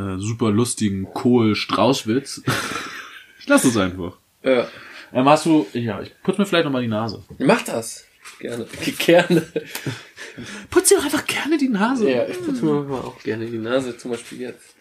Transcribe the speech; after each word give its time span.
äh, 0.00 0.18
super 0.18 0.50
lustigen 0.50 1.12
Kohl-Straußwitz. 1.12 2.42
ich 3.38 3.48
lasse 3.48 3.68
es 3.68 3.76
einfach. 3.76 4.16
Ja. 4.42 4.68
Ähm, 5.12 5.28
hast 5.28 5.46
du, 5.46 5.66
ja, 5.72 6.00
ich 6.00 6.12
putze 6.22 6.40
mir 6.40 6.46
vielleicht 6.46 6.64
nochmal 6.64 6.82
die 6.82 6.88
Nase. 6.88 7.22
Mach 7.38 7.62
das. 7.62 8.04
Gerne. 8.38 8.66
Gerne. 8.98 9.46
Putz 10.70 10.88
dir 10.88 10.96
doch 10.96 11.04
einfach 11.04 11.26
gerne 11.26 11.58
die 11.58 11.68
Nase. 11.68 12.10
Ja, 12.10 12.26
ich 12.26 12.40
putze 12.40 12.64
mir 12.64 12.72
manchmal 12.72 13.00
auch 13.00 13.18
gerne 13.22 13.46
die 13.46 13.58
Nase, 13.58 13.96
zum 13.96 14.12
Beispiel 14.12 14.40
jetzt. 14.40 14.74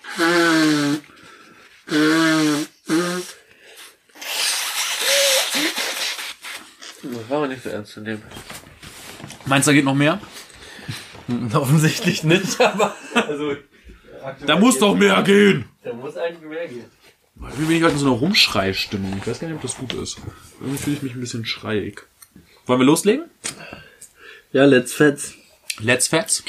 Das 7.01 7.29
war 7.29 7.37
aber 7.37 7.47
nicht 7.47 7.63
so 7.63 7.69
ernst 7.69 7.93
zu 7.93 8.01
nehmen. 8.01 8.21
Meinst 9.45 9.67
du, 9.67 9.71
da 9.71 9.75
geht 9.75 9.85
noch 9.85 9.95
mehr? 9.95 10.21
Offensichtlich 11.53 12.23
nicht, 12.23 12.59
aber 12.61 12.95
also. 13.13 13.55
Da 14.45 14.57
muss 14.57 14.79
doch 14.79 14.95
mehr 14.95 15.21
gehen. 15.23 15.65
Da 15.83 15.93
muss 15.93 16.17
eigentlich 16.17 16.49
mehr 16.49 16.67
gehen. 16.67 16.85
Irgendwie 17.41 17.65
bin 17.65 17.77
ich 17.77 17.83
heute 17.83 17.93
in 17.93 17.99
so 17.99 18.07
einer 18.07 18.15
Rumschrei-Stimmung. 18.15 19.17
Ich 19.17 19.27
weiß 19.27 19.39
gar 19.39 19.47
nicht, 19.47 19.55
ob 19.55 19.61
das 19.61 19.77
gut 19.77 19.93
ist. 19.93 20.17
Irgendwie 20.59 20.77
fühle 20.77 20.95
ich 20.97 21.03
mich 21.03 21.15
ein 21.15 21.21
bisschen 21.21 21.45
schreiig. 21.45 22.05
Wollen 22.65 22.79
wir 22.81 22.85
loslegen? 22.85 23.25
Ja, 24.51 24.65
let's 24.65 24.93
fetz. 24.93 25.35
Let's 25.79 26.07
Fets. 26.09 26.43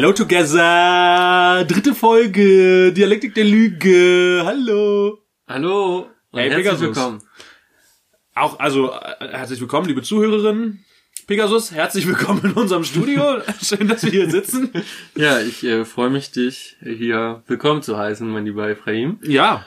Hello 0.00 0.14
together! 0.14 1.62
Dritte 1.68 1.94
Folge! 1.94 2.90
Dialektik 2.90 3.34
der 3.34 3.44
Lüge! 3.44 4.40
Hallo! 4.46 5.18
Hallo. 5.46 6.06
Und 6.30 6.38
Hey, 6.38 6.48
herzlich 6.48 6.64
Pegasus. 6.64 6.80
willkommen. 6.80 7.22
Auch, 8.34 8.58
also, 8.58 8.92
äh, 8.92 9.28
herzlich 9.28 9.60
willkommen, 9.60 9.88
liebe 9.88 10.00
Zuhörerinnen. 10.00 10.82
Pegasus, 11.26 11.70
herzlich 11.72 12.06
willkommen 12.06 12.40
in 12.44 12.52
unserem 12.52 12.84
Studio. 12.84 13.42
Schön, 13.62 13.88
dass 13.88 14.02
wir 14.02 14.10
hier 14.10 14.30
sitzen. 14.30 14.70
Ja, 15.16 15.38
ich 15.42 15.62
äh, 15.64 15.84
freue 15.84 16.08
mich, 16.08 16.30
dich 16.30 16.78
hier 16.82 17.42
willkommen 17.46 17.82
zu 17.82 17.98
heißen, 17.98 18.26
mein 18.26 18.46
lieber 18.46 18.70
Ephraim. 18.70 19.18
Ja, 19.22 19.66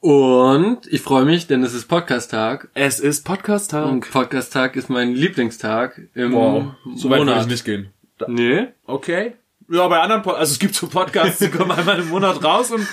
Und 0.00 0.86
ich 0.90 1.02
freue 1.02 1.26
mich, 1.26 1.48
denn 1.48 1.62
es 1.62 1.74
ist 1.74 1.86
Podcast-Tag. 1.86 2.70
es 2.72 2.98
ist 2.98 3.26
Podcast-Tag. 3.26 3.84
Und 3.84 4.10
Podcast-Tag 4.10 4.74
ist 4.76 4.88
mein 4.88 5.12
Lieblingstag 5.12 6.00
im 6.14 6.32
Wow, 6.32 6.64
so 6.94 7.10
weit 7.10 7.18
würde 7.18 7.30
Monat. 7.32 7.42
ich 7.42 7.48
nicht 7.48 7.66
gehen. 7.66 7.92
Nee? 8.26 8.68
Okay. 8.86 9.34
Ja, 9.68 9.88
bei 9.88 10.00
anderen 10.00 10.22
Pod 10.22 10.36
also 10.36 10.52
es 10.52 10.58
gibt 10.58 10.74
so 10.74 10.86
Podcasts, 10.88 11.38
die 11.38 11.48
kommen 11.50 11.72
einmal 11.72 11.98
im 11.98 12.08
Monat 12.08 12.42
raus 12.44 12.70
und 12.70 12.86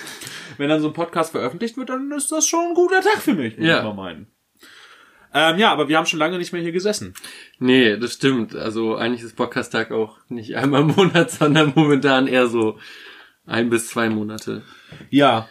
wenn 0.58 0.70
dann 0.70 0.82
so 0.82 0.88
ein 0.88 0.94
Podcast 0.94 1.32
veröffentlicht 1.32 1.78
wird, 1.78 1.90
dann 1.90 2.12
ist 2.12 2.32
das 2.32 2.48
schon 2.48 2.70
ein 2.70 2.74
guter 2.74 3.02
Tag 3.02 3.18
für 3.22 3.34
mich, 3.34 3.58
würde 3.58 3.68
Ja. 3.70 3.78
ich 3.80 3.84
mal 3.84 3.94
meinen. 3.94 4.28
Ähm, 5.36 5.58
ja, 5.58 5.72
aber 5.72 5.90
wir 5.90 5.98
haben 5.98 6.06
schon 6.06 6.20
lange 6.20 6.38
nicht 6.38 6.54
mehr 6.54 6.62
hier 6.62 6.72
gesessen. 6.72 7.16
Nee, 7.58 7.98
das 7.98 8.14
stimmt. 8.14 8.56
Also 8.56 8.96
eigentlich 8.96 9.24
ist 9.24 9.36
Podcast-Tag 9.36 9.92
auch 9.92 10.18
nicht 10.30 10.56
einmal 10.56 10.82
im 10.82 10.88
Monat, 10.96 11.32
sondern 11.32 11.74
momentan 11.76 12.28
eher 12.28 12.48
so 12.48 12.78
ein 13.48 13.70
bis 13.70 13.88
zwei 13.90 14.10
Monate. 14.10 14.62
Ja. 15.10 15.48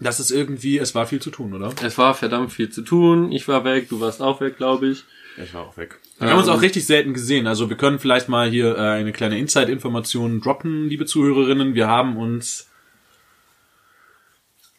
Das 0.00 0.20
ist 0.20 0.30
irgendwie, 0.30 0.78
es 0.78 0.94
war 0.94 1.06
viel 1.06 1.20
zu 1.20 1.30
tun, 1.30 1.54
oder? 1.54 1.72
Es 1.82 1.98
war 1.98 2.14
verdammt 2.14 2.52
viel 2.52 2.68
zu 2.70 2.82
tun. 2.82 3.32
Ich 3.32 3.48
war 3.48 3.64
weg, 3.64 3.88
du 3.88 3.98
warst 4.00 4.20
auch 4.22 4.40
weg, 4.40 4.56
glaube 4.56 4.88
ich. 4.88 5.04
Ich 5.36 5.54
war 5.54 5.66
auch 5.66 5.76
weg. 5.76 5.98
Wir 6.18 6.30
haben 6.30 6.38
uns 6.38 6.48
auch 6.48 6.62
richtig 6.62 6.86
selten 6.86 7.14
gesehen. 7.14 7.46
Also 7.46 7.68
wir 7.68 7.76
können 7.76 7.98
vielleicht 7.98 8.28
mal 8.28 8.50
hier 8.50 8.76
äh, 8.76 8.80
eine 8.80 9.12
kleine 9.12 9.38
Inside-Information 9.38 10.40
droppen, 10.40 10.88
liebe 10.88 11.06
Zuhörerinnen. 11.06 11.74
Wir 11.74 11.86
haben 11.86 12.16
uns 12.16 12.68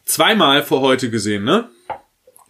zweimal 0.05 0.63
vor 0.63 0.81
heute 0.81 1.09
gesehen, 1.09 1.43
ne? 1.43 1.69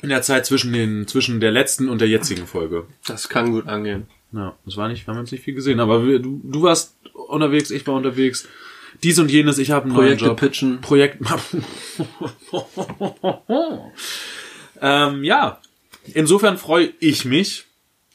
In 0.01 0.09
der 0.09 0.21
Zeit 0.21 0.45
zwischen 0.45 0.71
den, 0.71 1.07
zwischen 1.07 1.39
der 1.39 1.51
letzten 1.51 1.89
und 1.89 1.99
der 1.99 2.07
jetzigen 2.07 2.47
Folge. 2.47 2.87
Das 3.05 3.29
kann 3.29 3.51
gut 3.51 3.67
angehen. 3.67 4.07
Ja, 4.31 4.55
das 4.65 4.77
war 4.77 4.87
nicht, 4.87 5.05
wir 5.05 5.13
haben 5.13 5.19
uns 5.19 5.31
nicht 5.31 5.43
viel 5.43 5.55
gesehen, 5.55 5.79
aber 5.79 6.05
wir, 6.05 6.19
du, 6.19 6.39
du 6.43 6.61
warst 6.61 6.95
unterwegs, 7.13 7.71
ich 7.71 7.85
war 7.85 7.95
unterwegs. 7.95 8.47
Dies 9.03 9.19
und 9.19 9.29
jenes, 9.29 9.57
ich 9.57 9.71
habe 9.71 9.85
einen 9.85 9.93
Projekte 9.93 10.25
neuen 10.25 10.31
Job. 10.31 10.39
pitchen. 10.39 10.81
Projekt. 10.81 11.21
ähm, 14.81 15.23
ja, 15.23 15.61
insofern 16.13 16.57
freue 16.57 16.91
ich 16.99 17.25
mich 17.25 17.65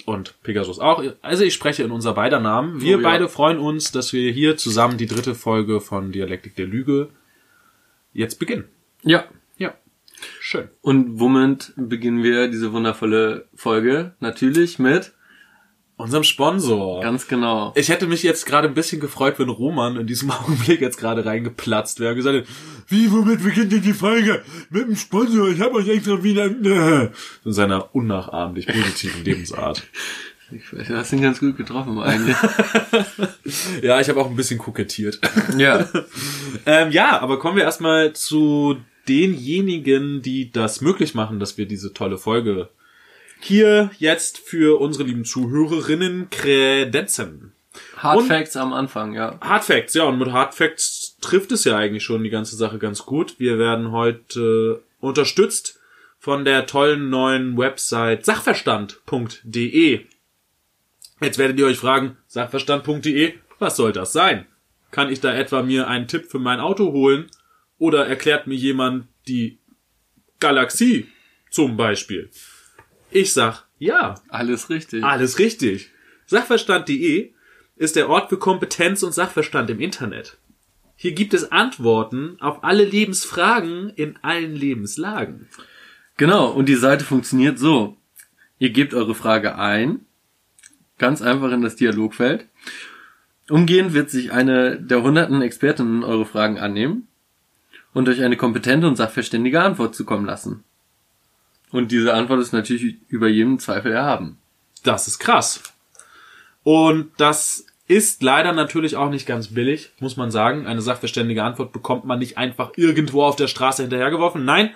und 0.06 0.34
Pegasus 0.42 0.78
auch. 0.78 1.02
Also 1.22 1.44
ich 1.44 1.54
spreche 1.54 1.82
in 1.82 1.90
unser 1.90 2.12
beider 2.14 2.40
Namen. 2.40 2.80
Wir 2.80 2.98
Oh, 2.98 3.00
ja. 3.00 3.08
beide 3.08 3.28
freuen 3.28 3.58
uns, 3.58 3.92
dass 3.92 4.12
wir 4.12 4.30
hier 4.32 4.56
zusammen 4.56 4.98
die 4.98 5.06
dritte 5.06 5.34
Folge 5.34 5.80
von 5.80 6.12
Dialektik 6.12 6.56
der 6.56 6.66
Lüge 6.66 7.10
jetzt 8.12 8.38
beginnen. 8.38 8.64
Ja. 9.02 9.24
Ja, 9.58 9.74
schön. 10.40 10.68
Und 10.82 11.20
womit 11.20 11.72
beginnen 11.76 12.22
wir 12.22 12.48
diese 12.48 12.72
wundervolle 12.72 13.46
Folge? 13.54 14.14
Natürlich 14.20 14.78
mit, 14.78 15.12
Unserem 15.96 16.24
Sponsor. 16.24 17.00
ganz 17.00 17.28
genau. 17.28 17.72
Ich 17.76 17.88
hätte 17.88 18.06
mich 18.08 18.22
jetzt 18.24 18.46
gerade 18.46 18.66
ein 18.66 18.74
bisschen 18.74 19.00
gefreut, 19.00 19.38
wenn 19.38 19.48
Roman 19.48 19.96
in 19.96 20.06
diesem 20.08 20.30
Augenblick 20.32 20.80
jetzt 20.80 20.98
gerade 20.98 21.24
reingeplatzt 21.24 22.00
wäre 22.00 22.10
und 22.10 22.16
gesagt 22.16 22.36
hätte, 22.36 22.48
wie, 22.88 23.10
womit 23.12 23.42
beginnt 23.42 23.70
denn 23.72 23.82
die 23.82 23.92
Folge? 23.92 24.42
Mit 24.70 24.88
dem 24.88 24.96
Sponsor, 24.96 25.48
ich 25.48 25.60
habe 25.60 25.76
euch 25.76 25.88
extra 25.88 26.22
wieder... 26.22 26.46
In 26.46 27.10
seiner 27.52 27.94
unnachahmlich 27.94 28.66
positiven 28.66 29.24
Lebensart. 29.24 29.84
Ich 30.50 30.72
weiß, 30.72 30.88
Du 30.88 30.96
hast 30.96 31.12
ihn 31.12 31.22
ganz 31.22 31.38
gut 31.40 31.56
getroffen 31.56 31.98
eigentlich. 32.00 32.36
Ja, 33.82 34.00
ich 34.00 34.08
habe 34.08 34.20
auch 34.20 34.28
ein 34.28 34.36
bisschen 34.36 34.58
kokettiert. 34.58 35.20
ja. 35.56 35.88
ähm, 36.66 36.90
ja, 36.90 37.20
aber 37.20 37.38
kommen 37.38 37.56
wir 37.56 37.64
erstmal 37.64 38.12
zu 38.14 38.76
denjenigen, 39.08 40.22
die 40.22 40.50
das 40.50 40.80
möglich 40.80 41.14
machen, 41.14 41.38
dass 41.38 41.56
wir 41.58 41.66
diese 41.66 41.92
tolle 41.92 42.18
Folge 42.18 42.68
hier 43.44 43.90
jetzt 43.98 44.38
für 44.38 44.80
unsere 44.80 45.04
lieben 45.04 45.24
Zuhörerinnen 45.24 46.30
kredenzen. 46.30 47.52
Hard 47.96 48.18
Und- 48.18 48.26
Facts 48.28 48.56
am 48.56 48.72
Anfang, 48.72 49.14
ja. 49.14 49.38
Hard 49.40 49.64
Facts, 49.64 49.94
ja, 49.94 50.04
und 50.04 50.18
mit 50.18 50.32
Hard 50.32 50.54
Facts 50.54 51.16
trifft 51.20 51.52
es 51.52 51.64
ja 51.64 51.76
eigentlich 51.76 52.04
schon 52.04 52.22
die 52.22 52.30
ganze 52.30 52.56
Sache 52.56 52.78
ganz 52.78 53.04
gut. 53.04 53.38
Wir 53.38 53.58
werden 53.58 53.90
heute 53.92 54.82
unterstützt 55.00 55.80
von 56.18 56.44
der 56.44 56.66
tollen 56.66 57.10
neuen 57.10 57.58
Website 57.58 58.24
sachverstand.de. 58.24 60.06
Jetzt 61.20 61.38
werdet 61.38 61.58
ihr 61.58 61.66
euch 61.66 61.78
fragen, 61.78 62.16
sachverstand.de, 62.26 63.34
was 63.58 63.76
soll 63.76 63.92
das 63.92 64.12
sein? 64.12 64.46
Kann 64.90 65.10
ich 65.10 65.20
da 65.20 65.34
etwa 65.34 65.62
mir 65.62 65.88
einen 65.88 66.08
Tipp 66.08 66.26
für 66.30 66.38
mein 66.38 66.60
Auto 66.60 66.92
holen? 66.92 67.30
Oder 67.78 68.06
erklärt 68.06 68.46
mir 68.46 68.54
jemand 68.54 69.08
die 69.26 69.58
Galaxie 70.40 71.08
zum 71.50 71.76
Beispiel? 71.76 72.30
Ich 73.14 73.32
sag, 73.32 73.62
ja, 73.78 74.16
Alles 74.28 74.70
richtig. 74.70 75.04
alles 75.04 75.38
richtig. 75.38 75.90
Sachverstand.de 76.26 77.30
ist 77.76 77.94
der 77.94 78.08
Ort 78.08 78.28
für 78.28 78.38
Kompetenz 78.38 79.04
und 79.04 79.14
Sachverstand 79.14 79.70
im 79.70 79.78
Internet. 79.78 80.36
Hier 80.96 81.12
gibt 81.12 81.32
es 81.32 81.52
Antworten 81.52 82.36
auf 82.40 82.64
alle 82.64 82.84
Lebensfragen 82.84 83.90
in 83.90 84.16
allen 84.22 84.56
Lebenslagen. 84.56 85.48
Genau, 86.16 86.48
und 86.50 86.68
die 86.68 86.74
Seite 86.74 87.04
funktioniert 87.04 87.56
so. 87.56 87.96
Ihr 88.58 88.70
gebt 88.70 88.94
eure 88.94 89.14
Frage 89.14 89.58
ein, 89.58 90.00
ganz 90.98 91.22
einfach 91.22 91.52
in 91.52 91.62
das 91.62 91.76
Dialogfeld. 91.76 92.48
Umgehend 93.48 93.94
wird 93.94 94.10
sich 94.10 94.32
eine 94.32 94.80
der 94.80 95.04
hunderten 95.04 95.40
Expertinnen 95.40 96.02
eure 96.02 96.26
Fragen 96.26 96.58
annehmen 96.58 97.06
und 97.92 98.08
euch 98.08 98.24
eine 98.24 98.36
kompetente 98.36 98.88
und 98.88 98.96
sachverständige 98.96 99.62
Antwort 99.62 99.94
zukommen 99.94 100.26
lassen. 100.26 100.64
Und 101.74 101.90
diese 101.90 102.14
Antwort 102.14 102.38
ist 102.38 102.52
natürlich 102.52 102.98
über 103.08 103.26
jedem 103.26 103.58
Zweifel 103.58 103.90
erhaben. 103.90 104.38
Das 104.84 105.08
ist 105.08 105.18
krass. 105.18 105.60
Und 106.62 107.10
das 107.16 107.66
ist 107.88 108.22
leider 108.22 108.52
natürlich 108.52 108.94
auch 108.94 109.10
nicht 109.10 109.26
ganz 109.26 109.48
billig, 109.48 109.90
muss 109.98 110.16
man 110.16 110.30
sagen. 110.30 110.68
Eine 110.68 110.82
sachverständige 110.82 111.42
Antwort 111.42 111.72
bekommt 111.72 112.04
man 112.04 112.20
nicht 112.20 112.38
einfach 112.38 112.70
irgendwo 112.76 113.24
auf 113.24 113.34
der 113.34 113.48
Straße 113.48 113.82
hinterhergeworfen. 113.82 114.44
Nein, 114.44 114.70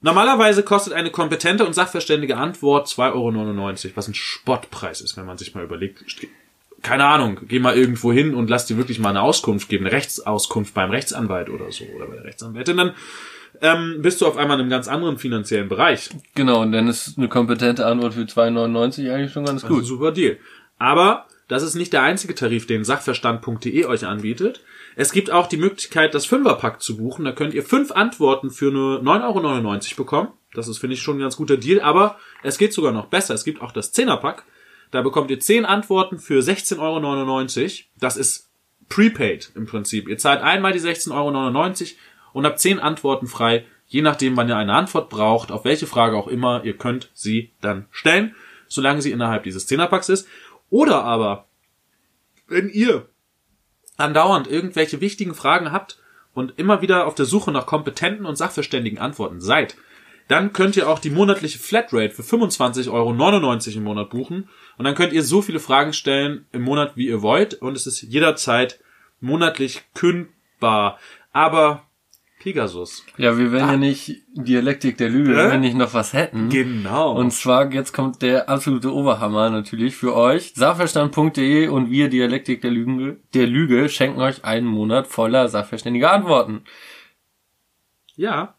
normalerweise 0.00 0.62
kostet 0.62 0.94
eine 0.94 1.10
kompetente 1.10 1.66
und 1.66 1.74
sachverständige 1.74 2.38
Antwort 2.38 2.88
2,99 2.88 3.84
Euro, 3.84 3.96
was 3.96 4.08
ein 4.08 4.14
Spottpreis 4.14 5.02
ist, 5.02 5.18
wenn 5.18 5.26
man 5.26 5.36
sich 5.36 5.54
mal 5.54 5.62
überlegt. 5.62 6.02
Keine 6.80 7.04
Ahnung, 7.04 7.40
geh 7.46 7.58
mal 7.58 7.76
irgendwo 7.76 8.14
hin 8.14 8.34
und 8.34 8.48
lass 8.48 8.64
dir 8.64 8.78
wirklich 8.78 8.98
mal 8.98 9.10
eine 9.10 9.20
Auskunft 9.20 9.68
geben, 9.68 9.84
eine 9.84 9.94
Rechtsauskunft 9.94 10.72
beim 10.72 10.88
Rechtsanwalt 10.88 11.50
oder 11.50 11.70
so 11.70 11.84
oder 11.94 12.06
bei 12.06 12.14
der 12.14 12.24
Rechtsanwältin, 12.24 12.78
dann 12.78 12.94
ähm, 13.60 13.98
bist 14.00 14.20
du 14.20 14.26
auf 14.26 14.36
einmal 14.36 14.56
in 14.56 14.62
einem 14.62 14.70
ganz 14.70 14.88
anderen 14.88 15.18
finanziellen 15.18 15.68
Bereich. 15.68 16.10
Genau, 16.34 16.62
und 16.62 16.72
dann 16.72 16.88
ist 16.88 17.16
eine 17.18 17.28
kompetente 17.28 17.86
Antwort 17.86 18.14
für 18.14 18.22
2,99 18.22 19.12
eigentlich 19.12 19.32
schon 19.32 19.44
ganz 19.44 19.62
Das 19.62 19.70
ist 19.70 19.74
ein 19.74 19.80
gut. 19.80 19.86
super 19.86 20.12
Deal. 20.12 20.38
Aber 20.78 21.26
das 21.48 21.62
ist 21.62 21.74
nicht 21.74 21.92
der 21.92 22.02
einzige 22.02 22.34
Tarif, 22.34 22.66
den 22.66 22.84
sachverstand.de 22.84 23.84
euch 23.86 24.06
anbietet. 24.06 24.62
Es 24.96 25.12
gibt 25.12 25.30
auch 25.30 25.46
die 25.48 25.56
Möglichkeit, 25.56 26.14
das 26.14 26.26
Fünferpack 26.26 26.80
zu 26.80 26.96
buchen. 26.96 27.24
Da 27.24 27.32
könnt 27.32 27.54
ihr 27.54 27.64
fünf 27.64 27.90
Antworten 27.92 28.50
für 28.50 28.70
nur 28.70 29.00
9,99 29.00 29.24
Euro 29.92 29.96
bekommen. 29.96 30.28
Das 30.54 30.68
ist, 30.68 30.78
finde 30.78 30.94
ich, 30.94 31.02
schon 31.02 31.16
ein 31.16 31.20
ganz 31.20 31.36
guter 31.36 31.56
Deal. 31.56 31.80
Aber 31.80 32.18
es 32.42 32.58
geht 32.58 32.72
sogar 32.72 32.92
noch 32.92 33.06
besser. 33.06 33.34
Es 33.34 33.44
gibt 33.44 33.60
auch 33.60 33.72
das 33.72 33.92
Zehnerpack. 33.92 34.44
Da 34.90 35.02
bekommt 35.02 35.30
ihr 35.30 35.40
zehn 35.40 35.64
Antworten 35.64 36.18
für 36.18 36.40
16,99 36.40 36.78
Euro. 36.78 37.70
Das 37.98 38.16
ist 38.16 38.50
prepaid 38.88 39.50
im 39.56 39.66
Prinzip. 39.66 40.08
Ihr 40.08 40.18
zahlt 40.18 40.42
einmal 40.42 40.72
die 40.72 40.80
16,99 40.80 41.12
Euro 41.12 41.98
und 42.34 42.44
habt 42.44 42.60
zehn 42.60 42.78
Antworten 42.78 43.26
frei. 43.26 43.64
Je 43.86 44.02
nachdem, 44.02 44.36
wann 44.36 44.48
ihr 44.48 44.56
eine 44.56 44.74
Antwort 44.74 45.08
braucht, 45.08 45.50
auf 45.50 45.64
welche 45.64 45.86
Frage 45.86 46.16
auch 46.18 46.28
immer, 46.28 46.62
ihr 46.64 46.76
könnt 46.76 47.10
sie 47.14 47.52
dann 47.62 47.86
stellen, 47.90 48.34
solange 48.68 49.00
sie 49.00 49.12
innerhalb 49.12 49.44
dieses 49.44 49.66
Zehnerpacks 49.66 50.10
ist. 50.10 50.28
Oder 50.68 51.04
aber, 51.04 51.46
wenn 52.48 52.68
ihr 52.68 53.08
andauernd 53.96 54.48
irgendwelche 54.48 55.00
wichtigen 55.00 55.34
Fragen 55.34 55.72
habt 55.72 55.98
und 56.34 56.58
immer 56.58 56.82
wieder 56.82 57.06
auf 57.06 57.14
der 57.14 57.26
Suche 57.26 57.52
nach 57.52 57.66
kompetenten 57.66 58.26
und 58.26 58.36
sachverständigen 58.36 58.98
Antworten 58.98 59.40
seid, 59.40 59.76
dann 60.26 60.52
könnt 60.52 60.76
ihr 60.76 60.88
auch 60.88 60.98
die 60.98 61.10
monatliche 61.10 61.58
Flatrate 61.58 62.14
für 62.14 62.22
25,99 62.22 62.90
Euro 62.90 63.12
im 63.12 63.84
Monat 63.84 64.10
buchen. 64.10 64.48
Und 64.78 64.84
dann 64.84 64.94
könnt 64.94 65.12
ihr 65.12 65.22
so 65.22 65.42
viele 65.42 65.60
Fragen 65.60 65.92
stellen 65.92 66.46
im 66.50 66.62
Monat, 66.62 66.96
wie 66.96 67.06
ihr 67.06 67.22
wollt. 67.22 67.54
Und 67.54 67.76
es 67.76 67.86
ist 67.86 68.02
jederzeit 68.02 68.80
monatlich 69.20 69.82
kündbar. 69.92 70.98
Aber 71.32 71.84
Pegasus. 72.44 73.06
Ja, 73.16 73.38
wir 73.38 73.52
wären 73.52 73.68
ah. 73.70 73.72
ja 73.72 73.78
nicht 73.78 74.20
Dialektik 74.34 74.98
der 74.98 75.08
Lüge, 75.08 75.32
äh? 75.32 75.36
wenn 75.44 75.50
wir 75.52 75.58
nicht 75.60 75.78
noch 75.78 75.94
was 75.94 76.12
hätten. 76.12 76.50
Genau. 76.50 77.16
Und 77.16 77.30
zwar, 77.30 77.72
jetzt 77.72 77.94
kommt 77.94 78.20
der 78.20 78.50
absolute 78.50 78.92
Oberhammer 78.92 79.48
natürlich 79.48 79.96
für 79.96 80.14
euch. 80.14 80.52
Sachverstand.de 80.54 81.68
und 81.68 81.90
wir 81.90 82.10
Dialektik 82.10 82.60
der 82.60 82.70
Lüge, 82.70 83.16
der 83.32 83.46
Lüge 83.46 83.88
schenken 83.88 84.20
euch 84.20 84.44
einen 84.44 84.66
Monat 84.66 85.06
voller 85.06 85.48
sachverständiger 85.48 86.12
Antworten. 86.12 86.64
Ja. 88.14 88.58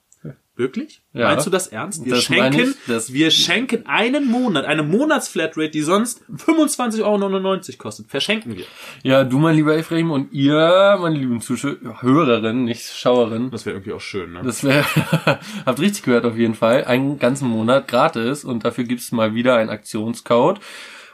Wirklich? 0.57 1.01
Ja. 1.11 1.27
Meinst 1.27 1.45
du 1.45 1.49
das 1.49 1.67
ernst? 1.67 2.05
Wir 2.05 2.13
das 2.13 2.23
schenken, 2.23 2.73
ich, 2.87 3.13
wir 3.13 3.29
schenken 3.29 3.85
einen 3.87 4.25
Monat, 4.25 4.63
eine 4.63 4.83
Monatsflatrate, 4.83 5.69
die 5.69 5.81
sonst 5.81 6.23
25,99 6.31 7.03
Euro 7.03 7.61
kostet. 7.77 8.09
Verschenken 8.09 8.55
wir. 8.55 8.63
Ja, 9.03 9.25
du, 9.25 9.37
mein 9.37 9.57
lieber 9.57 9.75
Ephraim, 9.75 10.11
und 10.11 10.31
ihr, 10.31 10.97
meine 11.01 11.17
lieben 11.17 11.41
Zuschauerinnen, 11.41 12.63
nicht 12.63 12.85
Schauerinnen. 12.85 13.51
Das 13.51 13.65
wäre 13.65 13.75
irgendwie 13.75 13.91
auch 13.91 14.01
schön, 14.01 14.31
ne? 14.31 14.43
Das 14.43 14.63
wäre, 14.63 14.85
habt 15.65 15.79
richtig 15.81 16.03
gehört 16.03 16.23
auf 16.23 16.37
jeden 16.37 16.55
Fall, 16.55 16.85
einen 16.85 17.19
ganzen 17.19 17.49
Monat 17.49 17.89
gratis 17.89 18.45
und 18.45 18.63
dafür 18.63 18.85
gibt's 18.85 19.11
mal 19.11 19.35
wieder 19.35 19.57
einen 19.57 19.69
Aktionscode. 19.69 20.61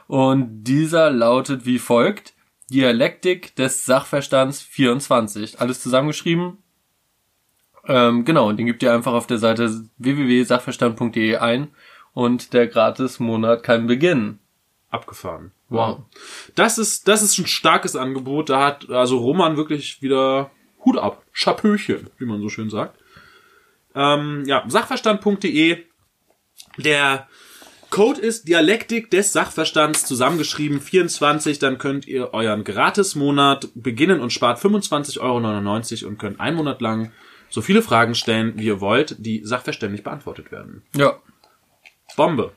Und 0.06 0.62
dieser 0.62 1.10
lautet 1.10 1.66
wie 1.66 1.80
folgt. 1.80 2.34
Dialektik 2.70 3.56
des 3.56 3.84
Sachverstands 3.84 4.62
24. 4.62 5.60
Alles 5.60 5.80
zusammengeschrieben, 5.82 6.58
ähm, 7.86 8.24
genau, 8.24 8.48
und 8.48 8.58
den 8.58 8.66
gebt 8.66 8.82
ihr 8.82 8.92
einfach 8.92 9.12
auf 9.12 9.26
der 9.26 9.38
Seite 9.38 9.84
www.sachverstand.de 9.98 11.36
ein 11.36 11.68
und 12.14 12.52
der 12.52 12.68
Gratis-Monat 12.68 13.62
kann 13.62 13.86
beginnen. 13.86 14.38
Abgefahren. 14.90 15.52
Wow. 15.70 16.02
Das 16.54 16.76
ist, 16.76 17.08
das 17.08 17.22
ist 17.22 17.38
ein 17.38 17.46
starkes 17.46 17.96
Angebot. 17.96 18.50
Da 18.50 18.62
hat 18.62 18.90
also 18.90 19.18
Roman 19.18 19.56
wirklich 19.56 20.02
wieder 20.02 20.50
Hut 20.84 20.98
ab. 20.98 21.22
Schapöchen, 21.32 22.10
wie 22.18 22.26
man 22.26 22.42
so 22.42 22.50
schön 22.50 22.68
sagt. 22.68 22.98
Ähm, 23.94 24.44
ja, 24.46 24.64
sachverstand.de. 24.68 25.78
Der 26.76 27.26
Code 27.88 28.20
ist 28.20 28.48
Dialektik 28.48 29.10
des 29.10 29.32
Sachverstands 29.32 30.04
zusammengeschrieben 30.04 30.80
24. 30.80 31.58
Dann 31.58 31.78
könnt 31.78 32.06
ihr 32.06 32.34
euren 32.34 32.62
Gratis-Monat 32.62 33.68
beginnen 33.74 34.20
und 34.20 34.32
spart 34.32 34.58
25,99 34.58 35.20
Euro 36.02 36.08
und 36.08 36.18
könnt 36.18 36.38
einen 36.38 36.56
Monat 36.56 36.82
lang 36.82 37.12
so 37.52 37.60
viele 37.60 37.82
Fragen 37.82 38.14
stellen, 38.14 38.54
wie 38.56 38.64
ihr 38.64 38.80
wollt, 38.80 39.16
die 39.18 39.44
sachverständig 39.44 40.02
beantwortet 40.02 40.50
werden. 40.50 40.82
Ja. 40.96 41.18
Bombe. 42.16 42.52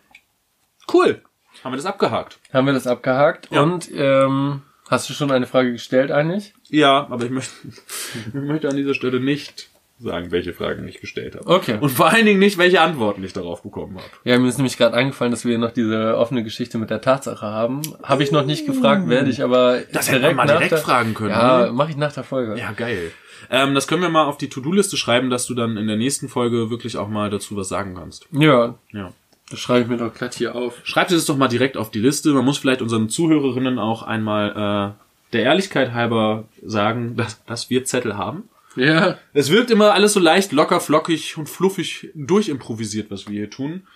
Cool. 0.92 1.22
Haben 1.64 1.74
wir 1.74 1.78
das 1.78 1.86
abgehakt? 1.86 2.40
Haben 2.54 2.68
wir 2.68 2.74
das 2.74 2.88
abgehakt? 2.88 3.50
Ja. 3.52 3.62
Und 3.62 3.90
ähm, 3.94 4.62
hast 4.90 5.10
du 5.10 5.14
schon 5.14 5.32
eine 5.32 5.48
Frage 5.48 5.74
gestellt 5.74 6.12
eigentlich? 6.12 6.54
Ja, 6.70 7.08
aber 7.10 7.26
ich 7.26 7.32
möchte, 7.32 7.52
ich 8.28 8.34
möchte 8.34 8.70
an 8.70 8.78
dieser 8.78 8.94
Stelle 8.94 9.20
nicht 9.20 9.70
sagen, 9.98 10.32
welche 10.32 10.54
Fragen 10.54 10.88
ich 10.88 11.00
gestellt 11.00 11.36
habe. 11.36 11.48
Okay. 11.48 11.78
Und 11.80 11.90
vor 11.90 12.10
allen 12.12 12.26
Dingen 12.26 12.40
nicht, 12.40 12.58
welche 12.58 12.82
Antworten 12.82 13.24
ich 13.24 13.34
darauf 13.34 13.64
bekommen 13.64 13.98
habe. 13.98 14.08
Ja, 14.26 14.38
mir 14.38 14.50
ist 14.50 14.58
nämlich 14.58 14.78
gerade 14.78 14.96
eingefallen, 14.96 15.32
dass 15.32 15.46
wir 15.46 15.58
noch 15.58 15.72
diese 15.72 16.18
offene 16.18 16.44
Geschichte 16.44 16.78
mit 16.78 16.90
der 16.90 17.02
Tatsache 17.02 17.46
haben. 17.46 17.82
Habe 18.04 18.24
ich 18.24 18.32
noch 18.32 18.46
nicht 18.46 18.66
gefragt, 18.66 19.08
werde 19.08 19.30
ich 19.30 19.42
aber 19.42 19.80
das 19.92 20.08
direkt 20.08 20.24
hätte 20.26 20.36
man 20.36 20.48
mal 20.48 20.54
direkt 20.54 20.72
der, 20.72 20.80
fragen 20.80 21.14
können. 21.14 21.30
Ja, 21.32 21.72
mache 21.72 21.92
ich 21.92 21.98
nach 21.98 22.12
der 22.12 22.24
Folge. 22.24 22.60
Ja, 22.60 22.74
geil. 22.74 23.12
Ähm, 23.50 23.74
das 23.74 23.88
können 23.88 24.02
wir 24.02 24.10
mal 24.10 24.26
auf 24.26 24.38
die 24.38 24.50
To-Do-Liste 24.50 24.98
schreiben, 24.98 25.30
dass 25.30 25.46
du 25.46 25.54
dann 25.54 25.78
in 25.78 25.88
der 25.88 25.98
nächsten 25.98 26.30
Folge 26.30 26.70
wirklich 26.70 26.98
auch 26.98 27.08
mal 27.08 27.30
dazu 27.30 27.56
was 27.56 27.70
sagen 27.70 27.96
kannst. 27.96 28.28
Ja. 28.32 28.76
Ja. 28.92 29.14
Das 29.50 29.60
schreibe 29.60 29.82
ich 29.82 29.88
mir 29.88 29.98
doch 29.98 30.14
glatt 30.14 30.34
hier 30.34 30.56
auf. 30.56 30.80
Schreibt 30.84 31.12
es 31.12 31.26
doch 31.26 31.38
mal 31.38 31.48
direkt 31.48 31.78
auf 31.78 31.92
die 31.92 32.00
Liste. 32.00 32.34
Man 32.34 32.44
muss 32.44 32.58
vielleicht 32.58 32.82
unseren 32.82 33.10
Zuhörerinnen 33.10 33.78
auch 33.78 34.02
einmal 34.02 34.50
äh, 34.50 35.34
der 35.34 35.44
Ehrlichkeit 35.44 35.94
halber 35.94 36.46
sagen, 36.64 37.16
dass, 37.16 37.44
dass 37.46 37.70
wir 37.70 37.86
Zettel 37.86 38.18
haben. 38.18 38.50
Ja. 38.76 39.18
Es 39.34 39.50
wirkt 39.50 39.72
immer 39.72 39.94
alles 39.94 40.14
so 40.14 40.20
leicht, 40.20 40.52
locker, 40.52 40.80
flockig 40.80 41.38
und 41.38 41.50
fluffig 41.50 42.12
durchimprovisiert, 42.14 43.10
was 43.12 43.28
wir 43.28 43.34
hier 43.34 43.50
tun. 43.50 43.88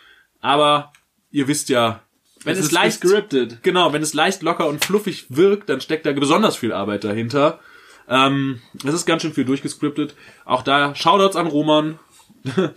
Aber 0.41 0.93
ihr 1.31 1.47
wisst 1.47 1.69
ja, 1.69 2.01
wenn 2.43 2.57
es, 2.57 2.65
es 2.65 2.71
leicht 2.71 2.99
scripted. 2.99 3.63
Genau, 3.63 3.91
wenn 3.93 4.01
es 4.01 4.13
leicht 4.13 4.41
locker 4.41 4.67
und 4.67 4.83
fluffig 4.83 5.25
wirkt, 5.29 5.69
dann 5.69 5.81
steckt 5.81 6.05
da 6.05 6.11
besonders 6.13 6.55
viel 6.55 6.71
Arbeit 6.71 7.03
dahinter. 7.03 7.59
Ähm, 8.07 8.61
es 8.85 8.93
ist 8.93 9.05
ganz 9.05 9.21
schön 9.21 9.33
viel 9.33 9.45
durchgescriptet. 9.45 10.15
Auch 10.45 10.63
da 10.63 10.95
Shoutouts 10.95 11.35
an 11.35 11.47
Roman, 11.47 11.99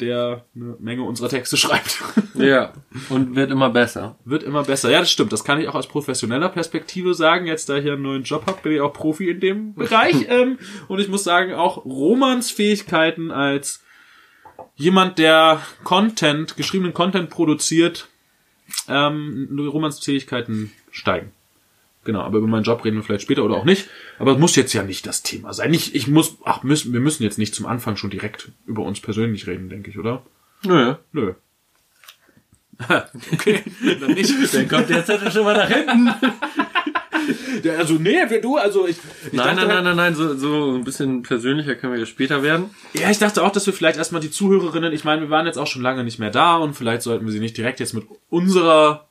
der 0.00 0.44
eine 0.54 0.76
Menge 0.78 1.02
unserer 1.02 1.28
Texte 1.28 1.56
schreibt. 1.58 2.02
ja, 2.34 2.72
und 3.08 3.34
wird 3.34 3.50
immer 3.50 3.70
besser. 3.70 4.16
Wird 4.24 4.42
immer 4.42 4.64
besser. 4.64 4.90
Ja, 4.90 5.00
das 5.00 5.10
stimmt. 5.10 5.32
Das 5.32 5.44
kann 5.44 5.60
ich 5.60 5.68
auch 5.68 5.74
aus 5.74 5.88
professioneller 5.88 6.48
Perspektive 6.48 7.14
sagen. 7.14 7.46
Jetzt, 7.46 7.68
da 7.68 7.76
ich 7.76 7.90
einen 7.90 8.02
neuen 8.02 8.22
Job 8.22 8.46
habe, 8.46 8.58
bin 8.62 8.72
ich 8.72 8.80
auch 8.80 8.92
Profi 8.92 9.30
in 9.30 9.40
dem 9.40 9.74
Bereich. 9.76 10.26
ähm, 10.28 10.58
und 10.88 10.98
ich 10.98 11.08
muss 11.08 11.24
sagen, 11.24 11.54
auch 11.54 11.84
Romans 11.84 12.50
Fähigkeiten 12.50 13.30
als 13.30 13.82
jemand, 14.74 15.18
der 15.18 15.60
Content, 15.84 16.56
geschriebenen 16.56 16.94
Content 16.94 17.30
produziert, 17.30 18.08
ähm, 18.88 19.48
Romans 19.72 20.00
Fähigkeiten 20.00 20.72
steigen. 20.90 21.32
Genau, 22.06 22.20
aber 22.20 22.38
über 22.38 22.46
meinen 22.46 22.62
Job 22.62 22.84
reden 22.84 22.96
wir 22.96 23.02
vielleicht 23.02 23.24
später 23.24 23.44
oder 23.44 23.56
auch 23.56 23.64
nicht. 23.64 23.88
Aber 24.18 24.32
es 24.32 24.38
muss 24.38 24.56
jetzt 24.56 24.72
ja 24.72 24.84
nicht 24.84 25.06
das 25.06 25.22
Thema 25.22 25.52
sein. 25.52 25.74
Ich, 25.74 25.94
ich 25.94 26.06
muss, 26.06 26.38
ach, 26.44 26.62
müssen, 26.62 26.92
wir 26.92 27.00
müssen 27.00 27.24
jetzt 27.24 27.36
nicht 27.36 27.54
zum 27.54 27.66
Anfang 27.66 27.96
schon 27.96 28.10
direkt 28.10 28.52
über 28.64 28.82
uns 28.82 29.00
persönlich 29.00 29.46
reden, 29.48 29.68
denke 29.68 29.90
ich, 29.90 29.98
oder? 29.98 30.22
Nö. 30.64 30.94
Nö. 31.12 31.34
okay, 33.32 33.62
dann 34.00 34.12
nicht. 34.12 34.54
Dann 34.54 34.68
kommt 34.68 34.88
der 34.88 35.04
Zettel 35.04 35.32
schon 35.32 35.44
mal 35.44 35.56
nach 35.56 35.68
hinten. 35.68 36.10
Der, 37.64 37.78
also, 37.78 37.94
nee, 37.94 38.24
du, 38.40 38.56
also 38.56 38.86
ich. 38.86 38.98
ich 39.26 39.32
nein, 39.32 39.56
nein, 39.56 39.66
nein, 39.66 39.82
nein, 39.82 39.96
nein, 39.96 40.14
so, 40.14 40.36
so 40.36 40.74
ein 40.74 40.84
bisschen 40.84 41.22
persönlicher 41.22 41.74
können 41.74 41.92
wir 41.92 41.98
ja 41.98 42.06
später 42.06 42.44
werden. 42.44 42.70
Ja, 42.92 43.10
ich 43.10 43.18
dachte 43.18 43.42
auch, 43.42 43.50
dass 43.50 43.66
wir 43.66 43.72
vielleicht 43.72 43.98
erstmal 43.98 44.20
die 44.20 44.30
Zuhörerinnen, 44.30 44.92
ich 44.92 45.02
meine, 45.02 45.22
wir 45.22 45.30
waren 45.30 45.46
jetzt 45.46 45.56
auch 45.56 45.66
schon 45.66 45.82
lange 45.82 46.04
nicht 46.04 46.20
mehr 46.20 46.30
da 46.30 46.56
und 46.56 46.74
vielleicht 46.74 47.02
sollten 47.02 47.24
wir 47.24 47.32
sie 47.32 47.40
nicht 47.40 47.56
direkt 47.56 47.80
jetzt 47.80 47.94
mit 47.94 48.04
unserer 48.30 49.05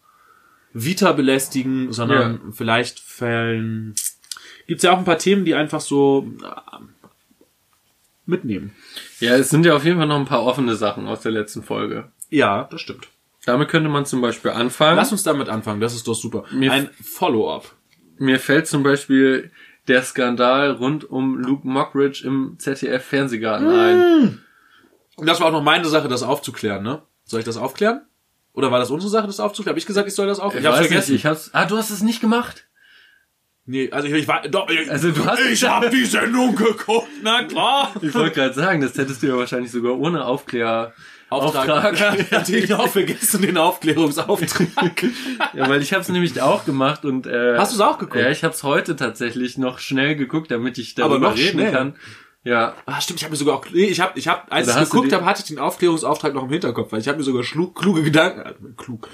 Vita 0.77 1.13
belästigen, 1.13 1.93
sondern 1.93 2.33
ja. 2.33 2.51
vielleicht 2.51 2.99
Fällen. 2.99 3.95
Gibt's 4.67 4.83
ja 4.83 4.91
auch 4.91 4.97
ein 4.97 5.05
paar 5.05 5.17
Themen, 5.17 5.45
die 5.45 5.55
einfach 5.55 5.79
so 5.79 6.27
äh, 6.43 6.79
mitnehmen. 8.25 8.75
Ja, 9.21 9.35
es 9.35 9.49
sind 9.49 9.65
ja 9.65 9.73
auf 9.73 9.85
jeden 9.85 9.97
Fall 9.97 10.07
noch 10.07 10.19
ein 10.19 10.25
paar 10.25 10.43
offene 10.43 10.75
Sachen 10.75 11.07
aus 11.07 11.21
der 11.21 11.31
letzten 11.31 11.63
Folge. 11.63 12.11
Ja, 12.29 12.65
das 12.65 12.81
stimmt. 12.81 13.07
Damit 13.45 13.69
könnte 13.69 13.89
man 13.89 14.05
zum 14.05 14.19
Beispiel 14.19 14.51
anfangen. 14.51 14.97
Lass 14.97 15.13
uns 15.13 15.23
damit 15.23 15.47
anfangen, 15.47 15.79
das 15.79 15.95
ist 15.95 16.09
doch 16.09 16.15
super. 16.15 16.43
Mir 16.51 16.73
ein 16.73 16.89
Follow-up. 17.01 17.73
Mir 18.17 18.39
fällt 18.39 18.67
zum 18.67 18.83
Beispiel 18.83 19.51
der 19.87 20.03
Skandal 20.03 20.71
rund 20.71 21.09
um 21.09 21.37
Luke 21.37 21.65
Mockridge 21.65 22.27
im 22.27 22.55
ZDF-Fernsehgarten 22.57 23.67
mmh. 23.67 23.79
ein. 23.79 25.25
Das 25.25 25.39
war 25.39 25.47
auch 25.47 25.51
noch 25.53 25.63
meine 25.63 25.85
Sache, 25.85 26.09
das 26.09 26.23
aufzuklären, 26.23 26.83
ne? 26.83 27.01
Soll 27.23 27.39
ich 27.39 27.45
das 27.45 27.55
aufklären? 27.55 28.01
Oder 28.55 28.71
war 28.71 28.79
das 28.79 28.89
unsere 28.89 29.09
Sache, 29.11 29.27
das 29.27 29.39
aufzuklären? 29.39 29.73
Habe 29.73 29.79
ich 29.79 29.85
gesagt, 29.85 30.07
ich 30.07 30.15
soll 30.15 30.27
das 30.27 30.39
aufklären? 30.39 30.63
Ich, 30.65 30.69
ich 30.69 30.75
hab's 30.77 30.87
vergessen. 30.87 31.11
Nicht, 31.11 31.19
ich 31.21 31.25
hab's, 31.25 31.49
ah, 31.53 31.65
du 31.65 31.77
hast 31.77 31.89
es 31.89 32.01
nicht 32.01 32.21
gemacht? 32.21 32.67
Nee, 33.67 33.89
also 33.91 34.07
ich, 34.07 34.13
ich 34.13 34.27
war 34.27 34.47
doch 34.47 34.69
ich, 34.69 34.89
also 34.91 35.11
du 35.11 35.25
hast 35.25 35.41
ich 35.41 35.63
habe 35.63 35.89
die 35.89 36.05
Sendung 36.05 36.55
geguckt, 36.55 37.07
na 37.23 37.43
klar. 37.43 37.91
Ich 38.01 38.13
wollte 38.13 38.35
gerade 38.35 38.53
sagen, 38.53 38.81
das 38.81 38.95
hättest 38.95 39.23
du 39.23 39.27
ja 39.27 39.37
wahrscheinlich 39.37 39.71
sogar 39.71 39.97
ohne 39.97 40.23
Aufklär 40.25 40.93
Auftrag. 41.29 41.67
Auftrag. 41.69 41.99
Ja, 42.31 42.37
natürlich 42.37 42.71
auch 42.73 42.87
vergessen 42.87 43.41
den 43.41 43.57
Aufklärungsauftrag. 43.57 45.03
ja, 45.53 45.67
weil 45.67 45.81
ich 45.81 45.93
habe 45.93 46.01
es 46.03 46.09
nämlich 46.09 46.39
auch 46.41 46.65
gemacht 46.65 47.05
und 47.05 47.25
äh, 47.25 47.57
Hast 47.57 47.71
du 47.71 47.77
es 47.77 47.81
auch 47.81 47.97
geguckt? 47.97 48.21
Ja, 48.21 48.29
ich 48.29 48.43
habe 48.43 48.53
es 48.53 48.61
heute 48.63 48.95
tatsächlich 48.95 49.57
noch 49.57 49.79
schnell 49.79 50.15
geguckt, 50.15 50.51
damit 50.51 50.77
ich 50.77 50.93
darüber 50.93 51.15
Aber 51.15 51.29
noch 51.29 51.37
reden 51.37 51.59
schnell. 51.59 51.71
kann. 51.71 51.95
Ja. 52.45 52.75
Ah, 52.85 53.01
stimmt, 53.01 53.19
ich 53.19 53.23
habe 53.23 53.31
mir 53.31 53.37
sogar 53.37 53.55
auch, 53.55 53.65
nee, 53.73 53.85
ich 53.85 53.99
habe, 53.99 54.17
ich 54.17 54.27
habe, 54.27 54.49
als 54.51 54.67
ich 54.69 54.75
geguckt 54.89 55.11
habe, 55.11 55.25
hatte 55.25 55.41
ich 55.41 55.47
den 55.47 55.57
Aufklärungsauftrag 55.59 56.33
noch 56.33 56.43
im 56.43 56.49
Hinterkopf, 56.49 56.91
weil 56.91 57.01
ich 57.01 57.07
habe 57.07 57.17
mir 57.17 57.23
sogar 57.23 57.43
schlug, 57.43 57.75
kluge 57.75 58.03
Gedanken, 58.03 58.39
äh, 58.41 58.53
klug, 58.77 59.09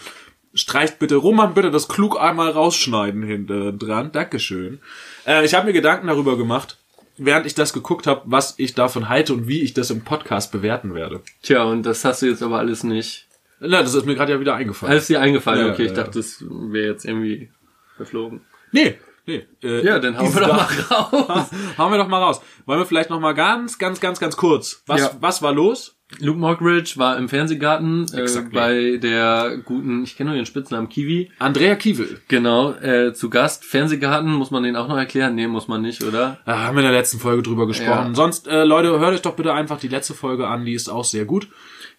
streicht 0.54 1.00
bitte, 1.00 1.16
Roman, 1.16 1.54
bitte 1.54 1.72
das 1.72 1.88
klug 1.88 2.20
einmal 2.20 2.52
rausschneiden 2.52 3.24
hinten 3.24 3.80
dran. 3.80 4.12
Dankeschön. 4.12 4.80
Äh, 5.26 5.46
ich 5.46 5.54
habe 5.54 5.66
mir 5.68 5.74
Gedanken 5.74 6.08
darüber 6.08 6.38
gemacht, 6.38 6.78
während 7.18 7.46
ich 7.46 7.56
das 7.56 7.72
geguckt 7.72 8.06
habe, 8.06 8.22
was 8.26 8.56
ich 8.58 8.74
davon 8.74 9.08
halte 9.08 9.34
und 9.34 9.48
wie 9.48 9.62
ich 9.62 9.74
das 9.74 9.92
im 9.92 10.02
Podcast 10.04 10.52
bewerten 10.52 10.94
werde. 10.94 11.22
Tja, 11.42 11.64
und 11.64 11.84
das 11.84 12.04
hast 12.04 12.22
du 12.22 12.26
jetzt 12.26 12.44
aber 12.44 12.60
alles 12.60 12.84
nicht. 12.84 13.28
Na, 13.62 13.82
das 13.82 13.94
ist 13.94 14.06
mir 14.06 14.16
gerade 14.16 14.34
ja 14.34 14.40
wieder 14.42 14.56
eingefallen. 14.56 14.92
Alles 14.92 15.08
dir 15.08 15.22
eingefallen, 15.22 15.68
Ja, 15.68 15.72
okay, 15.72 15.84
ich 15.84 15.92
ja, 15.92 15.96
dachte, 16.04 16.20
das 16.20 16.44
wäre 16.50 16.88
jetzt 16.92 17.06
irgendwie 17.06 17.50
verflogen. 17.96 18.42
nee, 18.74 18.96
nee. 19.26 19.46
Äh, 19.64 19.86
Ja, 19.86 20.00
dann 20.00 20.18
hauen 20.18 20.34
wir 20.34 20.42
doch 20.48 21.12
mal 21.12 21.28
raus. 21.30 21.50
Hauen 21.78 21.92
wir 21.92 21.98
doch 21.98 22.08
mal 22.08 22.22
raus. 22.22 22.42
Wollen 22.66 22.80
wir 22.80 22.86
vielleicht 22.86 23.10
noch 23.10 23.20
mal 23.20 23.34
ganz, 23.34 23.78
ganz, 23.80 24.00
ganz, 24.00 24.20
ganz 24.20 24.38
kurz. 24.38 24.84
Was, 24.88 25.02
Ja. 25.02 25.12
was 25.20 25.42
war 25.42 25.54
los? 25.54 25.98
Luke 26.20 26.38
Mockridge 26.38 26.96
war 26.98 27.16
im 27.18 27.30
Fernsehgarten 27.30 28.06
äh, 28.14 28.28
bei 28.52 28.98
der 29.02 29.60
guten, 29.64 30.04
ich 30.04 30.18
kenne 30.18 30.32
nur 30.32 30.38
den 30.38 30.46
Spitznamen 30.46 30.90
Kiwi, 30.90 31.32
Andrea 31.40 31.76
Kiewel. 31.76 32.20
genau, 32.28 32.74
äh, 32.74 33.14
zu 33.14 33.30
Gast. 33.30 33.64
Fernsehgarten, 33.64 34.30
muss 34.34 34.52
man 34.52 34.64
den 34.64 34.76
auch 34.76 34.90
noch 34.90 34.98
erklären? 34.98 35.36
Nee, 35.36 35.48
muss 35.48 35.70
man 35.70 35.82
nicht, 35.82 36.04
oder? 36.04 36.40
Da 36.46 36.60
haben 36.64 36.76
wir 36.76 36.82
in 36.84 36.90
der 36.90 36.98
letzten 37.00 37.20
Folge 37.20 37.44
drüber 37.44 37.66
gesprochen. 37.66 38.10
Ja. 38.10 38.14
Sonst, 38.14 38.46
äh, 38.50 38.66
Leute, 38.66 38.90
hört 39.00 39.14
euch 39.14 39.22
doch 39.22 39.38
bitte 39.38 39.54
einfach 39.54 39.80
die 39.80 39.88
letzte 39.88 40.14
Folge 40.14 40.48
an, 40.48 40.66
die 40.66 40.74
ist 40.74 40.90
auch 40.90 41.06
sehr 41.06 41.24
gut. 41.24 41.48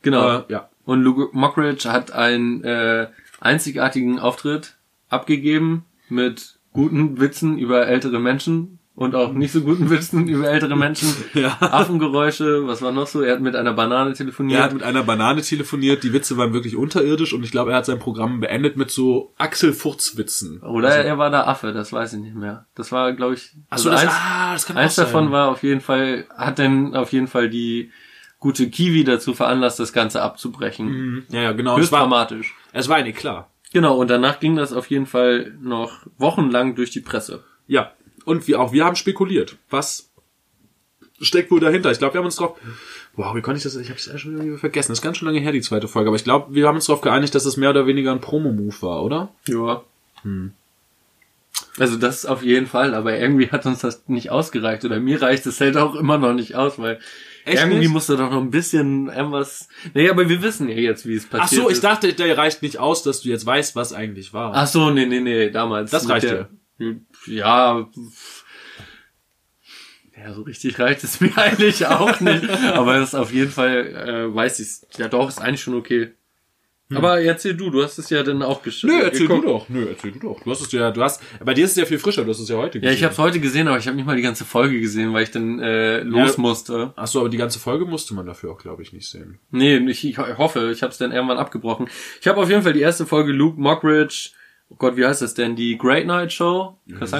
Genau. 0.02 0.40
Äh, 0.40 0.42
ja. 0.48 0.68
Und 0.84 1.00
Luke 1.02 1.28
Mockridge 1.32 1.90
hat 1.90 2.12
einen 2.12 2.62
äh, 2.64 3.06
einzigartigen 3.40 4.18
Auftritt 4.18 4.76
abgegeben 5.08 5.84
mit 6.10 6.58
guten 6.72 7.20
Witzen 7.20 7.58
über 7.58 7.86
ältere 7.86 8.18
Menschen 8.18 8.78
und 8.94 9.14
auch 9.14 9.32
nicht 9.32 9.52
so 9.52 9.62
guten 9.62 9.88
Witzen 9.90 10.28
über 10.28 10.50
ältere 10.50 10.76
Menschen. 10.76 11.08
Ja. 11.34 11.56
Affengeräusche, 11.60 12.66
was 12.66 12.82
war 12.82 12.92
noch 12.92 13.06
so? 13.06 13.22
Er 13.22 13.34
hat 13.34 13.40
mit 13.40 13.56
einer 13.56 13.72
Banane 13.72 14.12
telefoniert. 14.12 14.60
Er 14.60 14.64
hat 14.64 14.74
mit 14.74 14.82
einer 14.82 15.02
Banane 15.02 15.40
telefoniert, 15.40 16.02
die 16.02 16.12
Witze 16.12 16.36
waren 16.36 16.52
wirklich 16.52 16.76
unterirdisch 16.76 17.32
und 17.32 17.42
ich 17.42 17.50
glaube, 17.50 17.70
er 17.70 17.78
hat 17.78 17.86
sein 17.86 17.98
Programm 17.98 18.40
beendet 18.40 18.76
mit 18.76 18.90
so 18.90 19.32
Axel 19.38 19.72
Furz-Witzen. 19.72 20.60
Oder 20.62 20.88
Also, 20.88 20.98
er 21.00 21.18
war 21.18 21.30
der 21.30 21.48
Affe, 21.48 21.72
das 21.72 21.92
weiß 21.92 22.12
ich 22.14 22.20
nicht 22.20 22.34
mehr. 22.36 22.66
Das 22.74 22.92
war, 22.92 23.12
glaube 23.14 23.34
ich, 23.34 23.52
ach 23.70 23.78
so, 23.78 23.90
also 23.90 24.04
das, 24.04 24.14
eins, 24.14 24.22
ah, 24.22 24.52
das 24.52 24.66
kann 24.66 24.76
eins 24.76 24.94
davon 24.94 25.30
war 25.32 25.48
auf 25.48 25.62
jeden 25.62 25.80
Fall, 25.80 26.26
hat 26.36 26.58
denn 26.58 26.94
auf 26.94 27.12
jeden 27.12 27.28
Fall 27.28 27.48
die 27.48 27.90
gute 28.38 28.68
Kiwi 28.68 29.04
dazu 29.04 29.34
veranlasst, 29.34 29.78
das 29.80 29.92
Ganze 29.92 30.20
abzubrechen. 30.20 30.86
Mhm. 30.88 31.22
Ja, 31.30 31.40
ja, 31.42 31.52
genau. 31.52 31.74
Es 31.76 31.82
Höchst 31.82 31.92
war, 31.92 32.00
dramatisch. 32.00 32.54
es 32.72 32.88
war 32.88 32.96
eigentlich 32.96 33.16
klar. 33.16 33.48
Genau, 33.72 33.96
und 33.96 34.08
danach 34.08 34.40
ging 34.40 34.56
das 34.56 34.72
auf 34.72 34.90
jeden 34.90 35.06
Fall 35.06 35.54
noch 35.60 36.00
wochenlang 36.18 36.74
durch 36.74 36.90
die 36.90 37.00
Presse. 37.00 37.42
Ja. 37.66 37.92
Und 38.24 38.46
wir 38.46 38.60
auch, 38.60 38.72
wir 38.72 38.84
haben 38.84 38.96
spekuliert. 38.96 39.56
Was 39.70 40.10
steckt 41.20 41.50
wohl 41.50 41.60
dahinter? 41.60 41.90
Ich 41.90 41.98
glaube, 41.98 42.14
wir 42.14 42.18
haben 42.18 42.26
uns 42.26 42.36
drauf. 42.36 42.56
Wow, 43.14 43.34
wie 43.34 43.40
konnte 43.40 43.58
ich 43.58 43.64
das? 43.64 43.76
Ich 43.76 43.88
habe 43.88 43.98
es 43.98 44.06
ja 44.06 44.16
schon 44.16 44.42
wieder 44.42 44.58
vergessen. 44.58 44.92
Das 44.92 44.98
ist 44.98 45.02
ganz 45.02 45.16
schön 45.16 45.26
lange 45.26 45.40
her, 45.40 45.52
die 45.52 45.60
zweite 45.60 45.88
Folge. 45.88 46.08
Aber 46.08 46.16
ich 46.16 46.24
glaube, 46.24 46.54
wir 46.54 46.68
haben 46.68 46.76
uns 46.76 46.86
darauf 46.86 47.00
geeinigt, 47.00 47.34
dass 47.34 47.44
es 47.44 47.56
mehr 47.56 47.70
oder 47.70 47.86
weniger 47.86 48.12
ein 48.12 48.20
Promo-Move 48.20 48.76
war, 48.80 49.02
oder? 49.02 49.30
Ja. 49.46 49.82
Also 51.78 51.96
das 51.96 52.26
auf 52.26 52.42
jeden 52.42 52.66
Fall, 52.66 52.94
aber 52.94 53.18
irgendwie 53.18 53.50
hat 53.50 53.66
uns 53.66 53.80
das 53.80 54.08
nicht 54.08 54.30
ausgereicht. 54.30 54.84
Oder 54.84 55.00
mir 55.00 55.20
reicht 55.20 55.46
es 55.46 55.60
halt 55.60 55.76
auch 55.76 55.94
immer 55.94 56.18
noch 56.18 56.32
nicht 56.32 56.54
aus, 56.54 56.78
weil 56.78 57.00
Echt 57.44 57.62
irgendwie 57.62 57.78
nicht? 57.88 58.08
da 58.08 58.16
doch 58.16 58.30
noch 58.30 58.40
ein 58.40 58.50
bisschen 58.50 59.08
irgendwas. 59.08 59.68
Naja, 59.94 60.12
aber 60.12 60.28
wir 60.28 60.42
wissen 60.42 60.68
ja 60.68 60.76
jetzt, 60.76 61.06
wie 61.06 61.14
es 61.14 61.26
Ach 61.32 61.38
passiert 61.40 61.62
so, 61.62 61.68
ich 61.68 61.74
ist. 61.74 61.84
dachte, 61.84 62.12
der 62.12 62.38
reicht 62.38 62.62
nicht 62.62 62.78
aus, 62.78 63.02
dass 63.02 63.20
du 63.22 63.28
jetzt 63.30 63.44
weißt, 63.46 63.74
was 63.76 63.92
eigentlich 63.92 64.32
war. 64.32 64.52
Ach 64.54 64.66
so, 64.66 64.90
nee, 64.90 65.06
nee, 65.06 65.20
nee, 65.20 65.50
damals. 65.50 65.90
Das 65.90 66.08
reicht 66.08 66.24
der- 66.24 66.48
Ja. 67.26 67.88
Ja, 70.16 70.34
so 70.34 70.42
richtig 70.42 70.78
reicht 70.78 71.02
es 71.04 71.20
mir 71.20 71.36
eigentlich 71.36 71.86
auch 71.86 72.20
nicht. 72.20 72.48
Aber 72.48 72.94
das 72.98 73.08
ist 73.10 73.14
auf 73.14 73.32
jeden 73.32 73.50
Fall, 73.50 73.86
äh, 73.86 74.34
weiß 74.34 74.60
ich 74.60 74.98
Ja 74.98 75.08
doch, 75.08 75.28
ist 75.28 75.40
eigentlich 75.40 75.62
schon 75.62 75.74
okay. 75.74 76.12
Aber 76.96 77.20
erzähl 77.20 77.54
du, 77.54 77.70
du 77.70 77.82
hast 77.82 77.98
es 77.98 78.10
ja 78.10 78.22
dann 78.22 78.42
auch 78.42 78.62
gesch 78.62 78.82
Hm. 78.82 78.90
Nö, 78.90 79.00
erzähl 79.02 79.26
geguckt. 79.26 79.44
du 79.44 79.48
doch. 79.48 79.68
Nö, 79.68 79.86
erzähl 79.88 80.12
du 80.12 80.18
doch. 80.18 80.40
Du 80.42 80.50
hast 80.50 80.60
es 80.60 80.72
ja, 80.72 80.90
du 80.90 81.02
hast, 81.02 81.20
bei 81.44 81.54
dir 81.54 81.64
ist 81.64 81.72
es 81.72 81.76
ja 81.76 81.84
viel 81.84 81.98
frischer, 81.98 82.24
du 82.24 82.30
hast 82.30 82.40
es 82.40 82.48
ja 82.48 82.56
heute 82.56 82.78
Ja, 82.78 82.90
ich 82.90 83.02
habe 83.04 83.12
es 83.12 83.18
heute 83.18 83.40
gesehen, 83.40 83.68
aber 83.68 83.78
ich 83.78 83.86
habe 83.86 83.96
nicht 83.96 84.06
mal 84.06 84.16
die 84.16 84.22
ganze 84.22 84.44
Folge 84.44 84.80
gesehen, 84.80 85.12
weil 85.12 85.22
ich 85.24 85.30
dann 85.30 85.58
äh, 85.60 86.00
los 86.02 86.36
Ja. 86.36 86.40
musste. 86.42 86.92
Ach 86.96 87.06
so, 87.06 87.20
aber 87.20 87.28
die 87.28 87.36
ganze 87.38 87.58
Folge 87.58 87.84
musste 87.86 88.14
man 88.14 88.26
dafür 88.26 88.50
auch, 88.52 88.58
glaube 88.58 88.82
ich, 88.82 88.92
nicht 88.92 89.08
sehen. 89.08 89.38
Nee, 89.50 89.76
ich, 89.88 90.04
ich 90.04 90.18
hoffe, 90.18 90.70
ich 90.72 90.82
habe 90.82 90.92
es 90.92 90.98
dann 90.98 91.12
irgendwann 91.12 91.38
abgebrochen. 91.38 91.88
Ich 92.20 92.26
habe 92.28 92.40
auf 92.40 92.48
jeden 92.50 92.62
Fall 92.62 92.72
die 92.72 92.80
erste 92.80 93.06
Folge 93.06 93.32
Luke 93.32 93.60
Mockridge. 93.60 94.30
Oh 94.68 94.76
Gott, 94.78 94.96
wie 94.96 95.04
heißt 95.04 95.20
das 95.20 95.34
denn? 95.34 95.54
Die 95.54 95.76
Great 95.76 96.06
Night 96.06 96.32
Show? 96.32 96.78
Kann 96.98 97.10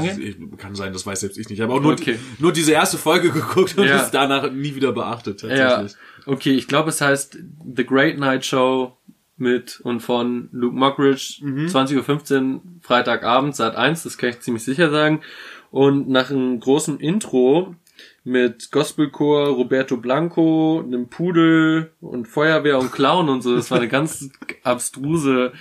Kann 0.57 0.75
sein, 0.75 0.93
das 0.95 1.05
weiß 1.05 1.21
selbst 1.21 1.37
ich 1.37 1.50
nicht. 1.50 1.59
Ich 1.59 1.62
habe 1.62 1.75
auch 1.75 1.83
nur, 1.83 1.93
Okay. 1.93 2.19
nur 2.38 2.50
diese 2.50 2.73
erste 2.73 2.97
Folge 2.97 3.31
geguckt 3.31 3.76
und 3.76 3.87
Ja. 3.87 4.02
es 4.02 4.11
danach 4.11 4.50
nie 4.50 4.75
wieder 4.75 4.93
beachtet, 4.93 5.43
Ja, 5.43 5.49
tatsächlich. 5.49 5.93
okay, 6.25 6.52
ich 6.55 6.67
glaube, 6.67 6.88
es 6.88 7.02
heißt 7.02 7.37
The 7.76 7.85
Great 7.85 8.19
Night 8.19 8.47
Show 8.47 8.97
mit 9.37 9.81
und 9.81 10.01
von 10.01 10.49
Luke 10.53 10.77
Mockridge, 10.77 11.41
20.15 11.43 12.55
Uhr, 12.55 12.61
Freitagabend, 12.81 13.57
Sat 13.57 13.77
1, 13.77 14.03
das 14.03 14.19
kann 14.19 14.31
ich 14.31 14.41
ziemlich 14.41 14.65
sicher 14.65 14.91
sagen. 14.91 15.23
Und 15.71 16.09
nach 16.09 16.31
einem 16.31 16.61
großen 16.61 17.01
Intro 17.01 17.75
mit 18.25 18.71
Gospelchor, 18.71 19.49
Roberto 19.49 19.97
Blanco, 19.97 20.83
einem 20.85 21.09
Pudel 21.09 21.93
und 22.01 22.29
Feuerwehr 22.29 22.79
und 22.79 22.93
Clown 22.93 23.29
und 23.29 23.43
so, 23.43 23.57
das 23.57 23.71
war 23.71 23.79
eine 23.79 23.89
ganz 23.91 24.31
abstruse 24.62 25.53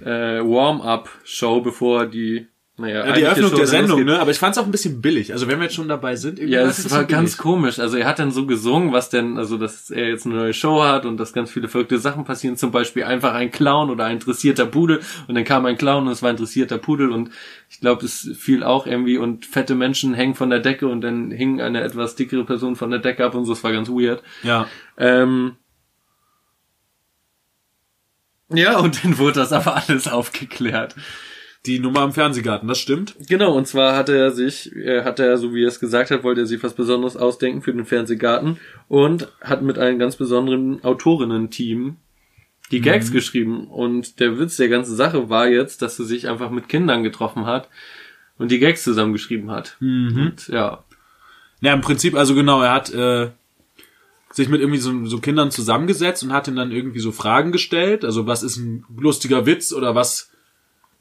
äh, 0.00 0.40
Warm-up-Show, 0.40 1.60
bevor 1.60 2.06
die, 2.06 2.46
naja, 2.76 3.06
Ja, 3.06 3.12
die 3.12 3.22
Eröffnung 3.22 3.54
der 3.54 3.66
Sendung, 3.68 4.04
ne? 4.04 4.18
Aber 4.18 4.32
ich 4.32 4.38
fand 4.38 4.56
es 4.56 4.62
auch 4.62 4.66
ein 4.66 4.72
bisschen 4.72 5.00
billig. 5.00 5.32
Also 5.32 5.46
wenn 5.46 5.58
wir 5.58 5.64
jetzt 5.64 5.76
schon 5.76 5.86
dabei 5.88 6.16
sind, 6.16 6.40
irgendwie 6.40 6.54
Ja, 6.56 6.62
es 6.64 6.90
war 6.90 7.04
ganz 7.04 7.32
billig. 7.32 7.38
komisch. 7.38 7.78
Also 7.78 7.96
er 7.96 8.06
hat 8.06 8.18
dann 8.18 8.32
so 8.32 8.46
gesungen, 8.46 8.92
was 8.92 9.10
denn, 9.10 9.38
also 9.38 9.56
dass 9.58 9.90
er 9.90 10.08
jetzt 10.08 10.26
eine 10.26 10.34
neue 10.34 10.52
Show 10.54 10.82
hat 10.82 11.06
und 11.06 11.16
dass 11.16 11.32
ganz 11.32 11.52
viele 11.52 11.68
verrückte 11.68 11.98
Sachen 11.98 12.24
passieren. 12.24 12.56
Zum 12.56 12.72
Beispiel 12.72 13.04
einfach 13.04 13.32
ein 13.34 13.52
Clown 13.52 13.90
oder 13.90 14.06
ein 14.06 14.14
interessierter 14.16 14.66
Pudel 14.66 15.00
und 15.28 15.36
dann 15.36 15.44
kam 15.44 15.66
ein 15.66 15.76
Clown 15.78 16.06
und 16.06 16.12
es 16.12 16.22
war 16.22 16.30
ein 16.30 16.34
interessierter 16.34 16.78
Pudel 16.78 17.12
und 17.12 17.30
ich 17.70 17.78
glaube, 17.78 18.04
es 18.04 18.28
fiel 18.36 18.64
auch 18.64 18.86
irgendwie 18.88 19.18
und 19.18 19.46
fette 19.46 19.76
Menschen 19.76 20.12
hängen 20.14 20.34
von 20.34 20.50
der 20.50 20.58
Decke 20.60 20.88
und 20.88 21.00
dann 21.00 21.30
hing 21.30 21.60
eine 21.60 21.80
etwas 21.80 22.16
dickere 22.16 22.44
Person 22.44 22.74
von 22.74 22.90
der 22.90 22.98
Decke 22.98 23.24
ab 23.24 23.36
und 23.36 23.44
so. 23.44 23.52
Es 23.52 23.62
war 23.62 23.70
ganz 23.72 23.88
weird. 23.88 24.22
Ja. 24.42 24.66
Ähm, 24.98 25.56
ja, 28.52 28.78
und 28.78 29.04
dann 29.04 29.18
wurde 29.18 29.40
das 29.40 29.52
aber 29.52 29.76
alles 29.88 30.08
aufgeklärt. 30.08 30.94
Die 31.66 31.78
Nummer 31.78 32.00
am 32.00 32.12
Fernsehgarten, 32.12 32.68
das 32.68 32.78
stimmt. 32.78 33.16
Genau, 33.28 33.56
und 33.56 33.66
zwar 33.66 33.96
hatte 33.96 34.14
er 34.16 34.30
sich, 34.32 34.74
äh, 34.76 35.02
hat 35.02 35.18
er, 35.18 35.38
so 35.38 35.54
wie 35.54 35.64
er 35.64 35.68
es 35.68 35.80
gesagt 35.80 36.10
hat, 36.10 36.22
wollte 36.22 36.42
er 36.42 36.46
sich 36.46 36.62
was 36.62 36.74
Besonderes 36.74 37.16
ausdenken 37.16 37.62
für 37.62 37.72
den 37.72 37.86
Fernsehgarten 37.86 38.58
und 38.88 39.28
hat 39.40 39.62
mit 39.62 39.78
einem 39.78 39.98
ganz 39.98 40.16
besonderen 40.16 40.84
Autorinnen-Team 40.84 41.96
die 42.70 42.80
Gags 42.80 43.12
geschrieben. 43.12 43.66
Und 43.68 44.20
der 44.20 44.38
Witz 44.38 44.56
der 44.56 44.68
ganzen 44.68 44.94
Sache 44.94 45.30
war 45.30 45.48
jetzt, 45.48 45.80
dass 45.80 45.98
er 45.98 46.04
sich 46.04 46.28
einfach 46.28 46.50
mit 46.50 46.68
Kindern 46.68 47.02
getroffen 47.02 47.46
hat 47.46 47.68
und 48.36 48.50
die 48.50 48.58
Gags 48.58 48.82
zusammengeschrieben 48.82 49.50
hat. 49.50 49.76
Und 50.16 50.48
ja, 50.48 50.84
Ja, 51.60 51.72
im 51.72 51.80
Prinzip, 51.80 52.14
also 52.14 52.34
genau, 52.34 52.60
er 52.60 52.72
hat 52.72 52.92
äh, 52.92 53.30
sich 54.32 54.48
mit 54.48 54.60
irgendwie 54.60 54.80
so, 54.80 55.06
so 55.06 55.18
Kindern 55.18 55.50
zusammengesetzt 55.50 56.24
und 56.24 56.32
hat 56.32 56.46
ihnen 56.48 56.56
dann 56.56 56.72
irgendwie 56.72 57.00
so 57.00 57.12
Fragen 57.12 57.52
gestellt. 57.52 58.04
Also 58.04 58.26
was 58.26 58.42
ist 58.42 58.56
ein 58.58 58.84
lustiger 58.98 59.46
Witz 59.46 59.72
oder 59.72 59.94
was 59.94 60.30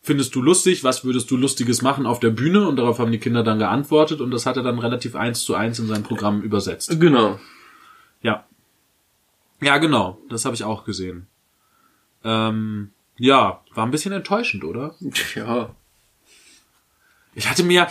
findest 0.05 0.35
du 0.35 0.41
lustig, 0.41 0.83
was 0.83 1.05
würdest 1.05 1.31
du 1.31 1.37
Lustiges 1.37 1.81
machen 1.81 2.05
auf 2.05 2.19
der 2.19 2.29
Bühne? 2.29 2.67
Und 2.67 2.75
darauf 2.75 2.99
haben 2.99 3.11
die 3.11 3.19
Kinder 3.19 3.41
dann 3.41 3.57
geantwortet 3.57 4.19
und 4.21 4.31
das 4.31 4.45
hat 4.45 4.57
er 4.57 4.63
dann 4.63 4.77
relativ 4.79 5.15
eins 5.15 5.43
zu 5.43 5.55
eins 5.55 5.79
in 5.79 5.87
sein 5.87 6.03
Programm 6.03 6.41
übersetzt. 6.41 6.99
genau. 6.99 7.39
Ja. 8.21 8.45
Ja, 9.61 9.77
genau, 9.77 10.19
das 10.29 10.43
habe 10.43 10.55
ich 10.55 10.63
auch 10.65 10.83
gesehen. 10.83 11.27
Ähm, 12.25 12.91
ja, 13.17 13.61
war 13.73 13.85
ein 13.85 13.91
bisschen 13.91 14.11
enttäuschend, 14.11 14.63
oder? 14.65 14.95
Ja, 15.35 15.73
Ich 17.33 17.49
hatte 17.49 17.63
mir, 17.63 17.87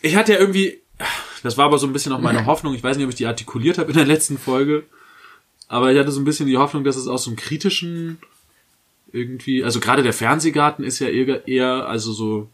ich 0.00 0.16
hatte 0.16 0.32
ja 0.32 0.38
irgendwie, 0.40 0.80
das 1.44 1.56
war 1.56 1.66
aber 1.66 1.78
so 1.78 1.86
ein 1.86 1.92
bisschen 1.92 2.12
auch 2.12 2.20
meine 2.20 2.46
Hoffnung, 2.46 2.74
ich 2.74 2.82
weiß 2.82 2.96
nicht, 2.96 3.04
ob 3.04 3.10
ich 3.10 3.16
die 3.16 3.26
artikuliert 3.26 3.78
habe 3.78 3.90
in 3.92 3.96
der 3.96 4.06
letzten 4.06 4.38
Folge, 4.38 4.84
aber 5.68 5.92
ich 5.92 5.98
hatte 5.98 6.10
so 6.10 6.20
ein 6.20 6.24
bisschen 6.24 6.46
die 6.48 6.58
Hoffnung, 6.58 6.82
dass 6.82 6.96
es 6.96 7.06
aus 7.06 7.24
so 7.24 7.30
einem 7.30 7.36
kritischen 7.36 8.18
irgendwie, 9.12 9.62
also 9.62 9.78
gerade 9.78 10.02
der 10.02 10.12
Fernsehgarten 10.12 10.84
ist 10.84 10.98
ja 10.98 11.08
eher, 11.08 11.46
eher 11.46 11.86
also 11.86 12.12
so 12.12 12.48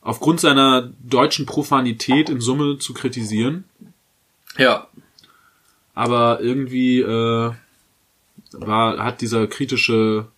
aufgrund 0.00 0.40
seiner 0.40 0.92
deutschen 1.02 1.46
Profanität 1.46 2.28
in 2.28 2.40
Summe 2.40 2.78
zu 2.78 2.92
kritisieren, 2.92 3.64
ja, 4.58 4.88
aber 5.94 6.40
irgendwie 6.40 7.00
äh, 7.00 7.52
war 8.52 8.98
hat 8.98 9.20
dieser 9.20 9.46
kritische 9.46 10.28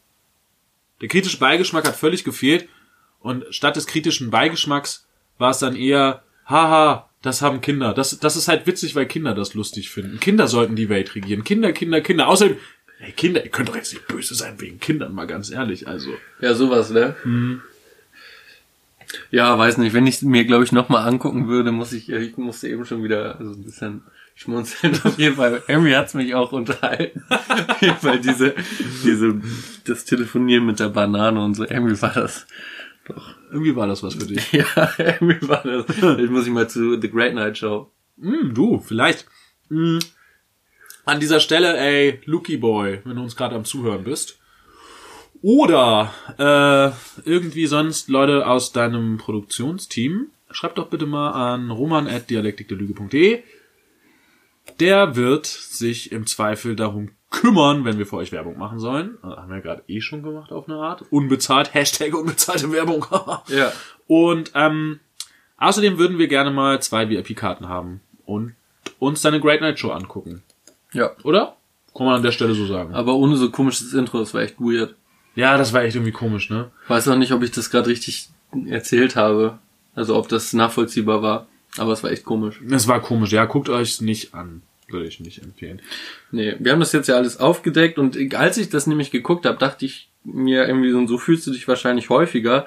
der 1.01 1.09
kritische 1.09 1.39
Beigeschmack 1.39 1.87
hat 1.87 1.97
völlig 1.97 2.25
gefehlt 2.25 2.69
und 3.21 3.45
statt 3.51 3.77
des 3.77 3.87
kritischen 3.87 4.31
Beigeschmacks 4.31 5.07
war 5.39 5.51
es 5.51 5.59
dann 5.59 5.77
eher 5.77 6.23
haha 6.47 7.09
das 7.23 7.41
haben 7.41 7.63
Kinder. 7.63 7.95
Das 7.95 8.19
das 8.19 8.37
ist 8.37 8.49
halt 8.49 8.67
witzig 8.67 8.95
weil 8.95 9.07
Kinder 9.07 9.35
das 9.35 9.55
lustig 9.55 9.89
finden. 9.89 10.21
Kinder 10.21 10.47
sollten 10.47 10.77
die 10.77 10.91
Welt 10.91 11.15
regieren. 11.15 11.43
Kinder 11.43 11.73
Kinder 11.73 12.03
Kinder. 12.03 12.29
Außerdem 12.29 12.59
hey 12.99 13.13
Kinder 13.13 13.45
ihr 13.45 13.51
könnt 13.51 13.69
doch 13.69 13.77
jetzt 13.77 13.93
nicht 13.93 14.07
böse 14.07 14.35
sein 14.35 14.61
wegen 14.61 14.81
Kindern 14.81 15.15
mal 15.15 15.27
ganz 15.27 15.51
ehrlich 15.51 15.89
also 15.89 16.11
ja, 16.41 16.55
sowas, 16.55 16.91
ne? 16.91 17.17
Ja, 19.31 19.59
weiß 19.59 19.79
nicht, 19.79 19.93
wenn 19.95 20.07
ich 20.07 20.23
mir, 20.23 20.45
glaube 20.45 20.65
ich, 20.65 20.73
nochmal 20.73 21.07
angucken 21.07 21.49
würde, 21.49 21.73
muss 21.73 21.93
ich, 21.93 22.09
ich 22.09 22.37
musste 22.37 22.69
eben 22.69 22.85
schon 22.85 23.05
wieder, 23.05 23.39
also 23.39 23.53
ein 23.53 23.63
bisschen 23.63 24.03
schmunzeln. 24.35 24.99
Auf 25.05 25.19
jeden 25.19 25.37
Fall. 25.37 25.63
Irgendwie 25.69 25.97
hat's 25.97 26.15
mich 26.15 26.35
auch 26.35 26.53
unterhalten. 26.53 27.23
Auf 27.29 27.81
jeden 27.81 27.97
Fall 27.97 28.21
diese, 28.21 28.55
diese, 29.05 29.41
das 29.85 30.05
Telefonieren 30.05 30.67
mit 30.67 30.81
der 30.81 30.89
Banane 30.89 31.43
und 31.43 31.55
so. 31.55 31.65
Irgendwie 31.65 32.01
war 32.01 32.13
das 32.13 32.47
doch. 33.07 33.35
Irgendwie 33.51 33.77
war 33.77 33.87
das 33.87 34.03
was 34.03 34.15
für 34.15 34.27
dich. 34.27 34.53
Ja, 34.53 34.91
irgendwie 34.99 35.49
war 35.49 35.63
das. 35.63 35.87
Jetzt 36.19 36.31
muss 36.31 36.47
ich 36.47 36.53
mal 36.53 36.69
zu 36.69 37.01
The 37.01 37.11
Great 37.11 37.35
Night 37.35 37.59
Show. 37.59 37.91
Hm, 38.21 38.53
du, 38.55 38.81
vielleicht. 38.81 39.27
Hm. 39.69 40.01
An 41.05 41.21
dieser 41.21 41.41
Stelle, 41.41 41.77
ey, 41.77 42.21
Lucky 42.25 42.57
Boy, 42.57 43.01
wenn 43.05 43.17
du 43.17 43.23
uns 43.23 43.37
gerade 43.37 43.55
am 43.55 43.65
Zuhören 43.65 44.05
bist. 44.05 44.39
Oder 45.43 46.15
äh, 46.39 47.29
irgendwie 47.29 47.67
sonst 47.67 48.09
Leute 48.09 48.47
aus 48.47 48.73
deinem 48.73 49.19
Produktionsteam, 49.19 50.29
schreib 50.51 50.75
doch 50.77 50.89
bitte 50.89 51.05
mal 51.05 51.33
an 51.33 51.71
roman.dialektikderlüge.de. 51.71 53.43
Der 54.81 55.17
wird 55.17 55.45
sich 55.45 56.11
im 56.13 56.27
Zweifel 56.27 56.75
darum 56.75 57.11
kümmern, 57.29 57.85
wenn 57.85 57.99
wir 57.99 58.07
für 58.07 58.17
euch 58.17 58.33
Werbung 58.33 58.57
machen 58.57 58.79
sollen. 58.79 59.19
Äh, 59.23 59.27
haben 59.27 59.51
wir 59.51 59.61
gerade 59.61 59.83
eh 59.87 60.01
schon 60.01 60.23
gemacht 60.23 60.53
auf 60.53 60.69
eine 60.69 60.79
Art. 60.79 61.05
Unbezahlt, 61.11 61.75
Hashtag 61.75 62.15
unbezahlte 62.15 62.73
Werbung. 62.73 63.05
Ja. 63.49 63.71
Und 64.07 64.53
ähm, 64.55 65.01
außerdem 65.59 65.99
würden 65.99 66.19
wir 66.19 66.29
gerne 66.29 66.51
mal 66.51 66.81
zwei 66.81 67.11
VIP-Karten 67.11 67.69
haben 67.69 68.01
und 68.25 68.55
uns 68.99 69.21
deine 69.21 69.41
Great 69.41 69.61
Night 69.61 69.79
Show 69.79 69.91
angucken. 69.91 70.43
Ja. 70.95 71.11
Oder? 71.23 71.57
Kann 71.95 72.07
man 72.07 72.17
an 72.17 72.23
der 72.23 72.33
Stelle 72.33 72.55
so 72.55 72.67
sagen. 72.67 72.95
Aber 72.95 73.15
ohne 73.15 73.37
so 73.37 73.51
komisches 73.51 73.93
Intro, 73.93 74.19
das 74.19 74.33
war 74.33 74.43
echt 74.43 74.59
weird. 74.59 74.95
Ja, 75.37 75.59
das 75.59 75.73
war 75.73 75.83
echt 75.83 75.97
irgendwie 75.97 76.13
komisch, 76.13 76.49
ne? 76.49 76.71
Weiß 76.89 77.07
auch 77.09 77.17
nicht, 77.17 77.33
ob 77.33 77.43
ich 77.43 77.51
das 77.51 77.71
gerade 77.71 77.89
richtig 77.89 78.29
erzählt 78.69 79.17
habe. 79.17 79.59
Also 79.95 80.17
ob 80.17 80.29
das 80.29 80.53
nachvollziehbar 80.53 81.23
war. 81.23 81.47
Aber 81.77 81.93
es 81.93 82.03
war 82.03 82.11
echt 82.11 82.25
komisch. 82.25 82.61
Es 82.71 82.89
war 82.89 83.01
komisch. 83.01 83.33
Ja, 83.33 83.45
guckt 83.45 83.69
euch 83.69 84.01
nicht 84.01 84.35
an. 84.35 84.63
Würde 84.89 85.07
ich 85.07 85.19
nicht 85.21 85.43
empfehlen. 85.43 85.81
Nee, 86.31 86.57
wir 86.59 86.73
haben 86.73 86.81
das 86.81 86.93
jetzt 86.93 87.09
ja 87.09 87.17
alles 87.17 87.41
aufgedeckt 87.41 87.99
und 87.99 88.35
als 88.35 88.59
ich 88.59 88.69
das 88.69 88.87
nämlich 88.87 89.11
geguckt 89.11 89.47
habe, 89.47 89.59
dachte 89.59 89.87
ich 89.87 90.11
mir 90.25 90.67
irgendwie 90.67 90.91
so, 90.91 91.07
so 91.07 91.19
fühlst 91.19 91.47
du 91.47 91.53
dich 91.53 91.67
wahrscheinlich 91.67 92.11
häufiger. 92.11 92.67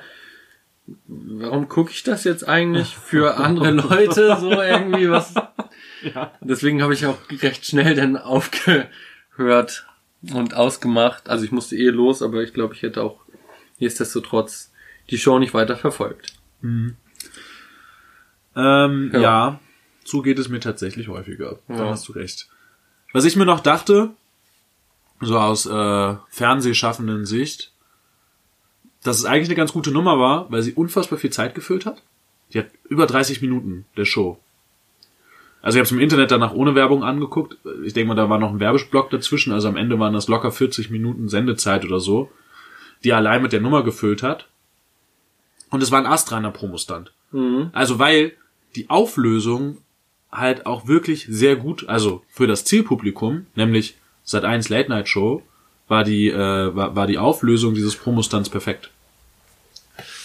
Warum 1.06 1.68
gucke 1.68 1.92
ich 1.92 2.04
das 2.04 2.24
jetzt 2.24 2.48
eigentlich 2.48 2.96
für 2.96 3.38
andere 3.38 3.72
Leute 3.72 4.38
so 4.40 4.52
irgendwie 4.52 5.10
was? 5.10 5.34
Ja. 6.04 6.32
Deswegen 6.42 6.82
habe 6.82 6.94
ich 6.94 7.06
auch 7.06 7.18
recht 7.42 7.66
schnell 7.66 7.96
dann 7.96 8.18
aufgehört 8.18 9.86
und 10.34 10.54
ausgemacht. 10.54 11.30
Also 11.30 11.46
ich 11.46 11.52
musste 11.52 11.76
eh 11.76 11.90
los, 11.90 12.22
aber 12.22 12.44
ich 12.44 12.54
glaube, 12.54 12.74
ich 12.74 12.82
hätte 12.82 13.02
auch 13.04 13.22
nichtsdestotrotz 13.80 14.72
die 15.10 15.18
Show 15.18 15.40
nicht 15.40 15.54
weiter 15.54 15.78
verfolgt. 15.78 16.34
Ähm, 16.64 16.98
Ja. 19.14 19.20
ja. 19.20 19.60
so 20.04 20.22
geht 20.22 20.40
es 20.40 20.50
mir 20.50 20.60
tatsächlich 20.60 21.08
häufiger. 21.08 21.60
Da 21.68 21.76
Ja. 21.76 21.90
hast 21.90 22.08
du 22.08 22.14
recht. 22.14 22.48
Was 23.14 23.26
ich 23.26 23.36
mir 23.36 23.46
noch 23.46 23.60
dachte, 23.60 24.12
so 25.22 25.38
aus 25.38 25.66
äh, 25.66 26.16
Fernsehschaffenden 26.30 27.26
Sicht, 27.26 27.72
dass 29.04 29.18
es 29.18 29.26
eigentlich 29.26 29.48
eine 29.50 29.56
ganz 29.56 29.74
gute 29.74 29.92
Nummer 29.92 30.20
war, 30.20 30.52
weil 30.52 30.62
sie 30.62 30.74
unfassbar 30.74 31.18
viel 31.18 31.30
Zeit 31.32 31.56
gefüllt 31.56 31.86
hat. 31.86 32.02
Die 32.54 32.60
hat 32.60 32.68
über 32.90 33.06
30 33.08 33.42
Minuten 33.42 33.86
der 33.96 34.06
Show. 34.06 34.40
Also 35.62 35.78
ich 35.78 35.80
habe 35.80 35.86
es 35.86 35.92
im 35.92 36.00
Internet 36.00 36.32
danach 36.32 36.54
ohne 36.54 36.76
Werbung 36.76 37.04
angeguckt. 37.04 37.58
Ich 37.84 37.94
denke 37.94 38.10
mal, 38.10 38.16
da 38.16 38.30
war 38.30 38.40
noch 38.40 38.52
ein 38.52 38.60
Werbeblock 38.60 39.10
dazwischen. 39.10 39.52
Also 39.52 39.68
am 39.68 39.76
Ende 39.76 40.00
waren 40.00 40.14
das 40.14 40.28
locker 40.28 40.52
40 40.52 40.90
Minuten 40.90 41.30
Sendezeit 41.30 41.84
oder 41.84 42.00
so, 42.00 42.32
die 43.04 43.14
allein 43.14 43.42
mit 43.42 43.54
der 43.54 43.62
Nummer 43.62 43.84
gefüllt 43.84 44.24
hat. 44.24 44.48
Und 45.70 45.84
es 45.84 45.92
war 45.92 46.00
ein 46.00 46.06
astreiner 46.06 46.52
Promostand. 46.52 47.12
Also 47.74 48.00
weil 48.00 48.34
die 48.76 48.90
Auflösung 48.90 49.80
halt 50.32 50.66
auch 50.66 50.88
wirklich 50.88 51.26
sehr 51.30 51.56
gut, 51.56 51.88
also 51.90 52.24
für 52.30 52.48
das 52.48 52.64
Zielpublikum, 52.66 53.48
nämlich 53.56 53.98
seit 54.24 54.44
1 54.44 54.70
Late 54.70 54.90
Night 54.90 55.10
Show, 55.10 55.42
war 55.88 56.04
die, 56.04 56.30
äh, 56.30 56.76
war, 56.76 56.96
war 56.96 57.08
die 57.08 57.18
Auflösung 57.18 57.74
dieses 57.74 57.96
Promostands 57.96 58.50
perfekt. 58.50 58.92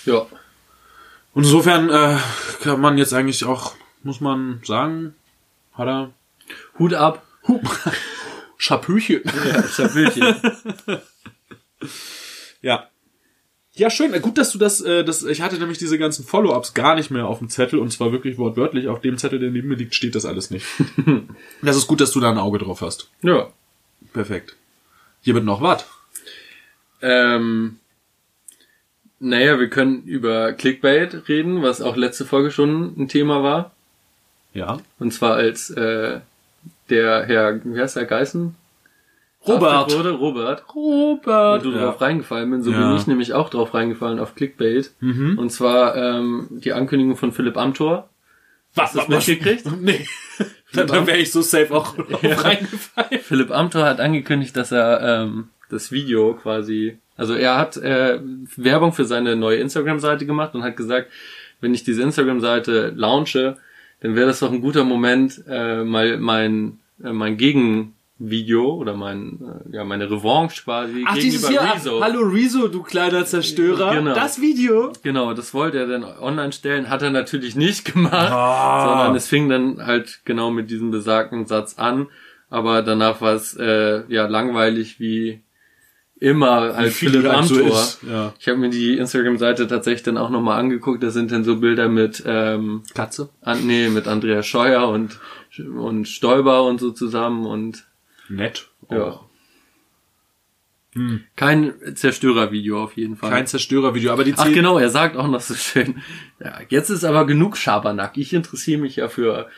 Ja. 0.05 0.27
Und 1.35 1.45
insofern 1.45 1.89
äh, 1.89 2.19
kann 2.63 2.81
man 2.81 2.99
jetzt 2.99 3.15
eigentlich 3.15 3.45
auch, 3.45 3.75
muss 4.03 4.21
man 4.21 4.61
sagen, 4.65 5.15
hat 5.73 5.89
er 5.89 6.13
Hut 6.79 6.95
ab. 6.95 7.27
Hup, 7.49 7.63
Schapüchen. 8.57 9.23
Ja, 9.25 9.63
Schaböchen. 9.63 10.37
Ja. 12.63 12.89
Ja, 13.75 13.91
schön. 13.91 14.13
Gut, 14.23 14.39
dass 14.39 14.53
du 14.53 14.59
das, 14.59 14.81
äh, 14.81 15.03
das, 15.03 15.25
ich 15.25 15.41
hatte 15.43 15.59
nämlich 15.59 15.79
diese 15.79 15.99
ganzen 15.99 16.25
Follow-ups 16.25 16.75
gar 16.75 16.95
nicht 16.95 17.11
mehr 17.11 17.27
auf 17.27 17.39
dem 17.39 17.49
Zettel 17.49 17.79
und 17.81 17.91
zwar 17.91 18.13
wirklich 18.13 18.39
wortwörtlich. 18.39 18.87
Auf 18.87 19.01
dem 19.01 19.19
Zettel, 19.19 19.41
der 19.41 19.51
neben 19.51 19.69
mir 19.69 19.75
liegt, 19.75 19.95
steht 19.95 20.15
das 20.15 20.25
alles 20.25 20.51
nicht. 20.51 20.65
das 21.63 21.77
ist 21.77 21.89
gut, 21.89 22.01
dass 22.01 22.13
du 22.13 22.21
da 22.21 22.31
ein 22.31 22.39
Auge 22.39 22.59
drauf 22.59 22.81
hast. 22.81 23.11
ja. 23.23 23.49
Perfekt. 24.13 24.57
Hier 25.23 25.35
wird 25.35 25.45
noch 25.45 25.63
was. 25.63 25.87
Ähm, 27.01 27.79
naja, 29.21 29.59
wir 29.59 29.71
können 29.71 30.03
über 30.03 30.53
Clickbait 30.53 31.29
reden, 31.29 31.63
was 31.63 31.81
auch 31.81 31.97
letzte 31.97 32.27
Folge 32.27 32.51
schon 32.51 32.95
ein 32.99 33.09
Thema 33.09 33.43
war. 33.43 33.73
Ja. 34.55 34.79
Und 34.99 35.13
zwar 35.13 35.35
als 35.35 35.71
äh, 35.71 36.21
der 36.91 37.25
Herr, 37.25 37.61
wie 37.65 37.81
heißt 37.81 37.97
der, 37.97 38.05
Geißen? 38.05 38.55
Robert. 39.47 39.93
Wurde, 39.93 40.11
Robert. 40.11 40.75
Robert. 40.75 41.65
Und 41.67 41.73
du 41.75 41.79
drauf 41.79 42.01
reingefallen 42.01 42.51
bin, 42.51 42.63
so 42.63 42.71
Ja. 42.71 42.89
bin 42.89 42.97
ich 42.97 43.07
nämlich 43.07 43.33
auch 43.33 43.49
drauf 43.51 43.75
reingefallen 43.75 44.21
auf 44.21 44.35
Clickbait. 44.37 44.93
Mhm. 45.01 45.37
Und 45.39 45.51
zwar 45.51 45.97
ähm, 45.97 46.47
die 46.51 46.73
Ankündigung 46.73 47.17
von 47.17 47.33
Philipp 47.33 47.57
Amthor. 47.57 48.09
Was, 48.75 48.95
Hast 48.95 49.09
du 49.09 49.13
das 49.13 49.27
mitgekriegt? 49.27 49.65
Nee. 49.81 50.07
dann 50.73 50.87
dann 50.87 51.07
wäre 51.07 51.19
ich 51.19 51.31
so 51.33 51.43
safe 51.43 51.75
auch 51.75 51.95
drauf 51.97 52.23
reingefallen. 52.45 53.21
Philipp 53.21 53.51
Amthor 53.51 53.85
hat 53.85 54.01
angekündigt, 54.01 54.57
dass 54.57 54.71
er 54.73 55.23
ähm, 55.25 55.49
das 55.69 55.91
Video 55.91 56.35
quasi, 56.35 56.99
also 57.17 57.35
er 57.35 57.59
hat 57.59 57.77
äh, 57.79 58.21
Werbung 58.57 58.93
für 58.93 59.05
seine 59.05 59.35
neue 59.37 59.57
Instagram-Seite 59.59 60.25
gemacht 60.25 60.55
und 60.55 60.63
hat 60.63 60.77
gesagt, 60.77 61.11
wenn 61.61 61.75
ich 61.75 61.83
diese 61.85 62.03
Instagram-Seite 62.03 62.93
launche, 62.95 63.57
dann 64.03 64.15
wäre 64.17 64.27
das 64.27 64.41
doch 64.41 64.53
ein 64.53 64.61
guter 64.61 64.85
Moment, 64.85 65.43
äh, 65.49 65.85
mal 65.85 66.19
mein 66.19 66.81
äh, 67.03 67.13
mein 67.13 67.37
Gegenvideo 67.37 68.75
oder 68.75 68.95
mein 68.95 69.39
äh, 69.71 69.77
ja 69.77 69.85
meine 69.85 70.11
Revanche 70.11 70.63
quasi 70.65 71.05
Ach, 71.07 71.15
dieses 71.15 71.49
hier. 71.49 71.63
ach, 71.63 71.77
Rezo. 71.77 72.03
Hallo 72.03 72.21
Rezo, 72.23 72.69
du 72.69 72.83
kleiner 72.83 73.25
Zerstörer. 73.25 73.95
Genau. 73.95 74.15
Das 74.15 74.41
Video. 74.41 74.93
Genau, 75.03 75.35
das 75.35 75.55
wollte 75.55 75.79
er 75.79 75.87
dann 75.87 76.05
online 76.05 76.53
stellen, 76.53 76.91
hat 76.91 77.03
er 77.03 77.11
natürlich 77.11 77.57
nicht 77.57 77.93
gemacht, 77.93 78.13
Ah. 78.33 78.87
sondern 78.89 79.17
es 79.17 79.29
fing 79.29 79.49
dann 79.49 79.85
halt 79.87 80.21
genau 80.25 80.51
mit 80.51 80.71
diesem 80.71 80.91
besagten 80.91 81.47
Satz 81.47 81.79
an, 81.79 82.09
aber 82.51 82.83
danach 82.83 83.21
war 83.21 83.35
es 83.35 83.55
äh, 83.57 84.03
ja 84.09 84.27
langweilig 84.27 84.99
wie 85.01 85.41
immer 86.23 86.75
als 86.77 86.95
Philipp 86.95 87.25
halt 87.25 87.47
so 87.47 87.57
Amthor. 87.57 87.79
ist, 87.79 87.99
ja. 88.09 88.33
Ich 88.39 88.49
habe 88.49 88.59
mir 88.59 88.71
die 88.71 88.97
Instagram-Seite 88.97 89.67
tatsächlich 89.67 90.05
dann 90.05 90.17
auch 90.17 90.31
nochmal 90.31 90.61
angeguckt, 90.61 91.03
da 91.03 91.11
sind 91.11 91.33
dann 91.33 91.43
so 91.43 91.57
Bilder 91.57 91.89
mit 91.89 92.23
ähm, 92.25 92.85
Katze. 92.95 93.29
an, 93.41 93.67
nee, 93.67 93.89
mit 93.89 94.07
Andrea 94.07 94.43
Scheuer 94.43 94.89
und 94.89 95.19
und 95.59 96.07
Stoiber 96.07 96.65
und 96.65 96.81
so 96.81 96.93
zusammen 96.93 97.45
und 97.45 97.87
Nett. 98.29 98.69
ja. 98.89 99.03
Auch. 99.03 99.25
Hm. 100.95 101.25
Kein 101.37 101.73
Zerstörervideo 101.95 102.85
auf 102.85 102.97
jeden 102.97 103.17
Fall. 103.17 103.31
Kein 103.31 103.47
Zerstörervideo, 103.47 104.13
aber 104.13 104.25
die 104.25 104.35
Ach 104.37 104.53
genau, 104.53 104.79
er 104.79 104.91
sagt 104.91 105.17
auch 105.17 105.27
noch 105.27 105.41
so 105.41 105.55
schön. 105.55 106.03
Ja, 106.39 106.61
jetzt 106.69 106.91
ist 106.91 107.03
aber 107.05 107.27
genug 107.27 107.57
Schabernack. 107.57 108.17
Ich 108.17 108.33
interessiere 108.35 108.81
mich 108.81 108.97
ja 108.97 109.09
für 109.09 109.49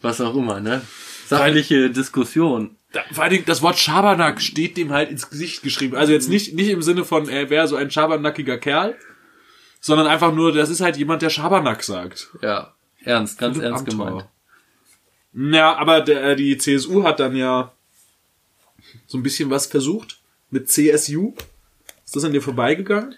was 0.00 0.20
auch 0.20 0.34
immer, 0.34 0.60
ne? 0.60 0.82
Sachliche 1.26 1.90
Diskussion. 1.90 2.76
Da, 2.92 3.02
vor 3.12 3.24
allen 3.24 3.32
Dingen, 3.32 3.44
das 3.46 3.62
Wort 3.62 3.78
Schabernack 3.78 4.40
steht 4.40 4.76
dem 4.76 4.92
halt 4.92 5.10
ins 5.10 5.28
Gesicht 5.28 5.62
geschrieben. 5.62 5.96
Also 5.96 6.12
jetzt 6.12 6.28
nicht, 6.28 6.54
nicht 6.54 6.68
im 6.68 6.82
Sinne 6.82 7.04
von, 7.04 7.28
er 7.28 7.50
wäre 7.50 7.66
so 7.66 7.76
ein 7.76 7.90
schabernackiger 7.90 8.58
Kerl, 8.58 8.96
sondern 9.80 10.06
einfach 10.06 10.32
nur, 10.32 10.52
das 10.52 10.70
ist 10.70 10.80
halt 10.80 10.96
jemand, 10.96 11.22
der 11.22 11.30
Schabernack 11.30 11.82
sagt. 11.82 12.30
Ja, 12.40 12.74
ernst, 13.02 13.38
ganz 13.38 13.58
ernst 13.58 13.88
Amthor. 13.88 14.06
gemeint. 14.06 15.54
Ja, 15.54 15.74
aber 15.76 16.00
der, 16.00 16.22
äh, 16.22 16.36
die 16.36 16.56
CSU 16.56 17.02
hat 17.02 17.18
dann 17.18 17.34
ja 17.34 17.72
so 19.06 19.18
ein 19.18 19.22
bisschen 19.22 19.50
was 19.50 19.66
versucht 19.66 20.18
mit 20.50 20.70
CSU. 20.70 21.34
Ist 22.04 22.14
das 22.14 22.24
an 22.24 22.32
dir 22.32 22.42
vorbeigegangen? 22.42 23.16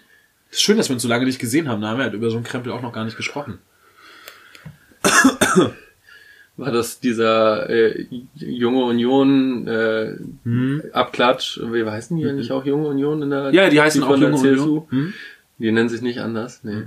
ist 0.49 0.61
schön, 0.61 0.77
dass 0.77 0.89
wir 0.89 0.93
uns 0.93 1.03
so 1.03 1.09
lange 1.09 1.25
nicht 1.25 1.39
gesehen 1.39 1.67
haben. 1.67 1.81
Da 1.81 1.89
haben 1.89 1.97
wir 1.97 2.05
halt 2.05 2.13
über 2.13 2.29
so 2.29 2.37
einen 2.37 2.45
Krempel 2.45 2.71
auch 2.71 2.81
noch 2.81 2.93
gar 2.93 3.05
nicht 3.05 3.17
gesprochen. 3.17 3.59
War 6.57 6.71
das 6.71 6.99
dieser 6.99 7.69
äh, 7.69 8.07
junge 8.35 8.83
Union 8.85 9.67
äh, 9.67 10.15
Abklatsch? 10.91 11.59
Wie 11.61 11.85
heißen 11.85 12.17
die 12.17 12.23
ja 12.23 12.33
nicht 12.33 12.51
auch 12.51 12.65
junge 12.65 12.87
Union 12.87 13.21
in 13.21 13.29
der 13.29 13.45
Hm. 13.49 13.53
Ja, 13.53 13.69
die 13.69 13.79
heißen 13.79 14.01
auch 14.03 14.17
Junge 14.17 14.35
CSU? 14.37 14.49
Union. 14.63 14.87
Hm? 14.89 15.13
Die 15.59 15.71
nennen 15.71 15.89
sich 15.89 16.01
nicht 16.01 16.19
anders, 16.19 16.63
nee. 16.63 16.81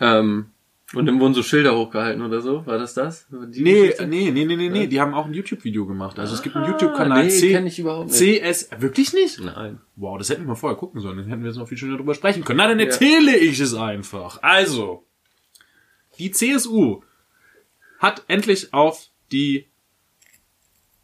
Ähm, 0.00 0.46
und 0.94 1.06
dann 1.06 1.20
wurden 1.20 1.32
so 1.32 1.42
Schilder 1.42 1.74
hochgehalten 1.76 2.20
oder 2.22 2.42
so, 2.42 2.66
war 2.66 2.76
das 2.76 2.92
das? 2.92 3.26
Die 3.30 3.62
Nee, 3.62 3.80
Geschichte? 3.80 4.06
nee, 4.06 4.30
nee, 4.30 4.44
nee, 4.44 4.56
nee, 4.56 4.68
nee. 4.68 4.86
Die 4.86 5.00
haben 5.00 5.14
auch 5.14 5.24
ein 5.24 5.32
YouTube-Video 5.32 5.86
gemacht. 5.86 6.18
Also 6.18 6.34
es 6.34 6.42
gibt 6.42 6.54
einen 6.54 6.66
Ah, 6.66 6.70
YouTube-Kanal 6.72 7.24
nee, 7.24 7.30
C 7.30 7.52
kenn 7.52 7.66
ich 7.66 7.78
überhaupt 7.78 8.10
nicht. 8.10 8.42
CS. 8.42 8.68
Wirklich 8.78 9.14
nicht? 9.14 9.40
Nein. 9.42 9.78
Wow, 9.96 10.18
das 10.18 10.28
hätten 10.28 10.42
wir 10.42 10.48
mal 10.48 10.54
vorher 10.54 10.76
gucken 10.78 11.00
sollen. 11.00 11.16
Dann 11.16 11.26
hätten 11.28 11.40
wir 11.42 11.48
jetzt 11.48 11.56
noch 11.56 11.68
viel 11.68 11.78
schöner 11.78 11.96
drüber 11.96 12.14
sprechen 12.14 12.44
können. 12.44 12.58
Na, 12.58 12.68
dann 12.68 12.78
erzähle 12.80 13.34
ich 13.36 13.58
es 13.60 13.72
einfach. 13.74 14.42
Also, 14.42 15.04
die 16.18 16.30
CSU 16.30 17.00
hat 18.02 18.24
endlich 18.28 18.74
auf 18.74 19.06
die 19.30 19.66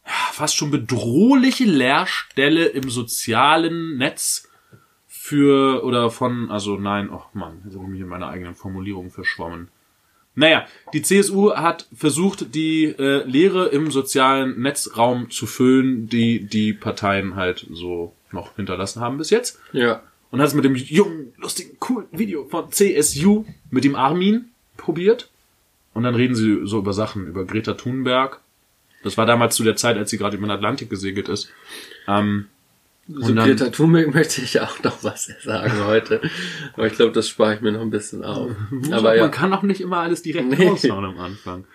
fast 0.03 0.55
schon 0.55 0.69
bedrohliche 0.69 1.65
Leerstelle 1.65 2.65
im 2.65 2.89
sozialen 2.89 3.97
Netz 3.97 4.47
für 5.07 5.83
oder 5.83 6.11
von, 6.11 6.51
also 6.51 6.77
nein, 6.77 7.09
oh 7.09 7.23
Mann, 7.33 7.61
jetzt 7.65 7.75
habe 7.75 7.85
ich 7.85 7.91
mich 7.91 8.01
in 8.01 8.07
meiner 8.07 8.29
eigenen 8.29 8.55
Formulierung 8.55 9.11
verschwommen. 9.11 9.69
Naja, 10.35 10.65
die 10.93 11.01
CSU 11.01 11.53
hat 11.53 11.87
versucht, 11.93 12.53
die 12.55 12.85
äh, 12.85 13.23
Leere 13.23 13.67
im 13.67 13.91
sozialen 13.91 14.61
Netzraum 14.61 15.29
zu 15.31 15.47
füllen, 15.47 16.07
die 16.07 16.45
die 16.45 16.73
Parteien 16.73 17.35
halt 17.35 17.67
so 17.71 18.13
noch 18.31 18.55
hinterlassen 18.55 19.01
haben 19.01 19.17
bis 19.17 19.31
jetzt. 19.31 19.59
Ja. 19.73 20.03
Und 20.31 20.39
hat 20.39 20.47
es 20.47 20.53
mit 20.53 20.63
dem 20.63 20.75
jungen, 20.75 21.33
lustigen, 21.37 21.77
coolen 21.79 22.07
Video 22.11 22.45
von 22.45 22.71
CSU 22.71 23.45
mit 23.71 23.83
dem 23.83 23.95
Armin 23.95 24.51
probiert. 24.77 25.29
Und 25.93 26.03
dann 26.03 26.15
reden 26.15 26.35
sie 26.35 26.61
so 26.65 26.79
über 26.79 26.93
Sachen, 26.93 27.27
über 27.27 27.45
Greta 27.45 27.73
Thunberg. 27.73 28.39
Das 29.03 29.17
war 29.17 29.25
damals 29.25 29.55
zu 29.55 29.63
der 29.63 29.75
Zeit, 29.75 29.97
als 29.97 30.09
sie 30.09 30.17
gerade 30.17 30.37
über 30.37 30.45
den 30.47 30.51
Atlantik 30.51 30.89
gesegelt 30.89 31.29
ist. 31.29 31.49
Ähm, 32.07 32.47
So 33.11 33.27
Und 33.29 33.37
dann- 33.37 33.47
Greta 33.47 33.69
Thunberg 33.69 34.13
möchte 34.13 34.41
ich 34.41 34.59
auch 34.61 34.83
noch 34.83 35.03
was 35.03 35.31
sagen 35.43 35.85
heute. 35.85 36.21
Aber 36.73 36.85
ich 36.85 36.93
glaube, 36.93 37.11
das 37.11 37.27
spare 37.27 37.55
ich 37.55 37.61
mir 37.61 37.71
noch 37.71 37.81
ein 37.81 37.89
bisschen 37.89 38.23
auf. 38.23 38.51
Aber 38.91 39.01
man 39.01 39.17
ja. 39.17 39.27
kann 39.29 39.51
auch 39.53 39.63
nicht 39.63 39.81
immer 39.81 39.97
alles 39.97 40.21
direkt 40.21 40.49
Nee. 40.49 40.67
raushauen 40.67 41.05
am 41.05 41.17
Anfang. 41.19 41.65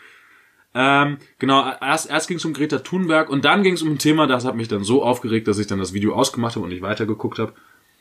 Ähm, 0.76 1.18
genau, 1.38 1.72
erst, 1.80 2.08
erst 2.10 2.28
ging 2.28 2.36
es 2.36 2.44
um 2.44 2.52
Greta 2.52 2.78
Thunberg 2.80 3.30
und 3.30 3.44
dann 3.44 3.62
ging 3.62 3.74
es 3.74 3.82
um 3.82 3.90
ein 3.90 3.98
Thema, 3.98 4.26
das 4.26 4.44
hat 4.44 4.56
mich 4.56 4.66
dann 4.68 4.82
so 4.84 5.02
aufgeregt, 5.04 5.46
dass 5.48 5.58
ich 5.58 5.66
dann 5.68 5.78
das 5.78 5.92
Video 5.92 6.14
ausgemacht 6.14 6.56
habe 6.56 6.64
und 6.64 6.70
nicht 6.70 6.82
weitergeguckt 6.82 7.38
habe. 7.38 7.52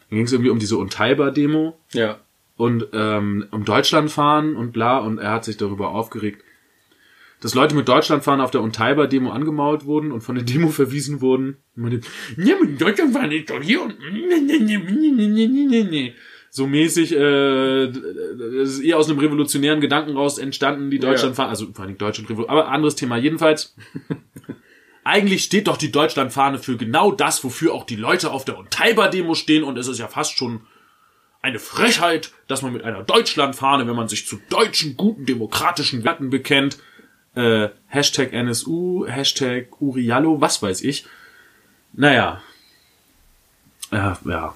Dann 0.10 0.18
ging 0.18 0.26
es 0.26 0.32
irgendwie 0.32 0.50
um 0.52 0.60
diese 0.60 0.78
Unteilbar-Demo 0.78 1.78
Ja. 1.92 2.20
Und 2.56 2.88
ähm, 2.94 3.48
um 3.52 3.66
Deutschland 3.66 4.12
fahren 4.12 4.56
und 4.56 4.74
bla 4.74 5.00
und 5.00 5.18
er 5.18 5.32
hat 5.32 5.46
sich 5.46 5.58
darüber 5.58 5.90
aufgeregt, 5.90 6.44
dass 7.42 7.56
Leute 7.56 7.76
mit 7.76 7.90
Deutschland 7.90 8.24
fahren 8.24 8.40
auf 8.40 8.52
der 8.52 8.62
Unteilbar-Demo 8.62 9.30
angemault 9.32 9.86
wurden 9.86 10.12
und 10.12 10.22
von 10.22 10.36
der 10.36 10.46
Demo 10.46 10.68
verwiesen 10.70 11.22
wurden. 11.22 11.58
Und 11.76 11.84
man 11.84 12.02
ja, 12.38 12.56
mit 12.60 12.80
Deutschland 12.80 13.14
fahren 13.14 13.32
ist 13.32 13.50
doch 13.50 13.62
hier 13.62 13.82
und 13.82 13.96
so 16.56 16.68
mäßig, 16.68 17.14
äh, 17.14 17.88
das 17.88 18.70
ist 18.70 18.82
eher 18.82 19.00
aus 19.00 19.10
einem 19.10 19.18
revolutionären 19.18 19.82
Gedanken 19.82 20.16
raus 20.16 20.38
entstanden, 20.38 20.92
die 20.92 21.00
Deutschland 21.00 21.36
fahren, 21.36 21.50
also 21.50 21.66
vor 21.74 21.84
allem 21.84 21.98
Deutschland 21.98 22.30
Revolution, 22.30 22.56
aber 22.56 22.70
anderes 22.70 22.96
Thema 22.96 23.18
jedenfalls. 23.18 23.76
Eigentlich 25.04 25.44
steht 25.44 25.68
doch 25.68 25.78
die 25.78 25.92
Deutschlandfahne 25.92 26.60
für 26.60 26.78
genau 26.78 27.12
das, 27.12 27.44
wofür 27.44 27.74
auch 27.74 27.88
die 27.88 27.96
Leute 27.96 28.30
auf 28.30 28.46
der 28.46 28.60
Unteilbar-Demo 28.60 29.34
stehen 29.34 29.64
und 29.64 29.80
es 29.80 29.88
ist 29.88 29.98
ja 29.98 30.08
fast 30.08 30.38
schon 30.38 30.62
eine 31.44 31.60
Frechheit, 31.60 32.32
dass 32.48 32.62
man 32.64 32.74
mit 32.74 32.84
einer 32.84 33.04
Deutschlandfahne, 33.04 33.86
wenn 33.88 33.96
man 33.96 34.08
sich 34.08 34.26
zu 34.28 34.40
deutschen, 34.50 34.98
guten, 34.98 35.26
demokratischen 35.26 36.04
Werten 36.04 36.30
bekennt, 36.32 36.78
äh, 37.36 37.70
Hashtag 37.88 38.34
NSU, 38.34 39.06
Hashtag 39.08 39.68
Uriallo, 39.82 40.42
was 40.42 40.64
weiß 40.64 40.82
ich. 40.82 41.06
Naja. 41.94 42.42
Ja, 43.92 44.18
ja. 44.26 44.56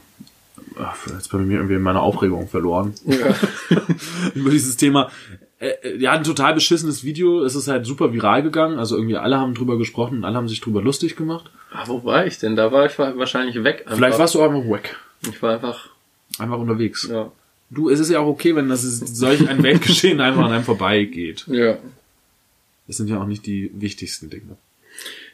Jetzt 1.14 1.30
bin 1.30 1.42
ich 1.42 1.48
mir 1.48 1.56
irgendwie 1.56 1.76
in 1.76 1.82
meiner 1.82 2.02
Aufregung 2.02 2.48
verloren 2.48 2.94
ja. 3.06 3.36
über 4.36 4.50
dieses 4.52 4.78
Thema. 4.78 5.12
Äh, 5.60 5.70
äh, 5.84 5.98
ja, 5.98 6.12
ein 6.12 6.24
total 6.24 6.54
beschissenes 6.54 7.04
Video. 7.04 7.44
Es 7.44 7.56
ist 7.56 7.68
halt 7.68 7.86
super 7.86 8.14
viral 8.14 8.44
gegangen. 8.44 8.78
Also 8.80 8.96
irgendwie 8.96 9.18
alle 9.18 9.40
haben 9.40 9.56
drüber 9.56 9.78
gesprochen 9.78 10.20
und 10.20 10.26
alle 10.26 10.38
haben 10.38 10.48
sich 10.48 10.62
drüber 10.62 10.82
lustig 10.82 11.16
gemacht. 11.16 11.50
Ah, 11.72 11.84
wo 11.88 12.04
war 12.04 12.26
ich 12.26 12.38
denn? 12.40 12.56
Da 12.56 12.72
war 12.72 12.86
ich 12.86 12.98
wa- 13.00 13.14
wahrscheinlich 13.18 13.64
weg. 13.64 13.82
Einfach. 13.86 13.98
Vielleicht 13.98 14.20
warst 14.20 14.36
du 14.36 14.42
auch 14.42 14.50
einfach 14.52 14.70
weg. 14.72 14.96
Ich 15.28 15.42
war 15.42 15.56
einfach, 15.56 15.90
Einfach 16.40 16.60
unterwegs. 16.60 17.08
ja. 17.10 17.32
Du, 17.70 17.90
es 17.90 18.00
ist 18.00 18.10
ja 18.10 18.20
auch 18.20 18.28
okay, 18.28 18.56
wenn 18.56 18.70
das 18.70 18.86
ist, 18.86 19.18
solch 19.18 19.48
ein 19.50 19.62
Weltgeschehen 19.62 20.22
einfach 20.22 20.46
an 20.46 20.54
einem 20.54 20.64
vorbeigeht. 20.64 21.46
Ja. 21.52 21.78
Das 22.88 22.96
sind 22.96 23.10
ja 23.10 23.22
auch 23.22 23.28
nicht 23.28 23.46
die 23.46 23.70
wichtigsten 23.74 24.30
Dinge. 24.30 24.56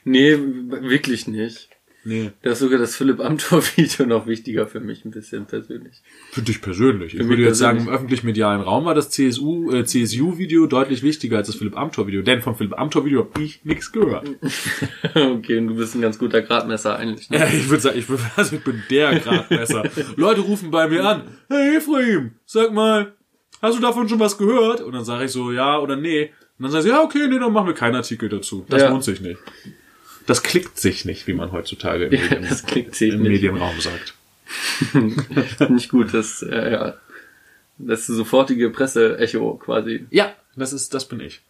Nee, 0.03 0.35
wirklich 0.39 1.27
nicht. 1.27 1.69
Nee. 2.05 2.31
Da 2.41 2.51
ist 2.51 2.59
sogar 2.59 2.79
das 2.79 2.95
Philipp 2.95 3.19
Amthor-Video 3.21 4.05
noch 4.07 4.27
wichtiger 4.27 4.67
für 4.67 4.79
mich, 4.81 5.05
ein 5.05 5.11
bisschen 5.11 5.45
persönlich. 5.45 6.01
Für 6.31 6.41
dich 6.41 6.61
persönlich. 6.61 7.13
Ich 7.13 7.21
Für 7.21 7.27
würde 7.29 7.37
mich 7.43 7.47
jetzt 7.49 7.59
sagen, 7.59 7.79
im 7.79 7.87
öffentlich-medialen 7.89 8.61
Raum 8.61 8.85
war 8.85 8.93
das 8.93 9.09
CSU, 9.09 9.71
äh, 9.71 9.85
CSU-Video 9.85 10.67
deutlich 10.67 11.01
wichtiger 11.03 11.37
als 11.37 11.47
das 11.47 11.55
Philipp 11.55 11.77
Amthor-Video. 11.77 12.21
Denn 12.21 12.41
vom 12.41 12.55
Philipp 12.55 12.77
Amthor-Video 12.77 13.21
habe 13.33 13.41
ich 13.43 13.63
nichts 13.63 13.91
gehört. 13.91 14.29
okay, 15.15 15.57
und 15.59 15.67
du 15.67 15.75
bist 15.75 15.95
ein 15.95 16.01
ganz 16.01 16.19
guter 16.19 16.41
Gradmesser 16.41 16.97
eigentlich. 16.97 17.29
Ne? 17.29 17.37
Ja, 17.39 17.47
ich 17.47 17.69
würde 17.69 17.81
sagen, 17.81 17.97
ich, 17.97 18.09
würd, 18.09 18.19
also 18.35 18.55
ich 18.57 18.63
bin 18.63 18.83
der 18.89 19.19
Gradmesser. 19.19 19.83
Leute 20.17 20.41
rufen 20.41 20.71
bei 20.71 20.87
mir 20.89 21.05
an. 21.05 21.21
Hey 21.47 21.77
Ephraim, 21.77 22.31
sag 22.45 22.73
mal, 22.73 23.13
hast 23.61 23.77
du 23.77 23.81
davon 23.81 24.09
schon 24.09 24.19
was 24.19 24.37
gehört? 24.37 24.81
Und 24.81 24.91
dann 24.93 25.05
sage 25.05 25.25
ich 25.25 25.31
so, 25.31 25.51
ja 25.53 25.79
oder 25.79 25.95
nee. 25.95 26.31
Und 26.59 26.63
dann 26.63 26.71
sagen 26.71 26.83
sie, 26.83 26.89
ja, 26.89 27.01
okay, 27.01 27.27
nee, 27.29 27.39
dann 27.39 27.53
machen 27.53 27.67
wir 27.67 27.73
keinen 27.73 27.95
Artikel 27.95 28.27
dazu. 28.29 28.65
Das 28.69 28.81
Ja. 28.81 28.89
lohnt 28.89 29.03
sich 29.05 29.21
nicht. 29.21 29.39
Das 30.25 30.43
klickt 30.43 30.77
sich 30.77 31.05
nicht, 31.05 31.27
wie 31.27 31.33
man 31.33 31.51
heutzutage 31.51 32.05
im, 32.05 32.13
Ja, 32.13 32.19
Medien, 32.19 32.43
im 32.43 33.21
nicht. 33.21 33.29
Medienraum 33.29 33.79
sagt. 33.79 34.13
Ich 35.77 35.89
gut, 35.89 36.13
das, 36.13 36.41
äh, 36.43 36.71
ja, 36.71 36.93
das 37.77 38.05
sofortige 38.07 38.69
Presseecho 38.69 39.55
quasi. 39.55 40.05
Ja, 40.11 40.33
das 40.55 40.73
ist, 40.73 40.93
das 40.93 41.07
bin 41.07 41.19
ich. 41.19 41.41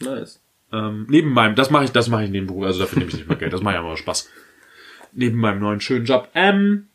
Nice. 0.00 0.40
Ähm, 0.72 1.06
neben 1.08 1.30
meinem, 1.32 1.54
das 1.54 1.70
mache 1.70 1.84
ich, 1.84 1.90
das 1.92 2.08
mache 2.08 2.24
ich 2.24 2.30
neben 2.30 2.46
Beruf, 2.46 2.64
also 2.64 2.80
dafür 2.80 2.98
nehme 2.98 3.10
ich 3.10 3.16
nicht 3.16 3.28
mal 3.28 3.36
Geld, 3.36 3.52
das 3.52 3.62
mache 3.62 3.74
ich 3.74 3.80
aber 3.80 3.96
Spaß. 3.96 4.28
Neben 5.12 5.38
meinem 5.38 5.60
neuen 5.60 5.80
schönen 5.80 6.04
Job. 6.04 6.28
Ähm, 6.34 6.86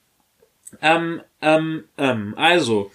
ähm, 0.81 1.21
ähm, 1.41 1.83
ähm, 1.97 2.33
also, 2.37 2.91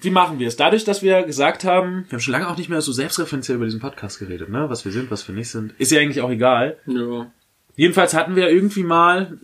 wie 0.00 0.10
machen 0.10 0.38
wir 0.38 0.48
es? 0.48 0.56
Dadurch, 0.56 0.84
dass 0.84 1.02
wir 1.02 1.22
gesagt 1.24 1.64
haben, 1.64 2.04
wir 2.08 2.12
haben 2.12 2.20
schon 2.20 2.32
lange 2.32 2.48
auch 2.48 2.56
nicht 2.56 2.68
mehr 2.68 2.80
so 2.80 2.92
selbstreferenziell 2.92 3.56
über 3.56 3.64
diesen 3.64 3.80
Podcast 3.80 4.18
geredet, 4.18 4.48
ne? 4.48 4.68
Was 4.68 4.84
wir 4.84 4.92
sind, 4.92 5.10
was 5.10 5.26
wir 5.26 5.34
nicht 5.34 5.50
sind. 5.50 5.72
Ist 5.78 5.90
ja 5.90 6.00
eigentlich 6.00 6.20
auch 6.20 6.30
egal. 6.30 6.76
Ja. 6.86 7.30
Jedenfalls 7.76 8.14
hatten 8.14 8.36
wir 8.36 8.50
irgendwie 8.50 8.84
mal, 8.84 9.38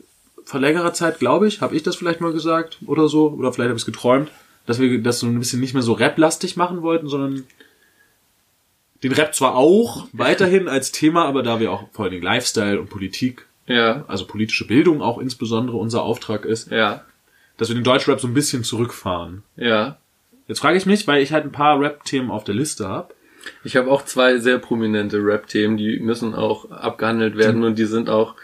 vor 0.45 0.61
längerer 0.61 0.93
Zeit, 0.93 1.19
glaube 1.19 1.47
ich, 1.49 1.61
habe 1.61 1.77
ich 1.77 1.83
das 1.83 1.97
vielleicht 1.97 2.21
mal 2.21 2.33
gesagt 2.33 2.79
oder 2.87 3.09
so, 3.09 3.29
oder 3.29 3.53
vielleicht 3.53 3.69
habe 3.69 3.77
ich 3.77 3.83
es 3.83 3.87
geträumt, 3.87 4.31
dass 4.67 4.79
wir 4.81 5.03
das 5.03 5.21
so 5.21 5.27
ein 5.27 5.39
bisschen 5.39 5.61
nicht 5.61 5.75
mehr 5.75 5.83
so 5.83 5.93
Rap-lastig 5.93 6.57
machen 6.57 6.83
wollten, 6.83 7.09
sondern 7.09 7.45
den 9.03 9.13
Rap 9.13 9.35
zwar 9.35 9.55
auch 9.57 10.07
weiterhin 10.13 10.69
als 10.69 10.93
Thema, 10.93 11.25
aber 11.25 11.43
da 11.43 11.61
wir 11.61 11.73
auch 11.73 11.85
vor 11.93 12.05
allen 12.05 12.13
Dingen 12.13 12.25
Lifestyle 12.25 12.81
und 12.81 12.91
Politik, 12.91 13.47
Ja. 13.67 14.05
also 14.09 14.27
politische 14.27 14.67
Bildung 14.67 15.03
auch 15.03 15.19
insbesondere 15.19 15.77
unser 15.77 16.03
Auftrag 16.03 16.45
ist, 16.45 16.71
Ja. 16.71 17.05
dass 17.57 17.69
wir 17.69 17.75
den 17.75 17.85
Deutschrap 17.85 18.21
so 18.21 18.27
ein 18.29 18.35
bisschen 18.35 18.65
zurückfahren. 18.65 19.43
Ja. 19.57 19.99
Jetzt 20.49 20.61
frage 20.61 20.77
ich 20.77 20.87
mich, 20.87 21.07
weil 21.07 21.23
ich 21.23 21.33
halt 21.33 21.45
ein 21.45 21.53
paar 21.53 21.79
Rap-Themen 21.81 22.31
auf 22.31 22.43
der 22.45 22.55
Liste 22.57 22.89
habe. 22.89 23.15
Ich 23.65 23.77
habe 23.77 23.91
auch 23.91 24.05
zwei 24.05 24.39
sehr 24.39 24.59
prominente 24.59 25.19
Rap-Themen, 25.19 25.77
die 25.77 25.99
müssen 25.99 26.35
auch 26.35 26.71
abgehandelt 26.71 27.37
werden 27.37 27.65
und 27.65 27.79
die 27.79 27.87
sind 27.87 28.09
auch 28.09 28.35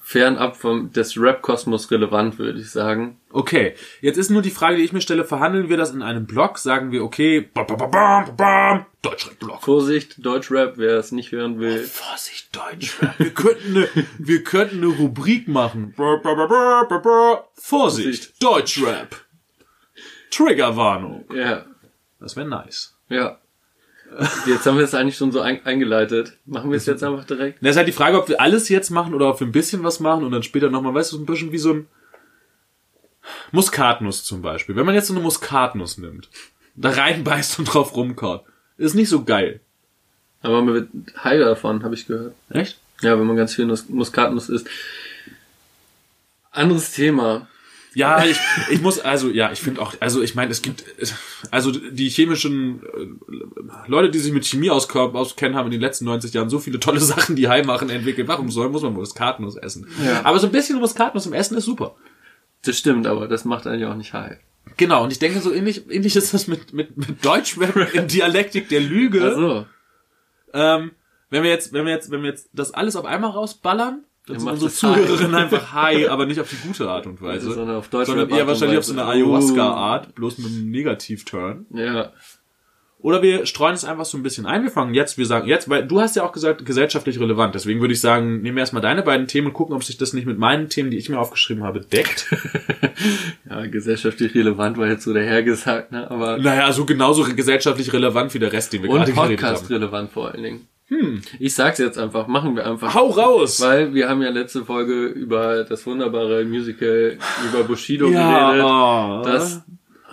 fernab 0.00 0.56
vom 0.56 0.92
des 0.92 1.18
Rap-Kosmos 1.18 1.90
relevant, 1.90 2.38
würde 2.38 2.60
ich 2.60 2.70
sagen. 2.70 3.18
Okay, 3.30 3.74
jetzt 4.00 4.16
ist 4.16 4.30
nur 4.30 4.42
die 4.42 4.50
Frage, 4.50 4.76
die 4.76 4.84
ich 4.84 4.92
mir 4.92 5.00
stelle, 5.00 5.24
verhandeln 5.24 5.68
wir 5.68 5.76
das 5.76 5.92
in 5.92 6.02
einem 6.02 6.26
Blog? 6.26 6.58
Sagen 6.58 6.92
wir, 6.92 7.02
okay, 7.02 7.40
bam, 7.40 7.66
bam, 7.66 7.78
bam, 7.78 7.90
bam, 7.90 8.36
bam, 8.36 8.86
Deutschrap-Blog. 9.02 9.62
Vorsicht, 9.62 10.24
Deutschrap, 10.24 10.74
wer 10.76 10.98
es 10.98 11.10
nicht 11.12 11.32
hören 11.32 11.58
will. 11.58 11.82
Vorsicht, 11.82 12.54
Deutschrap. 12.54 13.18
Wir 13.18 13.30
könnten 13.30 13.76
eine, 13.76 13.88
wir 14.18 14.44
könnten 14.44 14.76
eine 14.84 14.86
Rubrik 14.86 15.48
machen. 15.48 15.94
Vorsicht, 17.54 18.42
Deutschrap. 18.42 19.16
Triggerwarnung. 20.30 21.24
Ja. 21.34 21.64
Das 22.20 22.36
wäre 22.36 22.48
nice. 22.48 22.96
Ja. 23.08 23.38
Jetzt 24.46 24.64
haben 24.66 24.78
wir 24.78 24.84
es 24.84 24.94
eigentlich 24.94 25.16
schon 25.16 25.32
so 25.32 25.40
ein 25.40 25.64
eingeleitet. 25.66 26.38
Machen 26.46 26.70
wir 26.70 26.76
es 26.76 26.86
jetzt 26.86 27.02
einfach 27.02 27.24
direkt? 27.24 27.58
Das 27.60 27.72
ist 27.72 27.76
halt 27.76 27.88
die 27.88 27.92
Frage, 27.92 28.18
ob 28.18 28.28
wir 28.28 28.40
alles 28.40 28.68
jetzt 28.68 28.90
machen 28.90 29.14
oder 29.14 29.28
ob 29.28 29.40
wir 29.40 29.46
ein 29.46 29.52
bisschen 29.52 29.82
was 29.82 30.00
machen 30.00 30.24
und 30.24 30.32
dann 30.32 30.42
später 30.42 30.70
nochmal, 30.70 30.94
weißt 30.94 31.12
du, 31.12 31.16
so 31.16 31.22
ein 31.22 31.26
bisschen 31.26 31.52
wie 31.52 31.58
so 31.58 31.72
ein 31.72 31.86
Muskatnuss 33.52 34.24
zum 34.24 34.42
Beispiel. 34.42 34.76
Wenn 34.76 34.86
man 34.86 34.94
jetzt 34.94 35.08
so 35.08 35.14
eine 35.14 35.22
Muskatnuss 35.22 35.98
nimmt, 35.98 36.28
da 36.76 36.90
reinbeißt 36.90 37.58
und 37.58 37.66
drauf 37.66 37.94
rumkaut, 37.94 38.44
ist 38.78 38.94
nicht 38.94 39.08
so 39.08 39.24
geil. 39.24 39.60
Aber 40.42 40.62
man 40.62 40.74
wird 40.74 40.88
high 41.22 41.40
davon, 41.40 41.82
habe 41.82 41.94
ich 41.94 42.06
gehört. 42.06 42.34
Echt? 42.50 42.78
Ja, 43.02 43.18
wenn 43.18 43.26
man 43.26 43.36
ganz 43.36 43.54
viel 43.54 43.66
Nuss 43.66 43.88
Muskatnuss 43.88 44.48
isst. 44.48 44.68
Anderes 46.50 46.92
Thema. 46.92 47.48
Ja, 47.96 48.26
ich, 48.26 48.38
ich 48.68 48.82
muss, 48.82 48.98
also, 49.00 49.30
ja, 49.30 49.50
ich 49.52 49.60
finde 49.60 49.80
auch, 49.80 49.94
also, 50.00 50.20
ich 50.20 50.34
meine, 50.34 50.50
es 50.50 50.60
gibt, 50.60 50.84
also, 51.50 51.70
die 51.72 52.10
chemischen 52.10 52.82
äh, 52.82 53.88
Leute, 53.88 54.10
die 54.10 54.18
sich 54.18 54.34
mit 54.34 54.44
Chemie 54.44 54.68
auskennen, 54.68 55.56
haben 55.56 55.64
in 55.64 55.72
den 55.72 55.80
letzten 55.80 56.04
90 56.04 56.34
Jahren 56.34 56.50
so 56.50 56.58
viele 56.58 56.78
tolle 56.78 57.00
Sachen, 57.12 57.36
die 57.36 57.48
High 57.48 57.64
machen, 57.64 57.88
entwickelt. 57.88 58.28
Warum 58.28 58.50
soll, 58.50 58.68
muss 58.68 58.82
man 58.82 58.92
Muskatnuss 58.92 59.56
essen? 59.56 59.88
Ja. 60.04 60.26
Aber 60.26 60.38
so 60.38 60.46
ein 60.46 60.52
bisschen 60.52 60.78
Muskatnuss 60.78 61.24
im 61.24 61.32
Essen 61.32 61.56
ist 61.56 61.64
super. 61.64 61.96
Das 62.66 62.76
stimmt, 62.76 63.06
aber 63.06 63.28
das 63.28 63.46
macht 63.46 63.66
eigentlich 63.66 63.86
auch 63.86 63.96
nicht 63.96 64.12
high. 64.12 64.36
Genau, 64.76 65.02
und 65.02 65.10
ich 65.10 65.18
denke, 65.18 65.40
so 65.40 65.50
ähnlich, 65.50 65.90
ähnlich 65.90 66.16
ist 66.16 66.34
das 66.34 66.48
mit, 66.48 66.74
mit, 66.74 66.98
mit 66.98 67.24
Deutschrap 67.24 67.76
in 67.94 68.08
Dialektik 68.08 68.68
der 68.68 68.80
Lüge. 68.80 69.22
Also, 69.22 69.66
Ähm, 70.52 70.90
wenn 71.30 71.42
wir 71.42 71.50
jetzt, 71.50 71.72
wenn 71.72 71.86
wir 71.86 71.92
jetzt, 71.92 72.10
wenn 72.10 72.20
wir 72.20 72.28
jetzt 72.28 72.50
das 72.52 72.74
alles 72.74 72.94
auf 72.94 73.06
einmal 73.06 73.30
rausballern, 73.30 74.04
dann 74.26 74.42
macht 74.42 74.62
unsere 74.62 74.70
high. 74.70 75.06
Zuhörerinnen 75.06 75.34
einfach 75.42 75.72
high, 75.72 76.08
aber 76.08 76.26
nicht 76.26 76.40
auf 76.40 76.50
die 76.50 76.56
gute 76.56 76.88
Art 76.88 77.06
und 77.06 77.22
Weise. 77.22 77.52
Sondern 77.52 77.76
auf 77.76 77.88
Deutschrap 77.88 78.18
sondern 78.18 78.28
eher 78.30 78.34
Art 78.36 78.42
und 78.42 78.48
wahrscheinlich 78.48 78.78
auf 78.78 78.84
so 78.84 78.92
eine 78.92 79.04
Ayahuasca-Art, 79.06 80.14
bloß 80.14 80.38
mit 80.38 80.46
einem 80.48 80.70
Negativ-Turn. 80.70 81.66
ja. 81.72 82.12
Oder 82.98 83.22
wir 83.22 83.44
streuen 83.46 83.74
es 83.74 83.84
einfach 83.84 84.06
so 84.06 84.16
ein 84.16 84.24
bisschen 84.24 84.46
ein. 84.46 84.62
Wir 84.64 84.70
fangen 84.70 84.94
jetzt, 84.94 85.16
wir 85.16 85.26
sagen 85.26 85.46
jetzt, 85.46 85.68
weil 85.68 85.86
du 85.86 86.00
hast 86.00 86.16
ja 86.16 86.24
auch 86.24 86.32
gesagt, 86.32 86.64
gesellschaftlich 86.64 87.20
relevant. 87.20 87.54
Deswegen 87.54 87.80
würde 87.80 87.92
ich 87.92 88.00
sagen, 88.00 88.40
nehmen 88.40 88.56
wir 88.56 88.60
erstmal 88.62 88.82
deine 88.82 89.02
beiden 89.02 89.28
Themen 89.28 89.48
und 89.48 89.52
gucken, 89.52 89.76
ob 89.76 89.84
sich 89.84 89.96
das 89.98 90.12
nicht 90.12 90.26
mit 90.26 90.38
meinen 90.38 90.70
Themen, 90.70 90.90
die 90.90 90.96
ich 90.96 91.08
mir 91.08 91.20
aufgeschrieben 91.20 91.62
habe, 91.62 91.80
deckt. 91.80 92.34
Ja, 93.48 93.64
gesellschaftlich 93.66 94.34
relevant 94.34 94.76
war 94.78 94.88
jetzt 94.88 95.04
so 95.04 95.12
dahergesagt, 95.12 95.92
ne? 95.92 96.10
Aber 96.10 96.38
naja, 96.38 96.72
so 96.72 96.84
genauso 96.84 97.22
gesellschaftlich 97.24 97.92
relevant 97.92 98.34
wie 98.34 98.38
der 98.38 98.52
Rest, 98.52 98.72
den 98.72 98.82
wir 98.82 98.90
und 98.90 98.96
gerade 98.96 99.12
geredet 99.12 99.40
Podcast 99.40 99.64
haben. 99.64 99.74
relevant 99.74 100.10
vor 100.10 100.32
allen 100.32 100.42
Dingen. 100.42 100.68
Hm. 100.88 101.20
Ich 101.40 101.54
sag's 101.54 101.78
jetzt 101.78 101.98
einfach, 101.98 102.28
machen 102.28 102.54
wir 102.54 102.64
einfach. 102.66 102.94
Hau 102.94 103.08
raus! 103.10 103.60
Weil 103.60 103.92
wir 103.94 104.08
haben 104.08 104.22
ja 104.22 104.30
letzte 104.30 104.64
Folge 104.64 105.06
über 105.06 105.64
das 105.64 105.84
wunderbare 105.86 106.44
Musical 106.44 107.18
über 107.48 107.64
Bushido 107.64 108.06
geredet, 108.06 108.22
ja, 108.22 109.22
das 109.22 109.62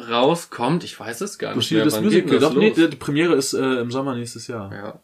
rauskommt. 0.09 0.83
Ich 0.83 0.99
weiß 0.99 1.21
es 1.21 1.37
gar 1.37 1.49
nicht 1.49 1.57
Bushido 1.57 1.83
das 1.83 2.01
Musical. 2.01 2.39
Doch, 2.39 2.55
nee, 2.55 2.71
die 2.71 2.87
Premiere 2.95 3.35
ist 3.35 3.53
äh, 3.53 3.81
im 3.81 3.91
Sommer 3.91 4.15
nächstes 4.15 4.47
Jahr. 4.47 4.73
Ja. 4.73 4.99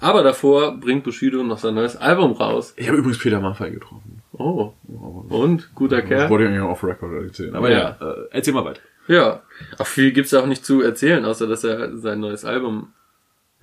Aber 0.00 0.22
davor 0.24 0.76
bringt 0.78 1.04
Bushido 1.04 1.42
noch 1.44 1.58
sein 1.58 1.74
neues 1.76 1.96
Album 1.96 2.32
raus. 2.32 2.74
Ich 2.76 2.88
habe 2.88 2.98
übrigens 2.98 3.18
Peter 3.18 3.40
Maffay 3.40 3.70
getroffen. 3.70 4.22
Oh. 4.32 4.72
Und? 5.28 5.72
Guter 5.76 6.00
Das 6.00 6.08
Kerl? 6.08 6.28
wollte 6.30 6.44
ich 6.44 6.50
eigentlich 6.50 6.62
off 6.64 6.82
record 6.82 7.22
erzählen. 7.24 7.54
Aber 7.54 7.70
ja, 7.70 7.96
Ja. 8.00 8.10
äh, 8.10 8.14
erzähl 8.32 8.52
mal 8.52 8.64
weiter. 8.64 8.80
Ja. 9.06 9.42
Auch 9.78 9.86
viel 9.86 10.10
gibt's 10.12 10.34
auch 10.34 10.46
nicht 10.46 10.64
zu 10.64 10.82
erzählen, 10.82 11.24
außer 11.24 11.46
dass 11.46 11.62
er 11.62 11.96
sein 11.98 12.18
neues 12.20 12.44
Album 12.44 12.88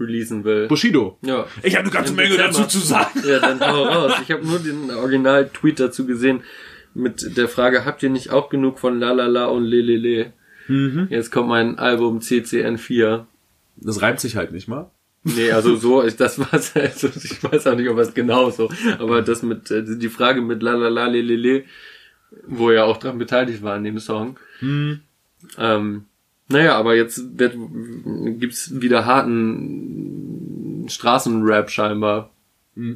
releasen 0.01 0.43
will. 0.43 0.67
Bushido. 0.67 1.17
Ja. 1.21 1.45
Ich 1.63 1.75
habe 1.75 1.83
eine 1.83 1.93
ganze 1.93 2.11
Im 2.11 2.17
Menge 2.17 2.29
Dezember. 2.31 2.59
dazu 2.59 2.79
zu 2.79 2.85
sagen. 2.85 3.21
Ja, 3.27 3.39
dann 3.39 3.59
hau 3.59 3.83
raus. 3.83 4.13
Ich 4.23 4.31
habe 4.31 4.45
nur 4.45 4.59
den 4.59 4.91
Original-Tweet 4.91 5.79
dazu 5.79 6.05
gesehen 6.05 6.41
mit 6.93 7.37
der 7.37 7.47
Frage, 7.47 7.85
habt 7.85 8.03
ihr 8.03 8.09
nicht 8.09 8.31
auch 8.31 8.49
genug 8.49 8.79
von 8.79 8.99
La 8.99 9.11
La 9.11 9.27
La 9.27 9.45
und 9.45 9.65
Le 9.65 9.81
Le 9.81 9.97
Le? 9.97 10.33
Mhm. 10.67 11.07
Jetzt 11.09 11.31
kommt 11.31 11.49
mein 11.49 11.79
Album 11.79 12.19
CCN4. 12.19 13.25
Das 13.77 14.01
reimt 14.01 14.19
sich 14.19 14.35
halt 14.35 14.51
nicht 14.51 14.67
mal. 14.67 14.91
Nee, 15.23 15.51
also 15.51 15.75
so, 15.75 16.01
ist 16.01 16.19
das 16.19 16.39
war's. 16.39 16.73
Also 16.75 17.07
ich 17.07 17.43
weiß 17.43 17.67
auch 17.67 17.75
nicht, 17.75 17.89
ob 17.89 17.97
es 17.99 18.13
genau 18.13 18.49
so, 18.49 18.69
aber 18.99 19.21
das 19.21 19.43
mit, 19.43 19.69
äh, 19.69 19.83
die 19.85 20.09
Frage 20.09 20.41
mit 20.41 20.63
La 20.63 20.73
La 20.73 20.89
La 20.89 21.05
Le 21.07 21.21
Le 21.21 21.35
Le, 21.35 21.63
wo 22.47 22.71
er 22.71 22.85
auch 22.85 22.97
dran 22.97 23.17
beteiligt 23.19 23.61
war 23.61 23.75
an 23.75 23.83
dem 23.83 23.99
Song. 23.99 24.39
Hm. 24.59 25.01
Ähm, 25.57 26.05
naja, 26.51 26.75
aber 26.75 26.95
jetzt 26.95 27.39
wird, 27.39 27.55
gibt's 28.39 28.81
wieder 28.81 29.05
harten 29.05 30.85
Straßenrap 30.87 31.69
scheinbar. 31.69 32.31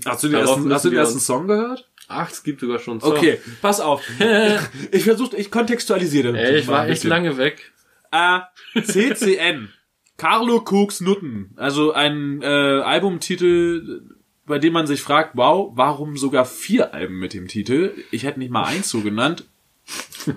Hast 0.06 0.24
du 0.24 0.28
den, 0.28 0.40
Darauf 0.40 0.58
ersten, 0.58 0.74
hast 0.74 0.86
du 0.86 0.90
den 0.90 1.00
ersten 1.00 1.20
Song 1.20 1.48
gehört? 1.48 1.90
Ach, 2.08 2.32
es 2.32 2.44
gibt 2.44 2.62
sogar 2.62 2.80
schon 2.80 3.02
Songs. 3.02 3.18
Okay, 3.18 3.40
pass 3.62 3.80
auf. 3.80 4.04
ich 4.92 5.04
versuche, 5.04 5.36
ich 5.38 5.52
kontextualisiere. 5.52 6.38
Ey, 6.38 6.60
ich 6.60 6.68
war 6.68 6.88
echt 6.88 7.04
lange 7.04 7.38
weg. 7.38 7.74
Äh, 8.12 8.40
CCN. 8.82 9.70
Carlo 10.18 10.64
Cooks 10.66 11.02
Nutten. 11.02 11.52
Also 11.58 11.94
ein 11.94 12.42
äh, 12.42 12.46
Albumtitel, 12.46 14.02
bei 14.46 14.60
dem 14.60 14.74
man 14.74 14.88
sich 14.88 15.02
fragt, 15.02 15.32
wow, 15.36 15.72
warum 15.76 16.18
sogar 16.18 16.46
vier 16.46 16.94
Alben 16.94 17.20
mit 17.20 17.34
dem 17.34 17.48
Titel? 17.48 17.94
Ich 18.12 18.24
hätte 18.24 18.40
nicht 18.40 18.52
mal 18.52 18.64
eins 18.64 18.90
so 18.90 19.02
genannt. 19.02 19.46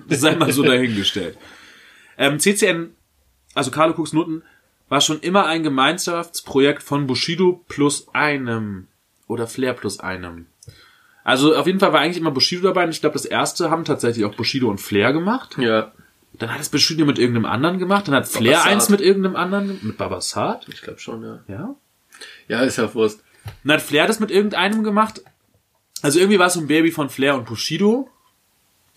Sei 0.09 0.35
mal 0.35 0.51
so 0.51 0.63
dahingestellt. 0.63 1.37
Ähm, 2.17 2.39
CCN, 2.39 2.93
also 3.59 3.71
Carlo 3.71 3.93
Cooks 3.93 4.13
Nutten, 4.13 4.41
war 4.87 5.01
schon 5.01 5.19
immer 5.19 5.45
ein 5.45 5.63
Gemeinschaftsprojekt 5.63 6.81
von 6.81 7.05
Bushido 7.07 7.63
plus 7.67 8.07
einem. 8.13 8.87
Oder 9.27 9.45
Flair 9.47 9.73
plus 9.73 9.99
einem. 9.99 10.47
Also 11.23 11.55
auf 11.55 11.67
jeden 11.67 11.79
Fall 11.79 11.93
war 11.93 11.99
eigentlich 11.99 12.17
immer 12.17 12.31
Bushido 12.31 12.63
dabei 12.63 12.85
und 12.85 12.89
ich 12.89 13.01
glaube, 13.01 13.13
das 13.13 13.25
erste 13.25 13.69
haben 13.69 13.85
tatsächlich 13.85 14.25
auch 14.25 14.33
Bushido 14.33 14.69
und 14.69 14.79
Flair 14.81 15.13
gemacht. 15.13 15.57
Ja, 15.59 15.91
Dann 16.33 16.51
hat 16.53 16.61
es 16.61 16.69
Bushido 16.69 17.05
mit 17.05 17.19
irgendeinem 17.19 17.45
anderen 17.45 17.77
gemacht. 17.77 18.07
Dann 18.07 18.15
hat 18.15 18.27
Flair 18.27 18.53
Babasat. 18.53 18.71
eins 18.71 18.89
mit 18.89 19.01
irgendeinem 19.01 19.35
anderen, 19.35 19.79
mit 19.81 19.97
Babasat. 19.97 20.67
ich 20.69 20.81
glaube 20.81 20.99
schon, 20.99 21.21
ja. 21.23 21.39
Ja. 21.47 21.75
Ja, 22.47 22.61
ist 22.61 22.77
ja 22.77 22.91
Wurst. 22.95 23.21
Dann 23.63 23.73
hat 23.73 23.81
Flair 23.81 24.07
das 24.07 24.19
mit 24.19 24.31
irgendeinem 24.31 24.83
gemacht. 24.83 25.21
Also 26.01 26.17
irgendwie 26.17 26.39
war 26.39 26.47
es 26.47 26.53
so 26.53 26.61
ein 26.61 26.67
Baby 26.67 26.91
von 26.91 27.09
Flair 27.09 27.35
und 27.35 27.45
Bushido. 27.45 28.09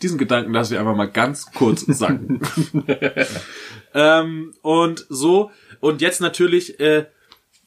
Diesen 0.02 0.18
Gedanken 0.18 0.52
lasse 0.52 0.74
ich 0.74 0.80
einfach 0.80 0.96
mal 0.96 1.10
ganz 1.10 1.50
kurz 1.52 1.80
sacken. 1.86 2.40
ähm, 3.94 4.54
und 4.62 5.06
so. 5.08 5.50
Und 5.80 6.00
jetzt 6.00 6.20
natürlich, 6.20 6.80
äh, 6.80 7.06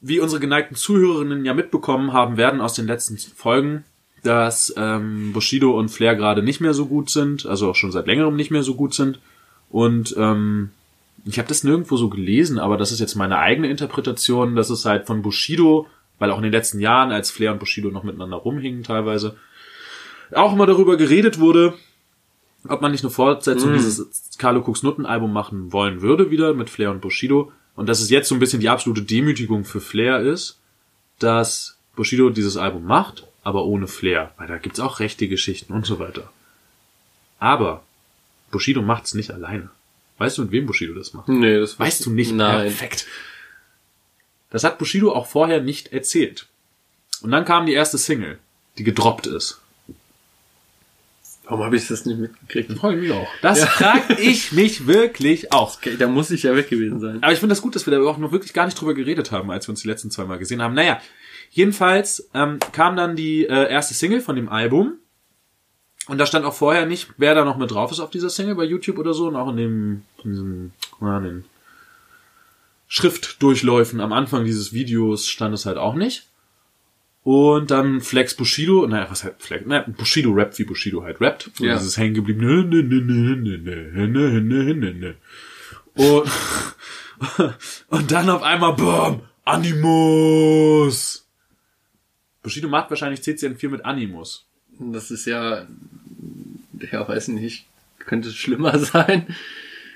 wie 0.02 0.20
unsere 0.20 0.42
geneigten 0.42 0.76
Zuhörerinnen 0.76 1.46
ja 1.46 1.54
mitbekommen 1.54 2.14
haben 2.14 2.38
werden 2.38 2.62
aus 2.62 2.74
den 2.74 2.88
letzten 2.88 3.18
Folgen, 3.18 3.86
dass 4.24 4.74
ähm, 4.78 5.34
Bushido 5.34 5.78
und 5.78 5.90
Flair 5.90 6.16
gerade 6.16 6.44
nicht 6.44 6.60
mehr 6.60 6.74
so 6.74 6.88
gut 6.88 7.10
sind, 7.10 7.46
also 7.46 7.70
auch 7.70 7.76
schon 7.76 7.92
seit 7.92 8.08
längerem 8.08 8.36
nicht 8.36 8.52
mehr 8.52 8.64
so 8.64 8.76
gut 8.76 8.94
sind. 8.94 9.20
Und 9.70 10.16
ähm, 10.18 10.72
ich 11.26 11.38
habe 11.38 11.48
das 11.48 11.64
nirgendwo 11.64 11.98
so 11.98 12.10
gelesen, 12.10 12.60
aber 12.60 12.78
das 12.78 12.92
ist 12.92 13.00
jetzt 13.00 13.16
meine 13.16 13.40
eigene 13.40 13.70
Interpretation, 13.70 14.56
dass 14.56 14.70
es 14.70 14.86
halt 14.86 15.08
von 15.08 15.22
Bushido, 15.22 15.88
weil 16.20 16.32
auch 16.32 16.38
in 16.38 16.44
den 16.44 16.52
letzten 16.52 16.80
Jahren, 16.80 17.12
als 17.12 17.32
Flair 17.32 17.52
und 17.52 17.60
Bushido 17.60 17.90
noch 17.90 18.04
miteinander 18.04 18.38
rumhingen 18.38 18.84
teilweise, 18.84 19.36
auch 20.34 20.54
immer 20.54 20.66
darüber 20.66 20.98
geredet 20.98 21.40
wurde, 21.40 21.74
ob 22.70 22.82
man 22.82 22.92
nicht 22.92 23.04
eine 23.04 23.12
Fortsetzung 23.12 23.74
dieses 23.74 24.08
Carlo 24.38 24.62
Cooks 24.62 24.84
Nutten 24.84 25.06
Album 25.06 25.34
machen 25.34 25.72
wollen 25.72 26.02
würde, 26.02 26.32
wieder 26.32 26.54
mit 26.54 26.70
Flair 26.70 26.92
und 26.92 27.02
Bushido. 27.02 27.52
Und 27.76 27.88
dass 27.88 28.02
es 28.02 28.10
jetzt 28.10 28.30
so 28.30 28.36
ein 28.36 28.40
bisschen 28.40 28.60
die 28.60 28.70
absolute 28.70 29.02
Demütigung 29.02 29.66
für 29.66 29.82
Flair 29.82 30.22
ist, 30.22 30.60
dass 31.20 31.78
Bushido 31.96 32.30
dieses 32.30 32.58
Album 32.58 32.86
macht, 32.86 33.28
aber 33.44 33.66
ohne 33.66 33.88
Flair. 33.88 34.34
Weil 34.38 34.48
da 34.48 34.58
gibt's 34.58 34.80
auch 34.80 35.00
rechte 35.00 35.28
Geschichten 35.28 35.74
und 35.74 35.86
so 35.86 36.00
weiter. 36.00 36.32
Aber 37.40 37.84
Bushido 38.52 38.82
macht's 38.82 39.14
nicht 39.14 39.32
alleine. 39.32 39.70
Weißt 40.18 40.38
du, 40.38 40.44
mit 40.44 40.52
wem 40.52 40.66
Bushido 40.66 40.94
das 40.94 41.14
macht? 41.14 41.28
Nee, 41.28 41.60
das 41.60 41.80
Weißt 41.80 42.06
du 42.06 42.12
nicht? 42.12 42.32
Nein. 42.32 42.68
Perfekt. 42.68 43.06
Das 44.50 44.64
hat 44.64 44.78
Bushido 44.78 45.12
auch 45.12 45.28
vorher 45.28 45.62
nicht 45.62 45.92
erzählt. 45.92 46.48
Und 47.22 47.32
dann 47.32 47.44
kam 47.46 47.66
die 47.66 47.74
erste 47.74 47.98
Single, 47.98 48.40
die 48.78 48.84
gedroppt 48.84 49.28
ist. 49.28 49.62
Warum 51.46 51.64
habe 51.64 51.76
ich 51.76 51.88
das 51.88 52.06
nicht 52.06 52.20
mitgekriegt? 52.20 52.72
Freue 52.74 52.98
mich 52.98 53.12
auch. 53.12 53.28
Das 53.42 53.64
frag 53.64 54.20
ich 54.20 54.52
mich 54.52 54.88
wirklich 54.88 55.52
auch. 55.52 55.78
Okay, 55.78 55.96
da 55.98 56.08
muss 56.08 56.32
ich 56.32 56.44
ja 56.44 56.56
weg 56.56 56.70
gewesen 56.70 57.00
sein. 57.00 57.22
Aber 57.22 57.32
ich 57.32 57.40
finde 57.40 57.54
das 57.54 57.62
gut, 57.62 57.76
dass 57.76 57.86
wir 57.86 57.92
da 57.92 58.04
auch 58.04 58.18
noch 58.18 58.32
wirklich 58.32 58.54
gar 58.54 58.66
nicht 58.66 58.80
drüber 58.80 58.94
geredet 58.94 59.32
haben, 59.32 59.52
als 59.52 59.68
wir 59.68 59.72
uns 59.72 59.82
die 59.82 59.88
letzten 59.88 60.10
zwei 60.10 60.26
Mal 60.26 60.40
gesehen 60.40 60.62
haben. 60.62 60.74
Naja, 60.74 61.00
jedenfalls 61.52 62.30
ähm, 62.34 62.60
kam 62.72 62.96
dann 62.96 63.16
die 63.16 63.46
äh, 63.46 63.70
erste 63.70 63.94
Single 63.94 64.22
von 64.22 64.36
dem 64.36 64.50
Album. 64.50 64.94
Und 66.08 66.20
da 66.20 66.26
stand 66.26 66.46
auch 66.46 66.54
vorher 66.54 66.86
nicht, 66.86 67.10
wer 67.18 67.34
da 67.34 67.46
noch 67.46 67.58
mit 67.58 67.72
drauf 67.72 67.92
ist 67.92 68.00
auf 68.00 68.12
dieser 68.12 68.30
Single 68.30 68.56
bei 68.56 68.64
YouTube 68.64 68.98
oder 68.98 69.14
so. 69.14 69.28
Und 69.28 69.36
auch 69.36 69.50
in 69.50 69.58
dem, 69.58 70.02
in 70.24 70.32
diesem, 70.32 70.72
na, 71.00 71.18
in 71.18 71.24
den 71.24 71.46
Schriftdurchläufen 72.88 74.00
am 74.02 74.14
Anfang 74.14 74.46
dieses 74.46 74.74
Videos 74.74 75.28
stand 75.28 75.54
es 75.54 75.66
halt 75.66 75.78
auch 75.78 75.96
nicht. 75.96 76.28
Und 77.26 77.72
dann 77.72 78.02
Flex 78.02 78.36
Bushido, 78.36 78.86
naja, 78.86 79.08
was 79.10 79.24
halt 79.24 79.38
Flex, 79.40 79.66
naja, 79.66 79.84
Bushido 79.88 80.32
rappt, 80.32 80.60
wie 80.60 80.64
Bushido 80.64 81.02
halt 81.02 81.20
rappt. 81.20 81.48
Und 81.60 81.66
ja. 81.66 81.74
das 81.74 81.84
ist 81.84 81.98
hängen 81.98 82.14
geblieben. 82.14 82.46
Und, 85.96 86.30
und 87.88 88.12
dann 88.12 88.30
auf 88.30 88.44
einmal, 88.44 88.74
boom, 88.74 89.22
Animus. 89.44 91.26
Bushido 92.44 92.68
macht 92.68 92.92
wahrscheinlich 92.92 93.22
CCN4 93.22 93.70
mit 93.70 93.86
Animus. 93.86 94.46
Das 94.78 95.10
ist 95.10 95.26
ja, 95.26 95.66
ja, 96.92 97.08
weiß 97.08 97.30
nicht, 97.30 97.66
könnte 97.98 98.32
schlimmer 98.32 98.78
sein. 98.78 99.36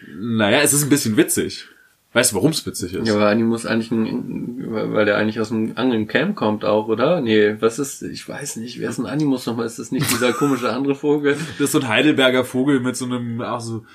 Naja, 0.08 0.62
es 0.62 0.74
ist 0.74 0.82
ein 0.82 0.90
bisschen 0.90 1.16
witzig. 1.16 1.68
Weißt 2.12 2.32
du, 2.32 2.38
warum 2.38 2.52
es 2.52 2.66
witzig 2.66 2.96
ist? 2.96 3.08
Ja, 3.08 3.16
aber 3.16 3.28
Animus 3.28 3.68
eigentlich 3.68 3.92
ein, 3.92 4.66
weil 4.72 5.06
der 5.06 5.18
eigentlich 5.18 5.40
aus 5.40 5.52
einem 5.52 5.74
anderen 5.76 6.08
Camp 6.08 6.36
kommt 6.36 6.66
auch, 6.66 6.88
oder? 6.88 7.22
Nee, 7.22 7.56
was 7.60 7.78
ist, 7.78 8.02
ich 8.02 8.28
weiß 8.28 8.56
nicht, 8.56 8.80
wer 8.80 8.90
ist 8.90 8.98
ein 8.98 9.06
Animus 9.06 9.46
nochmal? 9.46 9.68
Ist 9.68 9.78
das 9.78 9.92
nicht 9.92 10.10
dieser 10.10 10.34
komische 10.34 10.72
andere 10.72 10.96
Vogel? 10.96 11.38
Das 11.60 11.66
ist 11.66 11.72
so 11.72 11.80
ein 11.80 11.88
Heidelberger 11.88 12.44
Vogel 12.44 12.80
mit 12.80 12.98
so 12.98 13.06
einem, 13.06 13.42
auch 13.42 13.60
so, 13.60 13.86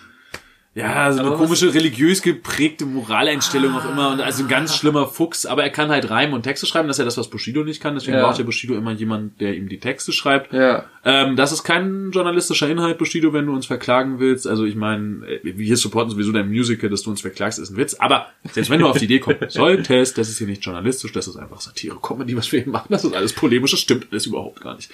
ja, 0.75 1.13
so 1.13 1.21
eine 1.21 1.29
Aber 1.29 1.39
was- 1.39 1.45
komische 1.47 1.73
religiös 1.73 2.21
geprägte 2.21 2.85
Moraleinstellung 2.85 3.75
auch 3.77 3.89
immer 3.89 4.11
und 4.11 4.21
also 4.21 4.43
ein 4.43 4.49
ganz 4.49 4.77
schlimmer 4.77 5.07
Fuchs, 5.07 5.47
aber 5.47 5.63
er 5.63 5.71
kann 5.71 5.89
halt 5.91 6.11
reimen 6.11 6.35
und 6.35 6.43
Texte 6.43 6.67
schreiben, 6.67 6.89
das 6.89 6.97
ist 6.97 6.99
ja 6.99 7.05
das, 7.05 7.17
was 7.17 7.29
Bushido 7.31 7.63
nicht 7.63 7.81
kann, 7.81 7.95
deswegen 7.95 8.17
Ja. 8.17 8.25
braucht 8.27 8.39
ja 8.39 8.45
Bushido 8.45 8.75
immer 8.75 8.91
jemand, 8.93 9.41
der 9.41 9.55
ihm 9.55 9.69
die 9.69 9.79
Texte 9.79 10.13
schreibt. 10.13 10.53
Ja. 10.53 10.85
Ähm, 11.05 11.37
das 11.37 11.53
ist 11.53 11.63
kein 11.63 12.11
journalistischer 12.11 12.69
Inhalt, 12.69 12.99
Bushido, 12.99 13.33
wenn 13.33 13.47
du 13.47 13.53
uns 13.55 13.67
verklagen 13.67 14.19
willst. 14.19 14.47
Also 14.49 14.65
ich 14.65 14.75
meine, 14.75 15.27
äh, 15.27 15.41
wir 15.45 15.77
supporten 15.77 16.11
sowieso 16.11 16.33
dein 16.33 16.49
Musical, 16.49 16.91
dass 16.91 17.03
du 17.03 17.11
uns 17.11 17.21
verklagst, 17.21 17.59
ist 17.59 17.71
ein 17.71 17.77
Witz. 17.77 17.95
Aber 17.95 18.27
selbst 18.53 18.71
wenn 18.71 18.81
du 18.81 18.87
auf 18.89 18.99
die 18.99 19.05
Idee 19.05 19.21
kommen 19.21 19.37
solltest, 19.49 20.19
das 20.19 20.29
ist 20.29 20.39
hier 20.39 20.47
nicht 20.49 20.65
journalistisch, 20.65 21.13
das 21.13 21.29
ist 21.29 21.37
einfach 21.37 21.61
Satire, 21.61 21.99
Comedy, 22.03 22.37
was 22.37 22.51
wir 22.51 22.63
hier 22.63 22.73
machen, 22.73 22.89
das 22.91 23.05
ist 23.05 23.15
alles 23.15 23.33
polemisch, 23.33 23.71
das 23.71 23.81
stimmt 23.81 24.07
alles 24.11 24.27
überhaupt 24.27 24.61
gar 24.61 24.75
nicht. 24.75 24.91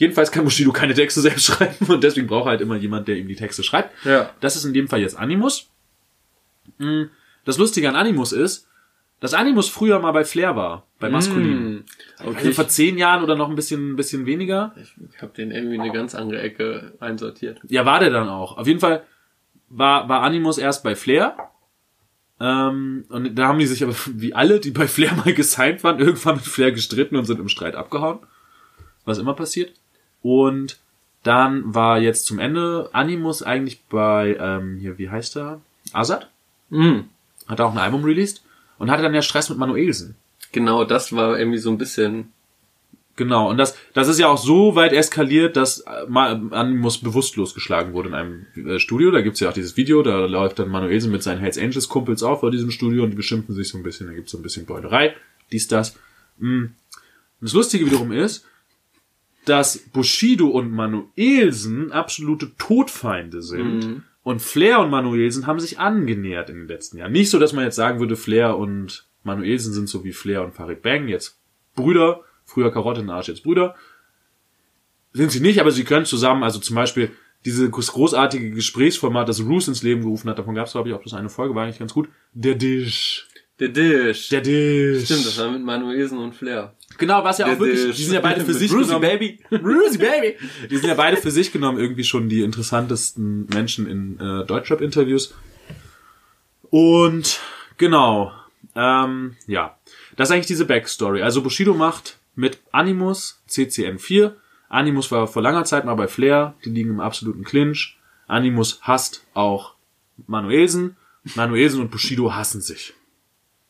Jedenfalls 0.00 0.32
kann 0.32 0.44
Bushido 0.44 0.72
keine 0.72 0.94
Texte 0.94 1.20
selbst 1.20 1.44
schreiben 1.52 1.86
und 1.88 2.02
deswegen 2.02 2.26
braucht 2.26 2.46
er 2.46 2.52
halt 2.52 2.62
immer 2.62 2.76
jemand, 2.76 3.06
der 3.06 3.16
ihm 3.18 3.28
die 3.28 3.36
Texte 3.36 3.62
schreibt. 3.62 3.92
Ja. 4.06 4.30
Das 4.40 4.56
ist 4.56 4.64
in 4.64 4.72
dem 4.72 4.88
Fall 4.88 5.00
jetzt 5.02 5.14
Animus. 5.18 5.68
Mm, 6.78 7.02
Das 7.44 7.58
Lustige 7.58 7.86
an 7.86 7.96
Animus 7.96 8.32
ist, 8.32 8.66
dass 9.20 9.34
Animus 9.34 9.68
früher 9.68 9.98
mal 9.98 10.12
bei 10.12 10.24
Flair 10.24 10.56
war, 10.56 10.86
bei 11.00 11.10
Maskulin. 11.10 11.52
Hm. 11.52 11.84
Okay. 12.18 12.36
Also 12.38 12.52
vor 12.52 12.68
zehn 12.68 12.96
Jahren 12.96 13.22
oder 13.22 13.36
noch 13.36 13.50
ein 13.50 13.54
bisschen, 13.56 13.92
ein 13.92 13.96
bisschen 13.96 14.24
weniger. 14.24 14.74
Ich 14.80 15.20
habe 15.20 15.34
den 15.34 15.50
irgendwie 15.50 15.74
in 15.74 15.82
eine 15.82 15.92
ganz 15.92 16.14
andere 16.14 16.40
Ecke 16.40 16.94
einsortiert. 16.98 17.60
Ja, 17.68 17.84
war 17.84 18.00
der 18.00 18.08
dann 18.08 18.30
auch. 18.30 18.56
Auf 18.56 18.66
jeden 18.66 18.80
Fall 18.80 19.02
war, 19.68 20.08
war 20.08 20.22
Animus 20.22 20.56
erst 20.56 20.82
bei 20.82 20.96
Flair. 20.96 21.36
Ähm, 22.40 23.04
und 23.10 23.34
da 23.38 23.48
haben 23.48 23.58
die 23.58 23.66
sich 23.66 23.82
aber, 23.82 23.94
wie 24.06 24.32
alle, 24.32 24.60
die 24.60 24.70
bei 24.70 24.88
Flair 24.88 25.12
mal 25.14 25.34
gesigned 25.34 25.84
waren, 25.84 25.98
irgendwann 26.00 26.36
mit 26.36 26.46
Flair 26.46 26.72
gestritten 26.72 27.16
und 27.16 27.26
sind 27.26 27.38
im 27.38 27.50
Streit 27.50 27.74
abgehauen. 27.76 28.20
Was 29.04 29.18
immer 29.18 29.34
passiert. 29.34 29.74
Und 30.22 30.78
dann 31.22 31.74
war 31.74 31.98
jetzt 31.98 32.26
zum 32.26 32.38
Ende 32.38 32.88
Animus 32.92 33.42
eigentlich 33.42 33.84
bei, 33.84 34.36
ähm, 34.40 34.78
hier, 34.80 34.98
wie 34.98 35.10
heißt 35.10 35.36
er? 35.36 35.60
Azad? 35.92 36.30
Mhm. 36.70 37.04
Hat 37.46 37.60
auch 37.60 37.72
ein 37.72 37.78
Album 37.78 38.04
released 38.04 38.42
und 38.78 38.90
hatte 38.90 39.02
dann 39.02 39.14
ja 39.14 39.22
Stress 39.22 39.50
mit 39.50 39.58
Manuelsen. 39.58 40.16
Genau, 40.52 40.84
das 40.84 41.12
war 41.14 41.38
irgendwie 41.38 41.58
so 41.58 41.70
ein 41.70 41.78
bisschen. 41.78 42.32
Genau, 43.16 43.50
und 43.50 43.58
das, 43.58 43.76
das 43.92 44.08
ist 44.08 44.18
ja 44.18 44.28
auch 44.28 44.38
so 44.38 44.76
weit 44.76 44.92
eskaliert, 44.92 45.56
dass 45.56 45.80
äh, 45.80 46.06
Animus 46.08 46.98
bewusstlos 46.98 47.54
geschlagen 47.54 47.92
wurde 47.92 48.08
in 48.08 48.14
einem 48.14 48.46
äh, 48.56 48.78
Studio. 48.78 49.10
Da 49.10 49.20
gibt's 49.20 49.40
ja 49.40 49.50
auch 49.50 49.54
dieses 49.54 49.76
Video, 49.76 50.02
da 50.02 50.24
läuft 50.24 50.58
dann 50.58 50.70
Manuelsen 50.70 51.12
mit 51.12 51.22
seinen 51.22 51.40
Hells 51.40 51.58
Angels 51.58 51.88
Kumpels 51.88 52.22
auf 52.22 52.40
vor 52.40 52.50
diesem 52.50 52.70
Studio 52.70 53.02
und 53.04 53.10
die 53.10 53.16
beschimpfen 53.16 53.54
sich 53.54 53.68
so 53.68 53.76
ein 53.76 53.82
bisschen, 53.82 54.06
da 54.06 54.14
gibt's 54.14 54.32
so 54.32 54.38
ein 54.38 54.42
bisschen 54.42 54.64
Beulerei, 54.64 55.14
dies, 55.52 55.68
das. 55.68 55.96
Mm. 56.38 56.64
Und 56.64 56.72
das 57.40 57.52
Lustige 57.52 57.84
wiederum 57.84 58.12
ist, 58.12 58.46
dass 59.44 59.78
Bushido 59.78 60.48
und 60.48 60.70
Manuelsen 60.70 61.92
absolute 61.92 62.52
Todfeinde 62.56 63.42
sind. 63.42 64.02
Und 64.22 64.42
Flair 64.42 64.80
und 64.80 64.90
Manuelsen 64.90 65.46
haben 65.46 65.60
sich 65.60 65.78
angenähert 65.78 66.50
in 66.50 66.56
den 66.56 66.68
letzten 66.68 66.98
Jahren. 66.98 67.12
Nicht 67.12 67.30
so, 67.30 67.38
dass 67.38 67.52
man 67.52 67.64
jetzt 67.64 67.76
sagen 67.76 68.00
würde, 68.00 68.16
Flair 68.16 68.56
und 68.58 69.06
Manuelsen 69.22 69.72
sind 69.72 69.88
so 69.88 70.04
wie 70.04 70.12
Flair 70.12 70.44
und 70.44 70.54
Farid 70.54 70.82
Bang, 70.82 71.08
jetzt 71.08 71.38
Brüder, 71.74 72.20
früher 72.44 72.70
Karotte 72.70 73.00
in 73.00 73.10
Arsch, 73.10 73.28
jetzt 73.28 73.42
Brüder. 73.42 73.74
Sind 75.12 75.32
sie 75.32 75.40
nicht, 75.40 75.60
aber 75.60 75.70
sie 75.70 75.84
können 75.84 76.06
zusammen, 76.06 76.42
also 76.42 76.58
zum 76.60 76.76
Beispiel 76.76 77.10
dieses 77.44 77.70
großartige 77.70 78.50
Gesprächsformat, 78.50 79.28
das 79.28 79.42
Roos 79.42 79.66
ins 79.66 79.82
Leben 79.82 80.02
gerufen 80.02 80.28
hat, 80.28 80.38
davon 80.38 80.54
gab 80.54 80.66
es, 80.66 80.72
glaube 80.72 80.88
ich, 80.88 80.94
auch 80.94 81.00
bloß 81.00 81.14
eine 81.14 81.30
Folge, 81.30 81.54
war 81.54 81.64
eigentlich 81.64 81.78
ganz 81.78 81.94
gut. 81.94 82.08
Der 82.32 82.54
Dish. 82.54 83.26
Der 83.58 83.68
Dish. 83.68 84.28
Der 84.28 84.42
Dish. 84.42 85.04
Stimmt, 85.06 85.26
das 85.26 85.38
war 85.38 85.50
mit 85.50 85.62
Manuelsen 85.62 86.18
und 86.18 86.34
Flair. 86.34 86.74
Genau, 87.00 87.24
was 87.24 87.38
ja 87.38 87.46
auch 87.46 87.58
wirklich, 87.58 87.96
die 87.96 88.04
sind 88.04 88.14
ja 88.14 88.20
beide 88.20 88.44
für 88.44 88.54
sich 88.54 88.70
Brucey, 88.70 88.86
genommen. 88.86 89.00
Baby. 89.00 89.40
Brucey 89.50 89.98
Baby. 89.98 90.36
Die 90.70 90.76
sind 90.76 90.88
ja 90.88 90.94
beide 90.94 91.16
für 91.16 91.30
sich 91.30 91.50
genommen 91.50 91.78
irgendwie 91.78 92.04
schon 92.04 92.28
die 92.28 92.42
interessantesten 92.42 93.46
Menschen 93.46 93.86
in 93.88 94.20
äh, 94.20 94.44
Deutschrap-Interviews. 94.44 95.34
Und 96.68 97.40
genau, 97.78 98.32
ähm, 98.76 99.36
ja, 99.46 99.76
das 100.16 100.28
ist 100.28 100.34
eigentlich 100.34 100.46
diese 100.46 100.66
Backstory. 100.66 101.22
Also 101.22 101.42
Bushido 101.42 101.74
macht 101.74 102.18
mit 102.36 102.60
Animus 102.70 103.42
CCN4. 103.48 104.34
Animus 104.68 105.10
war 105.10 105.26
vor 105.26 105.42
langer 105.42 105.64
Zeit 105.64 105.84
mal 105.84 105.94
bei 105.94 106.06
Flair, 106.06 106.54
die 106.64 106.70
liegen 106.70 106.90
im 106.90 107.00
absoluten 107.00 107.44
Clinch. 107.44 107.98
Animus 108.28 108.78
hasst 108.82 109.26
auch 109.34 109.74
Manuelsen. 110.26 110.96
Manuelsen 111.34 111.80
und 111.80 111.90
Bushido 111.90 112.34
hassen 112.34 112.60
sich. 112.60 112.94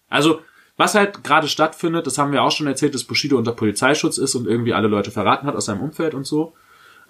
Also, 0.08 0.42
was 0.80 0.94
halt 0.94 1.22
gerade 1.22 1.46
stattfindet, 1.46 2.06
das 2.06 2.18
haben 2.18 2.32
wir 2.32 2.42
auch 2.42 2.50
schon 2.50 2.66
erzählt, 2.66 2.94
dass 2.94 3.04
Bushido 3.04 3.36
unter 3.36 3.52
Polizeischutz 3.52 4.18
ist 4.18 4.34
und 4.34 4.46
irgendwie 4.46 4.72
alle 4.72 4.88
Leute 4.88 5.10
verraten 5.10 5.46
hat 5.46 5.54
aus 5.54 5.66
seinem 5.66 5.82
Umfeld 5.82 6.14
und 6.14 6.26
so. 6.26 6.54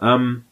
Ähm, 0.02 0.44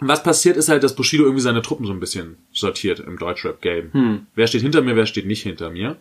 was 0.00 0.22
passiert 0.22 0.56
ist 0.56 0.68
halt, 0.68 0.82
dass 0.82 0.96
Bushido 0.96 1.24
irgendwie 1.24 1.42
seine 1.42 1.62
Truppen 1.62 1.86
so 1.86 1.92
ein 1.92 2.00
bisschen 2.00 2.38
sortiert 2.52 3.00
im 3.00 3.18
Deutschrap-Game. 3.18 3.90
Wer 4.34 4.46
steht 4.46 4.62
hinter 4.62 4.80
mir, 4.80 4.96
wer 4.96 5.06
steht 5.06 5.26
nicht 5.26 5.42
hinter 5.42 5.70
mir. 5.70 5.98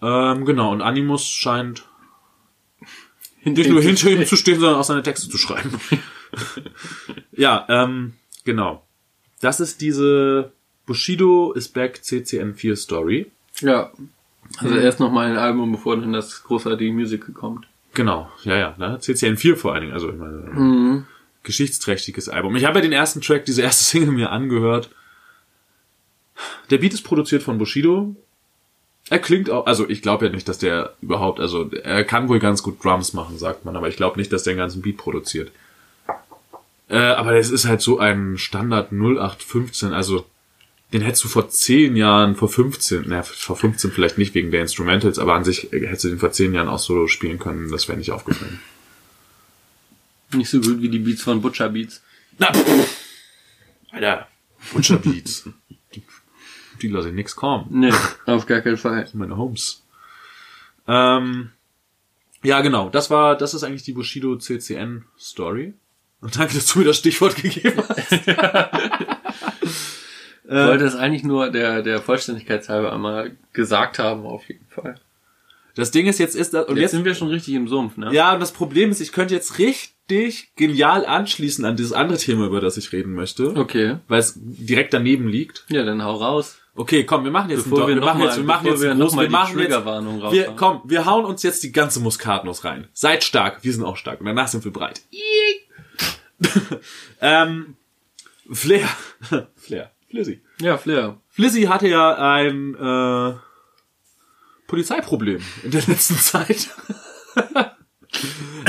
Ähm, 0.00 0.44
genau, 0.44 0.72
und 0.72 0.82
Animus 0.82 1.26
scheint 1.26 1.84
nicht 3.44 3.70
nur 3.70 3.82
hinter 3.82 4.10
ihm 4.10 4.26
zu 4.26 4.36
stehen, 4.36 4.60
sondern 4.60 4.78
auch 4.78 4.84
seine 4.84 5.02
Texte 5.02 5.28
zu 5.28 5.38
schreiben. 5.38 5.80
ja, 7.32 7.66
ähm, 7.68 8.12
genau. 8.44 8.86
Das 9.40 9.58
ist 9.58 9.80
diese 9.80 10.52
Bushido 10.86 11.52
is 11.52 11.68
back 11.68 12.00
CCN4 12.02 12.76
Story. 12.76 13.30
Ja. 13.60 13.90
Also 14.58 14.76
erst 14.76 15.00
noch 15.00 15.10
mal 15.10 15.30
ein 15.30 15.36
Album, 15.36 15.72
bevor 15.72 15.96
dann 15.96 16.12
das 16.12 16.44
großartige 16.44 16.92
Musical 16.92 17.32
kommt. 17.32 17.66
Genau, 17.94 18.30
ja, 18.44 18.56
ja, 18.56 18.74
ne? 18.78 18.98
CCN4 18.98 19.56
vor 19.56 19.72
allen 19.72 19.82
Dingen, 19.82 19.92
also 19.92 20.10
ich 20.10 20.16
meine, 20.16 21.06
geschichtsträchtiges 21.42 22.28
Album. 22.28 22.56
Ich 22.56 22.64
habe 22.64 22.78
ja 22.78 22.82
den 22.82 22.92
ersten 22.92 23.20
Track, 23.20 23.44
diese 23.44 23.62
erste 23.62 23.84
Single 23.90 24.12
mir 24.12 24.30
angehört. 24.30 24.90
Der 26.70 26.78
Beat 26.78 26.94
ist 26.94 27.02
produziert 27.02 27.42
von 27.42 27.58
Bushido. 27.58 28.16
Er 29.10 29.18
klingt 29.18 29.50
auch, 29.50 29.66
also 29.66 29.88
ich 29.88 30.00
glaube 30.00 30.26
ja 30.26 30.32
nicht, 30.32 30.48
dass 30.48 30.58
der 30.58 30.94
überhaupt, 31.02 31.40
also 31.40 31.70
er 31.70 32.04
kann 32.04 32.28
wohl 32.28 32.38
ganz 32.38 32.62
gut 32.62 32.82
Drums 32.82 33.12
machen, 33.12 33.36
sagt 33.36 33.64
man, 33.64 33.76
aber 33.76 33.88
ich 33.88 33.96
glaube 33.96 34.18
nicht, 34.18 34.32
dass 34.32 34.44
der 34.44 34.54
den 34.54 34.58
ganzen 34.58 34.80
Beat 34.80 34.96
produziert. 34.96 35.50
Äh, 36.88 36.98
aber 36.98 37.34
es 37.36 37.50
ist 37.50 37.66
halt 37.66 37.80
so 37.80 37.98
ein 37.98 38.38
Standard 38.38 38.92
0815, 38.92 39.92
also 39.92 40.24
den 40.92 41.00
hättest 41.00 41.24
du 41.24 41.28
vor 41.28 41.48
10 41.48 41.96
Jahren, 41.96 42.36
vor 42.36 42.48
15, 42.48 43.08
naja, 43.08 43.22
vor 43.22 43.56
15 43.56 43.92
vielleicht 43.92 44.18
nicht 44.18 44.34
wegen 44.34 44.50
der 44.50 44.60
Instrumentals, 44.60 45.18
aber 45.18 45.34
an 45.34 45.44
sich 45.44 45.68
hättest 45.72 46.04
du 46.04 46.08
den 46.08 46.18
vor 46.18 46.32
10 46.32 46.52
Jahren 46.52 46.68
auch 46.68 46.78
solo 46.78 47.08
spielen 47.08 47.38
können, 47.38 47.70
das 47.70 47.88
wäre 47.88 47.98
nicht 47.98 48.10
aufgefallen. 48.10 48.60
Nicht 50.32 50.50
so 50.50 50.60
gut 50.60 50.80
wie 50.80 50.88
die 50.88 50.98
Beats 50.98 51.22
von 51.22 51.40
Butcher 51.40 51.68
Beats. 51.68 52.02
Na, 52.38 52.52
pff. 52.52 52.96
Alter, 53.90 54.28
Butcher 54.72 54.98
Beats. 54.98 55.48
Die, 55.94 56.02
die 56.80 56.88
lasse 56.88 57.10
ich 57.10 57.14
nix 57.14 57.36
kommen. 57.36 57.66
Nee, 57.68 57.92
auf 58.24 58.46
gar 58.46 58.62
keinen 58.62 58.78
Fall. 58.78 59.06
Meine 59.12 59.36
Homes. 59.36 59.82
Ähm, 60.88 61.50
ja, 62.42 62.62
genau. 62.62 62.88
Das 62.88 63.10
war, 63.10 63.36
das 63.36 63.52
ist 63.52 63.62
eigentlich 63.62 63.82
die 63.82 63.92
Bushido 63.92 64.38
CCN 64.38 65.04
Story. 65.18 65.74
Und 66.22 66.38
danke, 66.38 66.54
dass 66.54 66.66
du 66.66 66.78
mir 66.78 66.86
das 66.86 66.96
Stichwort 66.96 67.36
gegeben 67.42 67.82
hast. 67.86 68.10
Ich 70.60 70.66
wollte 70.68 70.84
es 70.84 70.94
eigentlich 70.94 71.24
nur 71.24 71.50
der, 71.50 71.82
der 71.82 72.00
Vollständigkeit 72.00 72.68
halber 72.68 72.92
einmal 72.92 73.32
gesagt 73.52 73.98
haben, 73.98 74.24
auf 74.26 74.46
jeden 74.48 74.66
Fall. 74.68 74.96
Das 75.74 75.90
Ding 75.90 76.06
ist 76.06 76.18
jetzt 76.18 76.36
ist 76.36 76.52
das, 76.52 76.66
und 76.66 76.76
Jetzt, 76.76 76.82
jetzt, 76.82 76.90
sind 76.92 77.04
wir 77.06 77.14
schon 77.14 77.28
richtig 77.28 77.54
im 77.54 77.66
Sumpf, 77.66 77.96
ne? 77.96 78.12
ja, 78.12 78.34
und 78.34 78.40
das 78.40 78.52
Problem 78.52 78.90
ist, 78.90 79.00
ich 79.00 79.10
könnte 79.12 79.34
jetzt 79.34 79.58
richtig 79.58 80.54
genial 80.54 81.06
anschließen 81.06 81.64
an 81.64 81.76
dieses 81.76 81.94
andere 81.94 82.18
Thema, 82.18 82.46
über 82.46 82.60
das 82.60 82.76
ich 82.76 82.92
reden 82.92 83.14
möchte, 83.14 83.56
Okay. 83.56 83.96
weil 84.08 84.20
es 84.20 84.34
direkt 84.36 84.92
daneben 84.92 85.28
liegt. 85.28 85.64
Ja, 85.68 85.82
dann 85.84 86.04
hau 86.04 86.16
raus. 86.16 86.58
Okay, 86.74 87.04
komm, 87.04 87.24
wir 87.24 87.30
machen 87.30 87.50
jetzt 87.50 87.64
Bevor 87.64 87.86
einen 87.86 87.88
wir 87.88 87.94
wir 87.96 88.02
machen 88.04 88.18
noch 88.20 88.26
jetzt, 88.26 88.36
wir 88.36 88.44
mal- 88.44 88.54
machen 88.54 88.66
jetzt 88.66 88.82
wir 88.82 88.94
mal 88.94 89.24
wir 89.24 89.30
machen 89.30 89.58
jetzt, 89.58 90.32
wir, 90.32 90.52
komm, 90.56 90.82
wir 90.84 91.06
hauen 91.06 91.24
uns 91.24 91.42
jetzt 91.42 91.62
die 91.62 91.72
ganze 91.72 92.00
Muskatnuss 92.00 92.64
rein. 92.64 92.88
Seid 92.92 93.24
stark, 93.24 93.64
wir 93.64 93.72
sind 93.72 93.84
auch 93.84 93.96
stark 93.96 94.20
und 94.20 94.26
danach 94.26 94.48
sind 94.48 94.64
wir 94.64 94.72
breit. 94.72 95.00
ähm, 97.20 97.76
Flair, 98.50 98.88
Flair, 99.56 99.90
Flizzy. 100.12 100.42
Ja, 100.60 100.76
Flair. 100.76 101.20
Flizzy 101.30 101.62
hatte 101.62 101.88
ja 101.88 102.14
ein 102.34 102.74
äh, 102.74 103.34
Polizeiproblem 104.66 105.40
in 105.64 105.70
der 105.70 105.82
letzten 105.86 106.16
Zeit. 106.16 106.68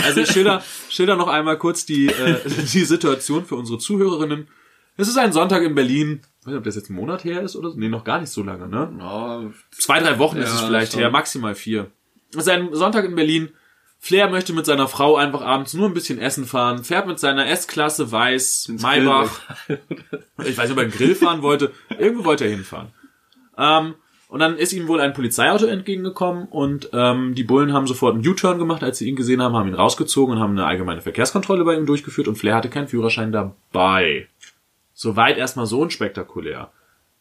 also 0.03 0.21
ich 0.21 0.31
schilder, 0.31 0.63
schilder 0.89 1.15
noch 1.17 1.27
einmal 1.27 1.57
kurz 1.57 1.85
die, 1.85 2.07
äh, 2.07 2.39
die 2.45 2.85
Situation 2.85 3.45
für 3.45 3.55
unsere 3.55 3.77
Zuhörerinnen. 3.77 4.47
Es 4.95 5.07
ist 5.07 5.17
ein 5.17 5.33
Sonntag 5.33 5.63
in 5.63 5.75
Berlin. 5.75 6.21
Ich 6.41 6.45
weiß 6.45 6.51
nicht, 6.53 6.57
ob 6.59 6.63
das 6.63 6.75
jetzt 6.75 6.89
ein 6.89 6.95
Monat 6.95 7.23
her 7.23 7.41
ist 7.41 7.55
oder 7.55 7.71
so. 7.71 7.77
Nee, 7.77 7.89
noch 7.89 8.03
gar 8.03 8.19
nicht 8.21 8.29
so 8.29 8.41
lange, 8.43 8.67
ne? 8.67 8.91
Oh, 9.01 9.51
Zwei, 9.71 9.99
drei 9.99 10.19
Wochen 10.19 10.37
ist 10.37 10.49
Ja, 10.49 10.55
es 10.55 10.61
vielleicht 10.61 10.91
schon. 10.93 11.01
her, 11.01 11.09
maximal 11.11 11.55
vier. 11.55 11.91
Es 12.31 12.37
ist 12.37 12.49
ein 12.49 12.73
Sonntag 12.73 13.03
in 13.05 13.15
Berlin. 13.15 13.49
Flair 14.03 14.29
möchte 14.29 14.51
mit 14.51 14.65
seiner 14.65 14.89
Frau 14.89 15.15
einfach 15.15 15.41
abends 15.41 15.73
nur 15.75 15.87
ein 15.87 15.93
bisschen 15.93 16.19
essen 16.19 16.45
fahren, 16.45 16.83
fährt 16.83 17.07
mit 17.07 17.19
seiner 17.19 17.47
S-Klasse 17.47 18.11
weiß, 18.11 18.73
Maybach. 18.81 19.39
Ich 20.43 20.57
weiß 20.57 20.67
nicht, 20.67 20.71
ob 20.71 20.77
er 20.77 20.83
einen 20.83 20.91
Grill 20.91 21.15
fahren 21.15 21.41
wollte. 21.41 21.71
Irgendwo 21.97 22.25
wollte 22.25 22.43
er 22.43 22.49
hinfahren. 22.49 22.89
Ähm, 23.57 23.95
und 24.27 24.41
dann 24.41 24.57
ist 24.57 24.73
ihm 24.73 24.89
wohl 24.89 24.99
ein 24.99 25.13
Polizeiauto 25.13 25.67
entgegengekommen 25.67 26.49
und 26.49 26.89
ähm, 26.91 27.33
die 27.33 27.45
Bullen 27.45 27.71
haben 27.71 27.87
sofort 27.87 28.15
einen 28.15 28.27
U-Turn 28.27 28.59
gemacht, 28.59 28.83
als 28.83 28.97
sie 28.97 29.07
ihn 29.07 29.15
gesehen 29.15 29.41
haben, 29.41 29.55
haben 29.55 29.69
ihn 29.69 29.73
rausgezogen 29.73 30.35
und 30.35 30.41
haben 30.41 30.51
eine 30.51 30.65
allgemeine 30.65 30.99
Verkehrskontrolle 30.99 31.63
bei 31.63 31.75
ihm 31.77 31.85
durchgeführt 31.85 32.27
und 32.27 32.35
Flair 32.35 32.55
hatte 32.55 32.69
keinen 32.69 32.89
Führerschein 32.89 33.31
dabei. 33.31 34.27
Soweit 34.93 35.37
erstmal 35.37 35.65
so 35.65 35.79
unspektakulär. 35.79 36.73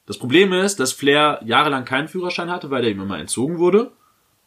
Das 0.07 0.19
Problem 0.19 0.53
ist, 0.53 0.81
dass 0.81 0.91
Flair 0.91 1.41
jahrelang 1.45 1.85
keinen 1.85 2.09
Führerschein 2.09 2.51
hatte, 2.51 2.73
weil 2.73 2.83
der 2.83 2.91
ihm 2.91 3.03
immer 3.03 3.21
entzogen 3.21 3.59
wurde 3.59 3.93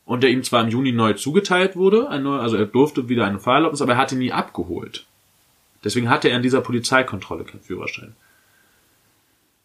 und 0.06 0.22
der 0.22 0.30
ihm 0.30 0.44
zwar 0.44 0.64
im 0.64 0.70
Juni 0.70 0.92
neu 0.92 1.14
zugeteilt 1.14 1.76
wurde, 1.76 2.08
neuer, 2.22 2.42
also 2.42 2.56
er 2.56 2.66
durfte 2.66 3.10
wieder 3.10 3.26
eine 3.26 3.40
Fahrerlaubnis, 3.40 3.82
aber 3.82 3.94
er 3.94 3.98
hatte 3.98 4.16
ihn 4.16 4.20
nie 4.20 4.32
abgeholt. 4.32 5.06
Deswegen 5.84 6.10
hatte 6.10 6.30
er 6.30 6.38
in 6.38 6.44
dieser 6.44 6.62
Polizeikontrolle 6.62 7.44
keinen 7.44 7.62
Führerschein. 7.62 8.16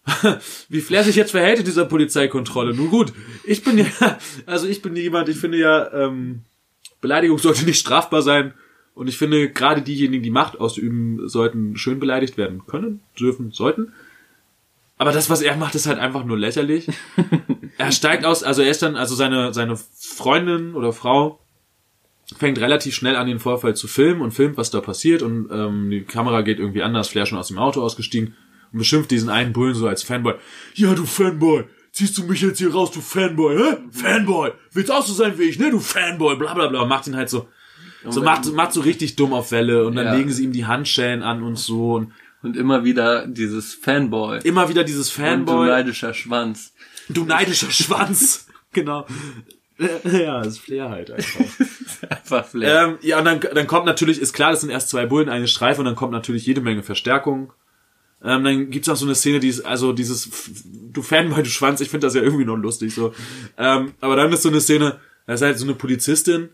Wie 0.68 0.80
Flair 0.80 1.04
sich 1.04 1.16
jetzt 1.16 1.30
verhält 1.30 1.60
in 1.60 1.64
dieser 1.64 1.84
Polizeikontrolle. 1.84 2.74
Nun 2.74 2.90
gut, 2.90 3.12
ich 3.44 3.62
bin 3.62 3.78
ja, 3.78 3.86
also 4.46 4.66
ich 4.66 4.82
bin 4.82 4.96
jemand, 4.96 5.28
ich 5.28 5.36
finde 5.36 5.58
ja, 5.58 5.92
ähm, 5.92 6.42
Beleidigung 7.00 7.38
sollte 7.38 7.64
nicht 7.64 7.78
strafbar 7.78 8.22
sein. 8.22 8.54
Und 8.94 9.08
ich 9.08 9.16
finde, 9.16 9.50
gerade 9.50 9.82
diejenigen, 9.82 10.22
die 10.22 10.30
Macht 10.30 10.60
ausüben, 10.60 11.28
sollten 11.28 11.76
schön 11.76 12.00
beleidigt 12.00 12.36
werden 12.36 12.66
können, 12.66 13.00
dürfen, 13.18 13.52
sollten. 13.52 13.92
Aber 15.00 15.12
das, 15.12 15.30
was 15.30 15.40
er 15.40 15.56
macht, 15.56 15.74
ist 15.74 15.86
halt 15.86 15.98
einfach 15.98 16.24
nur 16.24 16.36
lächerlich. 16.36 16.86
er 17.78 17.90
steigt 17.90 18.26
aus, 18.26 18.42
also 18.42 18.60
er 18.60 18.70
ist 18.70 18.82
dann, 18.82 18.96
also 18.96 19.14
seine, 19.14 19.54
seine 19.54 19.78
Freundin 19.98 20.74
oder 20.74 20.92
Frau 20.92 21.40
fängt 22.36 22.58
relativ 22.60 22.94
schnell 22.94 23.16
an, 23.16 23.26
den 23.26 23.38
Vorfall 23.38 23.74
zu 23.74 23.88
filmen 23.88 24.20
und 24.20 24.32
filmt, 24.32 24.58
was 24.58 24.70
da 24.70 24.82
passiert. 24.82 25.22
Und 25.22 25.48
ähm, 25.50 25.90
die 25.90 26.02
Kamera 26.02 26.42
geht 26.42 26.58
irgendwie 26.58 26.82
anders, 26.82 27.08
Flair 27.08 27.24
schon 27.24 27.38
aus 27.38 27.48
dem 27.48 27.56
Auto 27.56 27.80
ausgestiegen 27.82 28.36
und 28.72 28.78
beschimpft 28.78 29.10
diesen 29.10 29.30
einen 29.30 29.54
Bullen 29.54 29.74
so 29.74 29.88
als 29.88 30.02
Fanboy. 30.02 30.34
Ja, 30.74 30.92
du 30.92 31.06
Fanboy, 31.06 31.64
ziehst 31.92 32.18
du 32.18 32.24
mich 32.24 32.42
jetzt 32.42 32.58
hier 32.58 32.70
raus, 32.70 32.90
du 32.90 33.00
Fanboy, 33.00 33.56
hä? 33.56 33.76
Fanboy, 33.90 34.50
willst 34.72 34.92
auch 34.92 35.02
so 35.06 35.14
sein 35.14 35.38
wie 35.38 35.44
ich, 35.44 35.58
ne, 35.58 35.70
du 35.70 35.80
Fanboy, 35.80 36.36
bla 36.36 36.52
bla 36.52 36.66
bla. 36.66 36.84
Macht 36.84 37.06
ihn 37.06 37.16
halt 37.16 37.30
so, 37.30 37.48
so 38.06 38.20
macht, 38.22 38.52
macht 38.52 38.74
so 38.74 38.82
richtig 38.82 39.16
dumm 39.16 39.32
auf 39.32 39.50
Welle 39.50 39.86
und 39.86 39.96
dann 39.96 40.04
Ja. 40.08 40.14
legen 40.14 40.30
sie 40.30 40.44
ihm 40.44 40.52
die 40.52 40.66
Handschellen 40.66 41.22
an 41.22 41.42
und 41.42 41.56
so 41.58 41.94
und 41.94 42.12
Und 42.42 42.56
immer 42.56 42.84
wieder 42.84 43.26
dieses 43.26 43.74
Fanboy. 43.74 44.40
immer 44.44 44.68
wieder 44.68 44.84
dieses 44.84 45.10
Und 45.10 45.16
du 45.16 45.22
Fanboy, 45.22 45.68
neidischer 45.68 46.14
Schwanz. 46.14 46.72
du 47.08 47.24
neidischer 47.24 47.70
Schwanz, 47.70 48.46
genau. 48.72 49.06
Ja, 50.04 50.38
das 50.38 50.54
ist 50.54 50.58
Flair 50.58 50.90
halt 50.90 51.10
einfach. 51.10 51.40
Einfach 52.10 52.46
Flair. 52.46 52.84
Ähm, 52.84 52.98
ja, 53.00 53.18
und 53.18 53.24
dann, 53.24 53.40
dann 53.40 53.66
kommt 53.66 53.86
natürlich, 53.86 54.20
ist 54.20 54.34
klar, 54.34 54.50
das 54.50 54.60
sind 54.60 54.68
erst 54.68 54.90
zwei 54.90 55.06
Bullen, 55.06 55.30
eine 55.30 55.48
Streife 55.48 55.80
und 55.80 55.86
dann 55.86 55.96
kommt 55.96 56.12
natürlich 56.12 56.44
jede 56.44 56.60
Menge 56.60 56.82
Verstärkung. 56.82 57.52
Ähm, 58.22 58.44
dann 58.44 58.70
gibt's 58.70 58.90
auch 58.90 58.96
so 58.96 59.06
eine 59.06 59.14
Szene, 59.14 59.40
die 59.40 59.48
ist, 59.48 59.62
also 59.64 59.94
dieses, 59.94 60.28
du 60.92 61.00
Fanboy, 61.02 61.42
du 61.42 61.48
Schwanz, 61.48 61.80
ich 61.80 61.88
finde 61.88 62.06
das 62.06 62.14
ja 62.14 62.22
irgendwie 62.22 62.44
noch 62.44 62.56
lustig 62.56 62.94
so. 62.94 63.14
Ähm, 63.56 63.94
aber 64.00 64.16
dann 64.16 64.30
ist 64.32 64.42
so 64.42 64.50
eine 64.50 64.60
Szene, 64.60 65.00
da 65.26 65.32
ist 65.34 65.42
halt 65.42 65.58
so 65.58 65.64
eine 65.64 65.74
Polizistin 65.74 66.50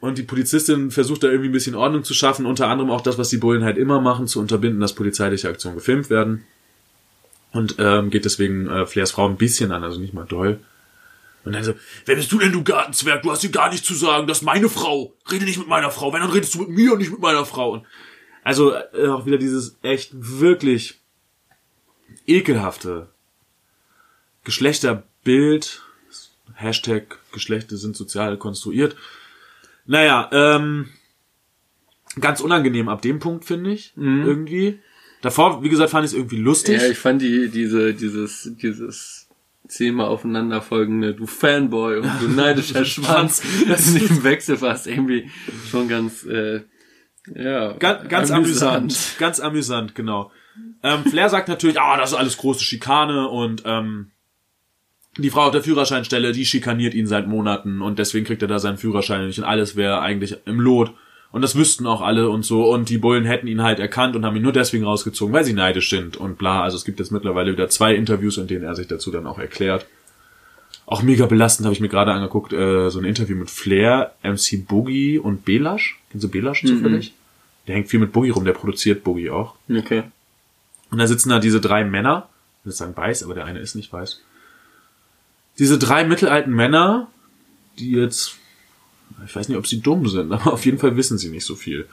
und 0.00 0.16
die 0.16 0.22
Polizistin 0.22 0.90
versucht 0.90 1.22
da 1.22 1.28
irgendwie 1.28 1.50
ein 1.50 1.52
bisschen 1.52 1.74
Ordnung 1.74 2.04
zu 2.04 2.14
schaffen, 2.14 2.46
unter 2.46 2.68
anderem 2.68 2.90
auch 2.90 3.02
das, 3.02 3.18
was 3.18 3.28
die 3.28 3.36
Bullen 3.36 3.64
halt 3.64 3.76
immer 3.76 4.00
machen, 4.00 4.26
zu 4.26 4.40
unterbinden, 4.40 4.80
dass 4.80 4.94
polizeiliche 4.94 5.48
Aktionen 5.48 5.76
gefilmt 5.76 6.08
werden. 6.08 6.44
Und 7.52 7.76
ähm, 7.78 8.10
geht 8.10 8.24
deswegen 8.24 8.68
äh, 8.68 8.86
Flairs 8.86 9.10
Frau 9.10 9.28
ein 9.28 9.36
bisschen 9.36 9.72
an, 9.72 9.84
also 9.84 10.00
nicht 10.00 10.14
mal 10.14 10.24
doll. 10.24 10.60
Und 11.44 11.52
dann 11.52 11.64
so, 11.64 11.74
wer 12.06 12.16
bist 12.16 12.30
du 12.32 12.38
denn, 12.38 12.52
du 12.52 12.62
Gartenzwerg? 12.62 13.22
Du 13.22 13.30
hast 13.30 13.40
hier 13.40 13.50
gar 13.50 13.70
nichts 13.70 13.86
zu 13.86 13.94
sagen. 13.94 14.26
Das 14.26 14.38
ist 14.38 14.44
meine 14.44 14.68
Frau. 14.68 15.14
Rede 15.30 15.44
nicht 15.44 15.58
mit 15.58 15.68
meiner 15.68 15.90
Frau. 15.90 16.12
Wenn, 16.12 16.20
dann 16.20 16.30
redest 16.30 16.54
du 16.54 16.60
mit 16.60 16.68
mir 16.68 16.92
und 16.92 16.98
nicht 16.98 17.10
mit 17.10 17.20
meiner 17.20 17.44
Frau. 17.44 17.72
Und 17.72 17.86
also 18.44 18.72
äh, 18.72 19.08
auch 19.08 19.26
wieder 19.26 19.38
dieses 19.38 19.76
echt 19.82 20.10
wirklich 20.12 21.00
ekelhafte 22.26 23.08
Geschlechterbild. 24.44 25.82
Hashtag 26.54 27.18
Geschlechter 27.32 27.76
sind 27.76 27.96
sozial 27.96 28.36
konstruiert. 28.36 28.96
Naja, 29.86 30.28
ähm, 30.32 30.88
ganz 32.20 32.40
unangenehm 32.40 32.88
ab 32.88 33.02
dem 33.02 33.18
Punkt, 33.18 33.44
finde 33.44 33.72
ich. 33.72 33.94
Irgendwie. 33.96 34.80
Davor, 35.22 35.62
wie 35.62 35.68
gesagt, 35.68 35.90
fand 35.90 36.04
ich 36.04 36.12
es 36.12 36.16
irgendwie 36.16 36.38
lustig. 36.38 36.80
Ja, 36.80 36.88
ich 36.88 36.98
fand 36.98 37.20
die, 37.20 37.48
diese, 37.48 37.92
dieses, 37.94 38.52
dieses 38.56 39.28
zehnmal 39.68 40.08
aufeinanderfolgende, 40.08 41.14
du 41.14 41.26
Fanboy 41.26 41.98
und 41.98 42.10
du 42.20 42.28
neidischer 42.34 42.84
Schwanz, 42.84 43.42
das 43.68 43.86
ist 43.86 43.94
nicht 43.94 44.10
im 44.10 44.24
Wechsel 44.24 44.56
fast 44.56 44.86
irgendwie 44.86 45.30
schon 45.70 45.88
ganz, 45.88 46.24
äh, 46.24 46.62
ja. 47.34 47.74
Ganz, 47.74 48.08
ganz 48.08 48.30
amüsant. 48.30 49.16
Ganz 49.18 49.40
amüsant, 49.40 49.94
genau. 49.94 50.32
Ähm, 50.82 51.04
Flair 51.04 51.28
sagt 51.28 51.48
natürlich, 51.48 51.80
ah, 51.80 51.96
das 51.96 52.12
ist 52.12 52.16
alles 52.16 52.38
große 52.38 52.64
Schikane 52.64 53.28
und 53.28 53.62
ähm, 53.66 54.10
die 55.22 55.30
Frau 55.30 55.46
auf 55.46 55.52
der 55.52 55.62
Führerscheinstelle, 55.62 56.32
die 56.32 56.44
schikaniert 56.44 56.94
ihn 56.94 57.06
seit 57.06 57.26
Monaten 57.26 57.80
und 57.82 57.98
deswegen 57.98 58.26
kriegt 58.26 58.42
er 58.42 58.48
da 58.48 58.58
seinen 58.58 58.78
Führerschein 58.78 59.26
nicht 59.26 59.38
und 59.38 59.44
alles 59.44 59.76
wäre 59.76 60.00
eigentlich 60.00 60.36
im 60.46 60.60
Lot. 60.60 60.92
Und 61.32 61.42
das 61.42 61.54
wüssten 61.54 61.86
auch 61.86 62.00
alle 62.00 62.28
und 62.28 62.44
so. 62.44 62.68
Und 62.68 62.88
die 62.88 62.98
Bullen 62.98 63.24
hätten 63.24 63.46
ihn 63.46 63.62
halt 63.62 63.78
erkannt 63.78 64.16
und 64.16 64.24
haben 64.24 64.34
ihn 64.34 64.42
nur 64.42 64.52
deswegen 64.52 64.84
rausgezogen, 64.84 65.32
weil 65.32 65.44
sie 65.44 65.52
neidisch 65.52 65.88
sind 65.88 66.16
und 66.16 66.38
bla. 66.38 66.62
Also 66.62 66.76
es 66.76 66.84
gibt 66.84 66.98
jetzt 66.98 67.12
mittlerweile 67.12 67.52
wieder 67.52 67.68
zwei 67.68 67.94
Interviews, 67.94 68.36
in 68.36 68.48
denen 68.48 68.64
er 68.64 68.74
sich 68.74 68.88
dazu 68.88 69.12
dann 69.12 69.26
auch 69.26 69.38
erklärt. 69.38 69.86
Auch 70.86 71.02
mega 71.02 71.26
belastend 71.26 71.66
habe 71.66 71.74
ich 71.74 71.80
mir 71.80 71.88
gerade 71.88 72.10
angeguckt, 72.10 72.52
äh, 72.52 72.90
so 72.90 72.98
ein 72.98 73.04
Interview 73.04 73.36
mit 73.36 73.48
Flair, 73.48 74.12
MC 74.24 74.66
Boogie 74.66 75.18
und 75.18 75.44
Belash. 75.44 76.00
Kennst 76.10 76.24
du 76.24 76.28
Belash 76.28 76.64
zufällig? 76.64 77.14
Der 77.68 77.76
hängt 77.76 77.88
viel 77.88 78.00
mit 78.00 78.12
Boogie 78.12 78.30
rum, 78.30 78.44
der 78.44 78.52
produziert 78.52 79.04
Boogie 79.04 79.30
auch. 79.30 79.54
Okay. 79.72 80.02
Und 80.90 80.98
da 80.98 81.06
sitzen 81.06 81.28
da 81.28 81.38
diese 81.38 81.60
drei 81.60 81.84
Männer, 81.84 82.28
ich 82.58 82.66
würde 82.66 82.76
sagen 82.76 82.96
weiß, 82.96 83.22
aber 83.22 83.34
der 83.34 83.44
eine 83.44 83.60
ist 83.60 83.76
nicht 83.76 83.92
weiß. 83.92 84.20
Diese 85.60 85.78
drei 85.78 86.02
mittelalten 86.02 86.52
Männer, 86.52 87.08
die 87.78 87.92
jetzt, 87.92 88.36
ich 89.24 89.36
weiß 89.36 89.48
nicht, 89.48 89.58
ob 89.58 89.68
sie 89.68 89.80
dumm 89.80 90.08
sind, 90.08 90.32
aber 90.32 90.52
auf 90.52 90.64
jeden 90.64 90.78
Fall 90.78 90.96
wissen 90.96 91.18
sie 91.18 91.28
nicht 91.28 91.44
so 91.46 91.54
viel. 91.54 91.86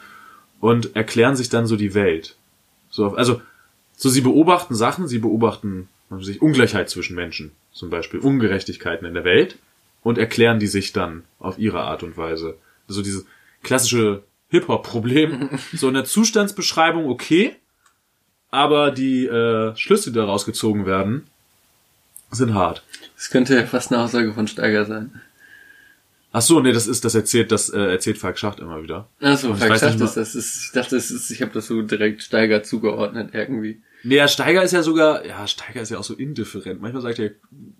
Und 0.59 0.95
erklären 0.95 1.35
sich 1.35 1.49
dann 1.49 1.67
so 1.67 1.75
die 1.75 1.93
Welt. 1.93 2.35
So, 2.89 3.13
also, 3.13 3.41
so 3.95 4.09
sie 4.09 4.21
beobachten 4.21 4.73
Sachen, 4.73 5.07
sie 5.07 5.19
beobachten 5.19 5.87
was 6.09 6.21
weiß 6.21 6.27
ich, 6.29 6.41
Ungleichheit 6.41 6.89
zwischen 6.89 7.15
Menschen, 7.15 7.51
zum 7.71 7.89
Beispiel 7.89 8.19
Ungerechtigkeiten 8.19 9.05
in 9.05 9.13
der 9.13 9.23
Welt 9.23 9.57
und 10.03 10.17
erklären 10.17 10.59
die 10.59 10.67
sich 10.67 10.93
dann 10.93 11.23
auf 11.39 11.59
ihre 11.59 11.81
Art 11.81 12.03
und 12.03 12.17
Weise. 12.17 12.57
Also 12.87 13.01
dieses 13.01 13.25
klassische 13.63 14.23
Hip-Hop-Problem. 14.49 15.49
So 15.73 15.89
in 15.89 15.93
der 15.93 16.05
Zustandsbeschreibung 16.05 17.09
okay, 17.09 17.55
aber 18.49 18.91
die 18.91 19.25
äh, 19.25 19.75
Schlüsse, 19.75 20.11
die 20.11 20.17
daraus 20.17 20.45
gezogen 20.45 20.85
werden, 20.85 21.27
sind 22.31 22.53
hart. 22.53 22.83
Das 23.15 23.29
könnte 23.29 23.55
ja 23.55 23.65
fast 23.65 23.91
eine 23.91 24.01
Aussage 24.01 24.33
von 24.33 24.47
Steiger 24.47 24.85
sein. 24.85 25.21
Ach 26.33 26.41
so, 26.41 26.59
nee, 26.59 26.71
das 26.71 26.87
ist, 26.87 27.05
das 27.05 27.15
erzählt, 27.15 27.51
das 27.51 27.69
äh, 27.69 27.79
erzählt 27.79 28.17
Falk 28.17 28.37
Schacht 28.37 28.59
immer 28.59 28.83
wieder. 28.83 29.09
Ich, 29.19 29.27
weiß 29.27 29.43
nicht 29.43 29.61
dachte, 29.81 29.97
mal- 29.97 30.11
das, 30.13 30.35
ist, 30.35 30.65
ich 30.65 30.71
dachte, 30.71 30.95
das 30.95 31.09
ist, 31.09 31.31
ich 31.31 31.41
habe 31.41 31.51
das 31.53 31.67
so 31.67 31.81
direkt 31.81 32.21
Steiger 32.21 32.63
zugeordnet 32.63 33.29
irgendwie. 33.33 33.81
Nee, 34.03 34.17
ja, 34.17 34.27
Steiger 34.27 34.61
ist 34.61 34.73
ja 34.73 34.83
sogar, 34.83 35.25
ja, 35.25 35.47
Steiger 35.47 35.81
ist 35.81 35.89
ja 35.89 35.97
auch 35.97 36.03
so 36.03 36.13
indifferent. 36.13 36.81
Manchmal 36.81 37.01
sagt 37.01 37.17
er 37.19 37.31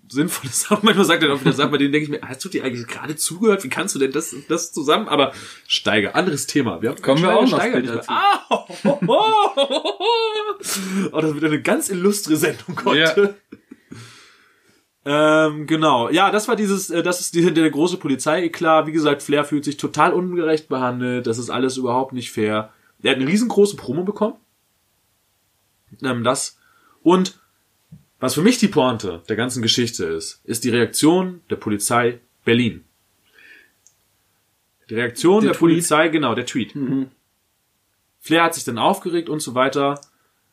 sinnvolle 0.08 0.52
Sachen, 0.52 0.80
manchmal 0.82 1.04
sagt 1.04 1.22
er 1.22 1.32
auch 1.32 1.40
wieder 1.40 1.52
Sachen, 1.52 1.70
bei 1.70 1.78
denen 1.78 1.92
denke 1.92 2.04
ich 2.04 2.10
mir, 2.10 2.28
hast 2.28 2.44
du 2.44 2.48
dir 2.48 2.64
eigentlich 2.64 2.86
gerade 2.86 3.14
zugehört? 3.14 3.62
Wie 3.62 3.68
kannst 3.68 3.94
du 3.94 3.98
denn 3.98 4.12
das, 4.12 4.34
das 4.48 4.72
zusammen? 4.72 5.08
Aber 5.08 5.32
Steiger, 5.68 6.16
anderes 6.16 6.46
Thema. 6.46 6.82
Wir 6.82 6.90
haben 6.90 7.02
Kommen 7.02 7.22
wir 7.22 7.28
Steiger, 7.28 7.38
auch 7.38 7.50
noch 7.50 7.58
Steiger 7.60 7.80
mehr. 7.80 8.04
Ah, 8.08 8.40
oh, 8.50 8.64
oh, 8.84 8.98
oh. 9.06 9.50
oh, 11.12 11.20
das 11.20 11.34
wird 11.34 11.44
eine 11.44 11.62
ganz 11.62 11.88
illustre 11.90 12.36
Sendung 12.36 12.80
heute. 12.84 13.36
Ähm, 15.10 15.66
genau. 15.66 16.10
Ja, 16.10 16.30
das 16.30 16.48
war 16.48 16.56
dieses, 16.56 16.90
äh, 16.90 17.02
das 17.02 17.20
ist 17.22 17.34
die, 17.34 17.54
der 17.54 17.70
große 17.70 17.96
Polizei, 17.96 18.46
klar. 18.50 18.86
Wie 18.86 18.92
gesagt, 18.92 19.22
Flair 19.22 19.42
fühlt 19.46 19.64
sich 19.64 19.78
total 19.78 20.12
ungerecht 20.12 20.68
behandelt. 20.68 21.26
Das 21.26 21.38
ist 21.38 21.48
alles 21.48 21.78
überhaupt 21.78 22.12
nicht 22.12 22.30
fair. 22.30 22.74
Er 23.02 23.12
hat 23.12 23.16
eine 23.16 23.26
riesengroße 23.26 23.76
Promo 23.76 24.04
bekommen. 24.04 24.34
Ähm, 26.02 26.24
das. 26.24 26.58
Und 27.02 27.40
was 28.20 28.34
für 28.34 28.42
mich 28.42 28.58
die 28.58 28.68
Pointe 28.68 29.22
der 29.30 29.36
ganzen 29.36 29.62
Geschichte 29.62 30.04
ist, 30.04 30.42
ist 30.44 30.64
die 30.64 30.70
Reaktion 30.70 31.40
der 31.48 31.56
Polizei 31.56 32.20
Berlin. 32.44 32.84
Die 34.90 34.94
Reaktion 34.94 35.42
Der 35.42 35.52
der. 35.52 35.58
Polizei, 35.58 36.08
genau, 36.08 36.34
der 36.34 36.44
Tweet. 36.44 36.74
Flair 38.20 38.42
hat 38.42 38.54
sich 38.54 38.64
dann 38.64 38.76
aufgeregt 38.76 39.30
und 39.30 39.40
so 39.40 39.54
weiter. 39.54 40.02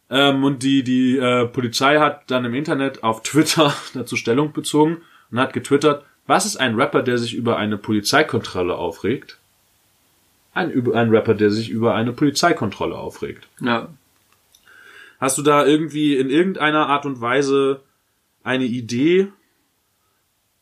Ähm, 0.09 0.43
und 0.43 0.63
die, 0.63 0.83
die 0.83 1.17
äh, 1.17 1.47
Polizei 1.47 1.97
hat 1.99 2.29
dann 2.29 2.45
im 2.45 2.53
Internet 2.53 3.03
auf 3.03 3.23
Twitter 3.23 3.73
dazu 3.93 4.15
Stellung 4.15 4.53
bezogen 4.53 5.01
und 5.31 5.39
hat 5.39 5.53
getwittert, 5.53 6.05
was 6.27 6.45
ist 6.45 6.57
ein 6.57 6.75
Rapper, 6.75 7.03
der 7.03 7.17
sich 7.17 7.35
über 7.35 7.57
eine 7.57 7.77
Polizeikontrolle 7.77 8.75
aufregt? 8.75 9.37
Ein, 10.53 10.71
ein 10.93 11.09
Rapper, 11.09 11.33
der 11.33 11.51
sich 11.51 11.69
über 11.69 11.95
eine 11.95 12.13
Polizeikontrolle 12.13 12.95
aufregt. 12.95 13.47
Ja. 13.59 13.89
Hast 15.19 15.37
du 15.37 15.41
da 15.41 15.65
irgendwie 15.65 16.15
in 16.15 16.29
irgendeiner 16.29 16.87
Art 16.87 17.05
und 17.05 17.21
Weise 17.21 17.81
eine 18.43 18.65
Idee, 18.65 19.27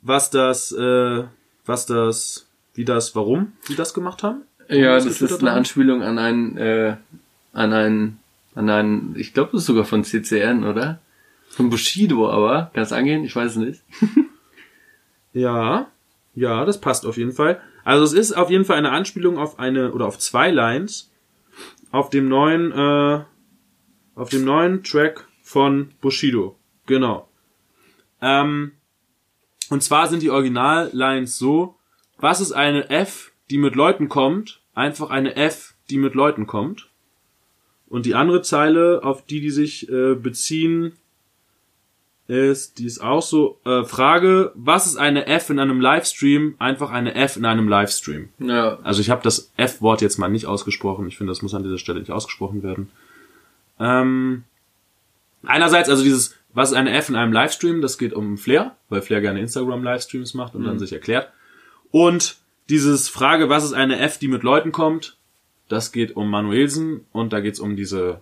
was 0.02 0.30
das, 0.30 0.72
äh, 0.72 1.24
was 1.66 1.86
das, 1.86 2.48
wie 2.74 2.86
das, 2.86 3.16
warum 3.16 3.54
die 3.68 3.76
das 3.76 3.94
gemacht 3.94 4.24
haben? 4.24 4.44
Ja, 4.70 4.96
das 4.96 5.06
das 5.06 5.22
ist 5.22 5.40
eine 5.42 5.52
haben? 5.52 5.58
Anspielung 5.60 6.02
an 6.02 6.18
einen, 6.20 6.58
äh, 6.58 6.96
an 7.54 7.74
einen, 7.74 8.20
an 8.56 8.70
einen, 8.70 9.16
ich 9.18 9.34
glaube, 9.34 9.52
das 9.54 9.62
ist 9.62 9.68
sogar 9.68 9.86
von 9.86 10.04
CCN, 10.04 10.64
oder? 10.64 11.00
Von 11.50 11.70
Bushido 11.70 12.30
aber, 12.30 12.72
ganz 12.74 12.92
angehen, 12.92 13.24
ich 13.24 13.36
weiß 13.36 13.52
es 13.52 13.58
nicht. 13.58 13.84
Ja, 15.34 15.88
ja, 16.36 16.64
das 16.64 16.80
passt 16.80 17.06
auf 17.06 17.18
jeden 17.18 17.32
Fall. 17.32 17.60
Also 17.84 18.04
es 18.04 18.14
ist 18.14 18.34
auf 18.34 18.50
jeden 18.50 18.66
Fall 18.66 18.78
eine 18.78 18.92
Anspielung 18.92 19.38
auf 19.38 19.60
eine 19.60 19.92
oder 19.92 20.06
auf 20.06 20.20
zwei 20.20 20.52
Lines 20.52 21.12
auf 21.92 22.10
dem 22.10 22.28
neuen, 22.28 22.72
äh, 22.72 23.24
auf 24.16 24.30
dem 24.30 24.46
neuen 24.46 24.84
Track 24.84 25.28
von 25.42 25.92
Bushido. 26.02 26.58
Genau. 26.86 27.28
Ähm, 28.22 28.74
und 29.70 29.84
zwar 29.84 30.08
sind 30.08 30.24
die 30.24 30.30
Original-Lines 30.30 31.38
so: 31.38 31.76
Was 32.18 32.40
ist 32.40 32.52
eine 32.52 32.90
F, 32.90 33.32
die 33.50 33.58
mit 33.58 33.76
Leuten 33.76 34.10
kommt? 34.10 34.62
Einfach 34.74 35.10
eine 35.10 35.36
F, 35.36 35.76
die 35.90 35.98
mit 35.98 36.14
Leuten 36.16 36.48
kommt. 36.48 36.90
Und 37.94 38.08
die 38.08 38.16
andere 38.16 38.42
Zeile, 38.42 39.02
auf 39.04 39.24
die 39.24 39.40
die 39.40 39.52
sich 39.52 39.88
äh, 39.88 40.16
beziehen, 40.16 40.94
ist, 42.28 42.80
die 42.80 42.88
ist 42.88 43.04
auch 43.04 43.22
so, 43.22 43.60
äh, 43.66 43.84
Frage, 43.84 44.52
was 44.56 44.88
ist 44.88 44.98
eine 44.98 45.28
F 45.28 45.52
in 45.52 45.60
einem 45.60 45.80
Livestream? 45.80 46.56
Einfach 46.58 46.90
eine 46.90 47.14
F 47.14 47.38
in 47.38 47.46
einem 47.46 47.68
Livestream. 47.68 48.30
Ja, 48.40 48.80
Also 48.82 49.00
ich 49.00 49.12
habe 49.12 49.22
das 49.22 49.52
F-Wort 49.58 50.02
jetzt 50.02 50.18
mal 50.18 50.28
nicht 50.28 50.48
ausgesprochen. 50.48 51.06
Ich 51.08 51.18
finde, 51.18 51.30
das 51.30 51.44
muss 51.44 51.54
an 51.54 51.62
dieser 51.62 51.78
Stelle 51.78 52.00
nicht 52.00 52.10
ausgesprochen 52.10 52.64
werden. 52.64 52.90
Ähm, 53.80 54.44
einerseits, 55.46 55.88
also 55.88 56.04
dieses, 56.04 56.36
was 56.52 56.72
ist 56.72 56.76
eine 56.76 56.98
F 56.98 57.10
in 57.10 57.16
einem 57.16 57.32
Livestream? 57.32 57.82
Das 57.82 58.00
geht 58.00 58.14
um 58.14 58.40
Flair, 58.40 58.76
weil 58.90 59.04
Flair 59.04 59.22
gerne 59.22 59.40
Instagram-Livestreams 59.40 60.34
macht 60.34 60.56
und 60.56 60.64
dann 60.64 60.80
sich 60.80 60.94
erklärt. 60.94 61.32
Und 61.92 62.38
dieses 62.70 63.08
Frage, 63.08 63.50
was 63.50 63.64
ist 63.64 63.74
eine 63.74 64.00
F, 64.00 64.18
die 64.18 64.30
mit 64.30 64.42
Leuten 64.42 64.72
kommt? 64.72 65.16
Das 65.70 65.92
geht 65.92 66.16
um 66.16 66.30
Manuelsen 66.30 67.06
und 67.12 67.34
da 67.34 67.40
geht's 67.40 67.60
um 67.60 67.76
diese 67.76 68.22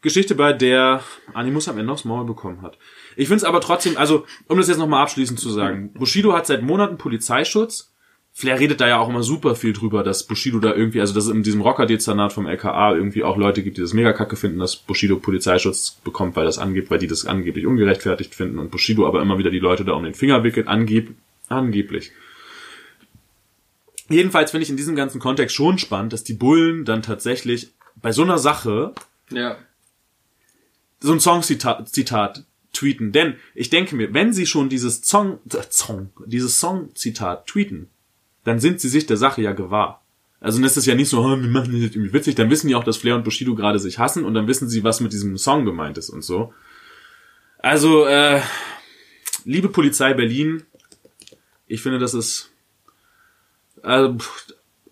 Geschichte, 0.00 0.36
bei 0.36 0.52
der 0.52 1.02
Animus 1.34 1.68
am 1.68 1.78
Ende 1.78 1.92
aufs 1.92 2.04
Maul 2.04 2.24
bekommen 2.24 2.62
hat. 2.62 2.78
Ich 3.16 3.26
finde 3.26 3.38
es 3.38 3.44
aber 3.44 3.60
trotzdem, 3.60 3.96
also, 3.96 4.24
um 4.46 4.56
das 4.56 4.68
jetzt 4.68 4.78
nochmal 4.78 5.02
abschließend 5.02 5.40
zu 5.40 5.50
sagen, 5.50 5.92
Bushido 5.92 6.32
hat 6.32 6.46
seit 6.46 6.62
Monaten 6.62 6.98
Polizeischutz. 6.98 7.92
Flair 8.32 8.60
redet 8.60 8.80
da 8.80 8.86
ja 8.86 8.98
auch 8.98 9.08
immer 9.08 9.24
super 9.24 9.56
viel 9.56 9.72
drüber, 9.72 10.04
dass 10.04 10.22
Bushido 10.22 10.60
da 10.60 10.72
irgendwie, 10.72 11.00
also 11.00 11.12
dass 11.12 11.24
es 11.24 11.32
in 11.32 11.42
diesem 11.42 11.60
Rocker-Dezernat 11.60 12.32
vom 12.32 12.46
LKA 12.46 12.94
irgendwie 12.94 13.24
auch 13.24 13.36
Leute 13.36 13.64
gibt, 13.64 13.78
die 13.78 13.80
das 13.80 13.94
mega 13.94 14.12
kacke 14.12 14.36
finden, 14.36 14.60
dass 14.60 14.76
Bushido 14.76 15.16
Polizeischutz 15.16 15.98
bekommt, 16.04 16.36
weil 16.36 16.44
das 16.44 16.58
angeht, 16.58 16.88
weil 16.88 17.00
die 17.00 17.08
das 17.08 17.26
angeblich 17.26 17.66
ungerechtfertigt 17.66 18.36
finden 18.36 18.60
und 18.60 18.70
Bushido 18.70 19.08
aber 19.08 19.20
immer 19.20 19.38
wieder 19.38 19.50
die 19.50 19.58
Leute 19.58 19.84
da 19.84 19.94
um 19.94 20.04
den 20.04 20.14
Finger 20.14 20.44
wickelt, 20.44 20.68
angeb 20.68 21.16
angeblich. 21.48 22.12
Jedenfalls 24.08 24.50
finde 24.50 24.64
ich 24.64 24.70
in 24.70 24.76
diesem 24.76 24.96
ganzen 24.96 25.20
Kontext 25.20 25.54
schon 25.54 25.78
spannend, 25.78 26.12
dass 26.12 26.24
die 26.24 26.34
Bullen 26.34 26.84
dann 26.84 27.02
tatsächlich 27.02 27.72
bei 27.96 28.12
so 28.12 28.22
einer 28.22 28.38
Sache 28.38 28.94
Ja. 29.30 29.56
so 31.00 31.12
ein 31.12 31.20
Song-Zitat 31.20 31.88
Zitat 31.88 32.44
tweeten. 32.72 33.12
Denn 33.12 33.36
ich 33.54 33.70
denke 33.70 33.96
mir, 33.96 34.12
wenn 34.14 34.32
sie 34.32 34.46
schon 34.46 34.68
dieses 34.68 35.02
Song, 35.02 35.38
äh, 35.52 35.62
Song 35.70 36.10
dieses 36.26 36.58
Song-Zitat 36.60 37.46
tweeten, 37.46 37.88
dann 38.44 38.60
sind 38.60 38.80
sie 38.80 38.88
sich 38.88 39.06
der 39.06 39.16
Sache 39.16 39.42
ja 39.42 39.52
gewahr. 39.52 40.02
Also 40.40 40.58
dann 40.58 40.66
ist 40.66 40.76
es 40.76 40.86
ja 40.86 40.94
nicht 40.94 41.08
so, 41.08 41.20
"Ah, 41.24 41.36
wir 41.40 41.48
machen 41.48 41.72
das 41.72 41.82
jetzt 41.82 41.96
irgendwie 41.96 42.12
witzig, 42.12 42.36
dann 42.36 42.48
wissen 42.50 42.68
die 42.68 42.74
auch, 42.76 42.84
dass 42.84 42.96
Flair 42.96 43.16
und 43.16 43.24
Bushido 43.24 43.54
gerade 43.54 43.78
sich 43.80 43.98
hassen 43.98 44.24
und 44.24 44.34
dann 44.34 44.46
wissen 44.46 44.68
sie, 44.68 44.84
was 44.84 45.00
mit 45.00 45.12
diesem 45.12 45.36
Song 45.36 45.64
gemeint 45.64 45.98
ist 45.98 46.10
und 46.10 46.22
so. 46.22 46.54
Also, 47.58 48.06
äh, 48.06 48.40
liebe 49.44 49.68
Polizei 49.68 50.14
Berlin, 50.14 50.62
ich 51.66 51.82
finde, 51.82 51.98
das 51.98 52.14
ist, 52.14 52.50
also, 53.82 54.14
pff, 54.18 54.46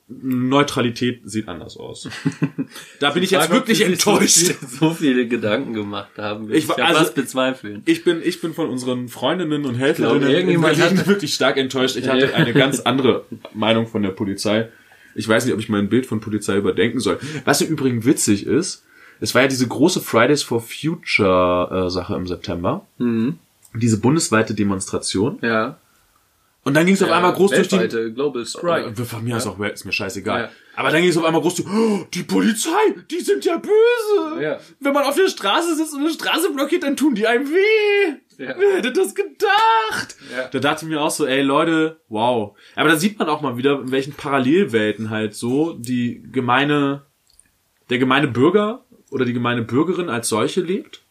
Neutralität 0.09 1.20
sieht 1.24 1.49
anders 1.49 1.76
aus. 1.76 2.09
Da 3.01 3.11
bin 3.11 3.22
ich 3.22 3.30
jetzt 3.32 3.51
wirklich 3.51 3.80
enttäuscht. 3.84 4.55
So 4.68 4.91
viele, 4.95 5.26
Gedanken 5.26 5.72
gemacht 5.74 6.11
haben. 6.16 6.51
Ich 6.53 6.64
Ich, 6.68 6.76
ja 6.76 6.87
also- 6.87 7.01
was 7.01 7.14
bezweifeln. 7.14 7.82
Ich 7.87 8.05
bin, 8.05 8.20
ich 8.22 8.41
bin 8.41 8.55
von 8.55 8.68
unseren 8.70 9.09
Freundinnen 9.09 9.64
und 9.64 9.74
Helferinnen 9.74 10.20
glaube, 10.20 10.32
irgendjemand 10.32 10.80
hat- 10.80 11.07
wirklich 11.07 11.34
stark 11.34 11.57
enttäuscht. 11.57 11.97
Ich 11.97 12.09
hatte 12.09 12.34
eine 12.34 12.53
ganz 12.53 12.80
andere 12.84 13.24
Meinung 13.53 13.87
von 13.89 14.03
der 14.03 14.11
Polizei. 14.11 14.68
Ich 15.14 15.26
weiß 15.28 15.45
nicht, 15.45 15.55
ob 15.55 15.61
ich 15.61 15.68
mein 15.68 15.89
Bild 15.89 16.07
von 16.07 16.20
Polizei 16.20 16.57
überdenken 16.57 17.01
soll. 17.01 17.18
Was 17.45 17.61
im 17.61 17.68
Übrigen 17.68 18.05
witzig 18.05 18.47
ist, 18.47 18.84
es 19.20 19.34
war 19.34 19.43
ja 19.43 19.49
diese 19.49 19.66
große 19.66 20.01
Fridays 20.01 20.43
for 20.43 20.61
Future 20.61 21.87
äh, 21.87 21.91
Sache 21.91 22.14
im 22.14 22.26
September. 22.26 22.87
Mhm. 22.99 23.39
Diese 23.74 23.99
bundesweite 23.99 24.55
Demonstration. 24.55 25.39
Ja. 25.43 25.78
Und 26.67 26.75
dann 26.75 26.85
ging 26.85 26.97
es 26.97 27.03
auf 27.05 27.12
einmal 27.12 27.33
groß 27.33 27.53
durch 27.53 27.69
die... 27.69 27.79
Global 28.12 28.45
Strike. 28.45 28.93
Von 29.05 29.23
mir 29.23 29.37
aus 29.37 29.47
auch, 29.47 29.57
ist 29.61 29.85
mir 29.85 29.93
scheißegal. 29.93 30.41
Ja. 30.41 30.51
Aber 30.75 30.91
dann 30.91 31.01
ging 31.01 31.11
es 31.11 31.17
auf 31.17 31.23
einmal 31.23 31.41
groß 31.41 31.55
zu, 31.55 31.64
oh, 31.64 32.05
die 32.12 32.25
Polizei, 32.25 32.93
die 33.09 33.21
sind 33.21 33.45
ja 33.45 33.57
böse. 33.57 34.43
Ja. 34.43 34.59
Wenn 34.81 34.93
man 34.93 35.05
auf 35.05 35.14
der 35.14 35.29
Straße 35.29 35.77
sitzt 35.77 35.95
und 35.95 36.01
eine 36.01 36.11
Straße 36.11 36.51
blockiert, 36.51 36.83
dann 36.83 36.97
tun 36.97 37.14
die 37.14 37.25
einem 37.25 37.49
weh. 37.49 38.14
Ja. 38.37 38.57
Wer 38.59 38.79
hätte 38.79 38.93
das 38.93 39.14
gedacht? 39.14 40.17
Ja. 40.37 40.49
Da 40.51 40.59
dachte 40.59 40.85
ich 40.85 40.91
mir 40.91 41.01
auch 41.01 41.12
so, 41.12 41.25
ey 41.25 41.41
Leute, 41.41 42.01
wow. 42.09 42.59
Aber 42.75 42.89
da 42.89 42.97
sieht 42.97 43.17
man 43.17 43.29
auch 43.29 43.43
mal 43.43 43.57
wieder, 43.57 43.83
in 43.83 43.93
welchen 43.93 44.14
Parallelwelten 44.14 45.11
halt 45.11 45.37
so 45.37 45.75
die 45.75 46.21
gemeine, 46.33 47.03
der 47.91 47.99
gemeine 47.99 48.27
Bürger 48.27 48.85
oder 49.12 49.25
die 49.25 49.35
gemeine 49.35 49.62
Bürgerin 49.62 50.09
als 50.09 50.29
solche 50.29 50.62
lebt. 50.62 51.03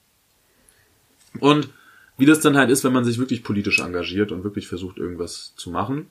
Und 1.39 1.69
wie 2.17 2.25
das 2.25 2.39
dann 2.39 2.57
halt 2.57 2.69
ist, 2.69 2.83
wenn 2.83 2.93
man 2.93 3.05
sich 3.05 3.17
wirklich 3.17 3.43
politisch 3.43 3.79
engagiert 3.79 4.31
und 4.31 4.43
wirklich 4.43 4.67
versucht, 4.67 4.97
irgendwas 4.97 5.53
zu 5.55 5.69
machen. 5.69 6.07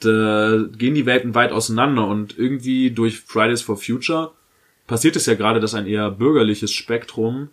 Da 0.00 0.64
gehen 0.76 0.94
die 0.94 1.06
Welten 1.06 1.34
weit 1.34 1.52
auseinander 1.52 2.06
und 2.06 2.38
irgendwie 2.38 2.90
durch 2.90 3.20
Fridays 3.20 3.62
for 3.62 3.76
Future 3.76 4.32
passiert 4.86 5.16
es 5.16 5.26
ja 5.26 5.34
gerade, 5.34 5.60
dass 5.60 5.74
ein 5.74 5.86
eher 5.86 6.10
bürgerliches 6.10 6.72
Spektrum 6.72 7.50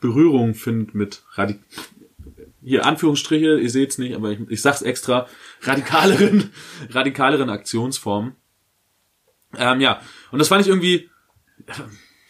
Berührung 0.00 0.54
findet 0.54 0.94
mit 0.94 1.22
Radik 1.34 1.58
hier 2.62 2.84
Anführungsstriche, 2.84 3.58
ihr 3.58 3.70
seht's 3.70 3.98
nicht, 3.98 4.14
aber 4.14 4.30
ich, 4.30 4.40
ich 4.48 4.60
sag's 4.60 4.82
extra, 4.82 5.26
radikaleren, 5.62 6.50
radikaleren 6.90 7.48
Aktionsformen. 7.48 8.34
Ähm, 9.56 9.80
ja, 9.80 10.02
und 10.30 10.38
das 10.38 10.48
fand 10.48 10.62
ich 10.62 10.68
irgendwie, 10.68 11.08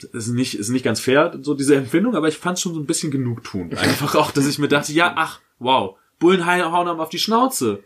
ist 0.05 0.29
nicht, 0.29 0.55
ist 0.55 0.69
nicht 0.69 0.85
ganz 0.85 1.01
fair, 1.01 1.39
so 1.43 1.55
diese 1.55 1.77
Empfindung, 1.77 2.15
aber 2.15 2.29
ich 2.29 2.39
fand's 2.39 2.61
schon 2.61 2.75
so 2.75 2.81
ein 2.81 2.87
bisschen 2.87 3.11
genugtuend. 3.11 3.77
Einfach 3.77 4.15
auch, 4.15 4.31
dass 4.31 4.47
ich 4.47 4.59
mir 4.59 4.69
dachte, 4.69 4.93
ja, 4.93 5.15
ach, 5.17 5.41
wow, 5.59 5.97
Bullen 6.19 6.47
hauen 6.47 6.89
einem 6.89 7.01
auf 7.01 7.09
die 7.09 7.19
Schnauze. 7.19 7.83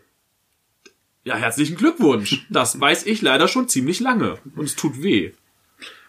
Ja, 1.23 1.35
herzlichen 1.35 1.77
Glückwunsch. 1.77 2.45
Das 2.49 2.79
weiß 2.79 3.05
ich 3.05 3.21
leider 3.21 3.47
schon 3.47 3.69
ziemlich 3.69 3.99
lange. 3.99 4.37
Und 4.55 4.65
es 4.65 4.75
tut 4.75 5.01
weh. 5.01 5.31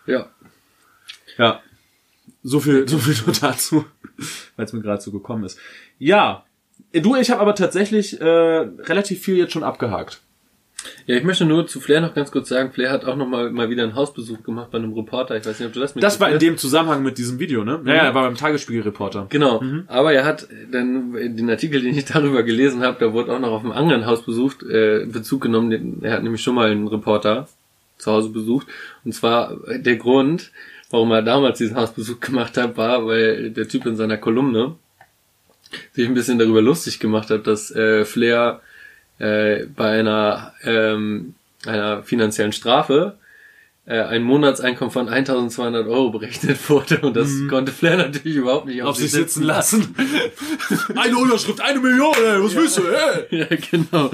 Ja. 0.07 0.28
Ja. 1.38 1.62
So 2.42 2.61
viel, 2.61 2.88
so 2.88 2.98
viel 2.98 3.16
nur 3.24 3.34
dazu, 3.34 3.84
weil 4.57 4.66
es 4.66 4.72
mir 4.72 4.82
gerade 4.82 5.02
so 5.02 5.12
gekommen 5.12 5.44
ist. 5.44 5.59
Ja. 5.98 6.44
Du, 6.92 7.16
ich 7.16 7.30
habe 7.30 7.40
aber 7.40 7.55
tatsächlich 7.55 8.20
äh, 8.20 8.24
relativ 8.24 9.22
viel 9.22 9.36
jetzt 9.36 9.52
schon 9.52 9.64
abgehakt. 9.64 10.20
Ja, 11.07 11.16
ich 11.16 11.24
möchte 11.24 11.45
nur 11.45 11.66
zu 11.66 11.80
Flair 11.80 12.01
noch 12.01 12.14
ganz 12.14 12.30
kurz 12.30 12.49
sagen, 12.49 12.72
Flair 12.72 12.91
hat 12.91 13.05
auch 13.05 13.16
noch 13.16 13.26
mal, 13.26 13.51
mal 13.51 13.70
wieder 13.70 13.82
einen 13.82 13.95
Hausbesuch 13.95 14.43
gemacht 14.43 14.70
bei 14.70 14.78
einem 14.78 14.93
Reporter. 14.93 15.37
Ich 15.37 15.45
weiß 15.47 15.59
nicht, 15.59 15.68
ob 15.68 15.72
du 15.72 15.80
das 15.80 15.95
Das 15.95 16.20
war 16.20 16.30
in 16.30 16.39
dem 16.39 16.57
Zusammenhang 16.57 17.03
mit 17.03 17.18
diesem 17.18 17.39
Video, 17.39 17.64
ne? 17.64 17.80
Ja, 17.85 17.95
ja, 17.95 18.03
er 18.05 18.14
war 18.14 18.24
beim 18.24 18.37
Tagesspiegel-Reporter. 18.37 19.26
Genau, 19.30 19.62
aber 19.89 20.12
er 20.12 20.24
hat 20.24 20.47
dann 20.70 21.12
den 21.12 21.51
Artikel, 21.51 21.82
den 21.82 21.97
ich 21.97 22.05
darüber 22.12 22.43
gelesen 22.43 22.82
habe, 22.82 22.97
da 23.01 23.12
wurde 23.12 23.32
auch 23.32 23.41
noch 23.41 23.53
auf 23.53 23.62
einem 23.62 23.72
anderen 23.72 24.07
Haus 24.07 24.24
besucht, 24.24 24.62
äh, 24.62 25.07
Bezug 25.07 25.43
genommen. 25.43 26.03
Er 26.03 26.12
hat 26.12 26.22
nämlich 26.22 26.43
schon 26.43 26.55
mal 26.55 26.70
einen 26.70 26.89
Reporter 26.89 27.49
zu 27.99 28.12
Hause 28.12 28.30
besucht. 28.30 28.66
Und 29.05 29.12
zwar 29.12 29.66
äh, 29.68 29.80
der 29.80 29.97
Grund, 29.97 30.53
warum 30.91 31.11
er 31.12 31.22
damals 31.22 31.59
diesen 31.59 31.76
Hausbesuch 31.76 32.20
gemacht 32.20 32.57
hat, 32.57 32.76
war, 32.76 33.07
weil 33.07 33.51
der 33.51 33.68
Typ 33.68 33.87
in 33.87 33.97
seiner 33.97 34.16
Kolumne 34.16 34.76
sich 35.93 36.07
ein 36.07 36.14
bisschen 36.14 36.39
darüber 36.39 36.62
lustig 36.62 37.01
gemacht 37.01 37.30
hat, 37.30 37.47
dass 37.47 37.70
äh, 37.70 38.05
Flair 38.05 38.61
äh, 39.19 39.67
bei 39.67 39.99
einer, 39.99 40.53
ähm, 40.65 41.35
einer 41.67 42.03
finanziellen 42.03 42.53
Strafe 42.53 43.17
äh, 43.87 44.01
ein 44.01 44.23
Monatseinkommen 44.23 44.91
von 44.91 45.09
1200 45.09 45.87
Euro 45.87 46.11
berechnet 46.11 46.69
wurde 46.71 47.01
und 47.01 47.15
das 47.17 47.31
konnte 47.51 47.71
Flair 47.71 47.99
natürlich 47.99 48.37
überhaupt 48.39 48.67
nicht 48.67 48.83
auf, 48.83 48.91
Auf 48.91 48.97
sich 48.97 49.12
sitzen 49.12 49.43
lassen. 49.43 49.95
eine 50.97 51.17
Unterschrift, 51.17 51.61
eine 51.61 51.81
Million, 51.81 52.15
ey, 52.17 52.43
was 52.43 52.55
willst 52.55 52.79
du, 52.79 52.83
ey? 52.83 53.27
ja, 53.41 53.47
genau. 53.71 54.11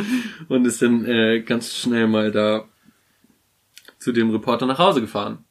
Und 0.49 0.67
ist 0.67 0.83
dann 0.83 1.05
äh, 1.05 1.41
ganz 1.43 1.75
schnell 1.75 2.09
mal 2.09 2.33
da 2.33 2.65
zu 3.99 4.13
dem 4.13 4.31
Reporter 4.31 4.67
nach 4.67 4.79
Hause 4.79 5.01
gefahren. 5.01 5.45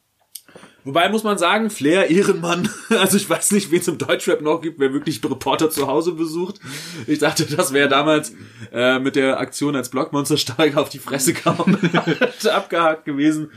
Wobei 0.84 1.08
muss 1.08 1.24
man 1.24 1.38
sagen, 1.38 1.70
Flair, 1.70 2.10
Ehrenmann. 2.10 2.68
Also 2.90 3.16
ich 3.16 3.28
weiß 3.28 3.52
nicht, 3.52 3.70
wen 3.70 3.80
es 3.80 3.88
im 3.88 3.98
Deutschrap 3.98 4.40
noch 4.40 4.60
gibt, 4.60 4.78
wer 4.78 4.92
wirklich 4.92 5.22
Reporter 5.24 5.70
zu 5.70 5.86
Hause 5.86 6.12
besucht. 6.12 6.60
Ich 7.06 7.18
dachte, 7.18 7.44
das 7.44 7.72
wäre 7.72 7.88
damals 7.88 8.34
äh, 8.72 8.98
mit 8.98 9.16
der 9.16 9.38
Aktion 9.38 9.76
als 9.76 9.88
Blockmonstersteiger 9.90 10.80
auf 10.80 10.88
die 10.88 10.98
Fresse 10.98 11.34
kaum 11.34 11.78
abgehakt 12.52 13.04
gewesen. 13.04 13.50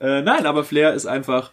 Äh, 0.00 0.22
nein, 0.22 0.46
aber 0.46 0.64
Flair 0.64 0.94
ist 0.94 1.06
einfach. 1.06 1.52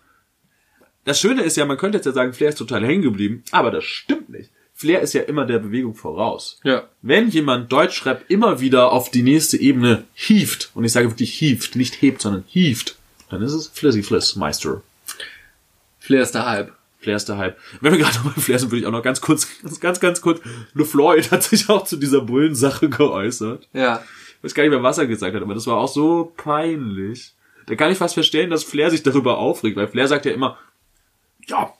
Das 1.03 1.19
Schöne 1.19 1.43
ist 1.43 1.57
ja, 1.57 1.65
man 1.65 1.77
könnte 1.77 1.97
jetzt 1.97 2.05
ja 2.05 2.13
sagen, 2.13 2.33
Flair 2.33 2.49
ist 2.49 2.57
total 2.57 2.85
hängen 2.85 3.03
geblieben, 3.03 3.43
aber 3.51 3.71
das 3.71 3.83
stimmt 3.83 4.29
nicht. 4.29 4.49
Flair 4.73 5.01
ist 5.01 5.13
ja 5.13 5.21
immer 5.21 5.45
der 5.45 5.59
Bewegung 5.59 5.95
voraus. 5.95 6.59
Ja. 6.63 6.89
Wenn 7.01 7.29
jemand 7.29 7.71
Deutschrap 7.71 8.25
immer 8.27 8.59
wieder 8.59 8.91
auf 8.91 9.09
die 9.09 9.23
nächste 9.23 9.57
Ebene 9.57 10.03
hieft, 10.13 10.71
und 10.73 10.83
ich 10.83 10.91
sage 10.91 11.09
wirklich 11.09 11.33
hieft, 11.33 11.75
nicht 11.75 12.01
hebt, 12.01 12.21
sondern 12.21 12.43
hieft, 12.47 12.97
dann 13.29 13.41
ist 13.41 13.53
es 13.53 13.67
Flizzy 13.67 14.03
Fliss 14.03 14.35
Meister. 14.35 14.81
Flair 16.05 16.21
ist 16.21 16.35
der 16.35 16.45
Hype. 16.45 16.71
Flair 16.99 17.15
ist 17.15 17.27
der 17.29 17.37
Hype. 17.37 17.57
Wenn 17.81 17.93
wir 17.93 17.99
gerade 17.99 18.15
noch 18.17 18.33
bei 18.33 18.41
Flair 18.41 18.59
sind, 18.59 18.71
würde 18.71 18.81
ich 18.81 18.85
auch 18.85 18.91
noch 18.91 19.01
ganz 19.01 19.21
kurz, 19.21 19.47
ganz, 19.63 19.79
ganz, 19.79 19.99
ganz 19.99 20.21
kurz, 20.21 20.39
LeFloid 20.75 21.31
hat 21.31 21.43
sich 21.43 21.67
auch 21.67 21.83
zu 21.83 21.97
dieser 21.97 22.21
Bullensache 22.21 22.89
geäußert. 22.89 23.67
Ja. 23.73 24.03
Ich 24.37 24.43
weiß 24.43 24.53
gar 24.53 24.63
nicht 24.63 24.71
mehr, 24.71 24.83
was 24.83 24.99
er 24.99 25.07
gesagt 25.07 25.35
hat, 25.35 25.41
aber 25.41 25.55
das 25.55 25.65
war 25.65 25.77
auch 25.77 25.87
so 25.87 26.31
peinlich. 26.37 27.33
Da 27.65 27.75
kann 27.75 27.91
ich 27.91 27.97
fast 27.97 28.13
verstehen, 28.13 28.51
dass 28.51 28.63
Flair 28.63 28.91
sich 28.91 29.01
darüber 29.01 29.39
aufregt, 29.39 29.77
weil 29.77 29.87
Flair 29.87 30.07
sagt 30.07 30.25
ja 30.25 30.31
immer, 30.31 30.59
ja, 31.47 31.73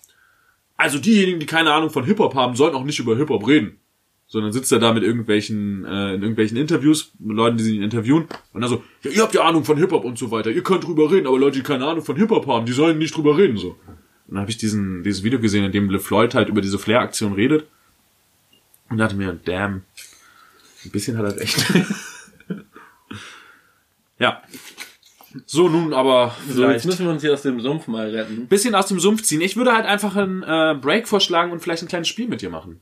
also 0.76 0.98
diejenigen, 0.98 1.40
die 1.40 1.46
keine 1.46 1.72
Ahnung 1.72 1.92
von 1.92 2.06
Hip-Hop 2.06 2.34
haben, 2.34 2.56
sollen 2.56 2.74
auch 2.74 2.84
nicht 2.84 3.00
über 3.00 3.16
Hip-Hop 3.16 3.48
reden. 3.48 3.80
Sondern 4.28 4.52
sitzt 4.52 4.72
er 4.72 4.80
da 4.80 4.92
mit 4.92 5.04
irgendwelchen, 5.04 5.86
äh, 5.86 6.16
in 6.16 6.22
irgendwelchen 6.24 6.58
Interviews, 6.58 7.14
mit 7.20 7.38
Leuten, 7.38 7.58
die 7.58 7.64
sie 7.64 7.78
interviewen, 7.78 8.28
und 8.54 8.62
dann 8.62 8.70
so, 8.72 8.84
ja, 9.04 9.12
ihr 9.12 9.22
habt 9.22 9.36
ja 9.36 9.44
Ahnung 9.44 9.64
von 9.64 9.78
Hip-Hop 9.78 10.04
und 10.04 10.18
so 10.18 10.32
weiter, 10.32 10.50
ihr 10.50 10.64
könnt 10.64 10.84
drüber 10.84 11.12
reden, 11.12 11.28
aber 11.28 11.38
Leute, 11.38 11.60
die 11.60 11.64
keine 11.64 11.86
Ahnung 11.86 12.04
von 12.04 12.16
Hip-Hop 12.16 12.48
haben, 12.48 12.66
die 12.66 12.72
sollen 12.72 12.98
nicht 12.98 13.16
drüber 13.16 13.38
reden, 13.38 13.58
so. 13.58 13.76
Dann 14.28 14.40
habe 14.40 14.50
ich 14.50 14.58
diesen, 14.58 15.04
dieses 15.04 15.24
Video 15.24 15.40
gesehen, 15.40 15.66
in 15.66 15.72
dem 15.72 15.90
LeFloid 15.90 16.34
halt 16.34 16.50
über 16.50 16.62
diese 16.62 16.80
Flair-Aktion 16.80 17.34
redet. 17.34 17.68
Und 18.90 18.98
dachte 18.98 19.16
mir, 19.16 19.38
damn, 19.46 19.84
ein 20.84 20.92
bisschen 20.92 21.18
hat 21.18 21.26
er 21.26 21.36
recht. 21.38 21.66
ja. 24.20 24.42
So, 25.46 25.68
nun 25.68 25.94
aber 25.94 26.36
So, 26.48 26.50
jetzt 26.50 26.56
vielleicht 26.56 26.86
müssen 26.86 27.06
wir 27.06 27.12
uns 27.12 27.22
hier 27.22 27.34
aus 27.34 27.42
dem 27.42 27.60
Sumpf 27.60 27.88
mal 27.88 28.10
retten. 28.10 28.48
bisschen 28.48 28.74
aus 28.74 28.88
dem 28.88 29.00
Sumpf 29.00 29.24
ziehen. 29.24 29.42
Ich 29.42 29.58
würde 29.58 29.74
halt 29.74 29.86
einfach 29.86 30.16
einen 30.16 30.44
äh, 30.44 30.78
Break 30.80 31.08
vorschlagen 31.08 31.52
und 31.52 31.62
vielleicht 31.62 31.84
ein 31.84 31.90
kleines 31.90 32.08
Spiel 32.08 32.28
mit 32.28 32.42
dir 32.42 32.50
machen. 32.50 32.80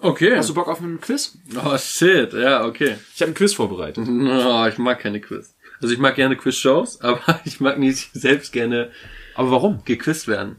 Okay. 0.00 0.36
Hast 0.36 0.48
du 0.48 0.54
Bock 0.54 0.66
auf 0.66 0.80
ein 0.80 1.00
Quiz? 1.00 1.38
Oh 1.64 1.78
shit, 1.78 2.32
ja, 2.32 2.64
okay. 2.64 2.96
Ich 3.14 3.22
habe 3.22 3.30
ein 3.30 3.34
Quiz 3.34 3.54
vorbereitet. 3.54 4.04
Oh, 4.08 4.66
ich 4.66 4.78
mag 4.78 4.98
keine 4.98 5.20
Quiz. 5.20 5.54
Also 5.80 5.94
ich 5.94 6.00
mag 6.00 6.16
gerne 6.16 6.36
Quiz-Shows, 6.36 7.00
aber 7.02 7.40
ich 7.44 7.60
mag 7.60 7.78
nicht 7.78 8.10
selbst 8.12 8.52
gerne 8.52 8.90
Aber 9.34 9.50
warum? 9.50 9.84
gequizt 9.84 10.28
werden. 10.28 10.56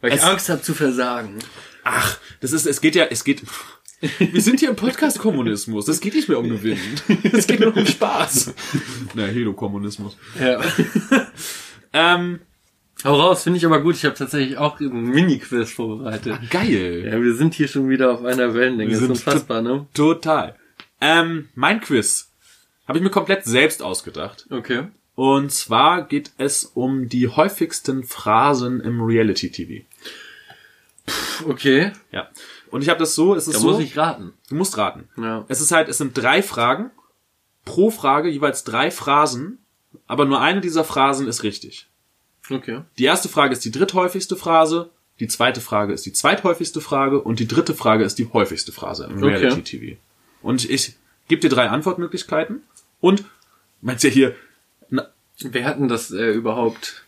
Weil 0.00 0.10
ich 0.12 0.18
Es- 0.18 0.24
Angst 0.24 0.48
habe 0.48 0.62
zu 0.62 0.74
versagen. 0.74 1.38
Ach, 1.84 2.18
das 2.40 2.52
ist, 2.52 2.66
es 2.66 2.80
geht 2.80 2.94
ja, 2.94 3.04
es 3.06 3.24
geht. 3.24 3.42
Wir 4.18 4.40
sind 4.40 4.60
hier 4.60 4.70
im 4.70 4.76
Podcast-Kommunismus. 4.76 5.84
Das 5.84 6.00
geht 6.00 6.14
nicht 6.14 6.28
mehr 6.28 6.38
um 6.38 6.48
Gewinnen. 6.48 6.80
Es 7.32 7.46
geht 7.46 7.60
nur 7.60 7.76
um 7.76 7.84
Spaß. 7.86 8.54
Na, 9.14 9.24
Helo-Kommunismus. 9.26 10.16
Ja. 10.40 10.60
Ähm, 11.92 12.40
Hau 13.04 13.14
raus, 13.18 13.42
finde 13.44 13.58
ich 13.58 13.66
aber 13.66 13.80
gut. 13.82 13.94
Ich 13.96 14.04
habe 14.04 14.14
tatsächlich 14.14 14.56
auch 14.58 14.78
einen 14.80 15.10
Mini-Quiz 15.10 15.70
vorbereitet. 15.72 16.38
geil. 16.50 17.08
Ja, 17.10 17.20
wir 17.22 17.34
sind 17.34 17.54
hier 17.54 17.66
schon 17.68 17.88
wieder 17.88 18.12
auf 18.12 18.24
einer 18.24 18.54
Wellenlänge. 18.54 18.90
Wir 18.90 18.98
Das 18.98 19.06
sind 19.06 19.12
ist 19.12 19.26
unfassbar, 19.26 19.62
ne? 19.62 19.86
Total. 19.94 20.54
Ähm, 21.00 21.48
mein 21.54 21.80
Quiz 21.80 22.30
habe 22.86 22.98
ich 22.98 23.02
mir 23.04 23.10
komplett 23.10 23.44
selbst 23.44 23.82
ausgedacht. 23.82 24.46
Okay. 24.50 24.88
Und 25.20 25.52
zwar 25.52 26.04
geht 26.08 26.32
es 26.38 26.64
um 26.64 27.10
die 27.10 27.28
häufigsten 27.28 28.04
Phrasen 28.04 28.80
im 28.80 29.02
Reality-TV. 29.02 29.84
Okay. 31.46 31.92
Ja. 32.10 32.30
Und 32.70 32.80
ich 32.80 32.88
habe 32.88 33.00
das 33.00 33.14
so, 33.14 33.34
es 33.34 33.46
ist 33.46 33.56
Da 33.56 33.60
so, 33.60 33.72
muss 33.72 33.82
ich 33.82 33.98
raten. 33.98 34.32
du 34.48 34.54
musst 34.54 34.78
raten. 34.78 35.10
Ja. 35.18 35.44
Es 35.48 35.60
ist 35.60 35.72
halt, 35.72 35.90
es 35.90 35.98
sind 35.98 36.16
drei 36.16 36.42
Fragen, 36.42 36.90
pro 37.66 37.90
Frage 37.90 38.30
jeweils 38.30 38.64
drei 38.64 38.90
Phrasen, 38.90 39.58
aber 40.06 40.24
nur 40.24 40.40
eine 40.40 40.62
dieser 40.62 40.84
Phrasen 40.84 41.28
ist 41.28 41.42
richtig. 41.42 41.86
Okay. 42.48 42.80
Die 42.96 43.04
erste 43.04 43.28
Frage 43.28 43.52
ist 43.52 43.62
die 43.66 43.72
dritthäufigste 43.72 44.36
Phrase, 44.36 44.88
die 45.18 45.28
zweite 45.28 45.60
Frage 45.60 45.92
ist 45.92 46.06
die 46.06 46.14
zweithäufigste 46.14 46.80
Frage 46.80 47.20
und 47.20 47.40
die 47.40 47.46
dritte 47.46 47.74
Frage 47.74 48.04
ist 48.04 48.18
die 48.18 48.32
häufigste 48.32 48.72
Phrase 48.72 49.04
im 49.04 49.18
Okay. 49.18 49.34
Reality-TV. 49.36 49.98
Und 50.40 50.64
ich 50.70 50.94
gebe 51.28 51.42
dir 51.42 51.50
drei 51.50 51.68
Antwortmöglichkeiten 51.68 52.62
und 53.02 53.24
meinst 53.82 54.02
ja 54.02 54.08
hier, 54.08 54.34
Wer 55.42 55.64
hat 55.64 55.78
denn 55.78 55.88
das 55.88 56.10
äh, 56.10 56.32
überhaupt? 56.32 57.04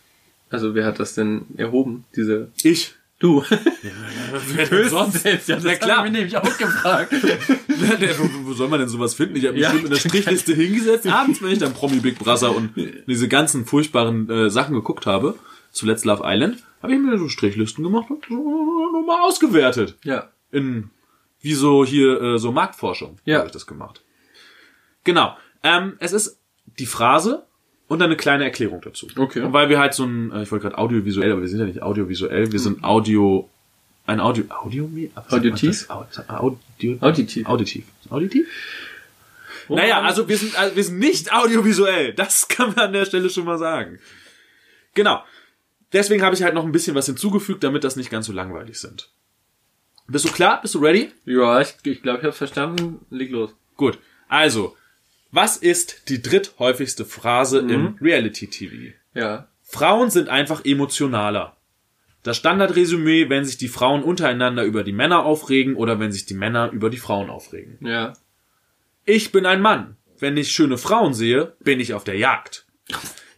Also 0.51 0.75
wer 0.75 0.85
hat 0.87 1.01
das 1.01 1.15
denn 1.15 1.47
erhoben? 1.57 2.05
Diese 2.17 2.51
ich. 2.63 2.95
du. 3.19 3.43
Wer 4.55 4.67
denn 4.67 4.89
sonst? 4.91 5.23
Selbst, 5.23 5.49
ja, 5.49 5.55
das 5.57 5.65
Na 5.65 5.75
klar. 5.77 5.99
hab 5.99 6.07
ich 6.07 6.13
nämlich 6.13 6.37
auch 6.37 6.59
gefragt. 6.59 7.13
wo, 7.69 8.47
wo 8.49 8.53
soll 8.53 8.69
man 8.69 8.81
denn 8.81 8.89
sowas 8.89 9.15
finden? 9.15 9.37
Ich 9.37 9.45
habe 9.45 9.55
mich 9.55 9.63
Ja. 9.63 9.71
bestimmt 9.71 9.85
in 9.87 9.91
der 9.93 10.01
Strichliste 10.01 10.55
hingesetzt, 10.57 11.07
abends, 11.07 11.41
wenn 11.43 11.51
ich 11.53 11.59
dann 11.59 11.73
Promi 11.73 12.01
Big 12.01 12.19
Brother 12.19 12.55
und 12.55 12.73
diese 13.07 13.29
ganzen 13.29 13.65
furchtbaren 13.65 14.29
äh, 14.29 14.51
Sachen 14.51 14.75
geguckt 14.75 15.07
habe, 15.07 15.39
zuletzt 15.71 16.05
Love 16.05 16.23
Island, 16.27 16.59
habe 16.83 16.95
ich 16.95 16.99
mir 17.01 17.17
so 17.19 17.29
Strichlisten 17.29 17.83
gemacht 17.85 18.11
und 18.11 18.25
so 18.29 18.91
nochmal 18.93 19.21
ausgewertet. 19.23 19.97
ja. 20.05 20.31
In, 20.51 20.91
wie 21.41 21.55
so 21.55 21.85
hier, 21.85 22.21
äh, 22.21 22.39
so 22.39 22.53
Marktforschung 22.53 23.19
Ja. 23.25 23.39
habe 23.39 23.47
ich 23.47 23.53
das 23.53 23.67
gemacht. 23.67 24.03
Genau. 25.05 25.37
Ähm, 25.63 25.95
es 25.99 26.13
ist 26.13 26.39
die 26.79 26.87
Phrase 26.87 27.45
und 27.93 27.99
dann 27.99 28.09
eine 28.09 28.17
kleine 28.17 28.45
Erklärung 28.45 28.81
dazu. 28.81 29.07
Okay. 29.17 29.41
Und 29.43 29.53
weil 29.53 29.69
wir 29.69 29.79
halt 29.79 29.93
so 29.93 30.05
ein, 30.05 30.33
äh, 30.33 30.45
ich 30.45 30.51
wollte 30.51 30.63
gerade 30.63 30.79
audiovisuell, 30.79 31.31
aber 31.31 31.43
wir 31.43 31.49
sind 31.49 31.59
ja 31.59 31.67
nicht 31.67 31.83
audiovisuell, 31.83 32.51
wir 32.51 32.59
sind 32.59 32.83
Audio, 32.83 33.51
ein 34.07 34.19
Audio, 34.19 34.45
Audio, 34.49 34.89
Auditiv? 35.29 35.91
Audio, 35.91 36.57
Auditiv. 37.03 37.47
Auditiv. 37.47 37.85
Auditiv? 38.09 38.47
Naja, 39.69 40.01
also 40.01 40.27
wir 40.27 40.39
sind, 40.39 40.59
also 40.59 40.75
wir 40.75 40.85
sind 40.85 41.01
nicht 41.01 41.35
audiovisuell. 41.35 42.15
Das 42.15 42.49
kann 42.49 42.69
man 42.69 42.87
an 42.87 42.93
der 42.95 43.05
Stelle 43.05 43.29
schon 43.29 43.45
mal 43.45 43.59
sagen. 43.59 43.99
Genau. 44.95 45.23
Deswegen 45.93 46.23
habe 46.23 46.35
ich 46.35 46.43
halt 46.43 46.55
noch 46.55 46.65
ein 46.65 46.73
bisschen 46.73 46.95
was 46.95 47.05
hinzugefügt, 47.05 47.63
damit 47.63 47.85
das 47.85 47.97
nicht 47.97 48.09
ganz 48.09 48.25
so 48.25 48.33
langweilig 48.33 48.81
sind. 48.81 49.11
Bist 50.07 50.25
du 50.25 50.31
klar? 50.31 50.63
Bist 50.63 50.75
du 50.75 50.79
ready? 50.79 51.13
Ja, 51.27 51.61
ich 51.61 51.69
glaube, 51.69 51.91
ich, 51.91 52.03
glaub, 52.03 52.19
ich 52.21 52.25
habe 52.25 52.33
verstanden. 52.33 53.05
Leg 53.11 53.31
los. 53.31 53.55
Gut. 53.77 53.99
Also, 54.29 54.79
was 55.33 55.57
ist 55.57 56.11
die 56.11 56.23
dritthäufigste 56.23 57.05
Phrase 57.07 57.61
im 57.61 57.97
Reality-TV? 58.01 58.95
Ja. 59.15 59.49
Frauen 59.63 60.11
sind 60.11 60.29
einfach 60.29 60.65
emotionaler. 60.65 61.57
Das 62.23 62.37
Standardresümee, 62.37 63.31
wenn 63.31 63.45
sich 63.45 63.57
die 63.57 63.69
Frauen 63.69 64.03
untereinander 64.03 64.65
über 64.65 64.85
die 64.85 64.93
Männer 64.93 65.25
aufregen 65.25 65.75
oder 65.75 65.99
wenn 65.99 66.13
sich 66.13 66.27
die 66.27 66.35
Männer 66.35 66.71
über 66.71 66.91
die 66.91 66.99
Frauen 66.99 67.31
aufregen. 67.31 67.79
Ja. 67.81 68.13
Ich 69.05 69.33
bin 69.33 69.47
ein 69.47 69.63
Mann. 69.63 69.97
Wenn 70.19 70.37
ich 70.37 70.53
schöne 70.53 70.79
Frauen 70.79 71.15
sehe, 71.15 71.55
bin 71.61 71.81
ich 71.81 71.95
auf 71.95 72.05
der 72.05 72.17
Jagd. 72.17 72.67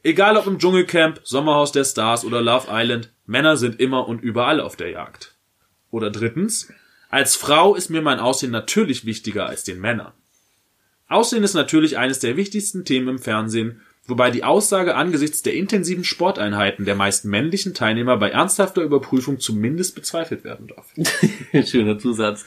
Egal 0.02 0.36
ob 0.36 0.46
im 0.46 0.58
Dschungelcamp, 0.58 1.20
Sommerhaus 1.22 1.72
der 1.72 1.84
Stars 1.84 2.24
oder 2.24 2.42
Love 2.42 2.66
Island, 2.70 3.10
Männer 3.24 3.56
sind 3.56 3.80
immer 3.80 4.06
und 4.06 4.20
überall 4.22 4.60
auf 4.60 4.76
der 4.76 4.90
Jagd. 4.90 5.34
Oder 5.90 6.10
drittens, 6.10 6.70
als 7.08 7.36
Frau 7.36 7.76
ist 7.76 7.88
mir 7.88 8.02
mein 8.02 8.18
Aussehen 8.18 8.50
natürlich 8.50 9.06
wichtiger 9.06 9.46
als 9.46 9.62
den 9.62 9.80
Männern. 9.80 10.12
Aussehen 11.14 11.44
ist 11.44 11.54
natürlich 11.54 11.96
eines 11.96 12.18
der 12.18 12.36
wichtigsten 12.36 12.84
Themen 12.84 13.08
im 13.08 13.18
Fernsehen, 13.18 13.80
wobei 14.06 14.30
die 14.30 14.44
Aussage 14.44 14.94
angesichts 14.96 15.42
der 15.42 15.54
intensiven 15.54 16.04
Sporteinheiten 16.04 16.84
der 16.84 16.94
meisten 16.94 17.30
männlichen 17.30 17.72
Teilnehmer 17.72 18.16
bei 18.16 18.30
ernsthafter 18.30 18.82
Überprüfung 18.82 19.40
zumindest 19.40 19.94
bezweifelt 19.94 20.44
werden 20.44 20.68
darf. 20.68 20.86
Schöner 21.68 21.98
Zusatz. 21.98 22.44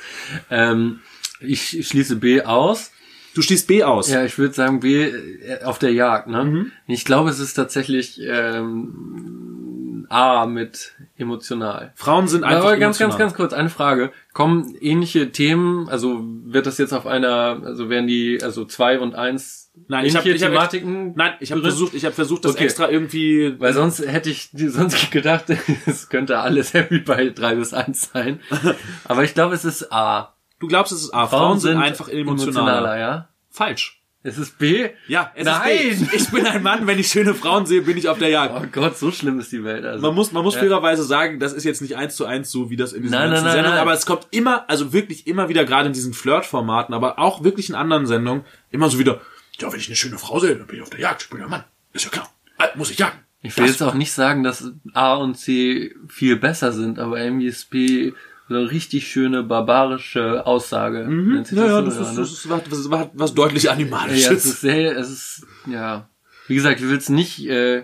Ähm, 0.49 0.99
ich 1.39 1.87
schließe 1.87 2.17
B 2.17 2.41
aus. 2.41 2.91
Du 3.33 3.41
schließt 3.41 3.67
B 3.67 3.83
aus. 3.83 4.09
Ja, 4.09 4.25
ich 4.25 4.37
würde 4.37 4.53
sagen 4.53 4.79
B 4.79 5.03
äh, 5.03 5.63
auf 5.63 5.79
der 5.79 5.93
Jagd. 5.93 6.27
Ne? 6.27 6.71
Ich 6.87 7.05
glaube, 7.05 7.29
es 7.29 7.39
ist 7.39 7.53
tatsächlich 7.53 8.19
ähm, 8.23 9.66
A 10.09 10.45
mit 10.45 10.93
emotional. 11.17 11.91
Frauen 11.95 12.27
sind 12.27 12.43
einfach 12.43 12.61
Aber 12.65 12.77
ganz, 12.77 12.97
ganz, 12.97 13.13
emotional. 13.13 13.19
ganz 13.27 13.33
kurz, 13.35 13.53
eine 13.53 13.69
Frage. 13.69 14.11
Kommen 14.33 14.75
ähnliche 14.79 15.31
Themen, 15.31 15.89
also 15.89 16.21
wird 16.23 16.65
das 16.65 16.77
jetzt 16.77 16.93
auf 16.93 17.05
einer, 17.07 17.61
also 17.63 17.89
werden 17.89 18.07
die, 18.07 18.39
also 18.41 18.65
zwei 18.65 18.99
und 18.99 19.15
eins 19.15 19.71
Nein, 19.87 20.05
ich 20.05 20.15
habe 20.15 20.27
ähnliche 20.27 20.45
ich 20.45 20.51
hab, 20.51 20.69
Thematiken? 20.71 21.13
Nein, 21.15 21.33
ich 21.39 21.51
habe 21.51 21.61
versucht, 21.61 21.93
ich 21.93 22.03
habe 22.03 22.15
versucht, 22.15 22.45
das 22.45 22.53
Okay. 22.53 22.63
extra 22.63 22.89
irgendwie. 22.89 23.59
Weil 23.59 23.73
sonst 23.73 23.99
hätte 23.99 24.29
ich 24.29 24.49
sonst 24.53 25.11
gedacht, 25.11 25.45
es 25.85 26.09
könnte 26.09 26.39
alles 26.39 26.73
Happy 26.73 26.99
bei 26.99 27.29
drei 27.29 27.55
bis 27.55 27.73
eins 27.73 28.09
sein. 28.11 28.39
Aber 29.03 29.23
ich 29.23 29.33
glaube, 29.35 29.53
es 29.53 29.65
ist 29.65 29.91
A. 29.93 30.33
Du 30.59 30.67
glaubst, 30.67 30.91
es 30.91 31.03
ist 31.03 31.13
A. 31.13 31.27
Frauen, 31.27 31.59
sind, 31.59 31.77
einfach 31.77 32.09
emotionaler. 32.09 32.97
ja. 32.97 33.29
Falsch. 33.51 33.96
Es 34.27 34.37
ist 34.37 34.57
B. 34.57 34.89
Ja, 35.07 35.31
es 35.35 35.45
Nein! 35.45 35.77
ist 35.87 36.11
B. 36.11 36.17
Ich 36.17 36.29
bin 36.31 36.45
ein 36.45 36.61
Mann, 36.61 36.85
wenn 36.85 36.99
ich 36.99 37.07
schöne 37.07 37.33
Frauen 37.33 37.65
sehe, 37.65 37.81
bin 37.81 37.97
ich 37.97 38.09
auf 38.09 38.17
der 38.19 38.27
Jagd. 38.27 38.53
Oh 38.61 38.65
Gott, 38.73 38.97
so 38.97 39.09
schlimm 39.09 39.39
ist 39.39 39.53
die 39.53 39.63
Welt. 39.63 39.85
Also. 39.85 40.05
Man 40.05 40.13
muss, 40.15 40.33
man 40.33 40.43
muss 40.43 40.55
Ja. 40.55 40.59
fairerweise 40.59 41.03
sagen, 41.03 41.39
das 41.39 41.53
ist 41.53 41.63
jetzt 41.63 41.81
nicht 41.81 41.95
eins 41.95 42.17
zu 42.17 42.25
eins 42.25 42.51
so, 42.51 42.69
wie 42.69 42.75
das 42.75 42.91
in 42.91 43.03
diesen 43.03 43.13
Nein, 43.13 43.29
ganzen 43.29 43.45
nein, 43.45 43.53
nein, 43.53 43.53
Sendungen, 43.53 43.75
nein. 43.77 43.81
aber 43.81 43.93
es 43.93 44.05
kommt 44.05 44.27
immer, 44.31 44.69
also 44.69 44.91
wirklich 44.91 45.27
immer 45.27 45.47
wieder, 45.47 45.63
gerade 45.63 45.87
in 45.87 45.93
diesen 45.93 46.13
Flirt-Formaten, 46.13 46.93
aber 46.93 47.19
auch 47.19 47.45
wirklich 47.45 47.69
in 47.69 47.75
anderen 47.75 48.05
Sendungen, 48.05 48.43
immer 48.69 48.89
so 48.89 48.99
wieder, 48.99 49.21
ja, 49.59 49.71
wenn 49.71 49.79
ich 49.79 49.87
eine 49.87 49.95
schöne 49.95 50.17
Frau 50.17 50.39
sehe, 50.39 50.57
dann 50.57 50.67
bin 50.67 50.75
ich 50.75 50.81
auf 50.83 50.89
der 50.89 50.99
Jagd, 50.99 51.21
ich 51.23 51.29
bin 51.29 51.41
ein 51.41 51.49
Mann. 51.49 51.63
Ist 51.93 52.03
ja 52.03 52.11
klar. 52.11 52.29
Äh, 52.59 52.77
Muss 52.77 52.91
ich 52.91 52.97
jagen. 52.99 53.19
Ich 53.43 53.55
will 53.57 53.67
jetzt 53.67 53.81
auch 53.81 53.93
nicht 53.93 54.11
sagen, 54.11 54.43
dass 54.43 54.71
A 54.93 55.13
und 55.15 55.35
C 55.35 55.95
viel 56.09 56.35
besser 56.35 56.73
sind, 56.73 56.99
aber 56.99 57.17
irgendwie 57.17 57.47
ist 57.47 57.69
B 57.69 58.11
eine 58.49 58.71
richtig 58.71 59.07
schöne 59.07 59.43
barbarische 59.43 60.45
Aussage. 60.45 61.05
Nennt 61.07 61.47
sich 61.47 61.57
Ja, 61.57 61.81
das 61.81 61.95
ist, 61.97 62.11
ne? 62.13 62.17
das 62.21 62.31
ist 62.31 62.49
was, 62.49 62.61
was, 62.89 63.09
was, 63.13 63.33
deutlich 63.33 63.63
Ja, 63.63 63.71
es 63.73 63.77
Animalisches. 63.77 64.45
ist 64.45 64.61
sehr, 64.61 64.95
es 64.97 65.09
ist, 65.09 65.47
ja. 65.65 66.07
Wie 66.47 66.55
gesagt, 66.55 66.79
ich 66.79 66.87
will 66.87 66.97
es 66.97 67.09
nicht, 67.09 67.45
äh, 67.47 67.83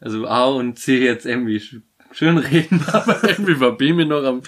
also 0.00 0.26
A 0.26 0.44
und 0.46 0.78
C 0.78 1.04
jetzt 1.04 1.26
irgendwie 1.26 1.56
sch- 1.58 1.80
schön 2.12 2.38
reden, 2.38 2.84
aber 2.92 3.28
irgendwie 3.28 3.58
war 3.60 3.72
B 3.76 3.92
mir 3.92 4.06
noch 4.06 4.22
am 4.24 4.42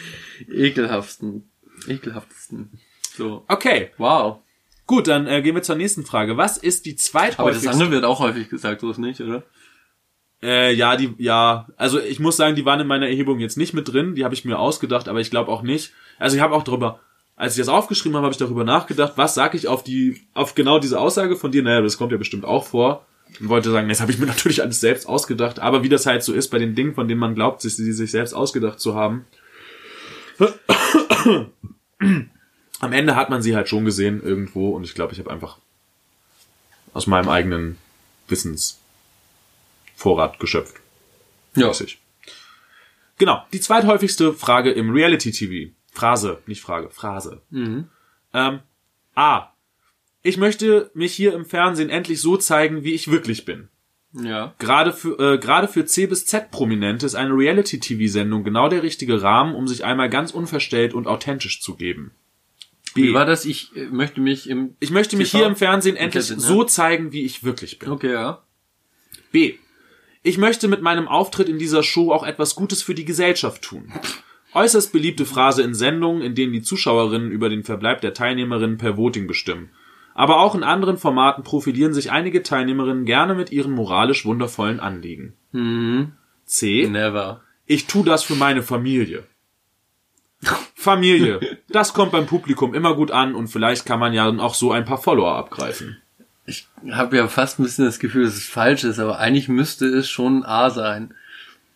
ekelhaftesten. 0.49 1.49
Ekelhaftesten. 1.89 2.71
So. 3.17 3.45
Okay, 3.49 3.91
Wow. 3.99 4.39
gut, 4.87 5.09
dann 5.09 5.27
äh, 5.27 5.43
gehen 5.43 5.55
wir 5.55 5.63
zur 5.63 5.77
nächsten 5.77 6.05
Frage. 6.05 6.37
Was 6.37 6.57
ist 6.59 6.87
die 6.87 6.91
Aber 6.91 6.97
das 6.97 7.05
zweithäufigste... 7.07 7.71
andere 7.71 7.91
wird 7.91 8.05
auch 8.05 8.21
häufig 8.21 8.49
gesagt, 8.49 8.81
so 8.81 8.91
ist 8.91 8.99
nicht, 8.99 9.21
oder? 9.21 9.43
Äh, 10.45 10.75
ja, 10.75 10.95
die, 10.97 11.15
ja, 11.17 11.67
also 11.79 11.99
ich 11.99 12.21
muss 12.21 12.37
sagen, 12.37 12.55
die 12.55 12.67
waren 12.67 12.79
in 12.79 12.87
meiner 12.87 13.09
Erhebung 13.09 13.39
jetzt 13.39 13.57
nicht 13.57 13.73
mit 13.73 13.91
drin, 13.91 14.15
die 14.15 14.25
habe 14.25 14.35
ich 14.35 14.45
mir 14.45 14.59
ausgedacht, 14.59 15.09
aber 15.09 15.21
ich 15.21 15.31
glaube 15.31 15.51
auch 15.51 15.63
nicht. 15.63 15.95
Also 16.19 16.37
ich 16.37 16.43
habe 16.43 16.55
auch 16.55 16.63
darüber, 16.63 17.01
als 17.35 17.55
ich 17.55 17.61
das 17.61 17.69
aufgeschrieben 17.69 18.15
habe, 18.15 18.27
habe 18.27 18.33
ich 18.33 18.39
darüber 18.39 18.63
nachgedacht, 18.63 19.15
was 19.17 19.35
sage 19.35 19.57
ich 19.57 19.69
auf 19.69 19.83
die, 19.83 20.21
auf 20.35 20.55
genau 20.55 20.79
diese 20.79 21.01
Aussage 21.01 21.37
von 21.37 21.51
dir, 21.51 21.63
naja, 21.63 21.81
das 21.81 21.97
kommt 21.97 22.13
ja 22.13 22.19
bestimmt 22.19 22.45
auch 22.45 22.67
vor. 22.67 23.07
Und 23.41 23.49
wollte 23.49 23.71
sagen, 23.71 23.89
das 23.89 24.03
habe 24.03 24.13
ich 24.13 24.19
mir 24.19 24.27
natürlich 24.27 24.61
alles 24.61 24.81
selbst 24.81 25.09
ausgedacht, 25.09 25.61
aber 25.61 25.83
wie 25.83 25.89
das 25.89 26.05
halt 26.05 26.23
so 26.23 26.35
ist 26.35 26.51
bei 26.51 26.59
den 26.59 26.75
Dingen, 26.75 26.95
von 26.95 27.09
denen 27.09 27.21
man 27.21 27.35
glaubt, 27.35 27.63
sich, 27.63 27.75
sie 27.75 27.93
sich 27.95 28.11
selbst 28.11 28.35
ausgedacht 28.35 28.81
zu 28.81 28.95
haben. 28.95 29.25
Am 32.81 32.93
Ende 32.93 33.17
hat 33.17 33.31
man 33.31 33.41
sie 33.41 33.57
halt 33.57 33.71
schon 33.71 33.87
gesehen 33.87 34.23
irgendwo 34.23 34.73
und 34.77 34.85
ich 34.85 34.95
glaube, 34.95 35.15
ich 35.15 35.19
habe 35.21 35.31
einfach 35.31 35.57
aus 36.93 37.07
meinem 37.07 37.31
eigenen 37.31 37.79
Wissensvorrat 39.95 40.39
geschöpft. 40.39 40.77
Ja. 41.55 41.69
Mäßig. 41.69 41.99
Genau, 43.19 43.45
die 43.53 43.61
zweithäufigste 43.61 44.33
Frage 44.33 44.73
im 44.73 44.91
Reality-TV. 44.91 45.73
Phrase, 45.93 46.43
nicht 46.47 46.61
Frage, 46.61 46.91
Phrase. 46.91 47.43
Mhm. 47.51 47.89
Ähm, 48.33 48.61
A. 49.15 49.53
Ich 50.23 50.37
möchte 50.37 50.91
mich 50.95 51.15
hier 51.15 51.35
im 51.35 51.45
Fernsehen 51.45 51.91
endlich 51.91 52.21
so 52.21 52.37
zeigen, 52.37 52.83
wie 52.83 52.95
ich 52.95 53.11
wirklich 53.11 53.45
bin. 53.45 53.69
Ja. 54.13 54.55
Gerade 54.59 54.93
für, 54.93 55.35
äh, 55.35 55.39
gerade 55.39 55.69
für 55.69 55.85
C 55.87 56.07
bis 56.07 56.27
Z 56.27 56.51
Prominente 56.51 57.07
ist 57.07 57.15
eine 57.15 57.35
Reality-TV-Sendung 57.35 58.43
genau 58.43 58.69
der 58.69 58.83
richtige 58.83 59.23
Rahmen, 59.23 59.55
um 59.55 59.69
sich 59.69 59.85
einmal 59.85 60.09
ganz 60.09 60.33
unverstellt 60.33 60.95
und 60.95 61.07
authentisch 61.07 61.61
zu 61.61 61.77
geben. 61.77 62.13
B. 62.95 63.09
Wie 63.09 63.15
war 63.15 63.27
das? 63.27 63.45
Ich 63.45 63.77
äh, 63.77 63.87
möchte 63.87 64.21
mich 64.21 64.49
im, 64.49 64.77
Ich 64.81 64.91
möchte 64.91 65.17
mich 65.17 65.31
TV? 65.31 65.39
hier 65.39 65.47
im 65.47 65.57
Fernsehen 65.57 65.97
endlich 65.97 66.27
Fernsehen, 66.27 66.41
ja. 66.41 66.47
so 66.47 66.65
zeigen, 66.65 67.13
wie 67.13 67.23
ich 67.25 67.45
wirklich 67.45 67.79
bin. 67.79 67.91
okay, 67.91 68.13
ja. 68.13 68.43
B. 69.31 69.59
Ich 70.27 70.39
möchte 70.39 70.69
mit 70.69 70.81
meinem 70.81 71.07
Auftritt 71.07 71.51
in 71.51 71.59
dieser 71.59 71.83
Show 71.83 72.11
auch 72.11 72.25
etwas 72.25 72.55
Gutes 72.55 72.83
für 72.83 72.95
die 72.95 73.05
Gesellschaft 73.05 73.61
tun. 73.61 73.93
Äußerst 74.55 74.91
beliebte 74.91 75.27
Phrase 75.27 75.63
in 75.63 75.75
Sendungen, 75.75 76.23
in 76.23 76.35
denen 76.35 76.55
die 76.55 76.63
Zuschauerinnen 76.63 77.31
über 77.31 77.51
den 77.51 77.63
Verbleib 77.63 78.01
der 78.01 78.15
Teilnehmerinnen 78.15 78.79
per 78.79 78.97
Voting 78.97 79.27
bestimmen. 79.27 79.69
Aber 80.15 80.41
auch 80.41 80.55
in 80.55 80.63
anderen 80.63 80.97
Formaten 80.97 81.45
profilieren 81.45 81.93
sich 81.93 82.11
einige 82.11 82.43
Teilnehmerinnen 82.43 83.05
gerne 83.05 83.35
mit 83.35 83.53
ihren 83.53 83.73
moralisch 83.73 84.25
wundervollen 84.25 84.81
Anliegen. 84.81 85.35
C. 86.47 86.89
Never. 86.89 87.43
Ich 87.67 87.87
tu 87.87 88.03
das 88.03 88.23
für 88.23 88.35
meine 88.35 88.63
Familie. 88.63 89.25
Familie. 90.75 91.41
Das 91.69 91.93
kommt 91.93 92.13
beim 92.13 92.27
Publikum 92.27 92.73
immer 92.73 92.95
gut 92.95 93.11
an 93.11 93.35
und 93.35 93.49
vielleicht 93.49 93.85
kann 93.85 94.01
man 94.01 94.15
ja 94.15 94.25
dann 94.25 94.41
auch 94.41 94.55
so 94.55 94.73
ein 94.73 94.87
paar 94.87 94.99
Follower 94.99 95.35
abgreifen. 95.35 95.99
Ich 96.47 96.69
habe 96.91 97.17
ja 97.17 97.27
fast 97.29 97.59
ein 97.59 97.63
bisschen 97.63 97.87
das 97.87 97.99
Gefühl, 97.99 98.25
dass 98.25 98.35
es 98.35 98.47
falsch 98.47 98.85
ist, 98.85 98.99
aber 98.99 99.19
eigentlich 99.19 99.49
müsste 99.49 99.87
es 99.87 100.09
schon 100.09 100.45
A 100.45 100.71
sein. 100.71 101.15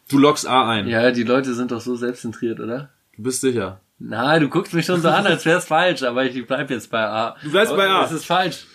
Du 0.09 0.19
loggst 0.19 0.47
A 0.47 0.69
ein. 0.69 0.89
Ja, 0.89 1.11
die 1.11 1.23
Leute 1.23 1.55
sind 1.55 1.71
doch 1.71 1.81
so 1.81 1.97
selbstzentriert, 1.97 2.61
oder? 2.61 2.91
Du 3.17 3.23
bist 3.23 3.41
sicher. 3.41 3.81
Na, 3.99 4.39
du 4.39 4.49
guckst 4.49 4.75
mich 4.75 4.87
schon 4.87 5.03
so 5.03 5.09
an, 5.09 5.27
als 5.27 5.45
wäre 5.45 5.59
es 5.59 5.65
falsch, 5.65 6.03
aber 6.03 6.25
ich 6.25 6.47
bleib 6.47 6.71
jetzt 6.71 6.91
bei 6.91 7.05
A. 7.05 7.37
Du 7.43 7.51
bleibst 7.51 7.77
bei 7.77 7.89
A. 7.89 8.03
Das 8.03 8.13
ist 8.13 8.27
falsch. 8.27 8.67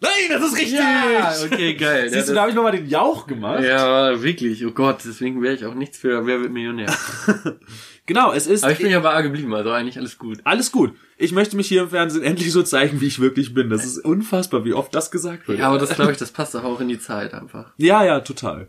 Nein, 0.00 0.10
das 0.28 0.42
ist 0.42 0.58
richtig! 0.58 0.78
Ja, 0.78 1.32
okay, 1.44 1.74
geil. 1.74 2.10
Siehst 2.10 2.14
ja, 2.14 2.26
du, 2.26 2.34
da 2.34 2.40
habe 2.42 2.50
ich 2.50 2.56
nochmal 2.56 2.72
den 2.72 2.86
Jauch 2.86 3.26
gemacht. 3.26 3.62
ja, 3.62 4.20
wirklich. 4.22 4.66
Oh 4.66 4.72
Gott, 4.72 4.98
deswegen 5.06 5.42
wäre 5.42 5.54
ich 5.54 5.64
auch 5.64 5.74
nichts 5.74 5.96
für 5.96 6.26
Wer 6.26 6.40
wird 6.40 6.52
Millionär. 6.52 6.94
Genau, 8.06 8.32
es 8.32 8.46
ist 8.46 8.62
Aber 8.62 8.72
ich 8.72 8.78
bin 8.78 8.90
ja 8.90 9.00
bei 9.00 9.10
A 9.12 9.20
geblieben, 9.20 9.52
also 9.54 9.70
eigentlich 9.70 9.98
alles 9.98 10.16
gut. 10.18 10.38
alles 10.44 10.70
gut. 10.72 10.94
Ich 11.18 11.32
möchte 11.32 11.56
mich 11.56 11.66
hier 11.66 11.82
im 11.82 11.90
Fernsehen 11.90 12.22
endlich 12.22 12.52
so 12.52 12.62
zeigen, 12.62 13.00
wie 13.00 13.06
ich 13.06 13.20
wirklich 13.20 13.52
bin. 13.52 13.68
Das 13.68 13.84
ist 13.84 13.98
unfassbar, 13.98 14.64
wie 14.64 14.74
oft 14.74 14.94
das 14.94 15.10
gesagt 15.10 15.48
wird. 15.48 15.58
Ja, 15.58 15.68
aber 15.68 15.78
das 15.78 15.94
glaube 15.94 16.12
ich, 16.12 16.18
das 16.18 16.30
passt 16.30 16.54
doch 16.54 16.62
auch 16.64 16.80
in 16.80 16.88
die 16.88 17.00
Zeit 17.00 17.34
einfach. 17.34 17.72
Ja, 17.78 18.04
ja, 18.04 18.20
total. 18.20 18.68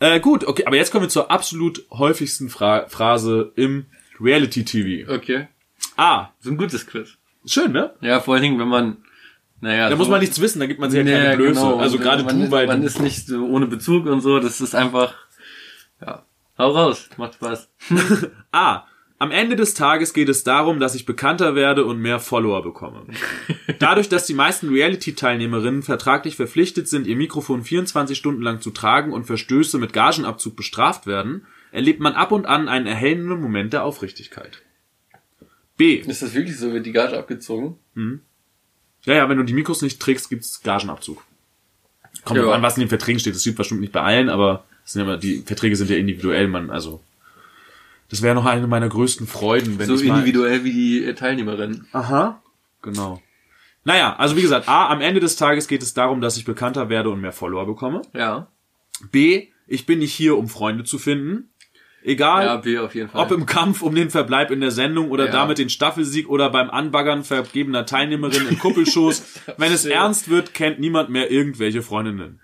Äh, 0.00 0.20
gut, 0.20 0.44
okay, 0.44 0.64
aber 0.66 0.76
jetzt 0.76 0.90
kommen 0.90 1.04
wir 1.04 1.08
zur 1.08 1.30
absolut 1.30 1.84
häufigsten 1.90 2.48
Fra 2.48 2.86
Phrase 2.88 3.52
im 3.56 3.86
Reality-TV. 4.20 5.12
Okay. 5.12 5.48
A. 5.96 6.30
So 6.40 6.50
ein 6.50 6.56
gutes 6.56 6.86
Quiz. 6.86 7.16
Schön, 7.44 7.72
ne? 7.72 7.94
Ja, 8.00 8.20
vor 8.20 8.34
allen 8.34 8.42
Dingen, 8.42 8.58
wenn 8.58 8.68
man, 8.68 8.98
naja. 9.60 9.88
Da 9.88 9.96
muss 9.96 10.08
man 10.08 10.20
nichts 10.20 10.40
wissen, 10.40 10.60
da 10.60 10.66
gibt 10.66 10.80
man 10.80 10.90
sich 10.90 11.04
ja 11.04 11.18
keine 11.18 11.36
Blöße. 11.36 11.60
genau. 11.60 11.78
Also 11.78 11.98
gerade 11.98 12.24
du 12.24 12.48
bei 12.48 12.66
Man 12.66 12.82
ist 12.82 13.00
nicht 13.00 13.26
so 13.26 13.44
ohne 13.46 13.66
Bezug 13.66 14.06
und 14.06 14.20
so, 14.20 14.38
das 14.38 14.60
ist 14.60 14.74
einfach, 14.74 15.14
ja. 16.00 16.24
Hau 16.58 16.70
raus, 16.70 17.08
macht 17.16 17.34
Spaß. 17.34 17.68
A. 18.52 18.84
Am 19.20 19.32
Ende 19.32 19.56
des 19.56 19.74
Tages 19.74 20.12
geht 20.12 20.28
es 20.28 20.44
darum, 20.44 20.78
dass 20.78 20.94
ich 20.94 21.04
bekannter 21.04 21.56
werde 21.56 21.84
und 21.84 21.98
mehr 21.98 22.20
Follower 22.20 22.62
bekomme. 22.62 23.04
Dadurch, 23.80 24.08
dass 24.08 24.26
die 24.26 24.34
meisten 24.34 24.68
Reality-Teilnehmerinnen 24.68 25.82
vertraglich 25.82 26.36
verpflichtet 26.36 26.86
sind, 26.86 27.04
ihr 27.08 27.16
Mikrofon 27.16 27.64
24 27.64 28.16
Stunden 28.16 28.42
lang 28.42 28.60
zu 28.60 28.70
tragen 28.70 29.12
und 29.12 29.24
Verstöße 29.24 29.78
mit 29.78 29.92
Gagenabzug 29.92 30.54
bestraft 30.54 31.08
werden, 31.08 31.46
erlebt 31.72 31.98
man 31.98 32.12
ab 32.12 32.30
und 32.30 32.46
an 32.46 32.68
einen 32.68 32.86
erhellenden 32.86 33.40
Moment 33.40 33.72
der 33.72 33.82
Aufrichtigkeit. 33.82 34.62
B. 35.76 35.94
Ist 35.96 36.22
das 36.22 36.34
wirklich 36.34 36.56
so, 36.56 36.72
wird 36.72 36.86
die 36.86 36.92
Gage 36.92 37.18
abgezogen? 37.18 37.76
Ja, 39.02 39.14
ja, 39.14 39.28
wenn 39.28 39.38
du 39.38 39.44
die 39.44 39.52
Mikros 39.52 39.82
nicht 39.82 40.00
trägst, 40.00 40.30
gibt's 40.30 40.62
Gagenabzug. 40.62 41.24
Kommt 42.24 42.38
Ja. 42.40 42.52
an, 42.52 42.62
was 42.62 42.76
in 42.76 42.82
den 42.82 42.88
Verträgen 42.88 43.18
steht. 43.18 43.34
Das 43.34 43.40
steht 43.42 43.56
bestimmt 43.56 43.80
nicht 43.80 43.92
bei 43.92 44.02
allen, 44.02 44.28
aber 44.28 44.64
sind 44.92 45.02
immer- 45.02 45.16
die 45.18 45.42
Verträge 45.44 45.76
sind 45.76 45.90
ja 45.90 45.96
individuell, 45.96 46.48
man, 46.48 46.70
also. 46.70 47.00
Das 48.10 48.22
wäre 48.22 48.34
noch 48.34 48.46
eine 48.46 48.66
meiner 48.66 48.88
größten 48.88 49.26
Freuden, 49.26 49.78
wenn 49.78 49.86
So 49.86 49.94
ich 49.96 50.04
mal, 50.04 50.18
individuell 50.20 50.64
wie 50.64 50.72
die 50.72 51.04
äh, 51.04 51.14
Teilnehmerin. 51.14 51.86
Aha. 51.92 52.42
Genau. 52.82 53.20
Naja, 53.84 54.16
also 54.16 54.36
wie 54.36 54.42
gesagt, 54.42 54.68
A, 54.68 54.88
am 54.88 55.00
Ende 55.00 55.20
des 55.20 55.36
Tages 55.36 55.68
geht 55.68 55.82
es 55.82 55.92
darum, 55.94 56.20
dass 56.20 56.36
ich 56.36 56.44
bekannter 56.44 56.88
werde 56.88 57.10
und 57.10 57.20
mehr 57.20 57.32
Follower 57.32 57.66
bekomme. 57.66 58.02
Ja. 58.14 58.48
B, 59.12 59.48
ich 59.66 59.84
bin 59.86 59.98
nicht 59.98 60.12
hier, 60.14 60.36
um 60.38 60.48
Freunde 60.48 60.84
zu 60.84 60.98
finden. 60.98 61.50
Egal, 62.02 62.46
Ja, 62.46 62.56
B 62.56 62.78
auf 62.78 62.94
jeden 62.94 63.10
Fall. 63.10 63.20
ob 63.22 63.32
im 63.32 63.44
Kampf 63.44 63.82
um 63.82 63.94
den 63.94 64.08
Verbleib 64.08 64.50
in 64.50 64.60
der 64.60 64.70
Sendung 64.70 65.10
oder 65.10 65.26
Ja. 65.26 65.32
damit 65.32 65.58
den 65.58 65.68
Staffelsieg 65.68 66.28
oder 66.28 66.48
beim 66.48 66.70
Anbaggern 66.70 67.24
vergebener 67.24 67.84
Teilnehmerin 67.86 68.46
im 68.48 68.58
Kuppelschoß. 68.58 69.22
Wenn 69.58 69.72
es 69.72 69.84
ernst 69.84 70.30
wird, 70.30 70.54
kennt 70.54 70.80
niemand 70.80 71.10
mehr 71.10 71.30
irgendwelche 71.30 71.82
Freundinnen. 71.82 72.40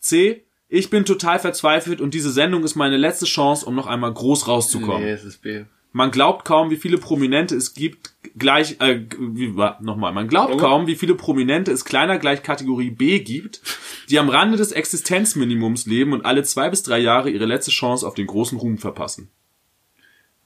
C, 0.00 0.44
ich 0.68 0.90
bin 0.90 1.04
total 1.04 1.38
verzweifelt 1.38 2.00
und 2.00 2.14
diese 2.14 2.30
Sendung 2.30 2.64
ist 2.64 2.74
meine 2.76 2.96
letzte 2.96 3.24
Chance, 3.26 3.64
um 3.66 3.74
noch 3.74 3.86
einmal 3.86 4.12
groß 4.12 4.48
rauszukommen. 4.48 5.02
Nee, 5.02 5.10
es 5.12 5.24
ist 5.24 5.42
B. 5.42 5.64
Man 5.92 6.10
glaubt 6.10 6.44
kaum, 6.44 6.70
wie 6.70 6.76
viele 6.76 6.98
Prominente 6.98 7.56
es 7.56 7.72
gibt, 7.72 8.12
gleich, 8.36 8.76
äh, 8.80 9.06
wie, 9.18 9.48
nochmal, 9.80 10.12
man 10.12 10.28
glaubt 10.28 10.52
Oh. 10.54 10.56
kaum, 10.58 10.86
wie 10.86 10.94
viele 10.96 11.14
Prominente 11.14 11.72
es 11.72 11.84
kleiner 11.86 12.18
gleich 12.18 12.42
Kategorie 12.42 12.90
B 12.90 13.20
gibt, 13.20 13.62
die 14.10 14.18
am 14.18 14.28
Rande 14.28 14.58
des 14.58 14.72
Existenzminimums 14.72 15.86
leben 15.86 16.12
und 16.12 16.26
alle 16.26 16.42
zwei 16.42 16.68
bis 16.68 16.82
drei 16.82 16.98
Jahre 16.98 17.30
ihre 17.30 17.46
letzte 17.46 17.70
Chance 17.70 18.06
auf 18.06 18.14
den 18.14 18.26
großen 18.26 18.58
Ruhm 18.58 18.76
verpassen. 18.76 19.30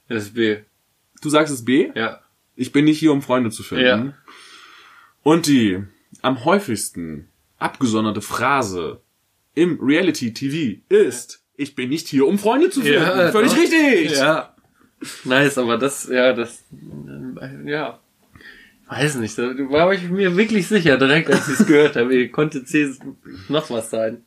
Das 0.07 0.23
ist 0.23 0.33
B. 0.33 0.59
Du 1.21 1.29
sagst 1.29 1.53
es 1.53 1.65
B? 1.65 1.91
Ja. 1.93 2.21
Ich 2.55 2.71
bin 2.71 2.85
nicht 2.85 2.99
hier, 2.99 3.11
um 3.11 3.21
Freunde 3.21 3.49
zu 3.49 3.63
finden. 3.63 3.85
Ja. 3.85 4.13
Und 5.23 5.47
die 5.47 5.83
am 6.21 6.45
häufigsten 6.45 7.27
abgesonderte 7.57 8.21
Phrase 8.21 9.01
im 9.55 9.79
Reality 9.81 10.33
TV 10.33 10.81
ist, 10.89 11.43
ich 11.55 11.75
bin 11.75 11.89
nicht 11.89 12.07
hier, 12.07 12.25
um 12.25 12.39
Freunde 12.39 12.69
zu 12.69 12.81
finden. 12.81 13.01
Ja, 13.01 13.31
Völlig 13.31 13.51
doch. 13.51 13.59
richtig. 13.59 14.17
Ja. 14.17 14.55
Nice, 15.25 15.57
aber 15.57 15.77
das, 15.77 16.07
ja, 16.07 16.33
das, 16.33 16.63
äh, 17.41 17.69
ja. 17.69 17.99
Weiß 18.87 19.15
nicht, 19.15 19.37
da 19.37 19.43
war 19.69 19.93
ich 19.93 20.09
mir 20.09 20.35
wirklich 20.37 20.67
sicher, 20.67 20.97
direkt 20.97 21.29
als 21.29 21.47
ich 21.47 21.59
es 21.59 21.65
gehört 21.65 21.95
habe, 21.95 22.29
konnte 22.29 22.63
C 22.63 22.89
noch 23.49 23.69
was 23.69 23.89
sein. 23.89 24.23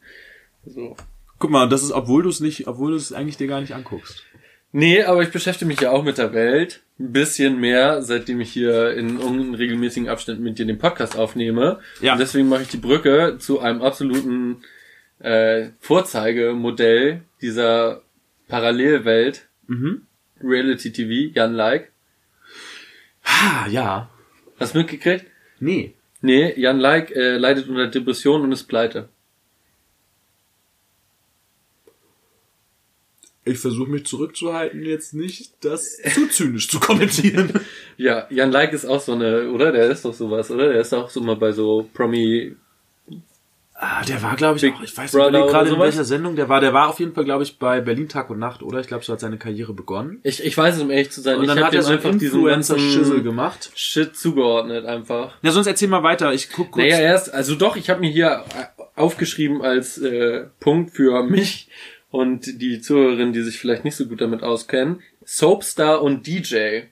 So. 0.65 0.97
Guck 1.39 1.51
mal, 1.51 1.69
das 1.69 1.83
ist, 1.83 1.93
obwohl 1.93 2.23
du 2.23 2.31
es 2.31 2.41
nicht, 2.41 2.67
obwohl 2.67 2.91
du 2.93 2.97
es 2.97 3.13
eigentlich 3.13 3.37
dir 3.37 3.47
gar 3.47 3.61
nicht 3.61 3.75
anguckst. 3.75 4.25
Nee, 4.73 5.03
aber 5.03 5.23
ich 5.23 5.31
beschäftige 5.31 5.69
mich 5.69 5.81
ja 5.81 5.91
auch 5.91 6.03
mit 6.05 6.19
der 6.19 6.33
Welt. 6.33 6.83
Ein 6.99 7.13
bisschen 7.13 7.61
mehr, 7.61 8.03
seitdem 8.03 8.41
ich 8.41 8.53
hier 8.53 8.93
in 8.95 9.19
unregelmäßigen 9.19 10.09
Abständen 10.09 10.43
mit 10.43 10.59
dir 10.59 10.67
den 10.67 10.79
Podcast 10.79 11.17
aufnehme. 11.17 11.79
Ja. 12.01 12.13
Und 12.13 12.19
deswegen 12.19 12.49
mache 12.49 12.63
ich 12.63 12.69
die 12.69 12.77
Brücke 12.79 13.37
zu 13.39 13.61
einem 13.61 13.83
absoluten 13.83 14.63
äh, 15.21 15.71
Vorzeigemodell 15.81 17.23
dieser 17.41 18.03
Parallelwelt. 18.49 19.49
Mhm. 19.67 20.03
Reality 20.43 20.93
TV, 20.93 21.33
Jan 21.35 21.55
Like. 21.55 21.93
Ah, 23.25 23.67
ja. 23.69 24.11
Hast 24.59 24.75
du 24.75 24.79
mitgekriegt? 24.79 25.27
Nee. 25.59 25.95
Nee, 26.21 26.55
Jan 26.59 26.79
Like 26.79 27.11
äh, 27.11 27.37
leidet 27.37 27.69
unter 27.69 27.89
Depression 27.89 28.43
und 28.43 28.53
ist 28.53 28.65
pleite. 28.65 29.09
Ich 33.45 33.59
versuche 33.59 33.89
mich 33.89 34.05
zurückzuhalten, 34.07 34.83
jetzt 34.83 35.15
nicht 35.15 35.53
das 35.65 35.99
zu 35.99 36.29
zynisch 36.29 36.69
zu 36.69 36.81
kommentieren. 36.81 37.53
Ja, 37.99 38.27
Jan 38.29 38.53
Like 38.53 38.75
ist 38.75 38.85
auch 38.85 39.01
so 39.01 39.13
eine, 39.13 39.51
oder? 39.51 39.73
Der 39.73 39.89
ist 39.89 40.05
doch 40.05 40.13
sowas, 40.13 40.51
oder? 40.51 40.69
Der 40.69 40.83
ist 40.83 40.93
auch 40.93 41.09
so 41.09 41.23
mal 41.23 41.37
bei 41.37 41.53
so 41.53 41.89
Promi 41.95 42.55
ah, 43.79 44.05
der 44.05 44.23
war, 44.23 44.37
glaube 44.37 44.57
ich, 44.57 44.63
Big 44.63 44.75
auch, 44.75 44.83
ich 44.83 44.97
weiß 44.97 45.13
Brother 45.13 45.31
nicht 45.31 45.51
gerade 45.51 45.71
in 45.71 45.79
welcher 45.79 46.05
Sendung 46.05 46.37
der 46.37 46.49
war. 46.49 46.61
Der 46.61 46.73
war 46.73 46.89
auf 46.89 46.99
jeden 46.99 47.15
Fall, 47.15 47.25
glaube 47.25 47.43
ich, 47.43 47.59
bei 47.59 47.81
Berlin 47.81 48.09
Tag 48.09 48.31
und 48.31 48.39
Nacht, 48.39 48.63
oder? 48.63 48.81
Ich 48.81 48.87
glaube, 48.87 49.05
so 49.05 49.13
hat 49.13 49.21
seine 49.21 49.39
Karriere 49.39 49.75
begonnen. 49.75 50.21
Ich, 50.23 50.45
ich 50.45 50.57
weiß 50.57 50.77
es, 50.77 50.83
um 50.83 50.91
ehrlich 50.91 51.11
zu 51.11 51.21
sein. 51.21 51.37
Und 51.37 51.45
ich 51.45 51.49
dann 51.49 51.59
hab 51.59 51.67
hat 51.67 51.75
er 51.75 51.83
so 51.83 51.93
einen 51.93 52.21
Influencer-Schissel 52.21 53.03
ganzen 53.03 53.25
gemacht. 53.25 53.71
Shit 53.75 54.17
zugeordnet 54.17 54.87
einfach. 54.87 55.35
Ja, 55.43 55.53
sonst 55.53 55.67
erzähl 55.67 55.89
mal 55.89 56.03
weiter. 56.03 56.33
Ich 56.33 56.51
guck 56.51 56.71
kurz. 56.73 56.85
Naja, 56.85 57.01
erst, 57.01 57.33
also 57.33 57.55
doch, 57.55 57.77
ich 57.77 57.91
habe 57.91 58.01
mir 58.01 58.11
hier 58.11 58.45
äh, 58.57 58.83
aufgeschrieben 58.95 59.63
als 59.63 59.99
äh, 59.99 60.47
Punkt 60.61 60.93
für 60.93 61.23
mich 61.23 61.69
und 62.11 62.61
die 62.61 62.81
Zuhörerinnen, 62.81 63.33
die 63.33 63.43
sich 63.43 63.59
vielleicht 63.59 63.85
nicht 63.85 63.97
so 63.97 64.07
gut 64.07 64.21
damit 64.21 64.43
auskennen. 64.43 65.03
Soapstar 65.25 66.03
und 66.03 66.27
DJ. 66.27 66.83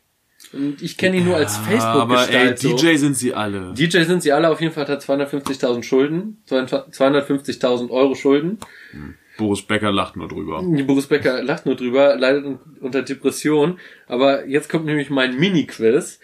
Und 0.56 0.82
ich 0.82 0.96
kenne 0.96 1.16
ihn 1.16 1.24
nur 1.24 1.36
als 1.36 1.58
aber 1.82 2.28
ey. 2.30 2.54
DJ 2.54 2.94
sind 2.96 3.16
sie 3.16 3.34
alle. 3.34 3.74
DJ 3.74 4.02
sind 4.04 4.22
sie 4.22 4.32
alle, 4.32 4.50
auf 4.50 4.60
jeden 4.60 4.72
Fall 4.72 4.86
hat 4.86 4.90
er 4.90 4.98
250.000 5.00 5.82
Schulden, 5.82 6.38
250.000 6.48 7.90
Euro 7.90 8.14
Schulden. 8.14 8.58
Boris 9.36 9.62
Becker 9.62 9.90
lacht 9.90 10.16
nur 10.16 10.28
drüber. 10.28 10.62
Boris 10.86 11.06
Becker 11.08 11.42
lacht 11.42 11.66
nur 11.66 11.74
drüber, 11.74 12.16
leidet 12.16 12.44
un- 12.44 12.58
unter 12.80 13.02
Depression. 13.02 13.78
Aber 14.06 14.46
jetzt 14.46 14.68
kommt 14.70 14.86
nämlich 14.86 15.10
mein 15.10 15.36
Mini-Quiz. 15.38 16.20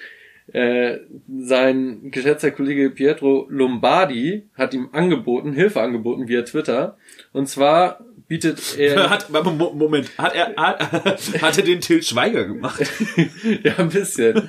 Äh, 0.53 0.99
sein 1.41 2.11
geschätzter 2.11 2.51
Kollege 2.51 2.91
Pietro 2.91 3.47
Lombardi 3.49 4.49
hat 4.55 4.75
ihm 4.75 4.89
angeboten, 4.93 5.53
Hilfe 5.53 5.81
angeboten 5.81 6.27
via 6.29 6.43
Twitter. 6.43 6.97
Und 7.33 7.49
zwar 7.49 8.05
bietet 8.27 8.77
er... 8.79 9.11
Hat, 9.11 9.31
Mo- 9.31 9.73
Moment, 9.73 10.11
hat 10.19 10.35
er, 10.35 10.55
hat, 10.57 10.81
hat 11.43 11.59
er 11.59 11.65
den 11.65 11.81
Til 11.81 12.03
Schweiger 12.03 12.45
gemacht? 12.47 12.81
ja, 13.63 13.77
ein 13.79 13.89
bisschen. 13.91 14.49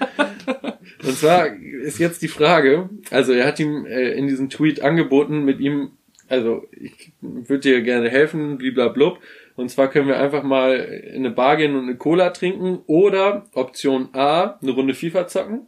Und 1.04 1.18
zwar 1.18 1.48
ist 1.56 2.00
jetzt 2.00 2.22
die 2.22 2.28
Frage, 2.28 2.90
also 3.10 3.34
er 3.34 3.46
hat 3.48 3.60
ihm 3.60 3.86
äh, 3.86 4.12
in 4.14 4.28
diesem 4.28 4.50
Tweet 4.50 4.82
angeboten, 4.82 5.44
mit 5.46 5.60
ihm, 5.60 5.92
also 6.30 6.64
ich 6.72 7.12
würde 7.22 7.60
dir 7.60 7.82
gerne 7.82 8.10
helfen, 8.10 8.58
bliblablub. 8.58 9.20
Und 9.56 9.70
zwar 9.70 9.90
können 9.90 10.08
wir 10.08 10.20
einfach 10.20 10.44
mal 10.44 10.76
in 10.76 11.26
eine 11.26 11.32
Bar 11.32 11.58
gehen 11.58 11.76
und 11.76 11.84
eine 11.84 11.96
Cola 11.96 12.30
trinken 12.30 12.80
oder 12.88 13.48
Option 13.54 14.10
A, 14.14 14.58
eine 14.62 14.72
Runde 14.72 14.94
FIFA 14.94 15.28
zocken. 15.28 15.68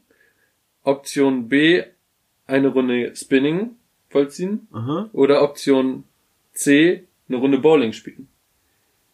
Option 0.84 1.48
B, 1.48 1.84
eine 2.46 2.68
Runde 2.68 3.16
Spinning 3.16 3.72
vollziehen. 4.10 4.68
Aha. 4.72 5.10
Oder 5.14 5.42
Option 5.42 6.04
C, 6.54 7.08
eine 7.28 7.38
Runde 7.38 7.58
Bowling 7.60 7.94
spielen. 7.94 8.28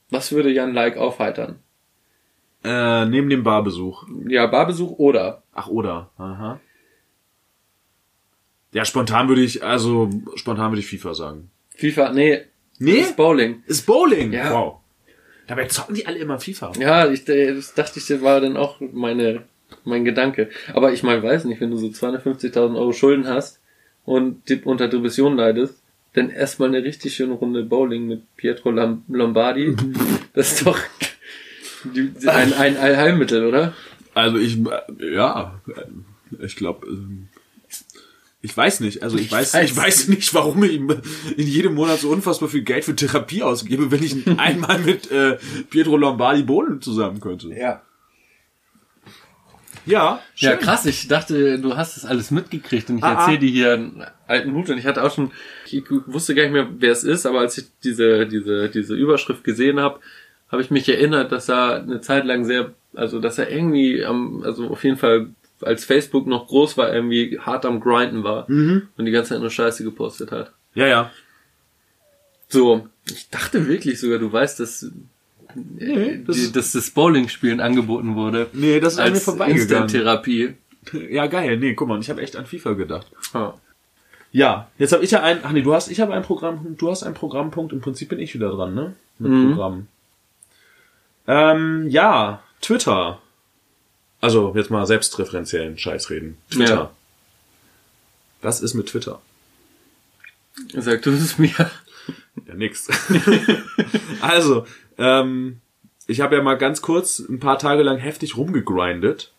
Was 0.09 0.31
würde 0.31 0.51
Jan 0.51 0.73
Like 0.73 0.97
aufheitern? 0.97 1.59
Äh, 2.63 3.05
neben 3.05 3.29
dem 3.29 3.43
Barbesuch. 3.43 4.05
Ja, 4.27 4.47
Barbesuch 4.47 4.97
oder 4.97 5.43
Ach, 5.53 5.67
oder. 5.67 6.09
Aha. 6.17 6.59
Ja, 8.73 8.85
spontan 8.85 9.27
würde 9.29 9.41
ich, 9.41 9.63
also, 9.63 10.09
spontan 10.35 10.71
würde 10.71 10.81
ich 10.81 10.87
FIFA 10.87 11.13
sagen. 11.13 11.49
FIFA, 11.75 12.11
nee, 12.11 12.45
Nee? 12.79 12.99
ist 13.01 13.17
Bowling. 13.17 13.63
Ist 13.67 13.85
Bowling. 13.85 14.31
Ja. 14.31 14.51
Wow. 14.51 14.79
Dabei 15.47 15.65
zocken 15.65 15.95
die 15.95 16.05
alle 16.05 16.19
immer 16.19 16.39
FIFA. 16.39 16.71
Ja, 16.79 17.09
ich, 17.09 17.27
äh, 17.27 17.53
das 17.53 17.73
dachte 17.73 17.99
ich, 17.99 18.07
das 18.07 18.21
war 18.21 18.39
dann 18.39 18.55
auch 18.55 18.79
meine, 18.79 19.43
mein 19.85 20.05
Gedanke. 20.05 20.49
Aber 20.73 20.93
ich 20.93 21.03
mal 21.03 21.21
weiß 21.21 21.45
nicht, 21.45 21.61
wenn 21.61 21.71
du 21.71 21.77
so 21.77 21.87
250.000 21.87 22.75
Euro 22.77 22.93
Schulden 22.93 23.27
hast 23.27 23.59
und 24.05 24.47
die- 24.49 24.61
unter 24.63 24.87
Depression 24.87 25.35
leidest, 25.37 25.75
dann 26.13 26.29
erstmal 26.29 26.69
eine 26.69 26.83
richtig 26.83 27.13
schöne 27.15 27.33
Runde 27.33 27.63
Bowling 27.63 28.07
mit 28.07 28.35
Pietro 28.35 28.71
Lombardi. 28.71 29.75
Das 30.33 30.53
ist 30.53 30.65
doch 30.65 30.77
ein, 32.27 32.53
ein 32.53 32.77
Allheilmittel, 32.77 33.45
oder? 33.45 33.73
Also 34.15 34.37
ich, 34.37 34.57
ja, 34.99 35.61
ich 36.41 36.55
glaube, 36.55 36.87
ich 38.41 38.55
weiß 38.55 38.79
nicht. 38.79 39.03
Also 39.03 39.17
ich 39.17 39.31
weiß, 39.31 39.53
ich 39.55 39.75
weiß 39.75 40.07
nicht, 40.07 40.33
warum 40.33 40.63
ich 40.63 40.75
in 40.75 41.47
jedem 41.47 41.75
Monat 41.75 41.99
so 41.99 42.09
unfassbar 42.09 42.49
viel 42.49 42.63
Geld 42.63 42.85
für 42.85 42.95
Therapie 42.95 43.43
ausgebe, 43.43 43.91
wenn 43.91 44.01
ich 44.03 44.15
einmal 44.37 44.79
mit 44.79 45.11
äh, 45.11 45.37
Pietro 45.69 45.95
Lombardi 45.97 46.43
Bohlen 46.43 46.81
zusammen 46.81 47.19
könnte. 47.19 47.49
Ja. 47.53 47.81
Ja, 49.89 50.21
Ja, 50.35 50.51
schön. 50.51 50.59
krass. 50.59 50.85
Ich 50.85 51.07
dachte, 51.07 51.59
du 51.59 51.75
hast 51.75 51.97
das 51.97 52.05
alles 52.05 52.31
mitgekriegt 52.31 52.89
und 52.89 52.97
ich 52.99 53.03
Ah, 53.03 53.15
ah. 53.15 53.19
erzähle 53.21 53.39
dir 53.39 53.49
hier 53.51 53.73
einen 53.73 54.03
alten 54.27 54.53
Hut 54.53 54.69
und 54.69 54.77
ich 54.77 54.85
hatte 54.85 55.03
auch 55.03 55.13
schon, 55.13 55.31
ich 55.69 55.83
wusste 55.89 56.35
gar 56.35 56.43
nicht 56.43 56.51
mehr, 56.53 56.67
wer 56.77 56.91
es 56.91 57.03
ist, 57.03 57.25
aber 57.25 57.39
als 57.39 57.57
ich 57.57 57.65
diese, 57.83 58.25
diese, 58.27 58.69
diese 58.69 58.95
Überschrift 58.95 59.43
gesehen 59.43 59.79
habe, 59.79 59.99
habe 60.51 60.61
ich 60.61 60.71
mich 60.71 60.87
erinnert, 60.89 61.31
dass 61.31 61.49
er 61.49 61.75
eine 61.83 62.01
Zeit 62.01 62.25
lang 62.25 62.45
sehr, 62.45 62.73
also 62.93 63.19
dass 63.19 63.37
er 63.37 63.51
irgendwie 63.51 64.03
am, 64.05 64.43
also 64.43 64.67
auf 64.69 64.83
jeden 64.83 64.97
Fall 64.97 65.27
als 65.61 65.85
Facebook 65.85 66.25
noch 66.27 66.47
groß 66.47 66.77
war, 66.77 66.93
irgendwie 66.93 67.39
hart 67.39 67.65
am 67.65 67.79
Grinden 67.81 68.23
war 68.23 68.45
Mhm. 68.49 68.87
und 68.97 69.05
die 69.05 69.11
ganze 69.11 69.29
Zeit 69.31 69.41
nur 69.41 69.49
Scheiße 69.51 69.83
gepostet 69.83 70.31
hat. 70.31 70.53
Ja, 70.73 70.87
ja. 70.87 71.11
So, 72.47 72.87
ich 73.05 73.29
dachte 73.29 73.67
wirklich 73.67 73.99
sogar, 73.99 74.17
du 74.19 74.31
weißt, 74.31 74.59
dass, 74.59 74.89
Nee, 75.55 76.23
das, 76.25 76.51
dass 76.51 76.71
das 76.73 76.89
Bowling-Spielen 76.91 77.59
angeboten 77.59 78.15
wurde. 78.15 78.47
nee, 78.53 78.79
das 78.79 78.93
ist 78.93 78.99
an 78.99 79.13
mir 79.13 79.19
vorbeigegangen. 79.19 79.61
Instant-Therapie. 79.61 80.55
Ja, 81.11 81.27
geil. 81.27 81.57
Nee, 81.57 81.73
guck 81.75 81.87
mal, 81.89 81.99
ich 81.99 82.09
habe 82.09 82.21
echt 82.21 82.35
an 82.37 82.45
FIFA 82.47 82.71
gedacht. 82.73 83.07
Ah. 83.33 83.53
Ja, 84.31 84.71
jetzt 84.79 84.91
habe 84.93 85.03
ich 85.03 85.11
ja 85.11 85.21
ein, 85.21 85.39
ach 85.43 85.51
nee, 85.51 85.61
du 85.61 85.73
hast, 85.73 85.91
ich 85.91 85.99
habe 85.99 86.13
ein 86.13 86.23
Programm, 86.23 86.77
du 86.77 86.89
hast 86.89 87.03
einen 87.03 87.13
Programmpunkt, 87.13 87.73
im 87.73 87.81
Prinzip 87.81 88.09
bin 88.09 88.17
ich 88.19 88.33
wieder 88.33 88.49
dran, 88.49 88.73
ne? 88.73 88.95
Mit 89.19 89.31
Mhm. 89.31 89.49
Programm. 89.51 89.87
Ähm, 91.27 91.87
ja, 91.89 92.41
Twitter. 92.61 93.21
Also, 94.21 94.53
jetzt 94.55 94.71
mal 94.71 94.85
selbstreferenziellen 94.87 95.77
Scheiß 95.77 96.09
reden. 96.09 96.37
Twitter. 96.49 96.73
Ja. 96.73 96.91
Was 98.41 98.61
ist 98.61 98.73
mit 98.73 98.87
Twitter? 98.87 99.21
Sag 100.75 101.01
du 101.03 101.11
es 101.11 101.37
mir. 101.37 101.53
Ja, 102.47 102.53
nix. 102.55 102.87
also, 104.21 104.65
ähm, 104.99 105.61
ich 106.05 106.21
habe 106.21 106.35
ja 106.35 106.43
mal 106.43 106.57
ganz 106.57 106.81
kurz 106.81 107.19
ein 107.19 107.39
paar 107.39 107.57
Tage 107.57 107.83
lang 107.83 107.97
heftig 107.97 108.37
rumgegrindet. 108.37 109.31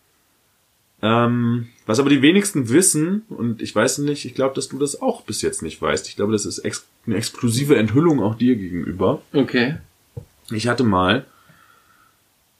Ähm, 1.01 1.69
was 1.85 1.99
aber 1.99 2.09
die 2.09 2.21
wenigsten 2.21 2.69
wissen, 2.69 3.23
und 3.29 3.61
ich 3.61 3.75
weiß 3.75 3.99
nicht, 3.99 4.25
ich 4.25 4.35
glaube, 4.35 4.53
dass 4.55 4.69
du 4.69 4.77
das 4.77 5.01
auch 5.01 5.21
bis 5.21 5.41
jetzt 5.41 5.63
nicht 5.63 5.81
weißt. 5.81 6.07
Ich 6.07 6.15
glaube, 6.15 6.31
das 6.31 6.45
ist 6.45 6.59
ex 6.59 6.85
eine 7.05 7.15
exklusive 7.15 7.75
Enthüllung 7.75 8.21
auch 8.21 8.35
dir 8.35 8.55
gegenüber. 8.55 9.21
Okay. 9.33 9.77
Ich 10.51 10.67
hatte 10.67 10.83
mal, 10.83 11.25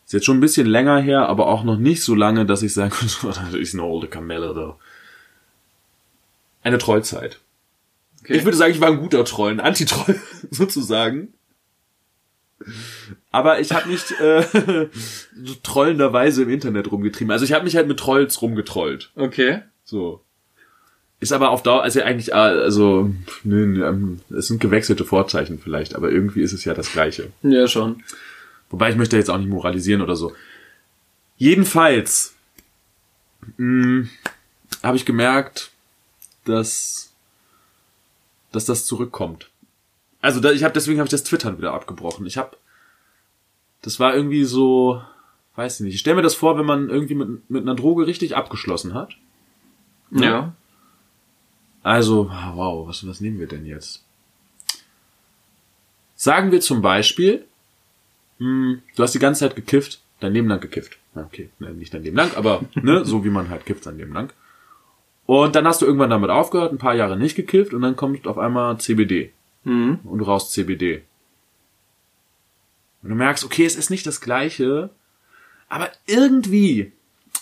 ist 0.06 0.14
jetzt 0.14 0.26
schon 0.26 0.38
ein 0.38 0.42
bisschen 0.42 0.66
länger 0.66 1.00
her, 1.00 1.30
aber 1.30 1.48
auch 1.48 1.64
noch 1.64 1.78
nicht 1.78 2.04
so 2.04 2.16
lange, 2.16 2.46
dass 2.46 2.64
ich 2.64 2.74
sagen 2.74 2.90
könnte, 3.22 3.28
das 3.28 3.54
ist 3.54 3.74
eine 3.74 3.84
olde 3.84 4.08
Kamelle 4.08 4.54
da. 4.54 4.78
Eine 6.64 6.80
Trollzeit. 6.80 7.40
okay. 8.22 8.38
Ich 8.38 8.44
würde 8.44 8.58
sagen, 8.58 8.74
ich 8.74 8.82
war 8.82 8.90
ein 8.90 9.00
guter 9.00 9.24
Troll, 9.24 9.52
ein 9.52 9.60
Anti-Troll 9.60 10.20
sozusagen. 10.52 11.34
Aber 13.32 13.60
ich 13.60 13.72
habe 13.72 13.90
mich 13.90 14.12
äh, 14.20 14.44
so 15.44 15.54
trollenderweise 15.64 16.44
im 16.44 16.50
Internet 16.50 16.92
rumgetrieben. 16.92 17.32
Also 17.32 17.46
ich 17.46 17.54
habe 17.54 17.64
mich 17.64 17.76
halt 17.76 17.88
mit 17.88 18.00
Trolls 18.00 18.42
rumgetrollt. 18.42 19.12
okay. 19.16 19.62
So. 19.84 20.22
Ist 21.20 21.34
aber 21.34 21.52
auf 21.52 21.62
Dauer, 21.62 21.84
also 21.84 22.02
eigentlich, 22.02 22.32
äh, 22.32 22.34
also, 22.34 23.14
nö, 23.44 23.86
ähm, 23.86 24.22
es 24.36 24.48
sind 24.48 24.60
gewechselte 24.60 25.06
Vorzeichen 25.06 25.60
vielleicht, 25.60 25.94
aber 25.96 26.10
irgendwie 26.12 26.42
ist 26.42 26.52
es 26.52 26.66
ja 26.66 26.74
das 26.74 26.92
Gleiche. 26.92 27.32
Ja, 27.44 27.68
schon. 27.68 28.04
Wobei 28.72 28.90
ich 28.90 28.96
möchte 28.96 29.18
jetzt 29.18 29.30
auch 29.30 29.38
nicht 29.38 29.50
moralisieren 29.50 30.02
oder 30.02 30.16
so. 30.16 30.34
Jedenfalls 31.38 32.34
mh, 33.58 34.08
habe 34.82 34.98
ich 34.98 35.06
gemerkt, 35.06 35.70
dass, 36.46 37.14
dass 38.52 38.66
das 38.66 38.86
zurückkommt. 38.86 39.50
Also 40.22 40.40
da, 40.40 40.52
ich 40.52 40.64
habe 40.64 40.74
deswegen 40.74 41.00
habe 41.00 41.06
ich 41.08 41.12
das 41.12 41.24
Twittern 41.24 41.58
wieder 41.58 41.74
abgebrochen. 41.74 42.26
Ich 42.26 42.38
habe, 42.38 42.58
das 43.82 44.00
war 44.00 44.16
irgendwie 44.16 44.44
so, 44.44 45.02
weiß 45.56 45.80
ich 45.80 45.86
nicht. 45.86 45.96
Ich 45.96 46.00
stell 46.02 46.16
mir 46.16 46.22
das 46.22 46.36
vor, 46.36 46.58
wenn 46.58 46.66
man 46.66 46.90
irgendwie 46.90 47.16
mit, 47.16 47.50
mit 47.50 47.64
einer 47.64 47.76
Droge 47.76 48.08
richtig 48.08 48.36
abgeschlossen 48.36 48.94
hat. 48.94 49.16
Ja. 50.12 50.54
Also, 51.84 52.30
ah, 52.32 52.54
wow, 52.56 52.88
was, 52.88 53.08
was 53.08 53.22
nehmen 53.22 53.40
wir 53.40 53.48
denn 53.48 53.66
jetzt? 53.66 54.04
Sagen 56.16 56.52
wir 56.52 56.62
zum 56.62 56.82
Beispiel, 56.82 57.46
hm, 58.38 58.82
du 58.96 59.04
hast 59.04 59.14
die 59.16 59.20
ganze 59.20 59.40
Zeit 59.42 59.56
gekifft, 59.56 60.02
dein 60.20 60.34
Leben 60.34 60.48
lang 60.48 60.60
gekifft. 60.60 60.98
Okay, 61.16 61.50
ne, 61.60 61.72
nicht 61.72 61.94
dein 61.94 62.04
Leben 62.04 62.16
lang, 62.18 62.32
aber 62.36 62.62
ne, 62.76 63.04
so 63.06 63.24
wie 63.26 63.30
man 63.30 63.50
halt 63.50 63.66
kifft 63.66 63.84
sein 63.84 63.98
Leben 63.98 64.14
lang. 64.14 64.32
Und 65.26 65.56
dann 65.56 65.66
hast 65.66 65.82
du 65.82 65.86
irgendwann 65.86 66.10
damit 66.10 66.30
aufgehört, 66.30 66.72
ein 66.74 66.78
paar 66.78 66.94
Jahre 66.96 67.18
nicht 67.18 67.36
gekifft 67.36 67.74
und 67.74 67.82
dann 67.82 67.96
kommt 67.96 68.28
auf 68.28 68.38
einmal 68.38 68.78
CBD 68.80 69.32
Mhm. 69.64 70.00
und 70.06 70.18
du 70.18 70.26
rauchst 70.26 70.52
CBD. 70.54 71.04
Und 73.04 73.10
du 73.10 73.16
merkst, 73.16 73.44
okay, 73.44 73.66
es 73.66 73.76
ist 73.76 73.90
nicht 73.90 74.06
das 74.06 74.22
gleiche, 74.22 74.90
aber 75.70 75.90
irgendwie 76.06 76.92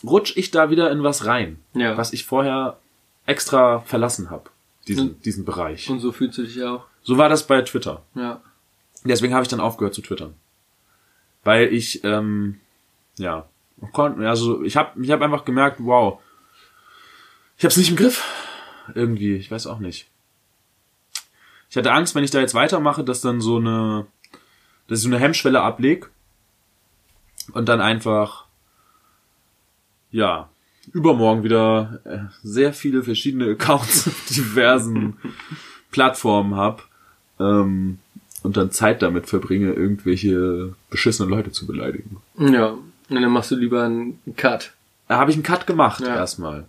rutsch 0.03 0.38
ich 0.38 0.51
da 0.51 0.70
wieder 0.70 0.91
in 0.91 1.03
was 1.03 1.26
rein, 1.26 1.60
Ja. 1.74 1.97
was 1.97 2.14
ich 2.14 2.26
vorher 2.26 2.78
extra 3.26 3.82
verlassen 3.82 4.30
habe, 4.30 4.49
diesen, 4.88 5.10
Und- 5.10 5.26
diesen 5.26 5.45
Bereich. 5.45 5.89
Und 5.89 5.99
so 5.99 6.12
fühlst 6.12 6.38
du 6.38 6.43
dich 6.43 6.64
auch. 6.64 6.86
So 7.03 7.18
war 7.18 7.30
das 7.30 7.45
bei 7.47 7.62
Twitter. 7.62 8.03
Ja. 8.16 8.41
Deswegen 9.03 9.34
habe 9.34 9.43
ich 9.43 9.49
dann 9.49 9.60
aufgehört 9.60 9.93
zu 9.93 10.01
twittern. 10.01 10.34
Weil 11.43 11.74
ich, 11.74 12.03
ähm, 12.03 12.60
ja, 13.18 13.47
kon- 13.93 14.22
also 14.26 14.62
ich 14.64 14.76
habe 14.78 15.01
ich 15.03 15.10
hab 15.12 15.22
einfach 15.22 15.45
gemerkt, 15.45 15.78
wow, 15.82 16.20
ich 17.57 17.64
habe 17.64 17.72
es 17.72 17.78
nicht 17.78 17.89
im 17.89 17.95
Griff. 17.95 18.24
Irgendwie, 18.95 19.36
ich 19.36 19.49
weiß 19.51 19.68
auch 19.68 19.80
nicht. 19.80 20.07
Ich 21.70 21.78
hatte 21.78 21.91
Angst, 21.91 22.16
wenn 22.16 22.24
ich 22.24 22.32
da 22.32 22.39
jetzt 22.39 22.55
weitermache, 22.55 23.03
dass 23.03 23.22
dann 23.22 23.41
so 23.41 23.57
eine, 23.57 24.07
dass 24.89 24.99
ich 24.99 25.03
so 25.03 25.09
eine 25.09 25.19
Hemmschwelle 25.19 25.61
ableg 25.61 26.09
und 27.53 27.69
dann 27.69 27.79
einfach, 27.81 28.45
ja, 30.11 30.49
übermorgen 30.91 31.43
wieder 31.43 31.99
äh, 32.03 32.19
sehr 32.43 32.73
viele 32.73 33.03
verschiedene 33.03 33.45
Accounts 33.51 34.07
auf 34.07 34.25
diversen 34.29 35.17
Plattformen 35.91 36.55
hab 36.55 36.87
ähm, 37.39 37.99
und 38.43 38.57
dann 38.57 38.71
Zeit 38.71 39.01
damit 39.01 39.27
verbringe, 39.27 39.71
irgendwelche 39.73 40.73
beschissenen 40.89 41.29
Leute 41.29 41.51
zu 41.51 41.67
beleidigen. 41.67 42.17
Ja. 42.37 42.69
Und 43.09 43.21
dann 43.21 43.31
machst 43.31 43.51
du 43.51 43.55
lieber 43.55 43.83
einen 43.83 44.19
Cut. 44.37 44.73
Da 45.07 45.17
habe 45.17 45.31
ich 45.31 45.37
einen 45.37 45.43
Cut 45.43 45.65
gemacht 45.67 46.01
Ja. 46.01 46.15
erstmal. 46.15 46.65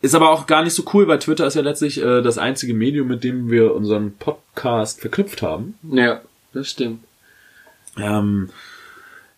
Ist 0.00 0.16
aber 0.16 0.30
auch 0.30 0.48
gar 0.48 0.64
nicht 0.64 0.74
so 0.74 0.82
cool, 0.92 1.06
weil 1.06 1.20
Twitter 1.20 1.46
ist 1.46 1.54
ja 1.54 1.62
letztlich 1.62 2.02
äh, 2.02 2.22
das 2.22 2.36
einzige 2.38 2.74
Medium, 2.74 3.06
mit 3.06 3.22
dem 3.22 3.50
wir 3.50 3.72
unseren 3.74 4.14
Podcast 4.16 5.00
verknüpft 5.00 5.42
haben. 5.42 5.74
Ja, 5.84 6.20
das 6.52 6.70
stimmt. 6.70 7.04
Ähm, 7.96 8.50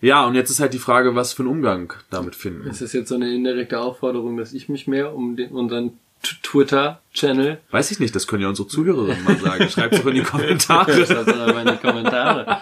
ja, 0.01 0.27
und 0.27 0.35
jetzt 0.35 0.51
ist 0.51 0.61
halt 0.61 0.75
die 0.75 0.79
Frage, 0.79 1.15
was 1.15 1.33
für 1.33 1.43
einen 1.43 1.51
Umgang 1.51 1.95
damit 2.11 2.35
finden. 2.35 2.69
Ist 2.69 2.83
das 2.83 2.93
jetzt 2.93 3.09
so 3.09 3.15
eine 3.15 3.35
indirekte 3.35 3.81
Aufforderung, 3.81 4.37
dass 4.37 4.53
ich 4.53 4.69
mich 4.69 4.87
mehr 4.87 5.15
um 5.15 5.37
den, 5.37 5.51
unseren 5.51 5.99
Twitter-Channel 6.43 7.59
Weiß 7.71 7.91
ich 7.91 8.01
nicht, 8.01 8.15
das 8.15 8.27
können 8.27 8.43
ja 8.43 8.49
unsere 8.49 8.69
Zuhörerinnen 8.69 9.25
mal 9.25 9.37
sagen. 9.39 9.69
Schreibt 9.69 9.95
doch 9.95 10.07
in 10.07 10.15
die 10.15 10.23
Kommentare. 10.25 11.07
Schreibt 11.07 11.29
doch 11.29 11.61
in 11.61 11.67
die 11.67 11.77
Kommentare. 11.77 12.61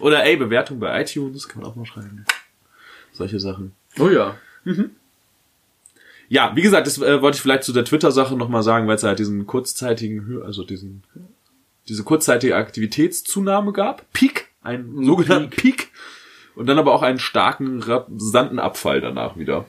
Oder 0.00 0.24
ey, 0.24 0.36
Bewertung 0.36 0.80
bei 0.80 1.00
iTunes, 1.00 1.48
kann 1.48 1.62
man 1.62 1.70
auch 1.70 1.76
mal 1.76 1.86
schreiben. 1.86 2.24
Solche 3.12 3.38
Sachen. 3.40 3.72
Oh 3.98 4.08
ja. 4.08 4.36
Ja, 6.28 6.52
wie 6.56 6.62
gesagt, 6.62 6.86
das 6.86 6.98
äh, 6.98 7.20
wollte 7.20 7.36
ich 7.36 7.42
vielleicht 7.42 7.64
zu 7.64 7.72
der 7.72 7.84
Twitter-Sache 7.84 8.36
nochmal 8.36 8.62
sagen, 8.62 8.86
weil 8.86 8.96
es 8.96 9.02
halt 9.02 9.18
diesen 9.18 9.46
kurzzeitigen, 9.46 10.42
also 10.42 10.64
diesen, 10.64 11.02
diese 11.88 12.04
kurzzeitige 12.04 12.56
Aktivitätszunahme 12.56 13.72
gab. 13.72 14.10
Peak, 14.12 14.48
einen 14.62 15.04
sogenannten 15.04 15.50
Peak. 15.50 15.90
Und 16.54 16.66
dann 16.66 16.78
aber 16.78 16.92
auch 16.94 17.02
einen 17.02 17.18
starken, 17.18 17.82
rasanten 17.82 18.58
Abfall 18.58 19.00
danach 19.00 19.36
wieder. 19.36 19.64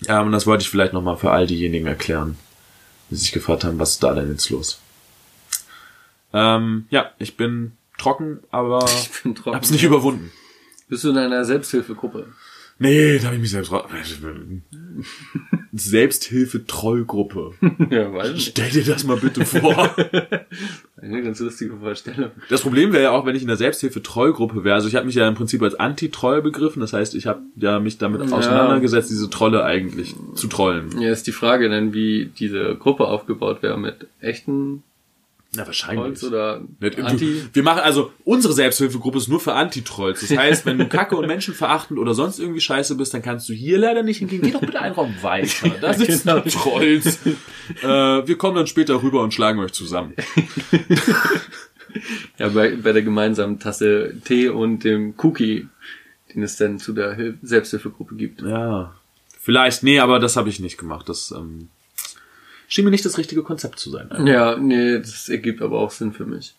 Ja, 0.00 0.22
und 0.22 0.32
das 0.32 0.46
wollte 0.46 0.62
ich 0.62 0.70
vielleicht 0.70 0.94
nochmal 0.94 1.16
für 1.16 1.30
all 1.30 1.46
diejenigen 1.46 1.86
erklären, 1.86 2.36
die 3.10 3.16
sich 3.16 3.32
gefragt 3.32 3.64
haben, 3.64 3.78
was 3.78 3.90
ist 3.90 4.02
da 4.02 4.14
denn 4.14 4.30
jetzt 4.30 4.48
los? 4.50 4.80
Ähm, 6.32 6.86
ja, 6.90 7.12
ich 7.18 7.36
bin 7.36 7.72
trocken, 7.98 8.40
aber 8.50 8.84
Ich 9.12 9.22
bin 9.22 9.34
trocken. 9.34 9.54
hab's 9.56 9.70
nicht 9.70 9.84
überwunden. 9.84 10.32
Bist 10.88 11.04
du 11.04 11.10
in 11.10 11.18
einer 11.18 11.44
Selbsthilfegruppe? 11.44 12.32
Nee, 12.78 13.18
da 13.18 13.26
habe 13.26 13.36
ich 13.36 13.42
mich 13.42 13.50
selbst 13.50 13.70
raus. 13.70 13.84
Selbsthilfe-Trollgruppe. 15.72 17.52
ja, 17.90 18.12
weiß 18.12 18.32
nicht. 18.32 18.48
Stell 18.50 18.70
dir 18.70 18.84
das 18.84 19.04
mal 19.04 19.16
bitte 19.16 19.44
vor. 19.44 19.94
Eine 21.00 21.22
ganz 21.22 21.40
lustige 21.40 21.76
Vorstellung. 21.76 22.30
Das 22.48 22.60
Problem 22.62 22.92
wäre 22.92 23.04
ja 23.04 23.10
auch, 23.10 23.26
wenn 23.26 23.34
ich 23.34 23.42
in 23.42 23.48
der 23.48 23.56
Selbsthilfe-Trollgruppe 23.56 24.64
wäre. 24.64 24.74
Also 24.74 24.88
ich 24.88 24.94
habe 24.94 25.06
mich 25.06 25.14
ja 25.14 25.26
im 25.26 25.34
Prinzip 25.34 25.62
als 25.62 25.74
Anti-Troll 25.74 26.42
begriffen. 26.42 26.80
Das 26.80 26.92
heißt, 26.92 27.14
ich 27.14 27.26
habe 27.26 27.40
ja 27.56 27.80
mich 27.80 27.98
damit 27.98 28.20
Ja. 28.28 28.36
auseinandergesetzt, 28.36 29.10
diese 29.10 29.30
Trolle 29.30 29.64
eigentlich 29.64 30.14
zu 30.34 30.46
trollen. 30.46 31.00
Ja, 31.00 31.10
ist 31.10 31.26
die 31.26 31.32
Frage 31.32 31.68
dann, 31.68 31.92
wie 31.94 32.26
diese 32.38 32.76
Gruppe 32.76 33.06
aufgebaut 33.06 33.62
wäre 33.62 33.78
mit 33.78 34.06
echten 34.20 34.82
Na, 35.54 35.66
wahrscheinlich. 35.66 36.02
Trolls 36.04 36.24
oder 36.24 36.62
Nicht- 36.80 36.98
Anti. 36.98 37.42
Wir 37.52 37.62
machen 37.62 37.80
also, 37.80 38.10
unsere 38.24 38.54
Selbsthilfegruppe 38.54 39.18
ist 39.18 39.28
nur 39.28 39.38
für 39.38 39.52
Anti-Trolls. 39.52 40.20
Das 40.26 40.36
heißt, 40.38 40.64
wenn 40.64 40.78
du 40.78 40.88
kacke 40.88 41.14
und 41.14 41.26
menschenverachtend 41.26 41.98
oder 41.98 42.14
sonst 42.14 42.38
irgendwie 42.38 42.60
scheiße 42.62 42.94
bist, 42.96 43.12
dann 43.12 43.20
kannst 43.20 43.48
du 43.50 43.52
hier 43.52 43.76
leider 43.76 44.02
nicht 44.02 44.18
hingehen. 44.18 44.40
Geh 44.42 44.50
doch 44.50 44.60
bitte 44.60 44.80
einen 44.80 44.94
Raum 44.94 45.14
weiter. 45.20 45.68
Da 45.80 45.92
sitzen 45.92 46.28
Genau. 46.28 46.40
Trolls. 46.40 47.18
Äh, 47.82 47.86
wir 48.26 48.38
kommen 48.38 48.56
dann 48.56 48.66
später 48.66 49.02
rüber 49.02 49.22
und 49.22 49.34
schlagen 49.34 49.58
euch 49.60 49.72
zusammen. 49.72 50.14
Ja, 52.38 52.48
bei, 52.48 52.74
bei 52.76 52.92
der 52.92 53.02
gemeinsamen 53.02 53.58
Tasse 53.58 54.14
Tee 54.24 54.48
und 54.48 54.82
dem 54.82 55.12
Cookie, 55.18 55.68
den 56.34 56.42
es 56.42 56.56
dann 56.56 56.78
zu 56.78 56.94
der 56.94 57.14
Hil 57.14 57.38
Selbsthilfegruppe 57.42 58.14
gibt. 58.14 58.40
Ja. 58.40 58.94
Vielleicht, 59.38 59.82
nee, 59.82 59.98
aber 60.00 60.18
das 60.18 60.36
habe 60.36 60.48
ich 60.48 60.58
nicht 60.58 60.78
gemacht. 60.78 61.08
Das 61.10 61.32
ähm, 61.32 61.68
schien 62.72 62.86
mir 62.86 62.90
nicht 62.90 63.04
das 63.04 63.18
richtige 63.18 63.42
Konzept 63.42 63.78
zu 63.78 63.90
sein. 63.90 64.08
Ja, 64.26 64.56
nee, 64.56 64.98
das 64.98 65.28
ergibt 65.28 65.60
aber 65.60 65.78
auch 65.78 65.90
Sinn 65.90 66.12
für 66.12 66.24
mich. 66.24 66.54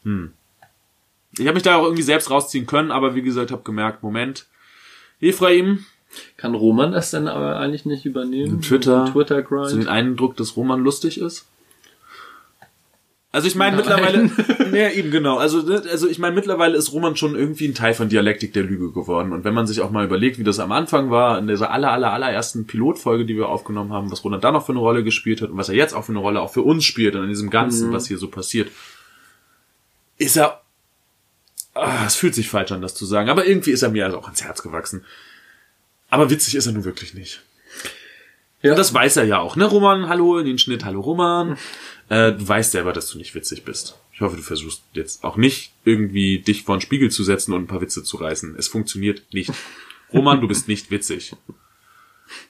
Ich 1.39 1.47
habe 1.47 1.55
mich 1.55 1.63
da 1.63 1.77
auch 1.77 1.85
irgendwie 1.85 2.03
selbst 2.03 2.29
rausziehen 2.29 2.67
können, 2.67 2.91
aber 2.91 3.15
wie 3.15 3.23
gesagt, 3.23 3.49
habe 3.51 3.63
gemerkt, 3.63 4.03
Moment, 4.03 4.45
Ephraim, 5.19 5.85
Kann 6.37 6.53
Roman 6.53 6.91
das 6.91 7.09
denn 7.09 7.27
aber 7.27 7.59
eigentlich 7.59 7.85
nicht 7.85 8.05
übernehmen? 8.05 8.61
Twitter, 8.61 9.09
Twitter 9.11 9.43
so 9.67 9.77
den. 9.77 9.87
Eindruck, 9.87 10.37
dass 10.37 10.55
Roman 10.55 10.79
lustig 10.79 11.19
ist? 11.19 11.47
Also 13.33 13.47
ich 13.47 13.55
meine 13.55 13.75
mittlerweile, 13.75 14.29
ja 14.77 14.89
eben 14.91 15.09
genau, 15.09 15.39
also 15.39 15.63
ne, 15.63 15.81
also 15.89 16.07
ich 16.07 16.19
meine 16.19 16.35
mittlerweile 16.35 16.77
ist 16.77 16.93
Roman 16.93 17.15
schon 17.15 17.35
irgendwie 17.35 17.67
ein 17.67 17.73
Teil 17.73 17.95
von 17.95 18.07
Dialektik 18.07 18.53
der 18.53 18.61
Lüge 18.61 18.91
geworden 18.91 19.33
und 19.33 19.43
wenn 19.43 19.55
man 19.55 19.65
sich 19.65 19.81
auch 19.81 19.89
mal 19.89 20.05
überlegt, 20.05 20.37
wie 20.37 20.43
das 20.43 20.59
am 20.59 20.71
Anfang 20.71 21.09
war 21.09 21.39
in 21.39 21.47
dieser 21.47 21.71
aller 21.71 21.91
aller 21.91 22.13
allerersten 22.13 22.67
Pilotfolge, 22.67 23.25
die 23.25 23.35
wir 23.35 23.49
aufgenommen 23.49 23.91
haben, 23.91 24.11
was 24.11 24.23
Roland 24.23 24.43
da 24.43 24.51
noch 24.51 24.67
für 24.67 24.71
eine 24.71 24.81
Rolle 24.81 25.03
gespielt 25.03 25.41
hat 25.41 25.49
und 25.49 25.57
was 25.57 25.67
er 25.67 25.73
jetzt 25.73 25.95
auch 25.95 26.05
für 26.05 26.11
eine 26.11 26.19
Rolle 26.19 26.41
auch 26.41 26.53
für 26.53 26.61
uns 26.61 26.85
spielt 26.85 27.15
und 27.15 27.23
in 27.23 27.29
diesem 27.29 27.49
ganzen, 27.49 27.91
was 27.91 28.07
hier 28.07 28.19
so 28.19 28.27
passiert, 28.27 28.69
ist 30.19 30.37
er 30.37 30.61
ah, 31.73 32.03
es 32.05 32.15
fühlt 32.15 32.35
sich 32.35 32.49
falsch 32.49 32.71
an, 32.71 32.83
das 32.83 32.93
zu 32.93 33.05
sagen, 33.07 33.29
aber 33.29 33.47
irgendwie 33.47 33.71
ist 33.71 33.81
er 33.81 33.89
mir 33.89 34.05
also 34.05 34.19
auch 34.19 34.25
ans 34.25 34.43
Herz 34.43 34.61
gewachsen. 34.61 35.05
Aber 36.11 36.29
witzig 36.29 36.53
ist 36.53 36.67
er 36.67 36.73
nun 36.73 36.85
wirklich 36.85 37.15
nicht. 37.15 37.41
Ja. 38.61 38.71
Und 38.71 38.77
das 38.77 38.93
weiß 38.93 39.17
er 39.17 39.25
ja 39.25 39.39
auch, 39.39 39.55
ne, 39.55 39.65
Roman? 39.65 40.07
Hallo, 40.07 40.37
in 40.37 40.45
den 40.45 40.57
Schnitt, 40.57 40.85
hallo, 40.85 41.01
Roman. 41.01 41.57
Äh, 42.13 42.33
du 42.33 42.47
weißt 42.47 42.71
selber, 42.71 42.93
dass 42.93 43.09
du 43.09 43.17
nicht 43.17 43.33
witzig 43.33 43.63
bist. 43.65 43.97
Ich 44.13 44.21
hoffe, 44.21 44.35
du 44.35 44.43
versuchst 44.43 44.83
jetzt 44.93 45.23
auch 45.23 45.35
nicht 45.35 45.73
irgendwie 45.83 46.37
dich 46.39 46.61
vor 46.61 46.77
den 46.77 46.81
Spiegel 46.81 47.09
zu 47.09 47.23
setzen 47.23 47.53
und 47.53 47.63
ein 47.63 47.67
paar 47.67 47.81
Witze 47.81 48.03
zu 48.03 48.17
reißen. 48.17 48.55
Es 48.55 48.67
funktioniert 48.67 49.23
nicht. 49.33 49.51
Roman, 50.13 50.39
du 50.39 50.47
bist 50.47 50.67
nicht 50.67 50.91
witzig. 50.91 51.35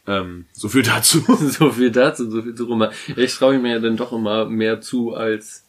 Ähm, 0.06 0.46
so 0.52 0.68
viel 0.68 0.84
dazu. 0.84 1.24
So 1.40 1.72
viel 1.72 1.92
dazu, 1.92 2.30
so 2.30 2.42
viel 2.42 2.56
zu 2.56 2.66
Roman. 2.66 2.92
Ich 3.16 3.34
traue 3.36 3.58
mir 3.60 3.74
ja 3.76 3.80
dann 3.80 3.96
doch 3.96 4.12
immer 4.12 4.46
mehr 4.50 4.82
zu 4.82 5.14
als 5.14 5.66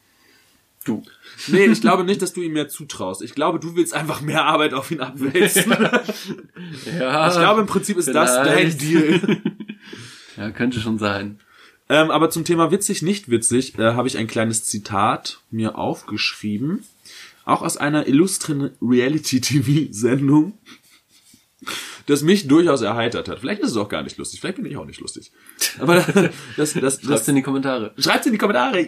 du. 0.84 1.04
Nee, 1.46 1.66
ich 1.66 1.80
glaube 1.80 2.02
nicht, 2.02 2.20
dass 2.20 2.32
du 2.32 2.42
ihm 2.42 2.52
mehr 2.52 2.68
zutraust. 2.68 3.22
Ich 3.22 3.34
glaube, 3.36 3.60
du 3.60 3.76
willst 3.76 3.94
einfach 3.94 4.20
mehr 4.20 4.44
Arbeit 4.44 4.74
auf 4.74 4.90
ihn 4.90 5.00
abwälzen. 5.00 5.72
Ja, 6.98 7.28
Ich 7.28 7.34
glaube, 7.34 7.60
im 7.60 7.66
Prinzip 7.68 7.96
ist 7.96 8.08
das 8.12 8.34
dein 8.34 8.46
vielleicht. 8.46 8.80
Deal. 8.82 9.40
Ja, 10.36 10.50
könnte 10.50 10.80
schon 10.80 10.98
sein. 10.98 11.38
Ähm, 11.94 12.10
aber 12.10 12.28
zum 12.28 12.44
Thema 12.44 12.72
witzig, 12.72 13.02
nicht 13.02 13.30
witzig, 13.30 13.78
äh, 13.78 13.92
habe 13.92 14.08
ich 14.08 14.18
ein 14.18 14.26
kleines 14.26 14.64
Zitat 14.64 15.38
mir 15.52 15.78
aufgeschrieben. 15.78 16.84
Auch 17.44 17.62
aus 17.62 17.76
einer 17.76 18.08
illustren 18.08 18.72
Reality-TV-Sendung, 18.82 20.58
das 22.06 22.22
mich 22.22 22.48
durchaus 22.48 22.82
erheitert 22.82 23.28
hat. 23.28 23.38
Vielleicht 23.38 23.62
ist 23.62 23.70
es 23.70 23.76
auch 23.76 23.88
gar 23.88 24.02
nicht 24.02 24.16
lustig, 24.16 24.40
vielleicht 24.40 24.56
bin 24.56 24.66
ich 24.66 24.76
auch 24.76 24.86
nicht 24.86 24.98
lustig. 24.98 25.30
Aber 25.78 26.04
das, 26.56 26.72
das, 26.72 26.74
das, 26.74 27.00
Schreib's 27.00 27.28
in 27.28 27.36
die 27.36 27.42
Kommentare. 27.42 27.94
Schreibt 27.96 28.26
in 28.26 28.32
die 28.32 28.38
Kommentare. 28.38 28.80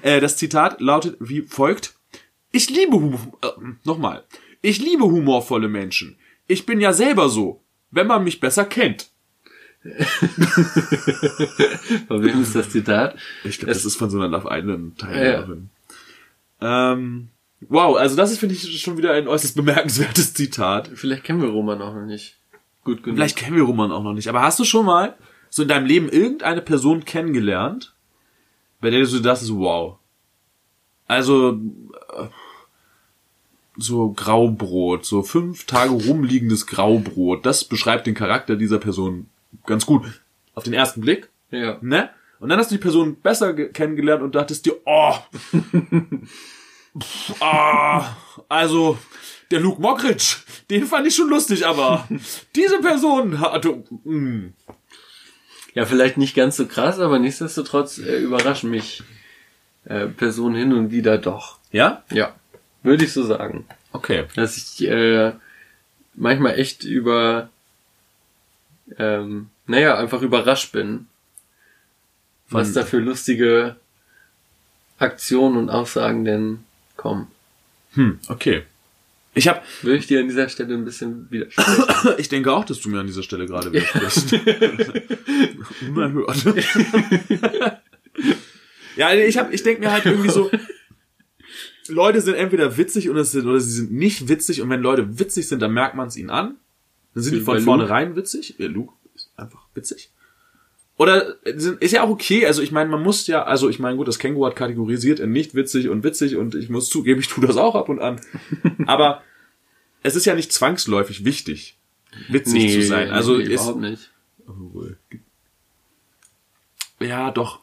Äh, 0.00 0.20
das 0.20 0.38
Zitat 0.38 0.80
lautet 0.80 1.18
wie 1.20 1.42
folgt. 1.42 1.96
Ich 2.50 2.70
liebe 2.70 2.96
Humor, 2.96 3.38
äh, 3.42 3.48
nochmal. 3.84 4.24
Ich 4.62 4.78
liebe 4.78 5.04
humorvolle 5.04 5.68
Menschen. 5.68 6.16
Ich 6.46 6.64
bin 6.64 6.80
ja 6.80 6.94
selber 6.94 7.28
so, 7.28 7.62
wenn 7.90 8.06
man 8.06 8.24
mich 8.24 8.40
besser 8.40 8.64
kennt. 8.64 9.10
Von 12.08 12.22
wem 12.22 12.42
ist 12.42 12.54
das 12.54 12.70
Zitat? 12.70 13.16
Ich 13.44 13.58
glaube, 13.58 13.72
das 13.72 13.84
ist 13.84 13.96
von 13.96 14.10
so 14.10 14.18
einer 14.18 14.28
Love 14.28 14.48
Island 14.50 14.98
Teilnehmerin. 14.98 15.70
Ähm, 16.60 17.28
wow, 17.60 17.96
also 17.96 18.16
das 18.16 18.32
ist, 18.32 18.40
finde 18.40 18.56
ich, 18.56 18.80
schon 18.80 18.98
wieder 18.98 19.12
ein 19.12 19.28
äußerst 19.28 19.54
bemerkenswertes 19.54 20.34
Zitat. 20.34 20.90
Vielleicht 20.94 21.24
kennen 21.24 21.40
wir 21.40 21.48
Roman 21.48 21.80
auch 21.80 21.94
noch 21.94 22.06
nicht. 22.06 22.36
Gut 22.84 23.02
genug. 23.02 23.16
Vielleicht 23.16 23.36
kennen 23.36 23.56
wir 23.56 23.62
Roman 23.62 23.92
auch 23.92 24.02
noch 24.02 24.14
nicht, 24.14 24.28
aber 24.28 24.42
hast 24.42 24.58
du 24.58 24.64
schon 24.64 24.86
mal 24.86 25.16
so 25.50 25.62
in 25.62 25.68
deinem 25.68 25.86
Leben 25.86 26.08
irgendeine 26.08 26.60
Person 26.60 27.04
kennengelernt, 27.04 27.94
bei 28.80 28.90
der 28.90 29.00
du 29.00 29.06
so 29.06 29.20
dachtest, 29.20 29.54
wow. 29.54 29.98
Also, 31.06 31.52
äh, 31.52 32.28
so 33.76 34.10
Graubrot, 34.10 35.04
so 35.04 35.22
fünf 35.22 35.64
Tage 35.64 35.92
rumliegendes 35.92 36.66
Graubrot, 36.66 37.46
das 37.46 37.64
beschreibt 37.64 38.06
den 38.06 38.14
Charakter 38.14 38.56
dieser 38.56 38.78
Person 38.78 39.28
ganz 39.66 39.86
gut. 39.86 40.20
Auf 40.54 40.64
den 40.64 40.72
ersten 40.74 41.00
Blick, 41.00 41.28
Ja. 41.50 41.78
ne? 41.80 42.10
Und 42.40 42.48
dann 42.50 42.58
hast 42.58 42.70
du 42.70 42.76
die 42.76 42.80
Person 42.82 43.16
besser 43.20 43.52
ge- 43.52 43.70
kennengelernt 43.72 44.22
und 44.22 44.34
dachtest 44.34 44.64
dir, 44.66 44.74
oh, 44.84 45.14
pff, 47.00 47.42
ah, 47.42 48.16
also 48.48 48.98
der 49.50 49.60
Luke 49.60 49.80
Mockridge, 49.80 50.36
den 50.70 50.84
fand 50.86 51.06
ich 51.06 51.14
schon 51.16 51.28
lustig, 51.28 51.66
aber 51.66 52.06
diese 52.54 52.78
Person 52.80 53.40
hatte, 53.40 53.82
mm, 54.04 54.52
Ja, 55.74 55.84
vielleicht 55.86 56.16
nicht 56.18 56.34
ganz 56.36 56.56
so 56.56 56.66
krass, 56.66 56.98
aber 56.98 57.18
nichtsdestotrotz 57.18 57.98
äh, 57.98 58.18
überraschen 58.18 58.70
mich 58.70 59.02
äh, 59.84 60.06
Personen 60.06 60.54
hin 60.56 60.72
und 60.72 60.90
wieder 60.90 61.18
doch. 61.18 61.58
ja, 61.72 62.02
Ja. 62.12 62.34
Würde 62.84 63.04
ich 63.04 63.12
so 63.12 63.24
sagen. 63.24 63.66
okay, 63.92 64.26
Dass 64.36 64.56
ich 64.56 64.86
äh, 64.88 65.32
manchmal 66.14 66.58
echt 66.58 66.84
über, 66.84 67.48
ähm, 68.96 69.48
naja, 69.66 69.96
einfach 69.98 70.22
überrascht 70.22 70.72
bin, 70.72 71.06
was 72.50 72.68
Hm. 72.68 72.74
da 72.74 72.84
für 72.84 72.98
lustige 72.98 73.76
Aktionen 74.98 75.56
und 75.56 75.70
Aussagen 75.70 76.24
denn 76.24 76.60
kommen. 76.96 77.28
hm, 77.94 78.18
okay. 78.28 78.62
Ich 79.34 79.46
habe, 79.46 79.60
Würde 79.82 79.98
ich 79.98 80.06
dir 80.08 80.18
an 80.20 80.26
dieser 80.26 80.48
Stelle 80.48 80.74
ein 80.74 80.84
bisschen 80.84 81.30
widersprechen. 81.30 81.84
ich 82.18 82.28
denke 82.28 82.52
auch, 82.52 82.64
dass 82.64 82.80
du 82.80 82.88
mir 82.88 82.98
an 82.98 83.06
dieser 83.06 83.22
Stelle 83.22 83.46
gerade 83.46 83.72
widersprichst. 83.72 84.32
Unerhört. 85.88 86.44
ja, 88.96 89.14
ich 89.14 89.38
habe, 89.38 89.54
ich 89.54 89.62
denke 89.62 89.80
mir 89.82 89.92
halt 89.92 90.06
irgendwie 90.06 90.30
so, 90.30 90.50
Leute 91.88 92.20
sind 92.20 92.34
entweder 92.34 92.76
witzig 92.76 93.08
oder 93.10 93.24
sie 93.24 93.40
sind 93.60 93.92
nicht 93.92 94.28
witzig 94.28 94.60
und 94.60 94.70
wenn 94.70 94.80
Leute 94.80 95.18
witzig 95.18 95.46
sind, 95.48 95.60
dann 95.62 95.72
merkt 95.72 95.94
man 95.94 96.08
es 96.08 96.16
ihnen 96.16 96.30
an. 96.30 96.56
Dann 97.14 97.22
sind 97.22 97.34
die 97.34 97.40
von 97.40 97.60
vornherein 97.60 98.16
witzig. 98.16 98.56
Ja, 98.58 98.66
Luke 98.66 98.92
ist 99.14 99.30
einfach 99.36 99.66
witzig. 99.74 100.10
Oder 100.96 101.36
sind, 101.44 101.80
ist 101.80 101.92
ja 101.92 102.02
auch 102.02 102.10
okay, 102.10 102.44
also 102.44 102.60
ich 102.60 102.72
meine, 102.72 102.90
man 102.90 103.02
muss 103.02 103.28
ja, 103.28 103.44
also 103.44 103.68
ich 103.68 103.78
meine, 103.78 103.96
gut, 103.96 104.08
das 104.08 104.18
Känguru 104.18 104.46
hat 104.46 104.56
kategorisiert 104.56 105.20
in 105.20 105.30
nicht 105.30 105.54
witzig 105.54 105.88
und 105.88 106.02
witzig 106.02 106.36
und 106.36 106.56
ich 106.56 106.70
muss 106.70 106.88
zugeben, 106.88 107.20
ich 107.20 107.28
tue 107.28 107.46
das 107.46 107.56
auch 107.56 107.76
ab 107.76 107.88
und 107.88 108.00
an. 108.00 108.20
Aber 108.86 109.22
es 110.02 110.16
ist 110.16 110.24
ja 110.24 110.34
nicht 110.34 110.52
zwangsläufig 110.52 111.24
wichtig, 111.24 111.78
witzig 112.28 112.72
zu 112.72 112.82
sein. 112.82 113.10
Also 113.10 113.36
nee, 113.36 113.44
ist, 113.44 113.62
überhaupt 113.62 113.80
nicht. 113.80 114.10
Ja, 116.98 117.30
doch. 117.30 117.60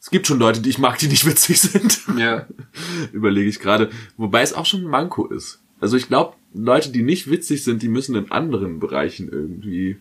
Es 0.00 0.10
gibt 0.10 0.26
schon 0.26 0.38
Leute, 0.38 0.60
die 0.60 0.70
ich 0.70 0.78
mag, 0.78 0.98
die 0.98 1.08
nicht 1.08 1.24
witzig 1.24 1.60
sind. 1.60 2.00
Ja. 2.16 2.46
Überlege 3.12 3.48
ich 3.48 3.60
gerade. 3.60 3.90
Wobei 4.16 4.42
es 4.42 4.52
auch 4.52 4.66
schon 4.66 4.82
ein 4.82 4.90
Manko 4.90 5.26
ist. 5.28 5.62
Also 5.78 5.96
ich 5.96 6.08
glaube, 6.08 6.34
Leute, 6.56 6.90
die 6.90 7.02
nicht 7.02 7.30
witzig 7.30 7.62
sind, 7.64 7.82
die 7.82 7.88
müssen 7.88 8.14
in 8.16 8.30
anderen 8.30 8.80
Bereichen 8.80 9.28
irgendwie 9.30 9.96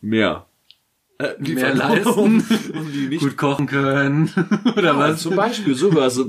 mehr. 0.00 0.46
äh, 1.18 1.30
die 1.40 1.54
Mehr 1.56 1.74
leisten. 1.74 2.08
um 2.16 2.42
die 2.92 3.08
nicht 3.08 3.20
gut 3.20 3.36
kochen 3.36 3.66
können 3.66 4.30
oder 4.76 4.92
Ja, 4.92 4.98
was? 4.98 5.20
Zum 5.22 5.34
Beispiel 5.34 5.74
sowas. 5.74 6.16
äh, 6.18 6.22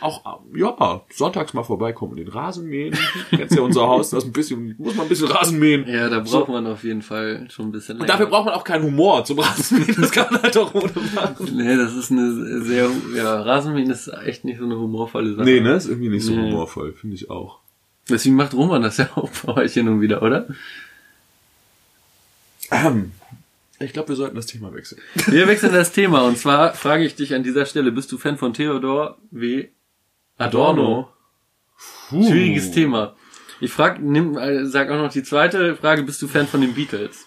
Auch, 0.00 0.24
äh, 0.54 0.58
ja, 0.60 1.02
sonntags 1.12 1.52
mal 1.54 1.64
vorbeikommen 1.64 2.12
und 2.12 2.18
den 2.18 2.28
Rasen 2.28 2.68
mähen. 2.68 2.96
Kennst 3.30 3.56
ja 3.56 3.62
unser 3.62 3.82
Haus, 3.88 4.10
das 4.10 4.24
ein 4.24 4.30
bisschen, 4.32 4.76
muss 4.78 4.94
man 4.94 5.06
ein 5.06 5.08
bisschen 5.08 5.26
Rasen 5.26 5.58
mähen. 5.58 5.84
Ja, 5.88 6.08
da 6.08 6.20
braucht 6.20 6.48
man 6.48 6.68
auf 6.68 6.84
jeden 6.84 7.02
Fall 7.02 7.48
schon 7.50 7.66
ein 7.66 7.72
bisschen 7.72 7.96
länger. 7.96 8.02
Und 8.04 8.10
dafür 8.10 8.26
braucht 8.26 8.44
man 8.46 8.54
auch 8.54 8.62
keinen 8.64 8.84
Humor 8.84 9.24
zum 9.24 9.40
Rasenmähen. 9.40 9.96
Das 10.00 10.12
kann 10.12 10.26
man 10.30 10.42
halt 10.42 10.56
auch 10.56 10.72
ohne 10.72 10.92
machen. 11.14 11.48
Nee, 11.56 11.76
das 11.76 11.94
ist 11.96 12.12
eine 12.12 12.62
sehr, 12.62 12.88
ja, 13.16 13.42
Rasenmähen 13.42 13.90
ist 13.90 14.06
echt 14.24 14.44
nicht 14.44 14.58
so 14.60 14.64
eine 14.66 14.78
humorvolle 14.78 15.34
Sache. 15.34 15.44
Nee, 15.44 15.58
ne? 15.60 15.74
Ist 15.74 15.88
irgendwie 15.88 16.10
nicht 16.10 16.24
so 16.24 16.32
Nee. 16.32 16.50
humorvoll, 16.52 16.92
finde 16.92 17.16
ich 17.16 17.28
auch. 17.28 17.59
Deswegen 18.10 18.36
macht 18.36 18.54
Roman 18.54 18.82
das 18.82 18.98
ja 18.98 19.10
auch 19.14 19.30
bei 19.30 19.62
euch 19.62 19.74
hin 19.74 19.88
und 19.88 20.00
wieder, 20.00 20.22
oder? 20.22 20.46
Ähm, 22.70 23.12
ich 23.78 23.92
glaube, 23.92 24.10
wir 24.10 24.16
sollten 24.16 24.36
das 24.36 24.46
Thema 24.46 24.72
wechseln. 24.74 25.00
Wir 25.26 25.48
wechseln 25.48 25.72
das 25.72 25.92
Thema 25.92 26.22
und 26.22 26.36
zwar 26.36 26.74
frage 26.74 27.04
ich 27.04 27.14
dich 27.16 27.34
an 27.34 27.42
dieser 27.42 27.66
Stelle, 27.66 27.90
bist 27.90 28.12
du 28.12 28.18
Fan 28.18 28.36
von 28.36 28.52
Theodor 28.52 29.18
W. 29.30 29.68
Adorno? 30.36 31.10
Schwieriges 32.08 32.70
Thema. 32.72 33.16
Ich 33.60 33.72
frag, 33.72 34.00
nimm, 34.00 34.36
äh, 34.36 34.66
sag 34.66 34.90
auch 34.90 34.98
noch 34.98 35.12
die 35.12 35.22
zweite 35.22 35.76
Frage, 35.76 36.02
bist 36.02 36.20
du 36.22 36.28
Fan 36.28 36.46
von 36.46 36.60
den 36.60 36.74
Beatles? 36.74 37.26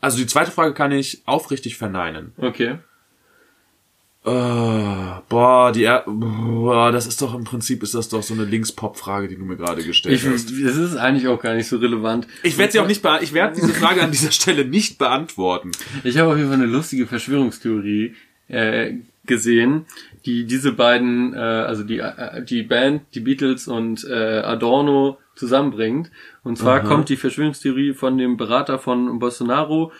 Also 0.00 0.18
die 0.18 0.26
zweite 0.26 0.50
Frage 0.50 0.74
kann 0.74 0.92
ich 0.92 1.22
aufrichtig 1.26 1.76
verneinen. 1.76 2.32
Okay. 2.36 2.78
Äh, 4.28 5.20
boah, 5.28 5.72
die, 5.72 5.84
er 5.84 6.04
boah, 6.06 6.92
das 6.92 7.06
ist 7.06 7.22
doch 7.22 7.34
im 7.34 7.44
Prinzip 7.44 7.82
ist 7.82 7.94
das 7.94 8.08
doch 8.08 8.22
so 8.22 8.34
eine 8.34 8.44
Links-Pop-Frage, 8.44 9.28
die 9.28 9.36
du 9.36 9.44
mir 9.44 9.56
gerade 9.56 9.82
gestellt 9.82 10.14
Ich, 10.14 10.26
hast. 10.26 10.50
es 10.50 10.76
ist 10.76 10.96
eigentlich 10.96 11.28
auch 11.28 11.40
gar 11.40 11.54
nicht 11.54 11.66
so 11.68 11.76
relevant. 11.78 12.26
Ich 12.42 12.58
werde 12.58 12.72
sie 12.72 12.80
auch 12.80 12.86
nicht 12.86 13.02
bea- 13.02 13.20
ich 13.22 13.32
werde 13.32 13.54
diese 13.60 13.72
Frage 13.74 14.02
an 14.02 14.10
dieser 14.10 14.30
Stelle 14.32 14.64
nicht 14.64 14.98
beantworten. 14.98 15.70
Ich 16.04 16.18
habe 16.18 16.30
auf 16.30 16.36
jeden 16.36 16.48
Fall 16.50 16.58
eine 16.60 16.66
lustige 16.70 17.06
Verschwörungstheorie 17.06 18.14
äh, 18.48 18.94
gesehen, 19.26 19.86
die 20.26 20.44
diese 20.46 20.72
beiden, 20.72 21.34
äh, 21.34 21.38
also 21.38 21.84
die 21.84 21.98
äh, 21.98 22.42
die 22.44 22.62
Band, 22.62 23.02
die 23.14 23.20
Beatles 23.20 23.68
und 23.68 24.04
äh, 24.04 24.40
Adorno 24.40 25.18
zusammenbringt. 25.36 26.10
Und 26.42 26.58
zwar 26.58 26.80
Aha. 26.80 26.88
kommt 26.88 27.08
die 27.08 27.16
Verschwörungstheorie 27.16 27.92
von 27.94 28.18
dem 28.18 28.36
Berater 28.36 28.78
von 28.78 29.18
Bolsonaro. 29.18 29.92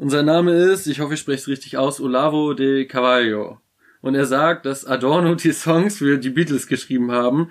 Und 0.00 0.08
sein 0.08 0.24
Name 0.24 0.52
ist, 0.54 0.86
ich 0.86 1.00
hoffe, 1.00 1.12
ich 1.12 1.20
spreche 1.20 1.40
es 1.42 1.48
richtig 1.48 1.76
aus, 1.76 2.00
Olavo 2.00 2.54
de 2.54 2.86
Carvalho. 2.86 3.58
Und 4.00 4.14
er 4.14 4.24
sagt, 4.24 4.64
dass 4.64 4.86
Adorno 4.86 5.34
die 5.34 5.52
Songs 5.52 5.98
für 5.98 6.16
die 6.16 6.30
Beatles 6.30 6.68
geschrieben 6.68 7.12
haben 7.12 7.50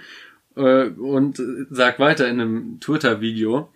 äh, 0.56 0.86
und 0.86 1.38
äh, 1.38 1.44
sagt 1.70 2.00
weiter 2.00 2.28
in 2.28 2.42
einem 2.42 2.80
Twitter-Video, 2.80 3.70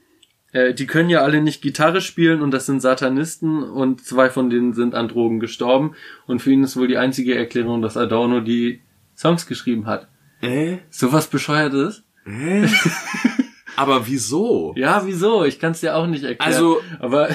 äh, 0.53 0.73
die 0.73 0.87
können 0.87 1.11
ja 1.11 1.21
alle 1.21 1.43
nicht 1.43 1.61
Gitarre 1.61 2.01
spielen 2.01 2.41
und 2.41 2.49
das 2.49 2.65
sind 2.65 2.81
Satanisten 2.81 3.61
und 3.61 4.03
zwei 4.03 4.31
von 4.31 4.49
denen 4.49 4.73
sind 4.73 4.95
an 4.95 5.07
Drogen 5.07 5.39
gestorben 5.39 5.93
und 6.25 6.41
für 6.41 6.51
ihn 6.51 6.63
ist 6.63 6.75
wohl 6.75 6.87
die 6.87 6.97
einzige 6.97 7.35
Erklärung, 7.35 7.83
dass 7.83 7.95
Adorno 7.95 8.39
die 8.39 8.81
Songs 9.15 9.45
geschrieben 9.45 9.85
hat. 9.85 10.07
Äh? 10.41 10.77
Sowas 10.89 11.27
bescheuertes? 11.27 12.01
Äh? 12.25 12.67
Aber 13.75 14.07
wieso? 14.07 14.73
Ja, 14.75 15.03
wieso? 15.05 15.45
Ich 15.45 15.59
kann 15.59 15.73
es 15.73 15.81
dir 15.81 15.95
auch 15.95 16.07
nicht 16.07 16.23
erklären. 16.23 16.51
Also- 16.51 16.81
aber 16.99 17.29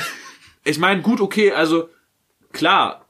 Ich 0.64 0.78
meine, 0.78 1.02
gut, 1.02 1.20
okay, 1.20 1.52
also 1.52 1.88
klar, 2.52 3.06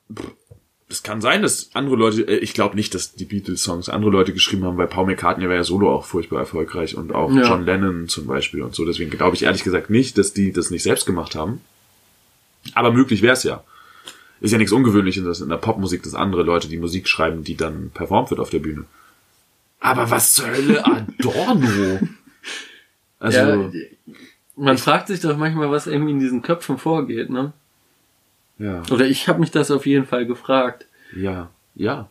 es 0.89 1.03
kann 1.03 1.21
sein, 1.21 1.43
dass 1.43 1.71
andere 1.75 1.97
Leute, 1.97 2.23
äh, 2.23 2.37
ich 2.39 2.55
glaube 2.55 2.77
nicht, 2.77 2.95
dass 2.95 3.15
die 3.15 3.25
Beatles-Songs 3.25 3.89
andere 3.89 4.11
Leute 4.11 4.33
geschrieben 4.33 4.65
haben, 4.65 4.79
weil 4.79 4.87
Paul 4.87 5.07
McCartney 5.07 5.47
war 5.49 5.55
ja 5.55 5.65
solo 5.65 5.93
auch 5.93 6.05
furchtbar 6.05 6.39
erfolgreich 6.41 6.97
und 6.97 7.13
auch 7.15 7.31
Ja. 7.33 7.43
John 7.43 7.65
Lennon 7.65 8.09
zum 8.09 8.27
Beispiel 8.27 8.63
und 8.63 8.75
so. 8.75 8.85
Deswegen 8.85 9.11
glaube 9.11 9.37
ich 9.37 9.43
ehrlich 9.43 9.65
gesagt 9.65 9.91
nicht, 9.91 10.17
dass 10.17 10.33
die 10.33 10.53
das 10.53 10.71
nicht 10.71 10.83
selbst 10.83 11.05
gemacht 11.07 11.35
haben. 11.35 11.61
Aber 12.75 12.93
möglich 12.93 13.23
wäre 13.23 13.35
es 13.35 13.43
ja. 13.43 13.63
Ist 14.41 14.53
ja 14.53 14.59
nichts 14.59 14.73
Ungewöhnliches, 14.73 15.25
dass 15.25 15.41
in 15.41 15.49
der 15.49 15.57
Popmusik 15.57 16.03
das 16.05 16.15
andere 16.15 16.43
Leute 16.43 16.69
die 16.69 16.77
Musik 16.79 17.09
schreiben, 17.09 17.43
die 17.45 17.57
dann 17.57 17.91
performt 17.93 18.31
wird 18.31 18.41
auf 18.41 18.51
der 18.51 18.61
Bühne. 18.61 18.85
Aber 19.81 20.11
was 20.11 20.35
zur 20.35 20.49
Hölle 20.49 20.85
Adorno? 20.85 22.01
Also, 23.21 23.37
ja, 23.37 23.71
man 24.59 24.79
fragt 24.79 25.09
sich 25.09 25.21
doch 25.21 25.37
manchmal, 25.37 25.71
was 25.71 25.87
irgendwie 25.87 26.13
in 26.13 26.21
diesen 26.21 26.43
Köpfen 26.43 26.79
vorgeht, 26.79 27.31
ne? 27.31 27.53
ja, 28.59 28.83
Oder 28.91 29.07
ich 29.07 29.29
habe 29.29 29.41
mich 29.41 29.51
das 29.51 29.71
auf 29.71 29.87
jeden 29.87 30.07
Fall 30.07 30.27
gefragt. 30.27 30.87
ja, 31.15 31.51
ja. 31.75 32.09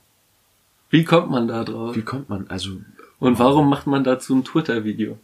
Wie 0.90 1.04
kommt 1.04 1.30
man 1.30 1.50
da 1.50 1.66
drauf? 1.66 1.96
Wie 1.98 2.02
kommt 2.02 2.30
man, 2.30 2.48
also, 2.48 2.78
Und 3.20 3.38
warum 3.40 3.70
macht 3.70 3.88
man 3.88 4.06
dazu 4.06 4.34
ein 4.36 4.46
Twitter-Video? 4.46 5.20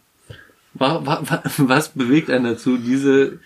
Wa- 0.74 1.06
wa- 1.06 1.22
wa- 1.24 1.42
Was 1.56 1.88
bewegt 1.90 2.28
einen 2.30 2.44
dazu, 2.44 2.76
diese 2.76 3.38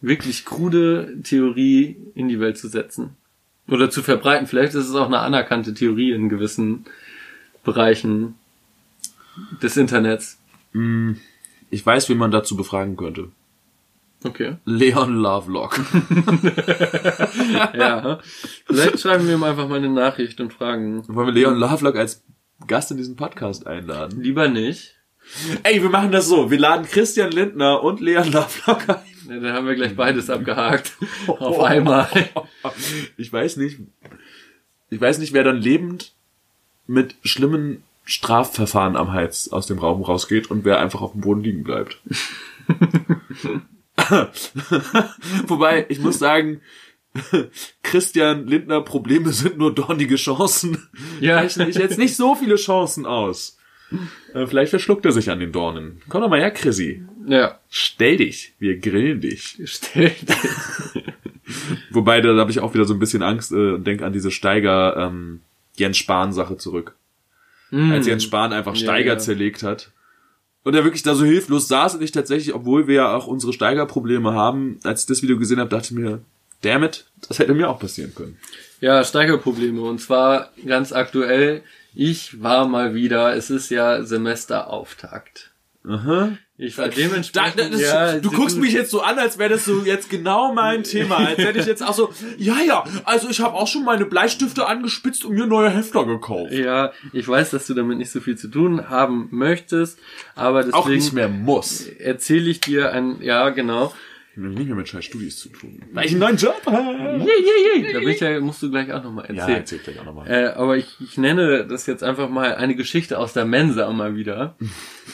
wirklich 0.00 0.44
krude 0.44 1.16
Theorie 1.24 1.96
in 2.14 2.28
die 2.28 2.38
Welt 2.38 2.58
zu 2.58 2.68
setzen? 2.68 3.16
Oder 3.66 3.90
zu 3.90 4.02
verbreiten? 4.02 4.46
Vielleicht 4.46 4.74
ist 4.74 4.88
es 4.88 4.94
auch 4.94 5.06
eine 5.06 5.18
anerkannte 5.20 5.74
Theorie 5.74 6.12
in 6.12 6.28
gewissen 6.28 6.84
Bereichen 7.64 8.34
des 9.62 9.76
Internets. 9.76 10.38
mh, 10.74 11.16
ich 11.74 11.84
weiß, 11.84 12.08
wen 12.08 12.18
man 12.18 12.30
dazu 12.30 12.56
befragen 12.56 12.96
könnte. 12.96 13.30
Okay. 14.22 14.56
Leon 14.64 15.16
Lovelock. 15.16 15.80
Ja. 17.74 18.20
Vielleicht 18.66 19.00
schreiben 19.00 19.26
wir 19.26 19.34
ihm 19.34 19.42
einfach 19.42 19.68
mal 19.68 19.76
eine 19.78 19.90
Nachricht 19.90 20.40
und 20.40 20.52
fragen. 20.52 21.02
Wollen 21.08 21.26
wir 21.26 21.34
Leon 21.34 21.56
Lovelock 21.58 21.96
als 21.96 22.22
Gast 22.66 22.90
in 22.92 22.96
diesen 22.96 23.16
Podcast 23.16 23.66
einladen? 23.66 24.20
Lieber 24.22 24.48
nicht. 24.48 24.94
Ey, 25.62 25.82
wir 25.82 25.90
machen 25.90 26.12
das 26.12 26.28
so. 26.28 26.50
Wir 26.50 26.58
laden 26.58 26.86
Christian 26.86 27.32
Lindner 27.32 27.82
und 27.82 28.00
Leon 28.00 28.30
Lovelock 28.30 28.88
ein. 28.88 28.96
Ja, 29.28 29.40
Dann 29.40 29.52
haben 29.52 29.66
wir 29.66 29.74
gleich 29.74 29.96
beides 29.96 30.30
abgehakt. 30.30 30.92
Auf 31.26 31.60
einmal. 31.60 32.08
Ich 33.16 33.32
weiß 33.32 33.56
nicht. 33.56 33.80
Ich 34.90 35.00
weiß 35.00 35.18
nicht, 35.18 35.32
wer 35.32 35.42
dann 35.44 35.60
lebend 35.60 36.12
mit 36.86 37.16
schlimmen 37.24 37.82
Strafverfahren 38.04 38.96
am 38.96 39.12
Hals 39.12 39.50
aus 39.50 39.66
dem 39.66 39.78
Raum 39.78 40.02
rausgeht 40.02 40.50
und 40.50 40.64
wer 40.64 40.78
einfach 40.78 41.00
auf 41.00 41.12
dem 41.12 41.22
Boden 41.22 41.42
liegen 41.42 41.64
bleibt. 41.64 42.00
Wobei, 45.46 45.86
ich 45.88 46.00
muss 46.00 46.18
sagen, 46.18 46.60
Christian 47.82 48.46
Lindner 48.46 48.80
Probleme 48.82 49.32
sind 49.32 49.56
nur 49.56 49.74
dornige 49.74 50.16
Chancen. 50.16 50.88
Ja. 51.20 51.40
Rechne 51.40 51.68
ich 51.68 51.76
jetzt 51.76 51.98
nicht 51.98 52.16
so 52.16 52.34
viele 52.34 52.56
Chancen 52.56 53.06
aus. 53.06 53.56
Äh, 54.34 54.46
Vielleicht 54.46 54.70
verschluckt 54.70 55.04
er 55.06 55.12
sich 55.12 55.30
an 55.30 55.38
den 55.38 55.52
Dornen. 55.52 56.02
Komm 56.08 56.22
doch 56.22 56.28
mal 56.28 56.40
her, 56.40 56.50
Chrissy. 56.50 57.04
Ja. 57.26 57.60
Stell 57.70 58.16
dich. 58.16 58.54
Wir 58.58 58.78
grillen 58.78 59.20
dich. 59.20 59.58
Stell 59.64 60.10
dir. 60.10 61.02
Wobei, 61.90 62.20
da 62.20 62.34
habe 62.36 62.50
ich 62.50 62.60
auch 62.60 62.74
wieder 62.74 62.84
so 62.84 62.94
ein 62.94 62.98
bisschen 62.98 63.22
Angst 63.22 63.52
äh, 63.52 63.72
und 63.72 63.86
denke 63.86 64.04
an 64.04 64.12
diese 64.12 64.30
Steiger 64.30 64.96
ähm, 64.96 65.40
Jens 65.76 65.96
Spahn-Sache 65.98 66.56
zurück. 66.56 66.96
Als 67.70 68.06
Jens 68.06 68.24
Spahn 68.24 68.52
einfach 68.52 68.74
Ja, 68.74 68.80
Steiger 68.80 69.12
ja. 69.14 69.18
zerlegt 69.18 69.62
hat. 69.62 69.90
Und 70.62 70.74
er 70.74 70.84
wirklich 70.84 71.02
da 71.02 71.14
so 71.14 71.24
hilflos 71.24 71.68
saß 71.68 71.96
und 71.96 72.02
ich 72.02 72.12
tatsächlich, 72.12 72.54
obwohl 72.54 72.86
wir 72.86 72.94
ja 72.94 73.14
auch 73.14 73.26
unsere 73.26 73.52
Steigerprobleme 73.52 74.32
haben, 74.32 74.78
als 74.82 75.02
ich 75.02 75.06
das 75.06 75.22
Video 75.22 75.38
gesehen 75.38 75.60
habe, 75.60 75.68
dachte 75.70 75.86
ich 75.86 75.90
mir, 75.92 76.20
damn 76.62 76.82
it, 76.82 77.04
das 77.28 77.38
hätte 77.38 77.54
mir 77.54 77.68
auch 77.68 77.78
passieren 77.78 78.14
können. 78.14 78.38
Ja, 78.80 79.04
Steigerprobleme. 79.04 79.82
Und 79.82 80.00
zwar 80.00 80.50
ganz 80.66 80.92
aktuell. 80.92 81.62
Ich 81.94 82.42
war 82.42 82.66
mal 82.66 82.94
wieder, 82.94 83.36
es 83.36 83.50
ist 83.50 83.70
ja 83.70 84.02
Semesterauftakt. 84.02 85.52
Aha. 85.86 86.30
Ich 86.56 86.78
war 86.78 86.88
Da, 86.88 86.94
dementsprechend. 86.94 87.74
das, 87.74 87.80
ja, 87.80 88.18
du 88.18 88.30
guckst 88.30 88.56
mich 88.58 88.72
jetzt 88.72 88.90
so 88.90 89.02
an, 89.02 89.18
als 89.18 89.38
wäre 89.38 89.50
das 89.50 89.64
so 89.64 89.82
jetzt 89.84 90.08
genau 90.08 90.54
mein 90.54 90.82
Thema. 90.84 91.16
Als 91.18 91.38
hätte 91.38 91.58
ich 91.58 91.66
jetzt 91.66 91.82
auch 91.82 91.92
so, 91.94 92.10
ja, 92.38 92.56
ja, 92.66 92.84
also 93.04 93.28
ich 93.28 93.40
habe 93.40 93.54
auch 93.54 93.66
schon 93.66 93.84
meine 93.84 94.06
Bleistifte 94.06 94.66
angespitzt 94.66 95.24
und 95.24 95.34
mir 95.34 95.46
neue 95.46 95.68
Hefter 95.70 96.06
gekauft. 96.06 96.52
Ja, 96.52 96.92
ich 97.12 97.26
weiß, 97.26 97.50
dass 97.50 97.66
du 97.66 97.74
damit 97.74 97.98
nicht 97.98 98.10
so 98.10 98.20
viel 98.20 98.38
zu 98.38 98.48
tun 98.48 98.88
haben 98.88 99.28
möchtest, 99.32 99.98
aber 100.36 100.60
Auch 100.72 100.86
nicht 100.88 101.06
deswegen 101.08 101.14
mehr 101.16 101.28
muss. 101.28 101.86
erzähle 101.86 102.48
ich 102.48 102.60
dir 102.60 102.92
ein, 102.92 103.20
ja, 103.20 103.50
genau. 103.50 103.92
Nicht 104.36 104.66
mehr 104.66 104.74
mit 104.74 104.88
scheiß 104.88 105.04
Studis 105.04 105.38
zu 105.38 105.48
tun. 105.48 105.80
Weil 105.92 106.06
ich 106.06 106.10
einen 106.10 106.20
neuen 106.20 106.36
Job 106.36 106.60
habe. 106.66 107.24
Da 107.92 107.98
bin 108.00 108.08
ich 108.08 108.18
ja, 108.20 108.40
musst 108.40 108.62
du 108.62 108.70
gleich 108.70 108.92
auch 108.92 109.02
nochmal 109.04 109.26
Ja, 109.28 109.34
erzählen. 109.42 109.58
erzähl 109.58 109.78
gleich 109.78 110.00
auch 110.00 110.04
nochmal. 110.04 110.28
Äh, 110.28 110.46
aber 110.48 110.76
ich, 110.76 110.88
ich 111.00 111.16
nenne 111.18 111.64
das 111.66 111.86
jetzt 111.86 112.02
einfach 112.02 112.28
mal 112.28 112.56
eine 112.56 112.74
Geschichte 112.74 113.18
aus 113.18 113.32
der 113.32 113.44
Mensa 113.44 113.90
mal 113.92 114.16
wieder. 114.16 114.56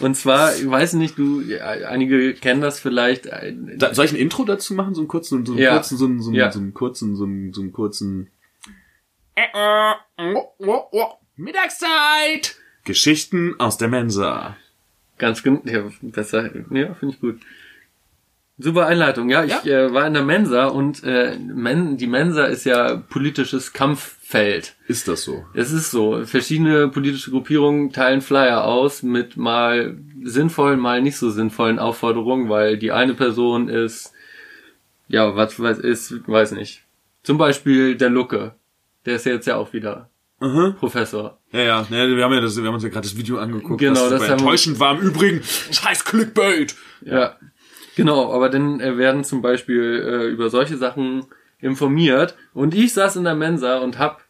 Und 0.01 0.17
zwar, 0.17 0.57
ich 0.57 0.69
weiß 0.71 0.95
nicht, 0.95 1.19
du, 1.19 1.43
ja, 1.43 1.65
einige 1.67 2.33
kennen 2.35 2.63
das 2.63 2.81
vielleicht. 2.81 3.27
äh, 3.27 3.55
Da, 3.77 3.93
soll 3.95 4.07
ich 4.07 4.13
ein 4.13 4.17
Intro 4.19 4.45
dazu 4.45 4.73
machen? 4.75 4.95
So 4.95 5.03
einen 5.03 5.09
kurzen, 5.09 5.45
so 5.45 5.53
einen 5.53 5.61
Ja. 5.63 5.75
kurzen, 5.75 5.99
so 5.99 6.07
einen, 6.07 6.23
so 6.23 6.31
einen, 6.31 6.39
Ja. 6.39 6.51
so 6.51 6.59
einen 6.59 6.73
kurzen, 6.73 7.17
so 7.17 7.25
einen, 7.25 7.53
so 7.53 7.61
einen 7.61 7.73
kurzen. 7.73 8.31
Mittagszeit! 11.37 12.57
Geschichten 12.85 13.55
aus 13.59 13.77
der 13.79 13.89
Mensa. 13.89 14.57
Ganz 15.19 15.43
genau, 15.43 15.61
ja, 15.65 15.85
besser, 16.01 16.45
ja, 16.71 16.95
finde 16.95 17.15
ich 17.15 17.21
gut. 17.21 17.41
Super 18.63 18.87
Einleitung, 18.87 19.31
ja, 19.31 19.45
ich 19.45 19.65
Äh, 19.65 19.93
war 19.93 20.07
in 20.07 20.15
der 20.15 20.23
Mensa 20.23 20.67
und 20.67 21.03
äh, 21.05 21.37
Men 21.39 21.97
die 21.97 22.07
Mensa 22.07 22.45
ist 22.45 22.65
ja 22.65 22.97
politisches 22.97 23.73
Kampffeld. 23.73 24.75
Ist 24.87 25.09
das 25.09 25.23
so? 25.23 25.45
Es 25.55 25.73
ist 25.73 25.91
so, 25.91 26.25
verschiedene 26.25 26.89
politische 26.89 27.31
Gruppierungen 27.31 27.93
teilen 27.93 28.21
Flyer 28.21 28.65
aus 28.65 29.03
mit 29.03 29.37
mal 29.37 29.97
sinnvollen, 30.23 30.79
mal 30.79 31.01
nicht 31.03 31.17
so 31.17 31.31
sinnvollen 31.31 31.79
Aufforderungen, 31.79 32.49
weil 32.49 32.77
die 32.79 32.93
eine 32.93 33.15
Person 33.15 33.69
ist 33.69 34.13
Ja, 35.09 35.35
was 35.35 35.59
weiß 35.59 35.79
ist, 35.79 36.27
weiß 36.29 36.53
nicht. 36.53 36.83
Zum 37.23 37.37
Beispiel 37.39 37.97
der 37.97 38.11
Lucke. 38.11 38.55
Der 39.07 39.17
ist 39.17 39.27
jetzt 39.27 39.47
ja 39.47 39.57
auch 39.57 39.73
wieder 39.73 40.09
Mhm. 40.43 40.75
Professor. 40.79 41.39
Ja, 41.53 41.61
ja, 41.61 41.87
ja, 41.91 42.09
wir 42.17 42.25
haben 42.25 42.33
ja 42.33 42.41
das, 42.41 42.57
wir 42.57 42.65
haben 42.67 42.75
uns 42.75 42.83
ja 42.83 42.89
gerade 42.89 43.07
das 43.07 43.17
Video 43.17 43.37
angeguckt, 43.39 43.79
Genau, 43.79 44.09
das 44.09 44.23
enttäuschend 44.23 44.81
war 44.81 44.95
im 44.99 45.01
Übrigen. 45.03 45.43
Scheiß 45.43 46.05
Clickbait. 46.07 46.75
Ja. 47.03 47.37
Genau, 48.01 48.33
aber 48.33 48.49
dann 48.49 48.81
äh, 48.81 48.97
werden 48.97 49.25
zum 49.25 49.43
Beispiel 49.43 50.03
äh, 50.07 50.27
über 50.33 50.49
solche 50.49 50.79
Sachen 50.79 51.27
informiert. 51.61 52.35
Und 52.55 52.75
ich 52.75 52.95
saß 52.95 53.17
in 53.17 53.25
der 53.25 53.35
Mensa 53.35 53.77
und 53.81 53.99
hab 53.99 54.25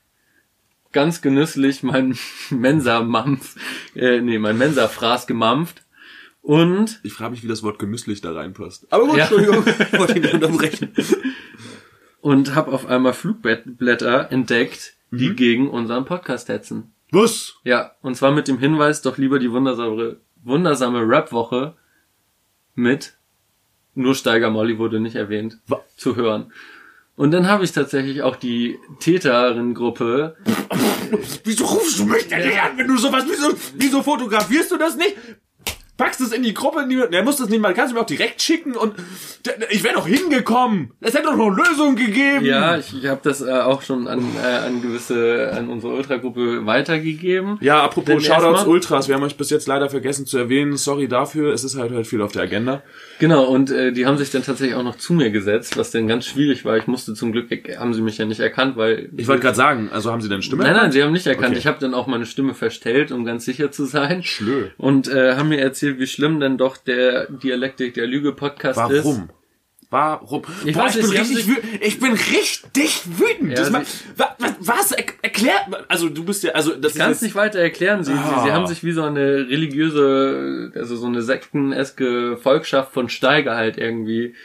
ganz 0.90 1.22
genüsslich 1.22 1.84
mein 1.84 2.18
Mensa-Mampf, 2.50 3.54
äh, 3.94 4.20
nee, 4.20 4.40
mein 4.40 4.58
Mensa-Fraß 4.58 5.28
gemampft. 5.28 5.84
Und 6.42 6.98
Ich 7.04 7.12
frage 7.12 7.30
mich, 7.30 7.44
wie 7.44 7.48
das 7.48 7.62
Wort 7.62 7.78
genüsslich 7.78 8.20
da 8.20 8.32
reinpasst. 8.32 8.88
Aber 8.92 9.06
gut, 9.06 9.18
Ja. 9.18 9.26
Entschuldigung, 9.26 9.64
ich 9.92 9.98
wollte 9.98 10.18
nicht 10.18 10.34
unterbrechen. 10.34 10.90
und 12.20 12.56
hab 12.56 12.66
auf 12.66 12.86
einmal 12.86 13.12
Flugblätter 13.12 14.32
entdeckt, 14.32 14.94
die 15.12 15.36
gegen 15.36 15.70
unseren 15.70 16.06
Podcast 16.06 16.48
hetzen. 16.48 16.92
Was? 17.12 17.54
Ja, 17.62 17.92
und 18.02 18.16
zwar 18.16 18.32
mit 18.32 18.48
dem 18.48 18.58
Hinweis, 18.58 19.00
doch 19.02 19.16
lieber 19.16 19.38
die 19.38 19.52
wundersame, 19.52 20.16
wundersame 20.42 21.06
Rap-Woche 21.06 21.76
mit 22.74 23.16
nur 23.94 24.14
Steiger 24.14 24.50
Molly 24.50 24.78
wurde 24.78 25.00
nicht 25.00 25.16
erwähnt, 25.16 25.58
Wa- 25.66 25.84
zu 25.96 26.16
hören. 26.16 26.52
Und 27.16 27.32
dann 27.32 27.48
habe 27.48 27.64
ich 27.64 27.72
tatsächlich 27.72 28.22
auch 28.22 28.36
die 28.36 28.78
Täterinnen-Gruppe. 29.00 30.36
Wieso 31.44 31.64
rufst 31.66 31.98
du 31.98 32.04
mich 32.06 32.28
denn 32.28 32.46
nicht 32.46 32.60
an, 32.60 32.78
wenn 32.78 32.86
du 32.88 32.96
sowas, 32.96 33.24
wieso, 33.28 33.52
wieso 33.76 34.02
fotografierst 34.02 34.70
du 34.70 34.76
das 34.78 34.96
nicht? 34.96 35.16
Packst 36.00 36.22
es 36.22 36.32
in 36.32 36.42
die 36.42 36.54
Gruppe, 36.54 36.88
der 37.12 37.22
muss 37.22 37.36
das 37.36 37.50
nicht 37.50 37.60
mal, 37.60 37.74
kannst 37.74 37.92
du 37.92 37.96
mir 37.96 38.00
auch 38.00 38.06
direkt 38.06 38.40
schicken 38.40 38.74
und 38.74 38.94
ich 39.68 39.84
wäre 39.84 39.96
doch 39.96 40.06
hingekommen. 40.06 40.92
Es 41.02 41.12
hätte 41.12 41.24
doch 41.24 41.36
noch 41.36 41.50
Lösungen 41.50 41.94
gegeben. 41.94 42.42
Ja, 42.46 42.78
ich, 42.78 42.96
ich 42.96 43.06
habe 43.06 43.20
das 43.22 43.42
äh, 43.42 43.50
auch 43.50 43.82
schon 43.82 44.08
an, 44.08 44.20
äh, 44.42 44.66
an 44.66 44.80
gewisse, 44.80 45.52
an 45.54 45.68
unsere 45.68 45.92
Ultragruppe 45.92 46.64
weitergegeben. 46.64 47.58
Ja, 47.60 47.82
apropos 47.82 48.06
Denn 48.06 48.20
Shoutouts 48.22 48.64
Ultras, 48.64 49.08
wir 49.08 49.14
haben 49.14 49.24
euch 49.24 49.36
bis 49.36 49.50
jetzt 49.50 49.68
leider 49.68 49.90
vergessen 49.90 50.24
zu 50.24 50.38
erwähnen. 50.38 50.78
Sorry 50.78 51.06
dafür, 51.06 51.52
es 51.52 51.64
ist 51.64 51.76
halt 51.76 51.92
halt 51.92 52.06
viel 52.06 52.22
auf 52.22 52.32
der 52.32 52.44
Agenda. 52.44 52.82
Genau, 53.18 53.44
und 53.44 53.70
äh, 53.70 53.92
die 53.92 54.06
haben 54.06 54.16
sich 54.16 54.30
dann 54.30 54.42
tatsächlich 54.42 54.76
auch 54.76 54.82
noch 54.82 54.96
zu 54.96 55.12
mir 55.12 55.30
gesetzt, 55.30 55.76
was 55.76 55.90
dann 55.90 56.08
ganz 56.08 56.24
schwierig 56.24 56.64
war. 56.64 56.78
Ich 56.78 56.86
musste 56.86 57.12
zum 57.12 57.32
Glück, 57.32 57.50
haben 57.78 57.92
sie 57.92 58.00
mich 58.00 58.16
ja 58.16 58.24
nicht 58.24 58.40
erkannt, 58.40 58.78
weil... 58.78 59.10
Ich 59.18 59.28
wollte 59.28 59.42
gerade 59.42 59.56
sagen, 59.56 59.90
also 59.92 60.10
haben 60.10 60.22
sie 60.22 60.30
denn 60.30 60.40
Stimme? 60.40 60.62
Nein, 60.62 60.76
nein, 60.76 60.92
sie 60.92 61.02
haben 61.02 61.12
nicht 61.12 61.26
erkannt. 61.26 61.50
Okay. 61.50 61.58
Ich 61.58 61.66
habe 61.66 61.76
dann 61.78 61.92
auch 61.92 62.06
meine 62.06 62.24
Stimme 62.24 62.54
verstellt, 62.54 63.12
um 63.12 63.26
ganz 63.26 63.44
sicher 63.44 63.70
zu 63.70 63.84
sein. 63.84 64.22
Schlö. 64.22 64.68
Und 64.78 65.08
äh, 65.08 65.34
haben 65.36 65.50
mir 65.50 65.60
erzählt, 65.60 65.89
wie 65.98 66.06
schlimm 66.06 66.38
denn 66.40 66.58
doch 66.58 66.76
der 66.76 67.26
Dialektik 67.30 67.94
der 67.94 68.06
Lüge 68.06 68.32
Podcast 68.32 68.78
ist. 68.90 69.04
Warum? 69.04 69.30
Warum? 69.92 70.42
Ich 70.64 70.74
Boah, 70.74 70.84
weiß 70.84 70.94
ich, 70.96 71.02
bin 71.02 71.10
richtig 71.18 71.48
wütend. 71.48 71.82
Ich 71.82 71.98
bin 71.98 72.12
richtig 72.12 73.00
wütend. 73.18 73.50
Ja, 73.50 73.56
das 73.56 73.70
ma- 73.70 73.82
sie- 73.84 74.04
wa- 74.16 74.36
wa- 74.38 74.56
was? 74.60 74.92
Er, 74.92 75.04
erklär, 75.22 75.54
also 75.88 76.08
du 76.08 76.22
bist 76.24 76.44
ja, 76.44 76.52
also 76.52 76.76
das 76.76 76.92
Ich 76.92 76.98
kann 77.00 77.10
es 77.10 77.22
nicht 77.22 77.34
weiter 77.34 77.58
erklären. 77.58 78.04
Sie, 78.04 78.12
Ah. 78.12 78.38
sie, 78.38 78.44
sie 78.46 78.52
haben 78.52 78.68
sich 78.68 78.84
wie 78.84 78.92
so 78.92 79.02
eine 79.02 79.48
religiöse, 79.48 80.70
also 80.76 80.94
so 80.96 81.06
eine 81.08 81.22
sekteneske 81.22 82.36
Volkschaft 82.36 82.92
von 82.92 83.08
Steiger 83.08 83.56
halt 83.56 83.78
irgendwie 83.78 84.36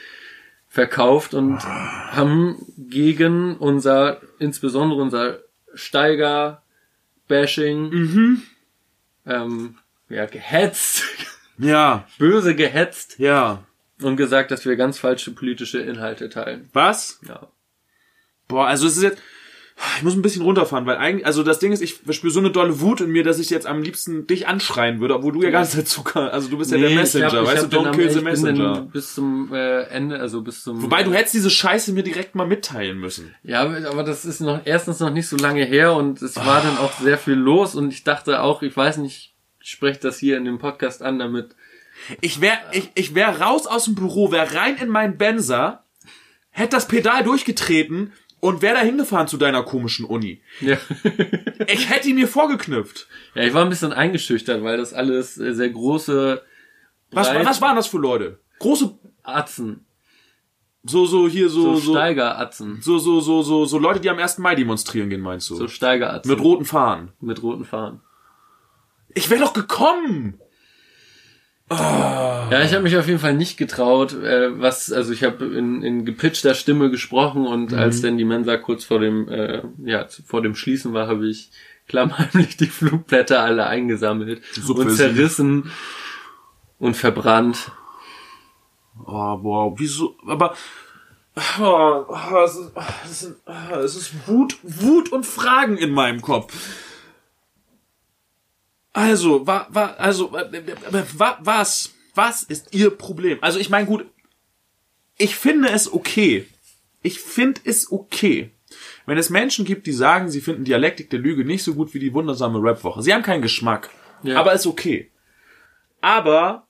verkauft 0.67 1.35
und 1.35 1.59
haben 1.63 2.55
gegen 2.77 3.55
unser, 3.57 4.21
insbesondere 4.39 4.99
unser 4.99 5.41
Steiger-Bashing, 5.75 8.41
ähm, 9.27 9.75
ja, 10.09 10.25
gehetzt, 10.25 11.03
ja, 11.57 12.07
böse 12.17 12.55
gehetzt 12.55 13.19
ja. 13.19 13.63
und 14.01 14.17
gesagt, 14.17 14.51
dass 14.51 14.65
wir 14.65 14.75
ganz 14.75 14.99
falsche 14.99 15.31
politische 15.31 15.79
Inhalte 15.79 16.29
teilen. 16.29 16.69
Was? 16.73 17.19
Ja. 17.27 17.47
Boah, 18.47 18.67
also 18.67 18.87
es 18.87 18.97
ist 18.97 19.03
jetzt. 19.03 19.21
Ich 19.97 20.03
muss 20.03 20.15
ein 20.15 20.21
bisschen 20.21 20.41
runterfahren, 20.43 20.85
weil 20.85 20.95
eigentlich, 20.95 21.25
also 21.25 21.43
das 21.43 21.59
Ding 21.59 21.73
ist, 21.73 21.81
ich 21.81 21.95
verspüre 21.95 22.31
so 22.31 22.39
eine 22.39 22.49
dolle 22.49 22.79
Wut 22.79 23.01
in 23.01 23.09
mir, 23.09 23.25
dass 23.25 23.39
ich 23.39 23.49
jetzt 23.49 23.67
am 23.67 23.81
liebsten 23.81 24.25
dich 24.25 24.47
anschreien 24.47 25.01
würde, 25.01 25.15
obwohl 25.15 25.33
du 25.33 25.43
ja 25.43 25.49
gar 25.49 25.63
nicht 25.63 25.77
dazu 25.77 26.01
kannst. 26.01 26.31
Also 26.31 26.47
du 26.47 26.57
bist 26.57 26.71
ja 26.71 26.77
der 26.77 26.87
Nee, 26.87 26.93
ich 26.93 26.99
Messenger, 27.01 27.27
hab- 27.29 27.43
ich 27.43 27.49
weißt 27.49 27.73
du, 27.73 27.79
don't 27.79 27.91
kill 27.91 28.09
the 28.09 28.21
messenger. 28.21 28.87
Bis 28.93 29.13
zum 29.15 29.53
äh, 29.53 29.81
Ende, 29.87 30.17
also 30.17 30.43
bis 30.43 30.63
zum. 30.63 30.81
Wobei 30.81 31.03
du 31.03 31.11
hättest 31.11 31.33
diese 31.33 31.49
Scheiße 31.49 31.91
mir 31.91 32.03
direkt 32.03 32.35
mal 32.35 32.47
mitteilen 32.47 32.97
müssen. 32.99 33.35
Ja, 33.43 33.63
aber 33.63 34.03
das 34.03 34.23
ist 34.23 34.39
noch 34.39 34.61
erstens 34.63 35.01
noch 35.01 35.11
nicht 35.11 35.27
so 35.27 35.35
lange 35.35 35.65
her 35.65 35.93
und 35.93 36.21
es 36.21 36.37
war 36.37 36.61
dann 36.61 36.77
auch 36.77 36.93
sehr 36.93 37.17
viel 37.17 37.33
los 37.33 37.75
und 37.75 37.91
ich 37.91 38.05
dachte 38.05 38.43
auch, 38.43 38.61
ich 38.61 38.77
weiß 38.77 38.95
nicht, 38.97 39.17
ich 39.17 39.34
spreche 39.71 39.99
das 39.99 40.19
hier 40.19 40.37
in 40.37 40.45
dem 40.45 40.57
Podcast 40.59 41.01
an, 41.01 41.19
damit. 41.19 41.55
Ich 42.21 42.41
wär, 42.41 42.57
ich, 42.71 42.91
ich 42.95 43.15
wär 43.15 43.41
raus 43.41 43.67
aus 43.67 43.85
dem 43.85 43.95
Büro, 43.95 44.31
wär 44.31 44.53
rein 44.53 44.77
in 44.77 44.89
meinen 44.89 45.17
Benzer, 45.17 45.83
hätte 46.49 46.75
das 46.75 46.87
Pedal 46.87 47.23
durchgetreten 47.23 48.13
und 48.41 48.61
wär 48.61 48.73
da 48.73 48.81
hingefahren 48.81 49.27
zu 49.27 49.37
deiner 49.37 49.63
komischen 49.63 50.05
Uni. 50.05 50.41
Ja. 50.61 50.77
Ich 51.67 51.89
hätte 51.89 52.09
ihn 52.09 52.15
mir 52.15 52.27
vorgeknüpft. 52.27 53.07
ja, 53.33 53.43
ich 53.43 53.53
war 53.53 53.63
ein 53.63 53.69
bisschen 53.69 53.93
eingeschüchtert, 53.93 54.61
weil 54.61 54.77
das 54.77 54.93
alles 54.93 55.37
äh, 55.37 55.53
sehr 55.53 55.69
große 55.69 56.43
Was, 57.11 57.33
was 57.33 57.61
waren 57.61 57.77
das 57.77 57.87
für 57.87 57.97
Leute? 57.97 58.39
Große, 58.59 58.93
Atzen, 59.23 59.85
so, 60.83 61.05
so 61.05 61.27
hier, 61.27 61.49
so, 61.49 61.75
so, 61.75 61.77
so, 61.77 61.91
Steigeratzen, 61.93 62.81
so, 62.81 62.99
so, 62.99 63.19
so, 63.19 63.41
so, 63.41 63.65
so 63.65 63.77
Leute, 63.79 63.99
die 63.99 64.09
am 64.09 64.19
1. 64.19 64.37
Mai 64.37 64.53
demonstrieren 64.53 65.09
gehen, 65.09 65.21
meinst 65.21 65.49
du? 65.49 65.55
so 65.55 65.67
Steigeratzen 65.67 66.29
Mit 66.29 66.39
roten 66.43 66.65
Fahnen. 66.65 67.13
mit 67.21 67.41
roten 67.41 67.65
Fahnen. 67.65 68.01
Ich 69.15 69.29
wäre 69.31 69.41
doch 69.41 69.53
gekommen. 69.53 70.39
Ja, 71.71 72.61
ich 72.63 72.73
habe 72.73 72.83
mich 72.83 72.95
auf 72.95 73.07
jeden 73.07 73.17
Fall 73.19 73.33
nicht 73.33 73.57
getraut, 73.57 74.13
äh, 74.13 74.59
was, 74.61 74.91
also 74.91 75.11
ich 75.11 75.23
habe 75.23 75.45
in, 75.45 75.81
in 75.81 76.05
gepitchter 76.05 76.53
Stimme 76.53 76.91
gesprochen 76.91 77.47
und 77.47 77.71
Mhm. 77.71 77.79
als 77.79 78.01
dann 78.01 78.19
die 78.19 78.23
Mensa 78.25 78.55
kurz 78.57 78.83
vor 78.83 78.99
dem, 78.99 79.27
äh, 79.29 79.63
ja, 79.83 80.05
vor 80.27 80.43
dem 80.43 80.53
Schließen 80.55 80.93
war, 80.93 81.07
habe 81.07 81.27
ich 81.27 81.49
klammheimlich 81.87 82.55
die 82.57 82.67
Flugblätter 82.67 83.41
alle 83.41 83.65
eingesammelt 83.65 84.43
und 84.57 84.63
Subversiv. 84.63 84.97
zerrissen 84.97 85.71
und 86.77 86.95
verbrannt. 86.95 87.71
Oh, 89.03 89.37
boah, 89.37 89.73
wieso, 89.79 90.15
aber, 90.27 90.53
oh, 91.59 92.05
oh, 92.07 92.43
es, 92.45 92.55
ist, 92.57 93.35
oh, 93.45 93.51
oh, 93.73 93.75
es 93.79 93.95
ist 93.95 94.27
Wut, 94.27 94.57
Wut 94.61 95.11
und 95.11 95.25
Fragen 95.25 95.77
in 95.77 95.91
meinem 95.91 96.21
Kopf. 96.21 96.53
Also, 98.95 99.45
wa, 99.45 99.67
wa, 99.71 99.87
also, 99.97 100.33
äh, 100.37 100.57
äh, 100.57 101.03
wa, 101.17 101.37
was, 101.41 101.93
was 102.15 102.43
ist 102.43 102.73
Ihr 102.73 102.91
Problem? 102.91 103.39
Also, 103.41 103.59
ich 103.59 103.69
meine, 103.69 103.85
gut, 103.85 104.05
ich 105.17 105.35
finde 105.35 105.67
es 105.67 105.91
okay. 105.91 106.47
Ich 107.01 107.19
finde 107.19 107.59
es 107.65 107.91
okay. 107.91 108.51
Wenn 109.05 109.17
es 109.17 109.29
Menschen 109.29 109.65
gibt, 109.65 109.85
die 109.85 109.91
sagen, 109.91 110.29
sie 110.29 110.39
finden 110.39 110.63
Dialektik 110.63 111.09
der 111.09 111.19
Lüge 111.19 111.43
nicht 111.43 111.63
so 111.63 111.75
gut 111.75 111.93
wie 111.93 111.99
die 111.99 112.13
wundersame 112.13 112.59
Rapwoche. 112.61 113.01
Sie 113.01 113.13
haben 113.13 113.21
keinen 113.21 113.41
Geschmack. 113.41 113.89
Ja. 114.23 114.39
Aber 114.39 114.53
ist 114.53 114.65
okay. 114.65 115.11
Aber 115.99 116.65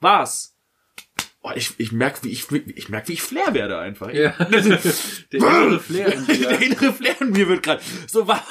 was? 0.00 0.49
Oh, 1.42 1.52
ich, 1.54 1.72
ich 1.78 1.90
merke, 1.90 2.22
wie 2.24 2.28
ich, 2.28 2.44
ich 2.52 2.90
merk, 2.90 3.08
wie 3.08 3.14
ich 3.14 3.22
Flair 3.22 3.54
werde 3.54 3.78
einfach. 3.78 4.12
Ja. 4.12 4.32
Der 4.38 5.40
innere 5.40 5.80
Flair 5.80 6.12
in 6.12 6.26
Der 6.42 6.60
innere 6.60 6.92
Flair 6.92 7.18
in 7.22 7.30
mir 7.30 7.48
wird 7.48 7.62
gerade. 7.62 7.80
So, 8.06 8.28
wa- 8.28 8.42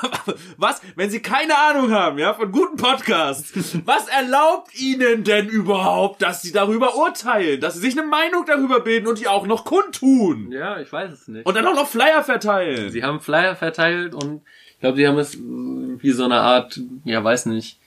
was, 0.57 0.81
wenn 0.95 1.11
Sie 1.11 1.19
keine 1.21 1.55
Ahnung 1.55 1.91
haben, 1.91 2.17
ja, 2.17 2.33
von 2.33 2.51
guten 2.51 2.77
Podcasts, 2.77 3.53
was 3.85 4.07
erlaubt 4.07 4.73
Ihnen 4.79 5.23
denn 5.23 5.47
überhaupt, 5.47 6.23
dass 6.23 6.41
Sie 6.41 6.51
darüber 6.51 6.95
urteilen, 6.95 7.61
dass 7.61 7.75
Sie 7.75 7.81
sich 7.81 7.95
eine 7.95 8.07
Meinung 8.07 8.45
darüber 8.47 8.79
bilden 8.79 9.05
und 9.05 9.19
die 9.19 9.27
auch 9.27 9.45
noch 9.45 9.65
kundtun? 9.65 10.51
Ja, 10.51 10.79
ich 10.79 10.91
weiß 10.91 11.11
es 11.11 11.27
nicht. 11.27 11.45
Und 11.45 11.53
dann 11.55 11.67
auch 11.67 11.75
noch 11.75 11.87
Flyer 11.87 12.23
verteilen. 12.23 12.89
Sie 12.89 13.03
haben 13.03 13.19
Flyer 13.19 13.55
verteilt 13.55 14.15
und 14.15 14.41
ich 14.73 14.79
glaube, 14.79 14.97
sie 14.97 15.07
haben 15.07 15.19
es 15.19 15.37
wie 15.37 16.11
so 16.11 16.23
eine 16.25 16.39
Art, 16.41 16.79
ja, 17.03 17.23
weiß 17.23 17.45
nicht, 17.47 17.77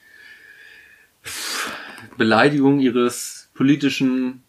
Beleidigung 2.17 2.79
ihres 2.79 3.49
politischen 3.53 4.42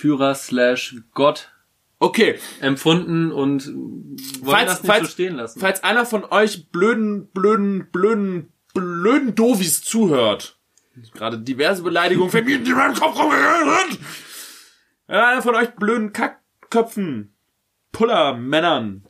Führers 0.00 0.46
slash 0.46 0.96
Gott 1.14 1.50
Okay, 2.02 2.38
empfunden 2.62 3.30
und 3.30 3.66
wollen 3.66 4.16
Falls- 4.44 4.66
das 4.70 4.82
nicht 4.82 4.90
falls- 4.90 5.06
so 5.08 5.12
stehen 5.12 5.36
lassen. 5.36 5.60
falls 5.60 5.82
einer 5.84 6.06
von 6.06 6.24
euch 6.24 6.70
blöden, 6.70 7.26
blöden, 7.32 7.90
blöden, 7.92 8.50
blöden 8.72 9.34
Dovis 9.34 9.82
zuhört, 9.82 10.58
gerade 11.12 11.38
diverse 11.38 11.82
Beleidigungen 11.82 12.30
mir 12.46 12.56
in 12.56 12.72
meinem 12.72 12.94
Kopf 12.94 13.18
wenn 15.08 15.16
einer 15.18 15.42
von 15.42 15.54
euch 15.54 15.70
blöden 15.76 16.12
Kackköpfen, 16.14 17.34
Puller, 17.92 18.34
Männern, 18.34 19.06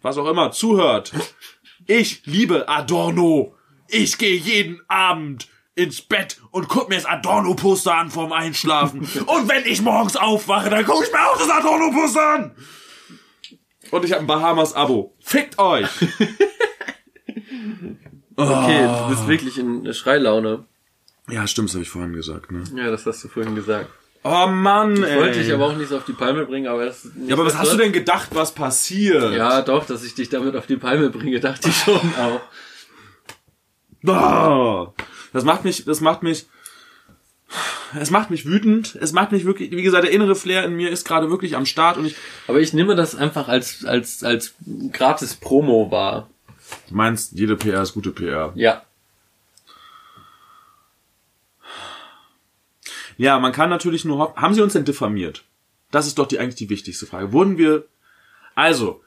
was 0.00 0.16
auch 0.16 0.28
immer, 0.30 0.52
zuhört, 0.52 1.12
ich 1.86 2.24
liebe 2.26 2.68
Adorno. 2.68 3.56
Ich 3.88 4.18
gehe 4.18 4.36
jeden 4.36 4.80
Abend 4.88 5.48
ins 5.74 6.02
Bett 6.02 6.40
und 6.50 6.68
guck 6.68 6.88
mir 6.88 6.96
das 6.96 7.06
Adorno-Poster 7.06 7.94
an 7.94 8.10
vorm 8.10 8.32
Einschlafen. 8.32 9.00
Und 9.26 9.48
wenn 9.48 9.64
ich 9.66 9.82
morgens 9.82 10.16
aufwache, 10.16 10.70
dann 10.70 10.84
gucke 10.84 11.04
ich 11.04 11.12
mir 11.12 11.20
auch 11.20 11.38
das 11.38 11.50
Adorno-Poster 11.50 12.34
an. 12.34 12.52
Und 13.90 14.04
ich 14.04 14.12
habe 14.12 14.22
ein 14.22 14.26
Bahamas-Abo. 14.26 15.14
Fickt 15.20 15.58
euch! 15.58 15.88
Okay, 18.36 18.86
du 18.86 19.08
bist 19.10 19.28
wirklich 19.28 19.58
in 19.58 19.92
Schreilaune. 19.94 20.64
Ja, 21.30 21.46
stimmt, 21.46 21.68
das 21.68 21.74
habe 21.74 21.84
ich 21.84 21.88
vorhin 21.88 22.12
gesagt. 22.12 22.50
Ne? 22.50 22.64
Ja, 22.74 22.90
das 22.90 23.06
hast 23.06 23.22
du 23.22 23.28
vorhin 23.28 23.54
gesagt. 23.54 23.88
Oh 24.24 24.46
Mann, 24.46 25.02
ey. 25.02 25.18
Wollte 25.18 25.40
ich 25.40 25.52
aber 25.52 25.66
auch 25.66 25.76
nicht 25.76 25.88
so 25.88 25.98
auf 25.98 26.04
die 26.04 26.14
Palme 26.14 26.46
bringen, 26.46 26.66
aber 26.66 26.86
das 26.86 27.06
Ja, 27.26 27.34
aber 27.34 27.46
was 27.46 27.56
hast 27.56 27.72
du 27.72 27.76
denn 27.76 27.92
gedacht, 27.92 28.30
was 28.32 28.52
passiert? 28.52 29.34
Ja, 29.34 29.62
doch, 29.62 29.86
dass 29.86 30.02
ich 30.02 30.14
dich 30.14 30.30
damit 30.30 30.56
auf 30.56 30.66
die 30.66 30.76
Palme 30.76 31.10
bringe, 31.10 31.40
dachte 31.40 31.68
ich 31.68 31.76
schon 31.76 31.96
auch. 31.96 32.40
Ah, 34.06 34.92
Das 35.34 35.42
macht 35.42 35.64
mich, 35.64 35.84
das 35.84 36.00
macht 36.00 36.22
mich, 36.22 36.46
es 37.98 38.10
macht 38.12 38.30
mich 38.30 38.46
wütend. 38.46 38.94
Es 38.94 39.12
macht 39.12 39.32
mich 39.32 39.44
wirklich, 39.44 39.72
wie 39.72 39.82
gesagt, 39.82 40.04
der 40.04 40.12
innere 40.12 40.36
Flair 40.36 40.64
in 40.64 40.76
mir 40.76 40.90
ist 40.90 41.04
gerade 41.04 41.28
wirklich 41.28 41.56
am 41.56 41.66
Start 41.66 41.96
und 41.96 42.06
ich, 42.06 42.14
Aber 42.46 42.60
ich 42.60 42.72
nehme 42.72 42.94
das 42.94 43.16
einfach 43.16 43.48
als, 43.48 43.84
als, 43.84 44.22
als 44.22 44.54
gratis 44.92 45.34
Promo 45.34 45.90
wahr. 45.90 46.30
du 46.88 46.94
meinst, 46.94 47.32
jede 47.32 47.56
PR 47.56 47.82
ist 47.82 47.94
gute 47.94 48.12
PR. 48.12 48.52
Ja. 48.54 48.82
Ja, 53.16 53.40
man 53.40 53.52
kann 53.52 53.70
natürlich 53.70 54.04
nur 54.04 54.18
hoffen, 54.18 54.40
haben 54.40 54.54
sie 54.54 54.62
uns 54.62 54.74
denn 54.74 54.84
diffamiert? 54.84 55.42
Das 55.90 56.06
ist 56.06 56.18
doch 56.18 56.28
die, 56.28 56.38
eigentlich 56.38 56.54
die 56.54 56.70
wichtigste 56.70 57.06
Frage. 57.06 57.32
Wurden 57.32 57.58
wir, 57.58 57.86
also, 58.54 59.02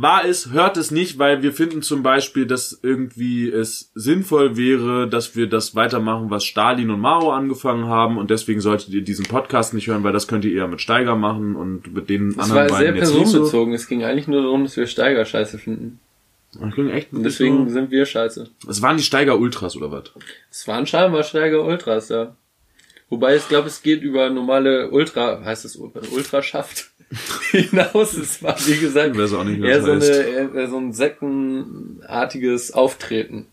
war 0.00 0.24
es, 0.24 0.50
hört 0.52 0.76
es 0.76 0.92
nicht, 0.92 1.18
weil 1.18 1.42
wir 1.42 1.52
finden 1.52 1.82
zum 1.82 2.04
Beispiel, 2.04 2.46
dass 2.46 2.78
irgendwie 2.82 3.50
es 3.50 3.90
sinnvoll 3.94 4.56
wäre, 4.56 5.08
dass 5.08 5.34
wir 5.34 5.48
das 5.48 5.74
weitermachen, 5.74 6.30
was 6.30 6.44
Stalin 6.44 6.90
und 6.90 7.00
Mao 7.00 7.32
angefangen 7.32 7.86
haben 7.86 8.16
und 8.16 8.30
deswegen 8.30 8.60
solltet 8.60 8.90
ihr 8.90 9.02
diesen 9.02 9.26
Podcast 9.26 9.74
nicht 9.74 9.88
hören, 9.88 10.04
weil 10.04 10.12
das 10.12 10.28
könnt 10.28 10.44
ihr 10.44 10.52
eher 10.52 10.68
mit 10.68 10.80
Steiger 10.80 11.16
machen 11.16 11.56
und 11.56 11.92
mit 11.92 12.08
den 12.08 12.28
Es 12.30 12.38
anderen 12.38 12.70
war 12.70 12.78
sehr 12.78 12.92
so. 12.92 12.98
personenbezogen. 13.18 13.74
Es 13.74 13.88
ging 13.88 14.04
eigentlich 14.04 14.28
nur 14.28 14.42
darum, 14.42 14.62
dass 14.62 14.76
wir 14.76 14.86
Steiger 14.86 15.24
scheiße 15.24 15.58
finden. 15.58 15.98
Das 16.52 16.74
ging 16.74 16.90
echt 16.90 17.12
Und 17.12 17.24
deswegen 17.24 17.66
so. 17.66 17.74
sind 17.74 17.90
wir 17.90 18.06
scheiße. 18.06 18.48
Es 18.68 18.80
waren 18.80 18.96
die 18.96 19.02
Steiger 19.02 19.38
Ultras 19.38 19.76
oder 19.76 19.90
was? 19.90 20.04
Es 20.50 20.68
waren 20.68 20.86
scheinbar 20.86 21.24
Steiger 21.24 21.64
Ultras, 21.64 22.08
ja. 22.08 22.36
Wobei 23.10 23.36
ich 23.36 23.48
glaube, 23.48 23.66
es 23.66 23.82
geht 23.82 24.02
über 24.02 24.30
normale 24.30 24.90
Ultra, 24.90 25.42
heißt 25.44 25.64
es 25.64 25.76
Ultraschaft 25.76 26.90
hinaus. 27.50 28.14
Es 28.14 28.42
war, 28.42 28.56
wie 28.66 28.78
gesagt, 28.78 29.14
Ich 29.14 29.20
weiß 29.20 29.32
auch 29.34 29.44
nicht, 29.44 29.62
eher 29.62 29.82
so, 29.82 29.92
eine, 29.92 30.04
eher 30.06 30.68
so 30.68 30.76
ein 30.78 30.92
sektenartiges 30.92 32.72
Auftreten. 32.72 33.46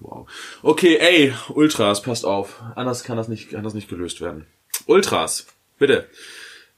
Wow. 0.00 0.28
Okay, 0.62 0.96
ey, 0.98 1.34
Ultras, 1.48 2.02
passt 2.02 2.24
auf. 2.24 2.62
Anders 2.76 3.02
kann 3.02 3.16
das 3.16 3.26
nicht, 3.28 3.50
kann 3.50 3.64
das 3.64 3.74
nicht 3.74 3.88
gelöst 3.88 4.20
werden. 4.20 4.46
Ultras, 4.86 5.46
bitte. 5.78 6.08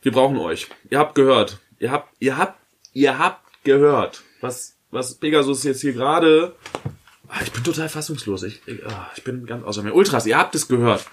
Wir 0.01 0.12
brauchen 0.12 0.39
euch. 0.39 0.68
Ihr 0.89 0.98
habt 0.98 1.14
gehört. 1.14 1.59
Ihr 1.78 1.90
habt, 1.90 2.09
ihr 2.18 2.39
habt, 2.39 2.59
ihr 2.94 3.18
habt 3.18 3.44
gehört. 3.64 4.22
Was, 4.40 4.77
was 4.90 5.14
Pegasus 5.16 5.64
jetzt 5.64 5.82
hier 5.82 5.93
gerade. 5.93 6.55
Ah, 7.28 7.40
Ich 7.44 7.52
bin 7.52 7.62
total 7.62 7.90
fassungslos. 7.90 8.43
Ich, 8.43 8.62
ich, 8.66 8.85
ah, 8.86 9.10
ich 9.14 9.22
bin 9.22 9.44
ganz 9.44 9.64
außer 9.64 9.82
mir. 9.82 9.93
Ultras, 9.94 10.24
ihr 10.27 10.39
habt 10.39 10.55
es 10.55 10.66
gehört. 10.66 11.05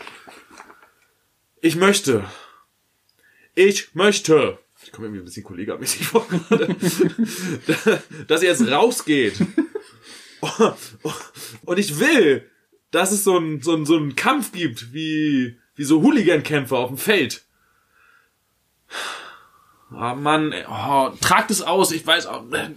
Ich 1.59 1.75
möchte. 1.75 2.23
Ich 3.53 3.93
möchte. 3.95 4.57
Ich 4.97 4.99
komme 4.99 5.09
irgendwie 5.09 5.21
ein 5.21 5.25
bisschen 5.25 5.43
kollegamäßig 5.43 6.07
vor 6.07 6.27
gerade. 6.27 6.75
dass 8.27 8.41
ihr 8.41 8.49
jetzt 8.49 8.67
rausgeht. 8.67 9.35
Und 11.65 11.77
ich 11.77 11.99
will, 11.99 12.49
dass 12.89 13.11
es 13.11 13.23
so 13.23 13.37
einen 13.37 13.61
so 13.61 13.75
einen- 13.75 13.85
so 13.85 13.95
einen 13.95 14.15
Kampf 14.15 14.51
gibt, 14.53 14.93
wie, 14.93 15.59
wie 15.75 15.83
so 15.83 16.01
Hooligan-Kämpfe 16.01 16.75
auf 16.75 16.87
dem 16.89 16.97
Feld. 16.97 17.43
Ah, 19.91 20.15
Mann, 20.15 20.51
ey, 20.51 20.65
oh, 20.67 21.09
tragt 21.21 21.51
es 21.51 21.61
aus, 21.61 21.91
ich 21.91 22.05
weiß 22.05 22.25
auch, 22.25 22.51
äh, 22.51 22.69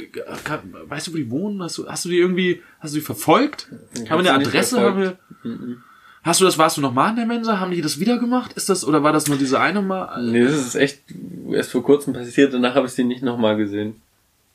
weißt 0.88 1.06
du, 1.06 1.12
wo 1.14 1.16
die 1.16 1.30
wohnen? 1.30 1.62
Hast 1.62 1.78
du, 1.78 1.88
hast 1.88 2.04
du 2.04 2.10
die 2.10 2.18
irgendwie, 2.18 2.62
hast 2.80 2.92
du 2.94 2.98
die 2.98 3.04
verfolgt? 3.04 3.68
Ich 3.94 4.10
haben 4.10 4.22
wir 4.22 4.34
eine 4.34 4.46
Adresse? 4.46 4.78
Haben 4.78 5.00
wir, 5.00 5.18
hast 6.22 6.40
du 6.40 6.44
das, 6.44 6.58
warst 6.58 6.76
du 6.76 6.80
noch 6.80 6.92
mal 6.92 7.10
in 7.10 7.16
der 7.16 7.26
Mensa? 7.26 7.60
Haben 7.60 7.70
die 7.72 7.80
das 7.80 8.00
wieder 8.00 8.18
gemacht? 8.18 8.52
Ist 8.54 8.68
das, 8.68 8.84
oder 8.84 9.02
war 9.02 9.12
das 9.12 9.26
nur 9.28 9.38
diese 9.38 9.60
eine 9.60 9.82
Mal? 9.82 10.22
Nee, 10.22 10.44
das 10.44 10.54
ist 10.54 10.74
echt 10.74 11.02
erst 11.50 11.70
vor 11.70 11.82
kurzem 11.82 12.12
passiert, 12.12 12.52
danach 12.52 12.74
habe 12.74 12.86
ich 12.86 12.92
sie 12.92 13.04
nicht 13.04 13.22
nochmal 13.22 13.56
gesehen. 13.56 14.00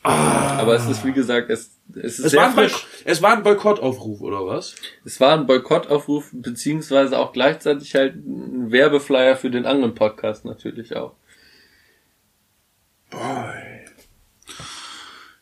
Aber 0.03 0.75
es 0.75 0.85
ist, 0.85 1.03
wie 1.03 1.13
gesagt, 1.13 1.49
es, 1.49 1.71
es 1.95 2.19
ist 2.19 2.25
Es 2.25 2.35
war, 2.35 2.49
ein 2.49 2.53
frisch. 2.53 2.85
Es 3.05 3.23
war 3.23 3.35
ein 3.35 3.41
Boykottaufruf, 3.41 4.21
oder 4.21 4.45
was? 4.45 4.75
Es 5.03 5.19
war 5.19 5.33
ein 5.33 5.47
Boykottaufruf, 5.47 6.29
beziehungsweise 6.31 7.17
auch 7.17 7.33
gleichzeitig 7.33 7.95
halt 7.95 8.15
ein 8.15 8.71
Werbeflyer 8.71 9.35
für 9.35 9.49
den 9.49 9.65
anderen 9.65 9.95
Podcast 9.95 10.45
natürlich 10.45 10.95
auch. 10.95 11.13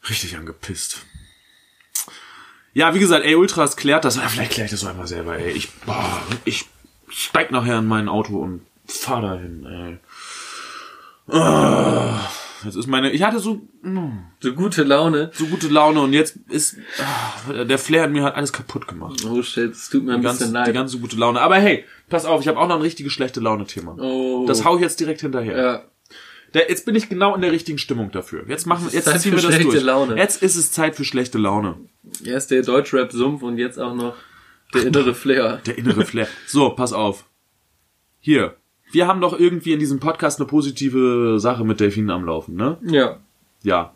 Richtig 0.10 0.38
angepisst. 0.38 1.06
Ja, 2.74 2.94
wie 2.96 3.00
gesagt, 3.00 3.24
ey, 3.26 3.36
Ultras 3.36 3.76
klärt 3.78 4.04
das. 4.06 4.18
Vielleicht 4.18 4.52
kläre 4.52 4.66
ich 4.66 4.72
das 4.72 4.84
auch 4.84 4.90
einmal 4.90 5.08
selber, 5.08 5.38
ey. 5.38 5.52
Ich, 5.52 5.72
boah, 5.86 6.22
ich 6.46 6.66
steig 7.10 7.52
nachher 7.52 7.80
in 7.80 7.88
mein 7.88 8.10
Auto 8.10 8.38
und 8.38 8.62
fahr 8.88 9.22
dahin, 9.22 9.66
ey. 9.66 9.98
Ah, 11.36 12.20
Jetzt 12.66 12.76
ist 12.76 12.88
meine, 12.88 13.12
ich 13.12 13.22
hatte 13.24 13.40
so, 13.40 13.62
mm, 13.82 14.20
So 14.40 14.54
gute 14.54 14.84
Laune. 14.84 15.32
so 15.34 15.46
gute 15.48 15.68
Laune 15.68 16.00
und 16.02 16.14
jetzt 16.14 16.38
ist, 16.48 16.78
ah, 17.00 17.64
der 17.64 17.78
Flair 17.78 18.06
in 18.06 18.14
mir 18.14 18.24
hat 18.24 18.36
alles 18.36 18.54
kaputt 18.54 18.88
gemacht. 18.88 19.24
Oh 19.26 19.42
shit, 19.44 19.72
es 19.74 19.90
tut 19.90 20.04
mir 20.06 20.14
ein 20.14 20.22
Die 20.22 20.28
bisschen 20.28 20.40
ganze, 20.40 20.48
die 20.48 20.54
leid. 20.54 20.74
ganze 20.74 21.00
gute 21.00 21.18
Laune. 21.18 21.42
Aber 21.42 21.58
hey, 21.58 21.84
pass 22.10 22.24
auf, 22.26 22.40
ich 22.42 22.48
habe 22.48 22.58
auch 22.58 22.68
noch 22.70 22.76
ein 22.78 22.82
richtiges 22.82 23.12
schlechte 23.12 23.42
Laune-Thema. 23.42 23.98
Oh. 24.00 24.46
Das 24.48 24.64
hau 24.64 24.76
ich 24.78 24.82
jetzt 24.82 25.00
direkt 25.00 25.20
hinterher. 25.22 25.58
ja. 25.58 25.82
Der, 26.54 26.70
jetzt 26.70 26.86
bin 26.86 26.96
ich 26.96 27.10
genau 27.10 27.34
in 27.36 27.42
der 27.42 27.52
richtigen 27.52 27.78
Stimmung 27.78 28.12
dafür. 28.12 28.46
Jetzt 28.48 28.68
machen 28.68 28.88
jetzt 28.92 29.06
Zeit 29.06 29.22
ziehen 29.22 29.32
für 29.32 29.38
wir 29.38 29.44
das 29.44 29.56
schlechte 29.56 29.72
durch. 29.72 29.84
Laune. 29.84 30.18
Jetzt 30.18 30.44
ist 30.44 30.56
es 30.56 30.72
Zeit 30.72 30.96
für 30.96 31.04
schlechte 31.04 31.38
Laune. 31.38 31.78
Erst 32.24 32.52
der 32.52 32.62
Deutschrap-Sumpf 32.62 33.42
und 33.42 33.58
jetzt 33.58 33.80
auch 33.80 33.96
noch 33.96 34.16
der 34.74 34.86
innere 34.86 35.14
Flair. 35.16 35.62
Der 35.66 35.78
innere 35.78 36.06
Flair. 36.06 36.28
So, 36.46 36.70
pass 36.70 36.94
auf. 36.94 37.26
Hier. 38.20 38.56
Wir 38.92 39.08
haben 39.08 39.22
doch 39.22 39.38
irgendwie 39.40 39.74
in 39.74 39.80
diesem 39.80 40.00
Podcast 40.00 40.40
eine 40.40 40.48
positive 40.48 41.40
Sache 41.40 41.66
mit 41.66 41.80
Delfinen 41.80 42.12
am 42.12 42.26
Laufen, 42.26 42.56
ne? 42.56 42.78
Ja. 42.84 43.20
Ja. 43.64 43.96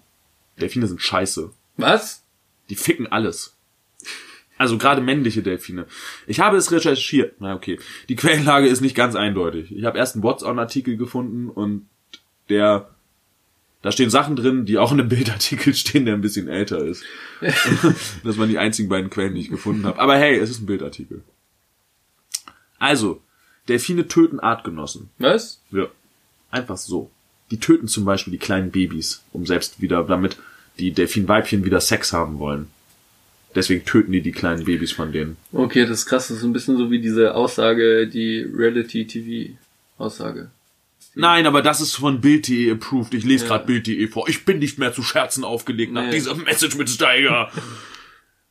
Delfine 0.59 0.87
sind 0.87 1.01
scheiße. 1.01 1.51
Was? 1.77 2.23
Die 2.69 2.75
ficken 2.75 3.05
alles. 3.05 3.55
Also 4.57 4.79
gerade 4.79 5.01
männliche 5.01 5.43
Delfine. 5.43 5.85
Ich 6.25 6.39
habe 6.39 6.57
es 6.57 6.71
recherchiert. 6.71 7.35
Na 7.39 7.53
okay. 7.53 7.79
Die 8.09 8.15
Quellenlage 8.15 8.67
ist 8.67 8.81
nicht 8.81 8.95
ganz 8.95 9.15
eindeutig. 9.15 9.71
Ich 9.71 9.85
habe 9.85 9.99
erst 9.99 10.15
einen 10.15 10.23
What's-on-Artikel 10.23 10.97
gefunden 10.97 11.49
und 11.49 11.85
der 12.49 12.89
da 13.81 13.91
stehen 13.91 14.09
Sachen 14.09 14.35
drin, 14.35 14.65
die 14.65 14.77
auch 14.77 14.91
in 14.91 14.99
einem 14.99 15.09
Bildartikel 15.09 15.73
stehen, 15.73 16.05
der 16.05 16.15
ein 16.15 16.21
bisschen 16.21 16.47
älter 16.47 16.83
ist. 16.83 17.03
das 18.23 18.37
waren 18.37 18.49
die 18.49 18.57
einzigen 18.57 18.89
beiden 18.89 19.09
Quellen, 19.09 19.35
die 19.35 19.41
ich 19.41 19.49
gefunden 19.49 19.85
habe. 19.85 19.99
Aber 19.99 20.17
hey, 20.17 20.37
es 20.37 20.49
ist 20.49 20.61
ein 20.61 20.65
Bildartikel. 20.65 21.21
Also, 22.79 23.21
Delfine 23.67 24.07
töten 24.07 24.39
Artgenossen. 24.39 25.09
Was? 25.19 25.61
Ja. 25.71 25.87
Einfach 26.51 26.77
so. 26.77 27.11
Die 27.51 27.59
töten 27.59 27.87
zum 27.87 28.05
Beispiel 28.05 28.31
die 28.31 28.39
kleinen 28.39 28.71
Babys, 28.71 29.23
um 29.31 29.45
selbst 29.45 29.81
wieder, 29.81 30.03
damit 30.03 30.37
die 30.79 30.91
Delfinweibchen 30.91 31.65
wieder 31.65 31.81
Sex 31.81 32.13
haben 32.13 32.39
wollen. 32.39 32.67
Deswegen 33.55 33.85
töten 33.85 34.11
die 34.11 34.21
die 34.21 34.31
kleinen 34.31 34.65
Babys 34.65 34.91
von 34.91 35.11
denen. 35.11 35.37
Okay, 35.51 35.85
das 35.85 35.99
ist 35.99 36.05
krass. 36.05 36.27
Das 36.27 36.37
ist 36.37 36.43
ein 36.43 36.53
bisschen 36.53 36.77
so 36.77 36.91
wie 36.91 36.99
diese 36.99 37.33
Aussage, 37.33 38.07
die 38.07 38.41
Reality-TV-Aussage. 38.41 40.51
Nein, 41.19 41.47
aber 41.47 41.61
das 41.61 41.81
ist 41.81 41.95
von 41.95 42.21
Bild.de 42.21 42.71
approved. 42.71 43.13
Ich 43.13 43.23
lese 43.25 43.45
Ja. 43.45 43.49
gerade 43.49 43.65
Bild.de 43.65 44.07
vor. 44.07 44.29
Ich 44.29 44.45
bin 44.45 44.59
nicht 44.59 44.77
mehr 44.77 44.93
zu 44.93 45.01
Scherzen 45.03 45.43
aufgelegt 45.43 45.91
nach 45.91 46.03
Nee. 46.05 46.11
dieser 46.11 46.35
Message 46.35 46.75
mit 46.77 46.89
Steiger. 46.89 47.51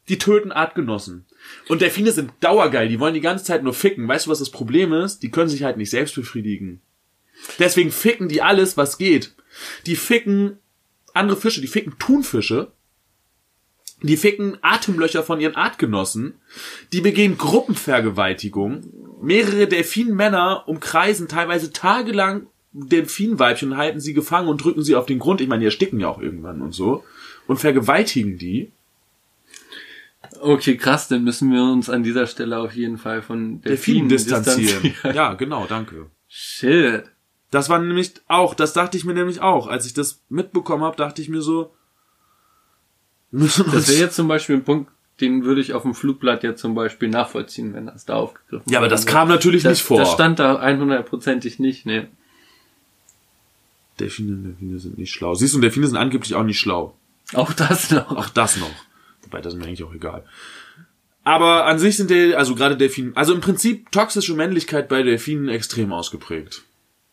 Die 0.09 0.19
töten 0.19 0.53
Artgenossen. 0.53 1.27
Und 1.69 1.81
Delfine 1.81 2.13
sind 2.13 2.33
dauergeil. 2.41 2.89
Die 2.89 2.99
wollen 3.01 3.15
die 3.15 3.21
ganze 3.21 3.45
Zeit 3.45 3.63
nur 3.63 3.73
ficken. 3.75 4.07
Weißt 4.09 4.27
du, 4.27 4.31
was 4.31 4.41
das 4.41 4.51
Problem 4.51 4.93
ist? 4.93 5.21
Die 5.23 5.31
können 5.31 5.49
sich 5.49 5.63
halt 5.63 5.77
nicht 5.77 5.91
selbst 5.91 6.15
befriedigen. 6.17 6.81
Deswegen 7.59 7.91
ficken 7.93 8.29
die 8.29 8.43
alles, 8.43 8.77
was 8.77 8.99
geht. 8.99 9.35
Die 9.87 9.97
ficken 9.97 10.59
andere 11.15 11.39
Fische. 11.41 11.61
Die 11.61 11.67
ficken 11.69 11.99
Thunfische. 11.99 12.73
Die 14.03 14.17
ficken 14.17 14.59
Atemlöcher 14.63 15.23
von 15.23 15.41
ihren 15.41 15.55
Artgenossen. 15.57 16.35
Die 16.93 17.01
begehen 17.01 17.39
Gruppenvergewaltigung. 17.39 18.83
Mehrere 19.23 19.67
Delfinmänner 19.67 20.65
umkreisen 20.67 21.29
teilweise 21.29 21.73
tagelang 21.73 22.47
Delfinweibchen 22.85 23.73
und 23.73 23.79
halten 23.79 24.01
sie 24.01 24.15
gefangen 24.15 24.49
und 24.49 24.63
drücken 24.63 24.83
sie 24.83 24.95
auf 24.97 25.07
den 25.07 25.19
Grund. 25.19 25.41
Ich 25.41 25.49
meine, 25.49 25.61
die 25.61 25.67
ersticken 25.67 26.01
ja 26.01 26.09
auch 26.09 26.21
irgendwann 26.21 26.61
und 26.61 26.73
so. 26.73 27.05
Und 27.47 27.59
vergewaltigen 27.59 28.39
die. 28.39 28.73
Okay, 30.41 30.77
krass, 30.77 31.09
dann 31.09 31.25
müssen 31.25 31.53
wir 31.53 31.63
uns 31.63 31.89
an 31.89 32.03
dieser 32.03 32.27
Stelle 32.27 32.59
auf 32.59 32.75
jeden 32.75 32.99
Fall 32.99 33.23
von 33.23 33.61
Delfinen 33.63 34.09
Delfinen 34.09 34.09
distanzieren. 34.09 34.83
distanzieren. 34.83 35.17
Ja, 35.17 35.35
genau, 35.35 35.67
danke. 35.69 36.11
Shit. 36.29 37.05
Das 37.51 37.69
war 37.69 37.79
nämlich 37.79 38.13
auch, 38.27 38.55
das 38.55 38.73
dachte 38.73 38.97
ich 38.99 39.05
mir 39.05 39.15
nämlich 39.15 39.41
auch. 39.41 39.69
Als 39.69 39.87
ich 39.87 39.95
das 39.95 40.21
mitbekommen 40.29 40.83
habe, 40.83 40.97
dachte 40.97 41.23
ich 41.23 41.29
mir 41.29 41.41
so, 41.43 41.73
Das 43.31 43.89
wäre 43.89 44.01
jetzt 44.01 44.17
zum 44.17 44.29
Beispiel 44.29 44.57
ein 44.57 44.65
Punkt, 44.65 44.91
den 45.21 45.45
würde 45.45 45.61
ich 45.61 45.73
auf 45.73 45.83
dem 45.83 45.95
Flugblatt 45.95 46.43
jetzt 46.43 46.61
zum 46.61 46.75
Beispiel 46.75 47.09
nachvollziehen, 47.09 47.73
wenn 47.75 47.87
das 47.87 48.05
da 48.05 48.17
aufgegriffen 48.17 48.71
ja, 48.71 48.79
aber 48.79 48.89
das 48.89 49.07
kam 49.07 49.29
natürlich 49.29 49.65
wäre. 49.65 49.73
nicht 49.73 49.83
vor. 49.83 49.99
Das 49.99 50.13
stand 50.13 50.39
da 50.39 50.61
100%ig 50.63 51.59
nicht, 51.59 51.87
ne. 51.87 52.09
Delfine, 54.01 54.37
Delfine 54.37 54.79
sind 54.79 54.99
nicht 54.99 55.13
schlau. 55.13 55.35
Siehst 55.35 55.55
du, 55.55 55.61
Delfine 55.61 55.87
sind 55.87 55.97
angeblich 55.97 56.35
auch 56.35 56.45
nicht 56.45 56.59
schlau. 56.59 56.97
Auch 57.33 57.53
das 57.53 57.91
noch. 57.91 58.11
Auch 58.11 58.29
das 58.29 58.57
noch. 58.59 58.71
Wobei, 59.23 59.41
das 59.41 59.55
ist 59.55 59.59
mir 59.59 59.67
eigentlich 59.67 59.85
auch 59.85 59.95
egal. 59.95 60.25
Aber 61.25 61.67
an 61.67 61.79
sich 61.81 61.97
sind 61.97 62.11
die, 62.11 62.37
also 62.37 62.55
gerade 62.55 62.77
Delfinen, 62.77 63.17
also 63.17 63.35
im 63.35 63.41
Prinzip 63.41 63.91
toxische 63.91 64.35
Männlichkeit 64.35 64.89
bei 64.89 65.03
Delfinen 65.03 65.49
extrem 65.49 65.93
ausgeprägt. 65.93 66.63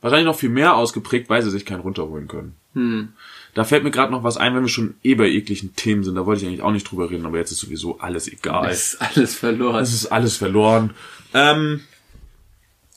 wahrscheinlich 0.01 0.27
noch 0.27 0.38
viel 0.38 0.49
mehr 0.49 0.76
ausgeprägt, 0.76 1.30
weil 1.30 1.41
sie 1.41 1.49
sich 1.49 1.65
keinen 1.65 1.80
runterholen 1.80 2.27
können. 2.27 2.55
Hm. 2.73 3.14
Da 3.55 3.64
fällt 3.64 3.84
mir 3.84 3.91
gerade 3.91 4.11
noch 4.11 4.23
was 4.23 4.38
ein, 4.38 4.53
wenn 4.53 4.64
wir 4.64 4.69
schon 4.69 4.95
eh 5.03 5.15
bei 5.15 5.27
ekligen 5.30 5.76
Themen 5.76 6.03
sind. 6.03 6.15
Da 6.15 6.26
wollte 6.26 6.41
ich 6.41 6.47
eigentlich 6.47 6.61
auch 6.61 6.72
nicht 6.72 6.89
drüber 6.89 7.10
reden, 7.10 7.26
aber 7.26 7.38
jetzt 7.38 7.51
ist 7.51 7.60
sowieso 7.60 7.99
alles 7.99 8.27
egal. 8.27 8.69
Ist 8.72 9.01
alles 9.01 9.35
verloren. 9.35 9.81
Es 9.81 9.93
ist 9.93 10.07
alles 10.07 10.38
verloren. 10.38 10.91
Ähm, 11.34 11.81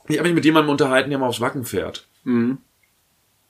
ich 0.08 0.18
habe 0.18 0.28
mich 0.28 0.34
mit 0.34 0.44
jemandem 0.44 0.70
unterhalten, 0.70 1.10
der 1.10 1.18
mal 1.18 1.28
aufs 1.28 1.40
Wacken 1.40 1.64
fährt. 1.64 2.06
Mhm. 2.24 2.58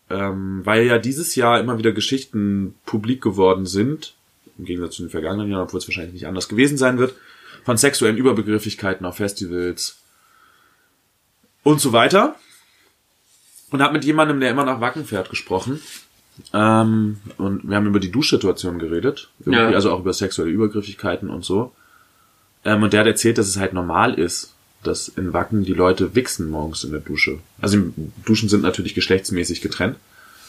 Ähm, 0.09 0.61
weil 0.65 0.85
ja 0.87 0.99
dieses 0.99 1.35
Jahr 1.35 1.59
immer 1.61 1.79
wieder 1.79 1.93
Geschichten 1.93 2.75
publik 2.87 3.21
geworden 3.23 3.67
sind, 3.67 4.15
im 4.59 4.65
Gegensatz 4.65 4.97
zu 4.97 5.03
den 5.03 5.11
vergangenen 5.11 5.51
Jahren, 5.51 5.65
obwohl 5.65 5.79
es 5.79 5.89
wahrscheinlich 5.89 6.15
nicht 6.15 6.27
anders 6.27 6.49
gewesen 6.49 6.79
sein 6.79 6.99
wird, 6.99 7.15
von 7.65 7.77
sexuellen 7.77 8.17
Überbegrifflichkeiten 8.17 9.05
auf 9.05 9.17
Festivals 9.17 9.99
und 11.63 11.81
so 11.81 11.93
weiter. 11.93 12.37
Und 13.71 13.83
habe 13.83 13.95
mit 13.95 14.05
jemandem, 14.05 14.39
der 14.39 14.51
immer 14.51 14.65
nach 14.65 14.81
Wacken 14.81 15.05
fährt, 15.05 15.29
gesprochen. 15.29 15.81
Ähm, 16.53 17.19
und 17.39 17.69
wir 17.69 17.77
haben 17.77 17.87
über 17.87 17.99
die 17.99 18.13
Duschsituation 18.13 18.79
geredet. 18.79 19.31
Ja. 19.45 19.69
Also 19.69 19.91
auch 19.91 20.01
über 20.01 20.13
sexuelle 20.13 20.53
Übergrifflichkeiten 20.53 21.29
und 21.29 21.45
so. 21.45 21.73
Ähm, 22.65 22.83
und 22.83 22.93
der 22.93 23.01
hat 23.01 23.07
erzählt, 23.07 23.39
dass 23.39 23.49
es 23.49 23.57
halt 23.57 23.73
normal 23.73 24.15
ist, 24.15 24.55
dass 24.83 25.09
in 25.09 25.33
Wacken 25.33 25.65
die 25.65 25.73
Leute 25.73 26.15
wichsen 26.15 26.51
morgens 26.51 26.85
in 26.85 26.93
der 26.93 27.01
Dusche. 27.01 27.39
Also 27.61 27.79
Duschen 28.25 28.49
sind 28.49 28.63
natürlich 28.63 28.95
geschlechtsmäßig 28.95 29.61
getrennt. 29.61 29.97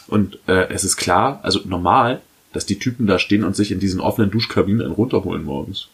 Und 0.07 0.39
äh, 0.47 0.69
es 0.69 0.83
ist 0.83 0.95
klar, 0.95 1.39
also 1.43 1.61
normal, 1.65 2.21
dass 2.53 2.65
die 2.65 2.79
Typen 2.79 3.07
da 3.07 3.19
stehen 3.19 3.43
und 3.43 3.55
sich 3.55 3.71
in 3.71 3.79
diesen 3.79 3.99
offenen 3.99 4.31
Duschkabinen 4.31 4.81
einen 4.81 4.93
runterholen 4.93 5.43
morgens. 5.43 5.89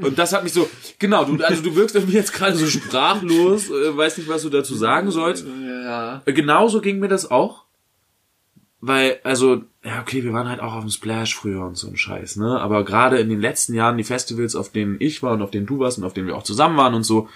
Und 0.00 0.18
das 0.18 0.32
hat 0.32 0.44
mich 0.44 0.52
so, 0.52 0.68
genau, 0.98 1.24
du, 1.24 1.42
also 1.42 1.62
du 1.62 1.74
wirkst 1.74 1.96
irgendwie 1.96 2.14
jetzt 2.14 2.32
gerade 2.32 2.56
so 2.56 2.66
sprachlos, 2.66 3.68
äh, 3.68 3.96
weiß 3.96 4.18
nicht, 4.18 4.28
was 4.28 4.42
du 4.42 4.50
dazu 4.50 4.74
sagen 4.74 5.10
sollst. 5.10 5.44
Ja. 5.44 6.22
Äh, 6.24 6.32
Genauso 6.32 6.80
ging 6.80 6.98
mir 7.00 7.08
das 7.08 7.30
auch. 7.30 7.64
Weil, 8.80 9.18
also, 9.24 9.62
ja, 9.82 10.00
okay, 10.00 10.22
wir 10.22 10.32
waren 10.32 10.48
halt 10.48 10.60
auch 10.60 10.74
auf 10.74 10.84
dem 10.84 10.90
Splash 10.90 11.34
früher 11.34 11.64
und 11.64 11.76
so 11.76 11.88
ein 11.88 11.96
Scheiß, 11.96 12.36
ne? 12.36 12.60
Aber 12.60 12.84
gerade 12.84 13.18
in 13.18 13.28
den 13.28 13.40
letzten 13.40 13.74
Jahren, 13.74 13.98
die 13.98 14.04
Festivals, 14.04 14.54
auf 14.54 14.70
denen 14.70 14.96
ich 15.00 15.22
war 15.22 15.32
und 15.32 15.42
auf 15.42 15.50
denen 15.50 15.66
du 15.66 15.80
warst 15.80 15.98
und 15.98 16.04
auf 16.04 16.14
denen 16.14 16.28
wir 16.28 16.36
auch 16.36 16.44
zusammen 16.44 16.76
waren 16.76 16.94
und 16.94 17.02
so, 17.02 17.28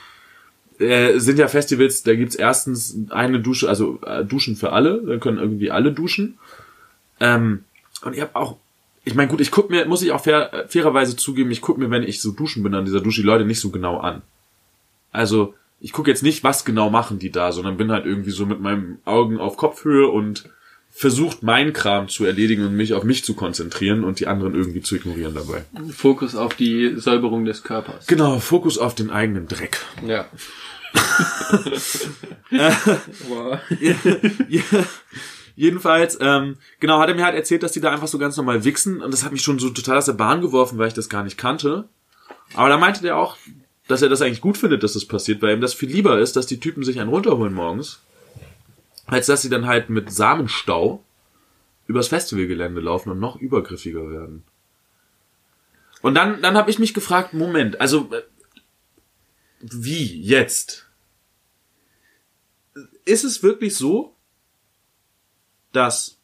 äh, 0.78 1.18
sind 1.18 1.38
ja 1.38 1.48
Festivals, 1.48 2.04
da 2.04 2.14
gibt's 2.14 2.36
erstens 2.36 2.96
eine 3.10 3.40
Dusche, 3.40 3.68
also 3.68 4.00
äh, 4.06 4.24
Duschen 4.24 4.54
für 4.56 4.72
alle, 4.72 5.02
da 5.02 5.16
können 5.18 5.38
irgendwie 5.38 5.70
alle 5.70 5.92
duschen. 5.92 6.38
Ähm, 7.18 7.64
und 8.04 8.14
ich 8.14 8.20
habe 8.20 8.36
auch, 8.36 8.56
ich 9.04 9.16
meine, 9.16 9.28
gut, 9.28 9.40
ich 9.40 9.50
guck 9.50 9.68
mir, 9.68 9.86
muss 9.86 10.02
ich 10.02 10.12
auch 10.12 10.22
fair, 10.22 10.66
fairerweise 10.68 11.16
zugeben, 11.16 11.50
ich 11.50 11.60
guck 11.60 11.76
mir, 11.76 11.90
wenn 11.90 12.04
ich 12.04 12.20
so 12.20 12.30
duschen 12.30 12.62
bin 12.62 12.74
an 12.74 12.84
dieser 12.84 13.00
Dusche, 13.00 13.22
die 13.22 13.26
Leute 13.26 13.44
nicht 13.44 13.60
so 13.60 13.70
genau 13.70 13.98
an. 13.98 14.22
Also, 15.10 15.54
ich 15.80 15.92
gucke 15.92 16.10
jetzt 16.10 16.22
nicht, 16.22 16.44
was 16.44 16.64
genau 16.64 16.88
machen 16.90 17.18
die 17.18 17.30
da, 17.30 17.50
sondern 17.50 17.76
bin 17.76 17.90
halt 17.90 18.06
irgendwie 18.06 18.30
so 18.30 18.46
mit 18.46 18.60
meinen 18.60 18.98
Augen 19.04 19.38
auf 19.38 19.56
Kopfhöhe 19.56 20.06
und 20.06 20.48
versucht, 20.94 21.42
meinen 21.42 21.72
Kram 21.72 22.08
zu 22.08 22.24
erledigen 22.24 22.66
und 22.66 22.76
mich 22.76 22.92
auf 22.92 23.02
mich 23.02 23.24
zu 23.24 23.34
konzentrieren 23.34 24.04
und 24.04 24.20
die 24.20 24.26
anderen 24.26 24.54
irgendwie 24.54 24.82
zu 24.82 24.94
ignorieren 24.94 25.34
dabei. 25.34 25.64
Fokus 25.90 26.36
auf 26.36 26.54
die 26.54 26.94
Säuberung 26.96 27.46
des 27.46 27.62
Körpers. 27.64 28.06
Genau, 28.06 28.38
Fokus 28.38 28.76
auf 28.78 28.94
den 28.94 29.10
eigenen 29.10 29.48
Dreck. 29.48 29.80
Ja. 30.06 30.26
Wow. 33.28 33.58
Ja, 34.48 34.62
Jedenfalls, 35.56 36.18
ähm, 36.20 36.56
genau, 36.80 36.98
hat 36.98 37.08
er 37.08 37.14
mir 37.14 37.24
halt 37.24 37.34
erzählt, 37.34 37.62
dass 37.62 37.72
die 37.72 37.80
da 37.80 37.90
einfach 37.90 38.08
so 38.08 38.18
ganz 38.18 38.36
normal 38.36 38.64
wichsen 38.64 39.00
und 39.00 39.10
das 39.12 39.24
hat 39.24 39.32
mich 39.32 39.42
schon 39.42 39.58
so 39.58 39.70
total 39.70 39.98
aus 39.98 40.06
der 40.06 40.12
Bahn 40.12 40.40
geworfen, 40.40 40.78
weil 40.78 40.88
ich 40.88 40.94
das 40.94 41.08
gar 41.08 41.24
nicht 41.24 41.38
kannte. 41.38 41.88
Aber 42.54 42.68
da 42.68 42.76
meinte 42.76 43.02
der 43.02 43.16
auch, 43.16 43.36
dass 43.88 44.02
er 44.02 44.08
das 44.08 44.22
eigentlich 44.22 44.40
gut 44.40 44.58
findet, 44.58 44.82
dass 44.82 44.94
das 44.94 45.06
passiert, 45.06 45.42
weil 45.42 45.54
ihm 45.54 45.60
das 45.60 45.74
viel 45.74 45.90
lieber 45.90 46.18
ist, 46.18 46.36
dass 46.36 46.46
die 46.46 46.60
Typen 46.60 46.84
sich 46.84 47.00
einen 47.00 47.10
runterholen 47.10 47.54
morgens, 47.54 48.00
als 49.12 49.26
dass 49.26 49.42
sie 49.42 49.50
dann 49.50 49.66
halt 49.66 49.90
mit 49.90 50.10
Samenstau 50.10 51.04
übers 51.86 52.08
Festivalgelände 52.08 52.80
laufen 52.80 53.10
und 53.10 53.20
noch 53.20 53.36
übergriffiger 53.36 54.10
werden. 54.10 54.42
Und 56.00 56.14
dann, 56.14 56.40
dann 56.40 56.56
habe 56.56 56.70
ich 56.70 56.78
mich 56.78 56.94
gefragt, 56.94 57.34
Moment, 57.34 57.78
also 57.78 58.10
äh, 58.12 58.22
wie 59.60 60.18
jetzt? 60.22 60.88
Ist 63.04 63.24
es 63.24 63.42
wirklich 63.42 63.76
so, 63.76 64.16
dass 65.72 66.16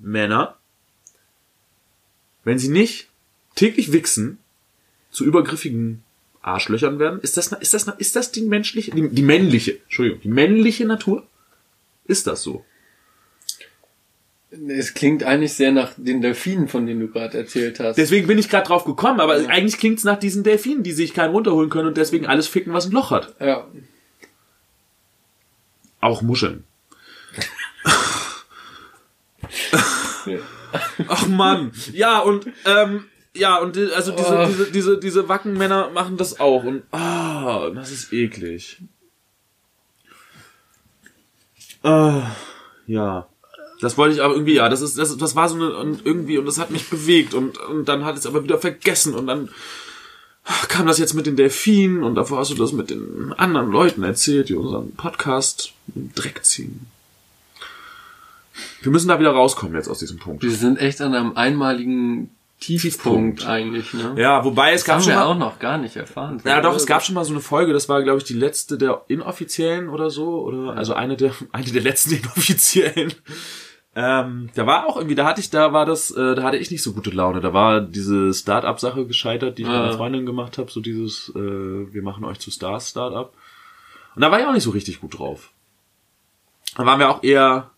Männer, 0.00 0.58
wenn 2.42 2.58
sie 2.58 2.70
nicht 2.70 3.08
täglich 3.54 3.92
wichsen, 3.92 4.38
zu 5.12 5.24
übergriffigen 5.24 6.02
Arschlöchern 6.42 6.98
werden? 6.98 7.20
Ist 7.20 7.36
das, 7.36 7.52
ist 7.52 7.74
das, 7.74 7.86
ist 7.98 8.16
das 8.16 8.32
die 8.32 8.42
menschliche, 8.42 8.90
die, 8.92 9.08
die 9.08 9.22
männliche, 9.22 9.78
Entschuldigung, 9.82 10.20
die 10.22 10.28
männliche 10.28 10.86
Natur? 10.86 11.26
Ist 12.06 12.26
das 12.26 12.42
so? 12.42 12.64
Es 14.68 14.94
klingt 14.94 15.22
eigentlich 15.22 15.52
sehr 15.52 15.70
nach 15.70 15.92
den 15.96 16.20
Delfinen, 16.22 16.66
von 16.66 16.84
denen 16.84 17.00
du 17.00 17.08
gerade 17.08 17.38
erzählt 17.38 17.78
hast. 17.78 17.96
Deswegen 17.96 18.26
bin 18.26 18.36
ich 18.36 18.48
gerade 18.48 18.66
drauf 18.66 18.84
gekommen, 18.84 19.20
aber 19.20 19.34
eigentlich 19.48 19.78
klingt's 19.78 20.02
nach 20.02 20.18
diesen 20.18 20.42
Delfinen, 20.42 20.82
die 20.82 20.90
sich 20.90 21.14
keinen 21.14 21.30
runterholen 21.30 21.70
können 21.70 21.86
und 21.88 21.96
deswegen 21.96 22.26
alles 22.26 22.48
ficken, 22.48 22.72
was 22.72 22.86
ein 22.86 22.92
Loch 22.92 23.12
hat. 23.12 23.36
ja. 23.38 23.68
Auch 26.00 26.22
Muscheln. 26.22 26.64
Ach 31.08 31.26
Mann. 31.28 31.72
Ja, 31.92 32.18
und 32.20 32.46
ähm, 32.64 33.04
ja, 33.34 33.58
und 33.58 33.76
die, 33.76 33.92
also 33.92 34.12
diese, 34.12 34.38
Oh. 34.38 34.46
diese, 34.46 34.70
diese, 34.70 34.98
diese 34.98 35.28
Wackenmänner 35.28 35.90
machen 35.90 36.16
das 36.16 36.40
auch. 36.40 36.64
Und 36.64 36.82
ah, 36.92 37.70
das 37.70 37.90
ist 37.90 38.12
eklig. 38.12 38.78
Ah, 41.82 42.22
ja. 42.86 43.26
Das 43.80 43.96
wollte 43.96 44.14
ich 44.14 44.22
aber 44.22 44.34
irgendwie, 44.34 44.56
ja, 44.56 44.68
das 44.68 44.82
ist, 44.82 44.98
das, 44.98 45.16
das 45.16 45.36
war 45.36 45.48
so 45.48 45.54
eine, 45.54 45.74
und 45.74 46.04
irgendwie, 46.04 46.36
und 46.36 46.44
das 46.44 46.58
hat 46.58 46.70
mich 46.70 46.90
bewegt 46.90 47.32
und, 47.32 47.56
und 47.58 47.88
dann 47.88 48.04
hat 48.04 48.16
es 48.18 48.26
aber 48.26 48.44
wieder 48.44 48.58
vergessen 48.58 49.14
und 49.14 49.26
dann 49.26 49.48
kam 50.68 50.86
das 50.86 50.98
jetzt 50.98 51.14
mit 51.14 51.24
den 51.26 51.36
Delfinen 51.36 52.02
und 52.02 52.14
davor 52.14 52.38
hast 52.40 52.50
du 52.50 52.56
das 52.56 52.72
mit 52.72 52.90
den 52.90 53.32
anderen 53.38 53.70
Leuten 53.70 54.02
erzählt, 54.02 54.50
die 54.50 54.54
unseren 54.54 54.92
Podcast 54.92 55.72
im 55.94 56.12
Dreck 56.14 56.44
ziehen. 56.44 56.88
Wir 58.82 58.92
müssen 58.92 59.08
da 59.08 59.18
wieder 59.18 59.30
rauskommen 59.30 59.74
jetzt 59.74 59.88
aus 59.88 60.00
diesem 60.00 60.18
Punkt. 60.18 60.42
Wir 60.42 60.50
sind 60.50 60.78
echt 60.78 61.00
an 61.00 61.14
einem 61.14 61.36
einmaligen 61.36 62.28
Tiefpunkt, 62.60 63.38
Tiefpunkt. 63.38 63.46
eigentlich, 63.46 63.92
ne? 63.94 64.14
Ja, 64.16 64.44
wobei 64.44 64.72
es 64.72 64.82
Das 64.82 64.84
gab 64.86 64.94
haben 64.96 65.02
schon 65.02 65.12
wir 65.12 65.18
mal, 65.18 65.24
auch 65.26 65.38
noch 65.38 65.58
gar 65.58 65.78
nicht 65.78 65.96
erfahren. 65.96 66.40
ja 66.44 66.60
doch, 66.60 66.76
es 66.76 66.86
gab 66.86 67.02
schon 67.02 67.14
mal 67.14 67.24
so 67.24 67.32
eine 67.32 67.40
Folge, 67.40 67.72
das 67.72 67.88
war 67.88 68.02
glaube 68.02 68.18
ich 68.18 68.24
die 68.24 68.34
letzte 68.34 68.76
der 68.78 69.02
inoffiziellen 69.08 69.88
oder 69.88 70.10
so, 70.10 70.42
oder 70.42 70.76
also 70.76 70.92
eine 70.94 71.16
der 71.16 71.32
eine 71.52 71.64
der 71.70 71.82
letzten 71.82 72.14
inoffiziellen. 72.16 73.12
Ähm, 73.96 74.50
da 74.54 74.66
war 74.66 74.86
auch 74.86 74.96
irgendwie, 74.96 75.16
da 75.16 75.24
hatte 75.26 75.40
ich, 75.40 75.50
da 75.50 75.72
war 75.72 75.84
das, 75.84 76.12
äh, 76.12 76.36
da 76.36 76.44
hatte 76.44 76.58
ich 76.58 76.70
nicht 76.70 76.82
so 76.82 76.92
gute 76.92 77.10
Laune. 77.10 77.40
Da 77.40 77.52
war 77.52 77.80
diese 77.80 78.32
Start-up-Sache 78.32 79.04
gescheitert, 79.04 79.58
die 79.58 79.62
ich 79.62 79.68
mit 79.68 79.76
Ah. 79.76 79.84
einer 79.84 79.92
Freundin 79.94 80.26
gemacht 80.26 80.58
habe, 80.58 80.70
so 80.70 80.80
dieses, 80.80 81.30
äh, 81.34 81.38
wir 81.92 82.02
machen 82.02 82.24
euch 82.24 82.38
zu 82.38 82.52
Stars 82.52 82.90
Start-up. 82.90 83.32
Und 84.14 84.22
da 84.22 84.30
war 84.30 84.38
ich 84.38 84.46
auch 84.46 84.52
nicht 84.52 84.62
so 84.62 84.70
richtig 84.70 85.00
gut 85.00 85.18
drauf. 85.18 85.50
Da 86.76 86.86
waren 86.86 87.00
wir 87.00 87.10
auch 87.10 87.24
eher, 87.24 87.72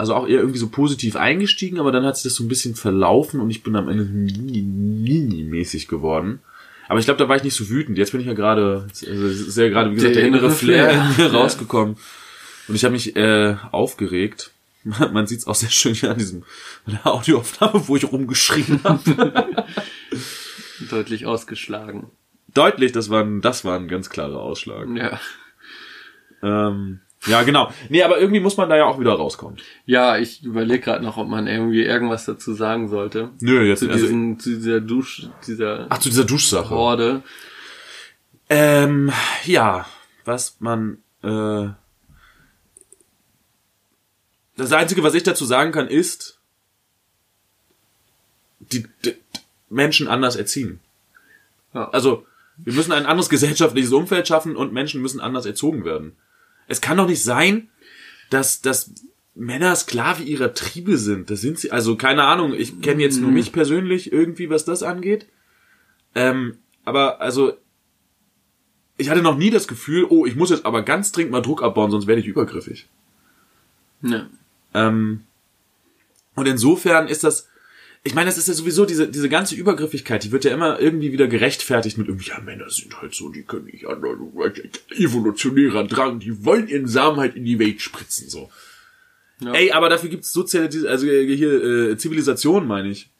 also 0.00 0.14
auch 0.14 0.26
eher 0.26 0.40
irgendwie 0.40 0.58
so 0.58 0.68
positiv 0.68 1.14
eingestiegen, 1.14 1.78
aber 1.78 1.92
dann 1.92 2.04
hat 2.04 2.16
sich 2.16 2.24
das 2.24 2.34
so 2.34 2.42
ein 2.42 2.48
bisschen 2.48 2.74
verlaufen 2.74 3.38
und 3.38 3.50
ich 3.50 3.62
bin 3.62 3.76
am 3.76 3.88
Ende 3.88 4.04
mini-mäßig 4.04 5.88
geworden. 5.88 6.40
Aber 6.88 6.98
ich 6.98 7.04
glaube, 7.04 7.18
da 7.18 7.28
war 7.28 7.36
ich 7.36 7.44
nicht 7.44 7.54
so 7.54 7.68
wütend. 7.68 7.98
Jetzt 7.98 8.12
bin 8.12 8.20
ich 8.20 8.26
ja 8.26 8.32
gerade, 8.32 8.88
also 8.88 9.26
ist 9.26 9.56
ja 9.56 9.68
gerade, 9.68 9.90
wie 9.90 9.96
gesagt, 9.96 10.16
der, 10.16 10.22
Der 10.22 10.28
innere 10.28 10.50
Flair 10.50 11.04
Flair. 11.12 11.32
rausgekommen. 11.34 11.96
Und 12.66 12.74
ich 12.74 12.84
habe 12.84 12.92
mich 12.92 13.14
äh, 13.14 13.56
aufgeregt. 13.70 14.52
Man 15.12 15.26
sieht 15.26 15.40
es 15.40 15.46
auch 15.46 15.54
sehr 15.54 15.70
schön 15.70 15.94
hier 15.94 16.10
an 16.10 16.18
diesem 16.18 16.44
an 16.86 16.94
der 16.94 17.06
Audioaufnahme, 17.12 17.86
wo 17.86 17.94
ich 17.96 18.10
rumgeschrien 18.10 18.80
habe. 18.82 19.54
Deutlich 20.90 21.26
ausgeschlagen. 21.26 22.10
Deutlich, 22.54 22.92
das 22.92 23.10
war 23.10 23.22
ein, 23.22 23.42
das 23.42 23.64
war 23.64 23.78
ein 23.78 23.86
ganz 23.86 24.08
klarer 24.08 24.40
Ausschlag. 24.40 24.88
Ja. 24.96 25.20
Ähm, 26.42 27.00
ja, 27.26 27.42
genau. 27.42 27.70
Nee, 27.90 28.02
aber 28.02 28.18
irgendwie 28.18 28.40
muss 28.40 28.56
man 28.56 28.70
da 28.70 28.76
ja 28.76 28.86
auch 28.86 28.98
wieder 28.98 29.12
rauskommen. 29.12 29.58
Ja, 29.84 30.16
ich 30.16 30.42
überlege 30.42 30.80
gerade 30.80 31.04
noch, 31.04 31.18
ob 31.18 31.28
man 31.28 31.46
irgendwie 31.46 31.82
irgendwas 31.82 32.24
dazu 32.24 32.54
sagen 32.54 32.88
sollte. 32.88 33.30
Nö, 33.40 33.62
jetzt 33.62 33.80
Zu, 33.80 33.90
also, 33.90 34.06
diesen, 34.06 34.38
zu 34.38 34.50
dieser 34.50 34.80
Dusch, 34.80 35.28
dieser 35.46 35.86
Ach, 35.90 35.98
zu 35.98 36.08
dieser 36.08 36.24
Duschsache. 36.24 36.70
Horde. 36.70 37.22
Ähm, 38.48 39.12
ja, 39.44 39.86
was 40.24 40.56
man, 40.60 40.98
äh, 41.22 41.68
das 44.56 44.72
Einzige, 44.72 45.02
was 45.02 45.14
ich 45.14 45.22
dazu 45.22 45.44
sagen 45.44 45.72
kann, 45.72 45.88
ist, 45.88 46.38
die, 48.60 48.86
die 49.04 49.14
Menschen 49.68 50.08
anders 50.08 50.36
erziehen. 50.36 50.80
Ja. 51.74 51.90
Also, 51.90 52.26
wir 52.56 52.72
müssen 52.72 52.92
ein 52.92 53.06
anderes 53.06 53.28
gesellschaftliches 53.28 53.92
Umfeld 53.92 54.26
schaffen 54.26 54.56
und 54.56 54.72
Menschen 54.72 55.00
müssen 55.02 55.20
anders 55.20 55.46
erzogen 55.46 55.84
werden. 55.84 56.16
Es 56.70 56.80
kann 56.80 56.96
doch 56.96 57.08
nicht 57.08 57.22
sein, 57.22 57.68
dass, 58.30 58.62
dass 58.62 58.92
Männer 59.34 59.74
Sklave 59.74 60.22
ihrer 60.22 60.54
Triebe 60.54 60.96
sind. 60.96 61.30
Das 61.30 61.40
sind 61.40 61.58
sie, 61.58 61.72
also 61.72 61.96
keine 61.96 62.24
Ahnung, 62.24 62.54
ich 62.54 62.80
kenne 62.80 63.02
jetzt 63.02 63.20
nur 63.20 63.32
mich 63.32 63.52
persönlich 63.52 64.12
irgendwie, 64.12 64.50
was 64.50 64.64
das 64.64 64.82
angeht. 64.82 65.26
Ähm, 66.14 66.58
aber 66.84 67.20
also 67.20 67.54
ich 68.96 69.10
hatte 69.10 69.22
noch 69.22 69.36
nie 69.36 69.50
das 69.50 69.66
Gefühl, 69.66 70.06
oh, 70.08 70.26
ich 70.26 70.36
muss 70.36 70.50
jetzt 70.50 70.64
aber 70.64 70.82
ganz 70.82 71.10
dringend 71.10 71.32
mal 71.32 71.42
Druck 71.42 71.62
abbauen, 71.62 71.90
sonst 71.90 72.06
werde 72.06 72.20
ich 72.20 72.28
übergriffig. 72.28 72.86
Ja. 74.02 74.28
Ähm, 74.72 75.22
und 76.36 76.46
insofern 76.46 77.08
ist 77.08 77.24
das, 77.24 77.48
ich 78.02 78.14
meine, 78.14 78.30
das 78.30 78.38
ist 78.38 78.48
ja 78.48 78.54
sowieso 78.54 78.86
diese, 78.86 79.08
diese 79.08 79.28
ganze 79.28 79.54
Übergriffigkeit, 79.54 80.24
die 80.24 80.32
wird 80.32 80.44
ja 80.44 80.52
immer 80.52 80.80
irgendwie 80.80 81.12
wieder 81.12 81.28
gerechtfertigt 81.28 81.98
mit 81.98 82.08
irgendwie, 82.08 82.30
ja, 82.30 82.40
Männer 82.40 82.70
sind 82.70 82.98
halt 83.00 83.14
so, 83.14 83.28
die 83.28 83.42
können 83.42 83.66
nicht 83.66 83.86
anders, 83.86 84.16
evolutionärer 84.96 85.84
Drang, 85.84 86.18
die 86.18 86.44
wollen 86.44 86.68
ihren 86.68 86.88
Samen 86.88 87.18
halt 87.18 87.36
in 87.36 87.44
die 87.44 87.58
Welt 87.58 87.82
spritzen, 87.82 88.28
so. 88.30 88.50
Ja. 89.40 89.52
Ey, 89.52 89.72
aber 89.72 89.88
dafür 89.88 90.08
gibt's 90.08 90.32
soziale, 90.32 90.68
also 90.88 91.06
äh, 91.06 91.36
hier, 91.36 91.62
äh, 91.62 91.96
Zivilisation, 91.96 92.66
meine 92.66 92.90
ich. 92.90 93.10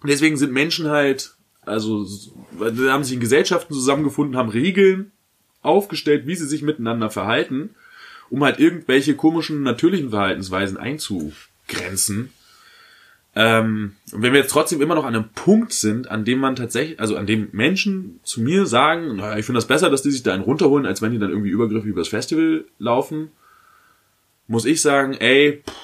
Und 0.00 0.10
deswegen 0.10 0.36
sind 0.36 0.52
Menschen 0.52 0.88
halt, 0.88 1.34
also, 1.62 2.06
haben 2.60 3.04
sich 3.04 3.14
in 3.14 3.20
Gesellschaften 3.20 3.72
zusammengefunden, 3.72 4.36
haben 4.36 4.48
Regeln 4.48 5.12
aufgestellt, 5.60 6.26
wie 6.26 6.34
sie 6.34 6.46
sich 6.46 6.62
miteinander 6.62 7.08
verhalten, 7.08 7.70
um 8.30 8.42
halt 8.42 8.58
irgendwelche 8.58 9.14
komischen, 9.14 9.62
natürlichen 9.62 10.10
Verhaltensweisen 10.10 10.76
einzugrenzen. 10.76 12.32
Ähm, 13.34 13.96
und 14.12 14.22
wenn 14.22 14.32
wir 14.32 14.40
jetzt 14.40 14.50
trotzdem 14.50 14.82
immer 14.82 14.94
noch 14.94 15.04
an 15.04 15.14
einem 15.14 15.30
Punkt 15.30 15.72
sind, 15.72 16.10
an 16.10 16.24
dem 16.24 16.38
man 16.38 16.54
tatsächlich, 16.54 17.00
also 17.00 17.16
an 17.16 17.26
dem 17.26 17.48
Menschen 17.52 18.20
zu 18.24 18.42
mir 18.42 18.66
sagen, 18.66 19.16
naja, 19.16 19.38
ich 19.38 19.46
finde 19.46 19.58
das 19.58 19.66
besser, 19.66 19.88
dass 19.88 20.02
die 20.02 20.10
sich 20.10 20.22
da 20.22 20.34
einen 20.34 20.42
runterholen, 20.42 20.86
als 20.86 21.00
wenn 21.00 21.12
die 21.12 21.18
dann 21.18 21.30
irgendwie 21.30 21.50
übergriffig 21.50 21.88
übers 21.88 22.08
Festival 22.08 22.66
laufen, 22.78 23.30
muss 24.48 24.66
ich 24.66 24.82
sagen, 24.82 25.14
ey, 25.14 25.62
pff, 25.66 25.74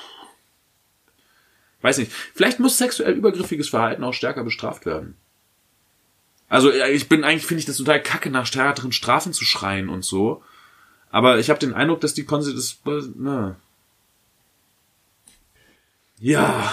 weiß 1.80 1.98
nicht, 1.98 2.12
vielleicht 2.12 2.60
muss 2.60 2.76
sexuell 2.76 3.14
übergriffiges 3.14 3.68
Verhalten 3.70 4.04
auch 4.04 4.14
stärker 4.14 4.44
bestraft 4.44 4.84
werden. 4.84 5.16
Also 6.50 6.70
ich 6.72 7.08
bin 7.08 7.24
eigentlich 7.24 7.46
finde 7.46 7.60
ich 7.60 7.66
das 7.66 7.76
total 7.76 8.02
kacke 8.02 8.30
nach 8.30 8.46
stärkeren 8.46 8.92
Strafen 8.92 9.32
zu 9.32 9.44
schreien 9.44 9.88
und 9.88 10.04
so, 10.04 10.42
aber 11.10 11.38
ich 11.38 11.50
habe 11.50 11.60
den 11.60 11.74
Eindruck, 11.74 12.00
dass 12.00 12.14
die 12.14 12.24
Konse 12.24 12.54
das 12.54 12.78
na. 13.16 13.56
Ja, 16.20 16.72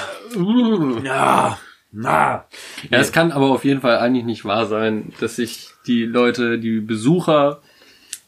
ja, 1.04 1.58
na. 1.92 2.46
Ja, 2.90 3.00
es 3.00 3.12
kann 3.12 3.32
aber 3.32 3.52
auf 3.52 3.64
jeden 3.64 3.82
Fall 3.82 3.98
eigentlich 4.00 4.26
nicht 4.26 4.46
wahr 4.46 4.66
sein, 4.66 5.14
dass 5.20 5.36
sich 5.38 5.70
die 5.88 6.04
Leute, 6.04 6.58
die 6.60 6.80
Besucher 6.80 7.62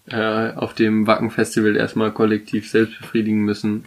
äh, 0.10 0.52
auf 0.53 0.73
dem 0.73 1.07
Wacken-Festival 1.07 1.76
erstmal 1.76 2.11
kollektiv 2.11 2.69
selbst 2.69 2.99
befriedigen 2.99 3.44
müssen, 3.44 3.85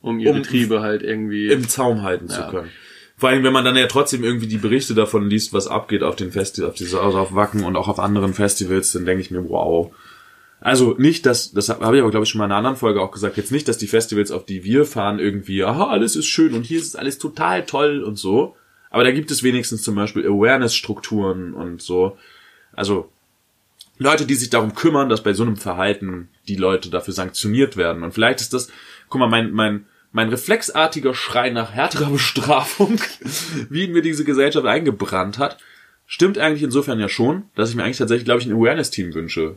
um 0.00 0.18
ihre 0.20 0.34
Um- 0.36 0.42
Triebe 0.42 0.80
halt 0.80 1.02
irgendwie. 1.02 1.48
im 1.48 1.68
Zaum 1.68 2.02
halten 2.02 2.28
Ja. 2.28 2.34
zu 2.34 2.42
können. 2.50 2.70
Vor 3.16 3.28
allem, 3.28 3.44
wenn 3.44 3.52
man 3.52 3.64
dann 3.64 3.76
ja 3.76 3.86
trotzdem 3.86 4.24
irgendwie 4.24 4.48
die 4.48 4.58
Berichte 4.58 4.94
davon 4.94 5.28
liest, 5.28 5.52
was 5.52 5.66
abgeht 5.68 6.02
auf 6.02 6.16
den 6.16 6.32
Festivals, 6.32 6.72
auf 6.72 6.76
diese, 6.76 7.00
also 7.00 7.18
auf 7.18 7.34
Wacken 7.34 7.64
und 7.64 7.76
auch 7.76 7.88
auf 7.88 8.00
anderen 8.00 8.34
Festivals, 8.34 8.92
dann 8.92 9.04
denke 9.06 9.20
ich 9.22 9.30
mir, 9.30 9.48
wow. 9.48 9.94
Also 10.64 10.94
nicht, 10.96 11.26
dass, 11.26 11.52
das 11.52 11.68
habe 11.68 11.96
ich 11.96 12.00
aber 12.00 12.10
glaube 12.10 12.24
ich 12.24 12.30
schon 12.30 12.38
mal 12.38 12.46
in 12.46 12.50
einer 12.50 12.56
anderen 12.56 12.76
Folge 12.76 13.02
auch 13.02 13.10
gesagt, 13.10 13.36
jetzt 13.36 13.52
nicht, 13.52 13.68
dass 13.68 13.76
die 13.76 13.86
Festivals, 13.86 14.30
auf 14.30 14.46
die 14.46 14.64
wir 14.64 14.86
fahren, 14.86 15.18
irgendwie, 15.18 15.62
aha, 15.62 15.88
alles 15.88 16.16
ist 16.16 16.24
schön 16.24 16.54
und 16.54 16.62
hier 16.62 16.80
ist 16.80 16.98
alles 16.98 17.18
total 17.18 17.66
toll 17.66 18.02
und 18.02 18.16
so. 18.18 18.56
Aber 18.88 19.04
da 19.04 19.10
gibt 19.10 19.30
es 19.30 19.42
wenigstens 19.42 19.82
zum 19.82 19.94
Beispiel 19.94 20.26
Awareness-Strukturen 20.26 21.52
und 21.52 21.82
so. 21.82 22.16
Also 22.72 23.10
Leute, 23.98 24.24
die 24.24 24.36
sich 24.36 24.48
darum 24.48 24.74
kümmern, 24.74 25.10
dass 25.10 25.22
bei 25.22 25.34
so 25.34 25.42
einem 25.42 25.58
Verhalten 25.58 26.30
die 26.48 26.56
Leute 26.56 26.88
dafür 26.88 27.12
sanktioniert 27.12 27.76
werden. 27.76 28.02
Und 28.02 28.14
vielleicht 28.14 28.40
ist 28.40 28.54
das, 28.54 28.68
guck 29.10 29.18
mal, 29.18 29.28
mein, 29.28 29.52
mein, 29.52 29.84
mein 30.12 30.30
reflexartiger 30.30 31.12
Schrei 31.12 31.50
nach 31.50 31.72
härterer 31.72 32.08
Bestrafung, 32.08 32.98
wie 33.68 33.86
mir 33.88 34.00
diese 34.00 34.24
Gesellschaft 34.24 34.64
eingebrannt 34.64 35.36
hat, 35.36 35.58
stimmt 36.06 36.38
eigentlich 36.38 36.62
insofern 36.62 36.98
ja 37.00 37.10
schon, 37.10 37.50
dass 37.54 37.68
ich 37.68 37.76
mir 37.76 37.84
eigentlich 37.84 37.98
tatsächlich, 37.98 38.24
glaube 38.24 38.40
ich, 38.40 38.46
ein 38.46 38.56
Awareness-Team 38.56 39.12
wünsche, 39.12 39.56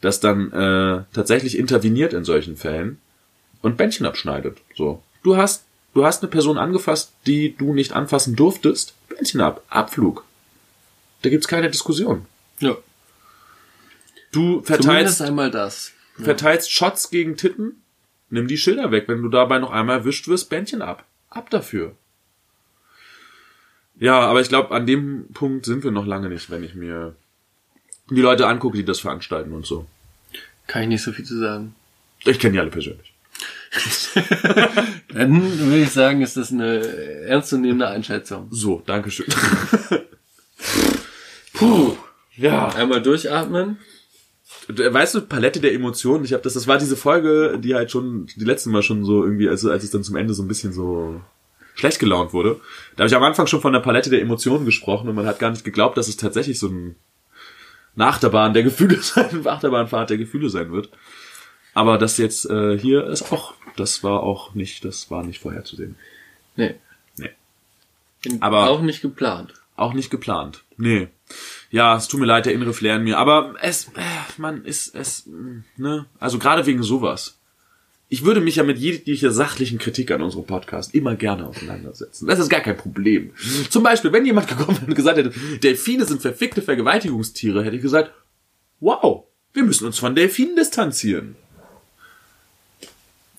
das 0.00 0.20
dann 0.20 0.52
äh, 0.52 1.04
tatsächlich 1.12 1.56
interveniert 1.58 2.12
in 2.12 2.24
solchen 2.24 2.56
Fällen 2.56 2.98
und 3.62 3.76
Bändchen 3.76 4.06
abschneidet. 4.06 4.58
So, 4.74 5.02
du 5.22 5.36
hast, 5.36 5.64
du 5.94 6.04
hast 6.04 6.22
eine 6.22 6.30
Person 6.30 6.58
angefasst, 6.58 7.12
die 7.26 7.56
du 7.56 7.72
nicht 7.74 7.92
anfassen 7.92 8.36
durftest, 8.36 8.94
Bändchen 9.08 9.40
ab, 9.40 9.62
Abflug. 9.68 10.24
Da 11.22 11.30
gibt's 11.30 11.48
keine 11.48 11.70
Diskussion. 11.70 12.26
ja, 12.60 12.76
Du 14.32 14.60
zumindest 14.60 14.66
verteilst, 14.66 15.22
einmal 15.22 15.50
das. 15.50 15.92
verteilst 16.18 16.70
Shots 16.70 17.10
gegen 17.10 17.36
Titten, 17.36 17.82
nimm 18.28 18.48
die 18.48 18.58
Schilder 18.58 18.90
weg. 18.90 19.04
Wenn 19.08 19.22
du 19.22 19.28
dabei 19.30 19.58
noch 19.58 19.70
einmal 19.70 19.98
erwischt 20.00 20.28
wirst, 20.28 20.50
Bändchen 20.50 20.82
ab. 20.82 21.04
Ab 21.30 21.48
dafür. 21.50 21.96
Ja, 23.98 24.20
aber 24.20 24.42
ich 24.42 24.48
glaube, 24.48 24.74
an 24.74 24.86
dem 24.86 25.28
Punkt 25.32 25.64
sind 25.64 25.84
wir 25.84 25.90
noch 25.90 26.04
lange 26.04 26.28
nicht, 26.28 26.50
wenn 26.50 26.62
ich 26.62 26.74
mir 26.74 27.14
die 28.10 28.20
Leute 28.20 28.46
angucke, 28.46 28.76
die 28.76 28.84
das 28.84 29.00
veranstalten 29.00 29.52
und 29.52 29.66
so. 29.66 29.86
Kann 30.66 30.82
ich 30.82 30.88
nicht 30.88 31.02
so 31.02 31.12
viel 31.12 31.24
zu 31.24 31.38
sagen. 31.38 31.74
Ich 32.24 32.38
kenne 32.38 32.52
die 32.54 32.60
alle 32.60 32.70
persönlich. 32.70 33.12
Dann 35.12 35.58
würde 35.58 35.82
ich 35.82 35.90
sagen, 35.90 36.22
ist 36.22 36.36
das 36.36 36.50
eine 36.52 36.78
ernstzunehmende 37.26 37.88
Einschätzung. 37.88 38.48
So, 38.50 38.82
Dankeschön. 38.86 39.26
Puh. 41.52 41.96
Ja. 42.36 42.68
Einmal 42.68 43.02
durchatmen. 43.02 43.78
Du- 44.68 44.92
Weißt 44.92 45.14
du, 45.14 45.20
Palette 45.22 45.60
der 45.60 45.72
Emotionen, 45.74 46.24
ich 46.24 46.32
habe 46.32 46.42
das, 46.42 46.54
das 46.54 46.66
war 46.66 46.78
diese 46.78 46.96
Folge, 46.96 47.58
die 47.62 47.74
halt 47.74 47.90
schon, 47.90 48.26
die 48.36 48.44
letzten 48.44 48.70
Mal 48.70 48.82
schon 48.82 49.04
so 49.04 49.22
irgendwie, 49.24 49.48
also 49.48 49.70
als 49.70 49.84
es 49.84 49.90
dann 49.90 50.02
zum 50.04 50.16
Ende 50.16 50.34
so 50.34 50.42
ein 50.42 50.48
bisschen 50.48 50.72
so 50.72 51.20
schlecht 51.74 51.98
gelaunt 51.98 52.32
wurde. 52.32 52.60
Da 52.96 53.02
habe 53.02 53.08
ich 53.08 53.14
am 53.16 53.22
Anfang 53.22 53.46
schon 53.46 53.60
von 53.60 53.72
der 53.72 53.80
Palette 53.80 54.10
der 54.10 54.20
Emotionen 54.22 54.64
gesprochen 54.64 55.08
und 55.08 55.14
man 55.14 55.26
hat 55.26 55.38
gar 55.38 55.50
nicht 55.50 55.64
geglaubt, 55.64 55.96
dass 55.96 56.08
es 56.08 56.16
tatsächlich 56.16 56.58
so 56.58 56.68
ein 56.68 56.96
eine 57.96 58.06
Achterbahn 58.06 58.52
der 58.54 58.62
Gefühle 58.62 59.00
sein, 59.02 59.30
eine 59.30 59.46
Achterbahnfahrt 59.50 60.10
der 60.10 60.18
Gefühle 60.18 60.50
sein 60.50 60.70
wird. 60.72 60.90
Aber 61.74 61.98
das 61.98 62.16
jetzt 62.18 62.48
äh, 62.48 62.78
hier 62.78 63.04
ist 63.06 63.32
auch, 63.32 63.54
das 63.76 64.02
war 64.02 64.22
auch 64.22 64.54
nicht, 64.54 64.84
das 64.84 65.10
war 65.10 65.22
nicht 65.24 65.40
vorherzusehen. 65.40 65.96
Nee. 66.56 66.74
Nee. 67.16 67.30
Aber 68.40 68.58
Aber- 68.64 68.70
auch 68.70 68.80
nicht 68.80 69.02
geplant. 69.02 69.54
Auch 69.76 69.92
nicht 69.92 70.08
geplant. 70.10 70.64
Nee. 70.78 71.08
Ja, 71.70 71.96
es 71.96 72.08
tut 72.08 72.18
mir 72.20 72.24
leid, 72.26 72.46
der 72.46 72.54
innere 72.54 72.72
Flair 72.72 72.96
in 72.96 73.04
mir. 73.04 73.18
Aber 73.18 73.54
es, 73.60 73.88
äh, 73.88 74.00
man 74.38 74.64
ist, 74.64 74.94
es, 74.94 75.26
mh, 75.26 75.64
ne? 75.76 76.06
Also 76.18 76.38
gerade 76.38 76.64
wegen 76.64 76.82
sowas. 76.82 77.35
Ich 78.08 78.24
würde 78.24 78.40
mich 78.40 78.56
ja 78.56 78.62
mit 78.62 78.78
jeglicher 78.78 79.32
sachlichen 79.32 79.78
Kritik 79.78 80.12
an 80.12 80.22
unserem 80.22 80.44
Podcast 80.46 80.94
immer 80.94 81.16
gerne 81.16 81.46
auseinandersetzen. 81.46 82.26
Das 82.28 82.38
ist 82.38 82.48
gar 82.48 82.60
kein 82.60 82.76
Problem. 82.76 83.32
Zum 83.68 83.82
Beispiel, 83.82 84.12
wenn 84.12 84.24
jemand 84.24 84.46
gekommen 84.48 84.76
wäre 84.78 84.86
und 84.86 84.94
gesagt 84.94 85.18
hätte, 85.18 85.32
Delfine 85.58 86.04
sind 86.04 86.22
verfickte 86.22 86.62
Vergewaltigungstiere, 86.62 87.64
hätte 87.64 87.76
ich 87.76 87.82
gesagt, 87.82 88.12
wow, 88.78 89.24
wir 89.52 89.64
müssen 89.64 89.86
uns 89.86 89.98
von 89.98 90.14
Delfinen 90.14 90.54
distanzieren. 90.54 91.34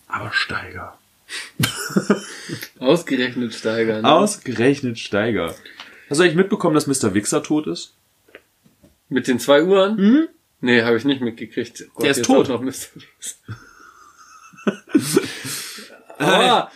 Aber 0.09 0.31
Steiger. 0.33 0.97
Ausgerechnet 2.79 3.53
steigern. 3.53 4.05
Ausgerechnet 4.05 4.99
Steiger. 4.99 5.55
Hast 6.09 6.19
du 6.19 6.23
eigentlich 6.23 6.35
mitbekommen, 6.35 6.75
dass 6.75 6.87
Mr. 6.87 7.13
Wichser 7.13 7.43
tot 7.43 7.67
ist? 7.67 7.93
Mit 9.09 9.27
den 9.27 9.39
zwei 9.39 9.63
Uhren? 9.63 9.95
Mhm. 9.97 10.27
Nee, 10.59 10.81
habe 10.83 10.97
ich 10.97 11.05
nicht 11.05 11.21
mitgekriegt. 11.21 11.85
Gott, 11.93 12.03
Der 12.03 12.11
ist 12.11 12.25
tot. 12.25 12.49
auch 12.49 12.61
Noch 12.61 12.61
Mr. 12.61 12.73
Aua, 16.19 16.71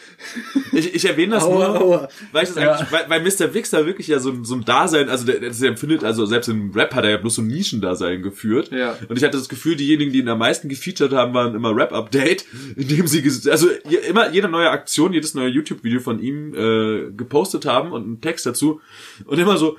Ich, 0.72 0.94
ich 0.94 1.04
erwähne 1.06 1.34
das 1.34 1.44
aua, 1.44 1.68
nur, 1.70 1.82
aua. 1.82 2.10
weil, 2.32 2.44
ich 2.44 2.50
das 2.54 2.64
Ja. 2.64 2.74
eigentlich, 2.74 2.92
weil, 2.92 3.10
weil 3.10 3.22
Mr. 3.24 3.52
Wixer 3.56 3.88
wirklich 3.88 4.08
ja 4.08 4.20
so, 4.20 4.30
ein- 4.30 4.46
so 4.46 4.54
ein 4.54 4.64
Dasein, 4.64 5.10
also 5.10 5.26
der, 5.26 5.40
der 5.40 5.52
empfindet, 5.70 6.04
also 6.04 6.28
selbst 6.28 6.48
im 6.48 6.72
Rap 6.74 6.94
hat 6.94 7.04
er 7.06 7.10
ja 7.10 7.18
bloß 7.18 7.36
so 7.36 7.42
ein 7.42 7.48
Nischendasein 7.48 8.22
geführt. 8.22 8.70
Ja. 8.72 8.96
Und 9.10 9.18
ich 9.18 9.24
hatte 9.24 9.38
das 9.40 9.50
Gefühl, 9.50 9.76
diejenigen, 9.76 10.12
die 10.14 10.20
ihn 10.20 10.30
am 10.30 10.38
meisten 10.38 10.70
gefeatured 10.70 11.14
haben, 11.14 11.34
waren 11.34 11.56
immer 11.56 11.76
Rap-Update, 11.76 12.46
indem 12.76 13.08
sie, 13.08 13.22
ges- 13.24 13.50
also 13.50 13.68
je- 13.90 13.98
immer 14.08 14.32
jede 14.32 14.48
neue 14.48 14.70
Aktion, 14.70 15.12
jedes 15.12 15.34
neue 15.34 15.50
YouTube-Video 15.50 16.00
von 16.02 16.20
ihm 16.22 16.54
äh, 16.54 17.12
gepostet 17.12 17.66
haben 17.66 17.92
und 17.92 18.04
einen 18.04 18.22
Text 18.22 18.46
dazu. 18.46 18.80
Und 19.26 19.40
immer 19.40 19.58
so, 19.58 19.76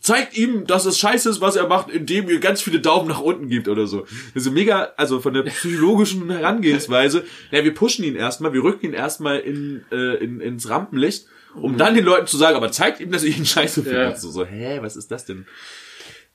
zeigt 0.00 0.36
ihm, 0.36 0.66
dass 0.66 0.84
es 0.86 0.98
scheiße 0.98 1.28
ist, 1.28 1.40
was 1.40 1.56
er 1.56 1.66
macht, 1.66 1.90
indem 1.90 2.28
ihr 2.28 2.38
ganz 2.40 2.62
viele 2.62 2.80
Daumen 2.80 3.08
nach 3.08 3.20
unten 3.20 3.48
gibt 3.48 3.68
oder 3.68 3.86
so. 3.86 4.06
Also 4.34 4.50
mega, 4.50 4.92
also 4.96 5.20
von 5.20 5.34
der 5.34 5.42
psychologischen 5.44 6.30
Herangehensweise, 6.30 7.24
ja, 7.50 7.64
wir 7.64 7.74
pushen 7.74 8.04
ihn 8.04 8.14
erstmal, 8.16 8.52
wir 8.52 8.62
rücken 8.62 8.86
ihn 8.86 8.92
erstmal 8.92 9.38
in, 9.40 9.84
äh, 9.90 10.14
in, 10.22 10.40
ins 10.40 10.68
Rampenlicht, 10.68 11.26
um 11.54 11.76
dann 11.76 11.94
den 11.94 12.04
Leuten 12.04 12.26
zu 12.26 12.36
sagen, 12.36 12.56
aber 12.56 12.70
zeigt 12.70 13.00
ihm, 13.00 13.10
dass 13.10 13.24
ihr 13.24 13.36
ihn 13.36 13.44
scheiße 13.46 13.82
findet. 13.82 14.10
Ja. 14.10 14.16
So, 14.16 14.30
so, 14.30 14.44
hä, 14.44 14.78
was 14.82 14.96
ist 14.96 15.10
das 15.10 15.24
denn? 15.24 15.46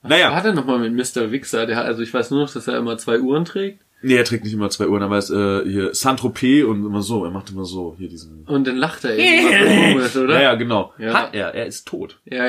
Was 0.02 0.10
Naja, 0.10 0.30
war 0.30 0.42
denn 0.42 0.54
nochmal 0.54 0.78
mit 0.78 0.92
Mr. 0.92 1.32
Wichser? 1.32 1.66
Der, 1.66 1.76
hat- 1.76 1.86
also 1.86 2.02
ich 2.02 2.12
weiß 2.12 2.30
nur 2.30 2.40
noch, 2.42 2.52
dass 2.52 2.68
er 2.68 2.76
immer 2.78 2.98
zwei 2.98 3.18
Uhren 3.20 3.44
trägt 3.44 3.80
nee, 4.02 4.14
er 4.14 4.24
trägt 4.24 4.44
nicht 4.44 4.52
immer 4.52 4.70
zwei 4.70 4.86
Uhren, 4.86 5.02
aber 5.02 5.16
er 5.16 5.18
ist 5.18 5.30
äh, 5.30 5.64
hier 5.68 5.94
Saint-Tropez 5.94 6.64
und 6.64 6.84
immer 6.84 7.02
so, 7.02 7.24
er 7.24 7.30
macht 7.30 7.50
immer 7.50 7.64
so, 7.64 7.96
hier 7.98 8.08
diesen... 8.08 8.44
und 8.46 8.66
dann 8.66 8.76
lacht 8.76 9.04
er 9.04 9.16
eben, 9.18 9.94
komisch, 9.94 10.14
oder? 10.16 10.34
Ja, 10.34 10.42
ja, 10.42 10.54
genau. 10.54 10.92
Ja. 10.98 11.12
Hat 11.14 11.34
er, 11.34 11.54
er 11.54 11.66
ist 11.66 11.88
tot. 11.88 12.20
Ja, 12.26 12.44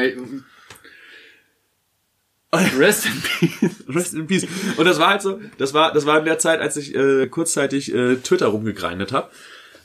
Rest 2.77 3.05
in 3.05 3.11
Peace. 3.21 3.75
Rest 3.89 4.13
in 4.13 4.27
Peace. 4.27 4.47
Und 4.77 4.85
das 4.85 4.99
war 4.99 5.09
halt 5.09 5.21
so, 5.21 5.39
das 5.57 5.73
war, 5.73 5.91
das 5.93 6.05
war 6.05 6.19
in 6.19 6.25
der 6.25 6.39
Zeit, 6.39 6.61
als 6.61 6.77
ich 6.77 6.95
äh, 6.95 7.27
kurzzeitig 7.27 7.93
äh, 7.93 8.15
Twitter 8.17 8.47
rumgegrindet 8.47 9.11
habe. 9.11 9.29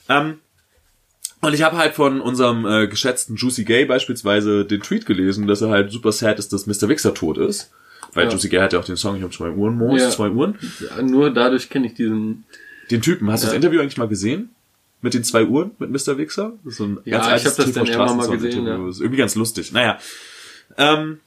Ähm, 0.09 0.39
und 1.41 1.55
ich 1.55 1.63
habe 1.63 1.77
halt 1.77 1.95
von 1.95 2.21
unserem 2.21 2.65
äh, 2.65 2.87
geschätzten 2.87 3.35
Juicy 3.35 3.65
Gay 3.65 3.85
beispielsweise 3.85 4.65
den 4.65 4.81
Tweet 4.81 5.07
gelesen, 5.07 5.49
dass 5.49 5.61
er 5.61 5.71
halt 5.71 5.91
super 5.91 6.13
sad 6.13 6.39
ist, 6.39 6.53
dass 6.53 6.67
Mr. 6.67 6.89
Wixer 6.89 7.15
tot 7.15 7.37
ist. 7.37 7.73
Weil 8.15 8.27
Ja. 8.27 8.31
Juicy 8.31 8.49
Gay 8.49 8.61
hat 8.61 8.73
ja 8.73 8.79
auch 8.79 8.85
den 8.85 8.97
Song, 8.97 9.17
ich 9.17 9.23
habe 9.23 9.33
zwei 9.33 9.51
Uhren, 9.51 9.77
Moos, 9.77 10.01
Ja. 10.01 10.11
zwei 10.11 10.31
Uhren. 10.31 10.57
Nur 11.03 11.31
dadurch 11.31 11.69
kenne 11.69 11.87
ich 11.89 11.95
diesen. 11.95 12.45
Den 12.91 13.03
Typen, 13.03 13.29
hast 13.31 13.43
du 13.43 13.47
das 13.47 13.55
Ja. 13.55 13.57
Interview 13.57 13.81
eigentlich 13.81 13.97
mal 13.97 14.07
gesehen? 14.09 14.51
Mit 15.01 15.15
den 15.15 15.25
zwei 15.25 15.45
Uhren, 15.45 15.73
mit 15.81 15.91
Mr. 15.91 16.17
Ist 16.21 16.35
so 16.37 16.85
ein 16.85 16.99
Ja, 17.05 17.19
ganz 17.19 17.27
ich 17.27 17.33
altes 17.33 17.59
hab 17.59 17.65
das 17.65 17.73
dann 17.75 17.87
irgendwann 17.87 18.17
mal 18.17 18.29
gesehen, 18.29 18.67
ja. 18.67 18.89
Ist 18.89 19.01
irgendwie 19.01 19.19
ganz 19.19 19.35
lustig. 19.35 19.73
Naja. 19.73 19.99
Ähm, 20.79 21.19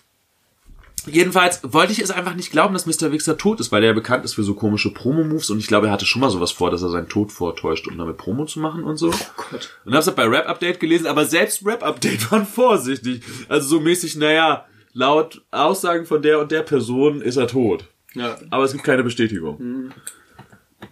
jedenfalls 1.07 1.61
wollte 1.64 1.91
ich 1.94 1.99
es 1.99 2.11
einfach 2.11 2.36
nicht 2.36 2.52
glauben, 2.52 2.73
dass 2.73 2.86
Mr. 2.86 3.11
Wichser 3.11 3.38
tot 3.38 3.60
ist, 3.60 3.72
weil 3.72 3.84
er 3.84 3.90
ja 3.90 3.94
bekannt 3.94 4.26
ist 4.26 4.34
für 4.34 4.44
so 4.44 4.53
komische 4.53 4.91
Promo-Moves 4.91 5.49
und 5.49 5.60
ich 5.60 5.68
glaube, 5.68 5.88
er 5.88 5.94
hatte 5.94 6.06
schon 6.06 6.22
mal 6.22 6.30
sowas 6.30 6.52
vor, 6.52 6.72
dass 6.72 6.82
er 6.82 6.90
seinen 6.90 7.10
Tod 7.10 7.32
vortäuscht, 7.32 7.88
um 7.88 7.98
damit 7.98 8.18
Promo 8.18 8.45
zu 8.45 8.60
machen 8.60 8.84
und 8.84 8.98
so. 8.98 9.11
Gott. 9.11 9.77
Und 9.86 9.94
hab's 9.94 10.07
halt 10.07 10.15
bei 10.15 10.26
Rap 10.26 10.48
Update 10.48 10.80
gelesen, 10.80 11.07
aber 11.07 11.26
selbst 11.26 11.65
Rap 11.65 11.84
Update 11.84 12.32
waren 12.32 12.45
vorsichtig. 12.45 13.22
Also 13.49 13.68
so 13.68 13.80
mäßig, 13.80 14.15
naja, 14.18 14.65
laut 14.94 15.41
Aussagen 15.52 16.06
von 16.06 16.22
der 16.22 16.40
und 16.40 16.52
der 16.52 16.64
Person 16.64 17.22
ist 17.22 17.38
er 17.38 17.48
tot. 17.48 17.86
Ja. 18.14 18.38
Aber 18.49 18.64
es 18.64 18.72
gibt 18.72 18.84
keine 18.84 19.03
Bestätigung. 19.03 19.91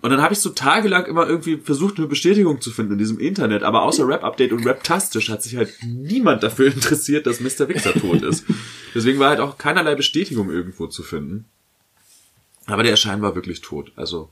Und 0.03 0.09
dann 0.09 0.21
habe 0.21 0.33
ich 0.33 0.41
so 0.41 0.49
tagelang 0.49 1.05
immer 1.05 1.25
irgendwie 1.25 1.55
versucht, 1.55 1.97
eine 1.97 2.07
Bestätigung 2.07 2.59
zu 2.59 2.71
finden 2.71 2.91
in 2.91 2.97
diesem 2.97 3.19
Internet. 3.19 3.63
Aber 3.63 3.83
außer 3.83 4.05
Rap 4.05 4.25
Update 4.25 4.51
und 4.51 4.65
Rap-Tastisch 4.65 5.29
hat 5.29 5.41
sich 5.41 5.55
halt 5.55 5.73
niemand 5.81 6.43
dafür 6.43 6.65
interessiert, 6.73 7.25
dass 7.25 7.39
Mr. 7.39 7.69
Wichser 7.69 7.93
tot 7.93 8.21
ist. 8.21 8.43
Deswegen 8.93 9.17
war 9.19 9.29
halt 9.29 9.39
auch 9.39 9.57
keinerlei 9.57 9.95
Bestätigung 9.95 10.51
irgendwo 10.51 10.87
zu 10.87 11.03
finden. 11.03 11.45
Aber 12.65 12.83
der 12.83 12.91
Erschein 12.91 13.21
war 13.21 13.33
wirklich 13.33 13.61
tot. 13.61 13.93
Also 13.95 14.29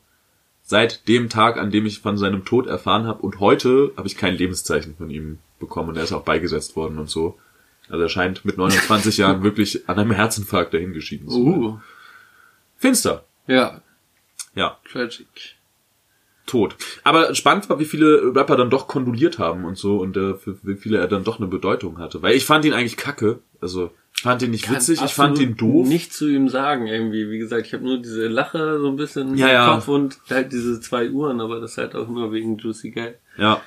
seit 0.61 1.07
dem 1.07 1.29
Tag, 1.29 1.55
an 1.55 1.71
dem 1.71 1.85
ich 1.85 1.99
von 1.99 2.17
seinem 2.17 2.43
Tod 2.43 2.67
erfahren 2.67 3.07
habe 3.07 3.21
und 3.21 3.39
heute 3.39 3.93
habe 3.95 4.09
ich 4.09 4.17
kein 4.17 4.35
Lebenszeichen 4.35 4.97
von 4.97 5.09
ihm 5.09 5.37
bekommen 5.57 5.87
und 5.87 5.95
er 5.95 6.03
ist 6.03 6.11
auch 6.11 6.23
beigesetzt 6.23 6.75
worden 6.75 6.99
und 6.99 7.09
so. 7.09 7.39
Also 7.87 8.03
er 8.03 8.09
scheint 8.09 8.43
mit 8.43 8.57
29 8.57 9.15
Jahren 9.19 9.41
wirklich 9.41 9.87
an 9.87 9.97
einem 9.97 10.11
Herzinfarkt 10.11 10.73
dahingeschieden 10.73 11.29
zu 11.29 11.43
sein. 11.45 11.63
Uh. 11.63 11.79
Finster. 12.75 13.23
Ja. 13.47 13.81
Ja, 14.53 14.77
Tragic. 14.91 15.55
Tot. 16.45 16.75
Aber 17.03 17.33
spannend 17.35 17.69
war, 17.69 17.79
wie 17.79 17.85
viele 17.85 18.33
Rapper 18.35 18.55
dann 18.55 18.69
doch 18.69 18.87
kondoliert 18.87 19.39
haben 19.39 19.65
und 19.65 19.77
so 19.77 19.97
und 19.97 20.17
äh, 20.17 20.35
für 20.35 20.57
wie 20.63 20.75
viele 20.75 20.97
er 20.97 21.07
dann 21.07 21.23
doch 21.23 21.39
eine 21.39 21.47
Bedeutung 21.47 21.99
hatte. 21.99 22.21
Weil 22.21 22.35
ich 22.35 22.45
fand 22.45 22.65
ihn 22.65 22.73
eigentlich 22.73 22.97
kacke. 22.97 23.39
Also 23.61 23.91
ich 24.15 24.23
fand 24.23 24.41
ihn 24.41 24.51
nicht 24.51 24.69
witzig, 24.69 25.01
ich 25.03 25.13
fand 25.13 25.39
ihn 25.39 25.55
doof. 25.55 25.87
Nicht 25.87 26.13
zu 26.13 26.27
ihm 26.27 26.49
sagen 26.49 26.87
irgendwie. 26.87 27.29
Wie 27.29 27.37
gesagt, 27.37 27.67
ich 27.67 27.73
habe 27.73 27.83
nur 27.83 27.99
diese 27.99 28.27
Lache 28.27 28.79
so 28.79 28.87
ein 28.87 28.95
bisschen 28.95 29.37
Ja, 29.37 29.47
im 29.47 29.53
ja. 29.53 29.73
Kopf 29.75 29.87
und 29.87 30.19
halt 30.29 30.51
diese 30.51 30.79
zwei 30.81 31.09
Uhren, 31.09 31.41
aber 31.41 31.59
das 31.59 31.77
halt 31.77 31.95
auch 31.95 32.07
nur 32.07 32.31
wegen 32.31 32.57
Juicy 32.57 32.91
Gay. 32.91 33.15
Ja. 33.37 33.61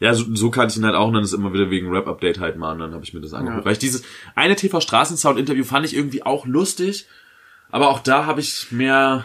Ja, 0.00 0.14
so, 0.14 0.24
so 0.34 0.50
kannte 0.50 0.72
ich 0.72 0.78
ihn 0.78 0.86
halt 0.86 0.94
auch 0.94 1.08
und 1.08 1.14
dann 1.14 1.24
ist 1.24 1.34
immer 1.34 1.52
wieder 1.52 1.70
wegen 1.70 1.92
Rap-Update 1.92 2.40
halt 2.40 2.56
mal 2.56 2.72
und 2.72 2.78
dann 2.78 2.94
habe 2.94 3.04
ich 3.04 3.12
mir 3.12 3.20
das 3.20 3.34
angeguckt. 3.34 3.60
Ja. 3.60 3.64
Weil 3.66 3.72
ich 3.72 3.78
dieses 3.78 4.02
eine 4.34 4.56
TV-Straßensound-Interview 4.56 5.64
fand 5.64 5.84
ich 5.84 5.94
irgendwie 5.94 6.22
auch 6.22 6.46
lustig, 6.46 7.06
aber 7.70 7.90
auch 7.90 8.00
da 8.00 8.24
habe 8.24 8.40
ich 8.40 8.72
mehr 8.72 9.24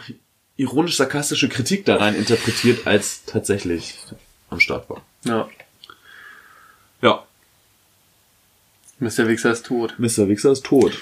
ironisch-sarkastische 0.56 1.48
Kritik 1.48 1.84
da 1.84 1.96
rein 1.96 2.14
interpretiert, 2.14 2.86
als 2.86 3.24
tatsächlich 3.24 3.98
am 4.50 4.60
Start 4.60 4.88
war. 4.88 5.02
Ja. 5.24 5.48
Ja, 7.02 7.26
Mr. 8.98 9.28
Wichser 9.28 9.52
ist 9.52 9.66
tot. 9.66 9.94
Mr. 9.98 10.28
Wichser 10.28 10.52
ist 10.52 10.64
tot. 10.64 10.98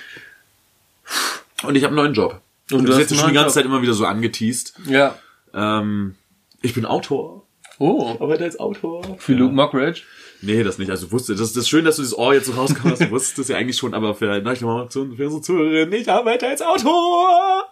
Und 1.63 1.77
ich 1.77 1.85
habe 1.85 1.93
einen 1.93 1.97
neuen 1.97 2.15
Job. 2.15 2.41
Und 2.71 2.83
du 2.83 2.87
das 2.87 2.97
hast 2.97 3.11
jetzt 3.11 3.21
schon 3.21 3.29
die 3.29 3.35
ganze 3.35 3.49
Job. 3.49 3.55
Zeit 3.55 3.65
immer 3.67 3.83
wieder 3.83 3.95
so 3.95 4.05
angeteased. 4.05 4.75
Ja. 4.87 5.17
Ähm, 5.53 6.17
ich 6.61 6.75
bin 6.75 6.87
Autor. 6.87 7.47
Oh. 7.79 8.17
Arbeite 8.21 8.45
als 8.45 8.59
Autor. 8.59 9.17
Für 9.19 9.35
Luke 9.35 9.55
Mockridge. 9.55 10.03
Nee, 10.45 10.63
das 10.63 10.79
nicht. 10.79 10.91
Also 10.91 11.11
wusste, 11.11 11.35
das, 11.35 11.53
das 11.53 11.65
ist 11.65 11.69
schön, 11.69 11.85
dass 11.85 11.97
du 11.97 12.03
das 12.03 12.17
Ohr 12.17 12.35
jetzt 12.35 12.47
so 12.47 12.53
rauskommst. 12.53 13.01
hast. 13.01 13.09
Du 13.09 13.11
wusstest 13.11 13.39
das 13.39 13.49
ja 13.49 13.57
eigentlich 13.57 13.77
schon, 13.77 13.95
aber 13.95 14.15
für 14.15 14.27
neue 14.41 14.55
Informationen 14.55 15.17
für 15.17 15.25
unsere 15.25 15.43
Zuhörerinnen, 15.43 15.93
ich 15.93 16.11
arbeite 16.11 16.49
als 16.49 16.63
Autor. 16.63 17.65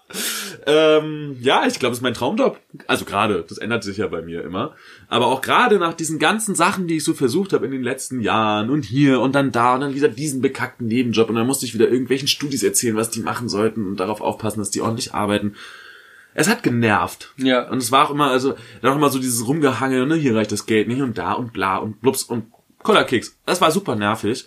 Ähm, 0.67 1.37
ja, 1.41 1.67
ich 1.67 1.79
glaube, 1.79 1.93
es 1.93 1.99
ist 1.99 2.03
mein 2.03 2.15
Traumjob. 2.15 2.59
Also 2.87 3.05
gerade, 3.05 3.45
das 3.49 3.59
ändert 3.59 3.85
sich 3.85 3.97
ja 3.97 4.07
bei 4.07 4.23
mir 4.23 4.45
immer. 4.45 4.75
Aber 5.09 5.27
auch 5.27 5.41
gerade 5.41 5.79
nach 5.79 5.95
diesen 5.95 6.19
ganzen 6.19 6.55
Sachen, 6.55 6.87
die 6.87 6.97
ich 6.97 7.05
so 7.05 7.15
versucht 7.15 7.53
habe 7.53 7.67
in 7.67 7.73
den 7.73 7.83
letzten 7.83 8.21
Jahren 8.21 8.71
und 8.71 8.85
hier 8.85 9.21
und 9.21 9.35
dann 9.35 9.53
da 9.53 9.75
und 9.75 9.81
dann 9.81 9.95
wieder 9.95 10.09
diesen 10.09 10.41
bekackten 10.41 10.87
Nebenjob 10.87 11.29
und 11.29 11.37
dann 11.37 11.47
musste 11.47 11.67
ich 11.67 11.75
wieder 11.75 11.89
irgendwelchen 11.89 12.29
Studis 12.29 12.63
erzählen, 12.63 12.97
was 12.97 13.11
die 13.11 13.21
machen 13.21 13.49
sollten 13.49 13.87
und 13.87 14.01
darauf 14.01 14.21
aufpassen, 14.21 14.61
dass 14.61 14.71
die 14.71 14.81
ordentlich 14.81 15.15
arbeiten. 15.15 15.55
Es 16.35 16.49
hat 16.49 16.63
genervt. 16.63 17.33
Ja. 17.37 17.69
Und 17.69 17.79
es 17.79 17.93
war 17.93 18.07
auch 18.07 18.11
immer, 18.11 18.31
also, 18.31 18.55
dann 18.81 18.93
auch 18.93 18.97
immer 18.97 19.11
so 19.11 19.19
dieses 19.19 19.47
Rumgehange, 19.47 20.07
ne, 20.07 20.15
hier 20.15 20.35
reicht 20.35 20.53
das 20.53 20.67
Geld 20.67 20.89
nicht 20.89 21.03
und 21.03 21.19
da 21.19 21.33
und 21.33 21.53
bla 21.53 21.77
und 21.77 22.01
blups 22.01 22.23
und 22.23 22.47
Collarkeks. 22.83 23.39
Das 23.47 23.61
war 23.61 23.71
super 23.71 23.95
nervig. 23.97 24.47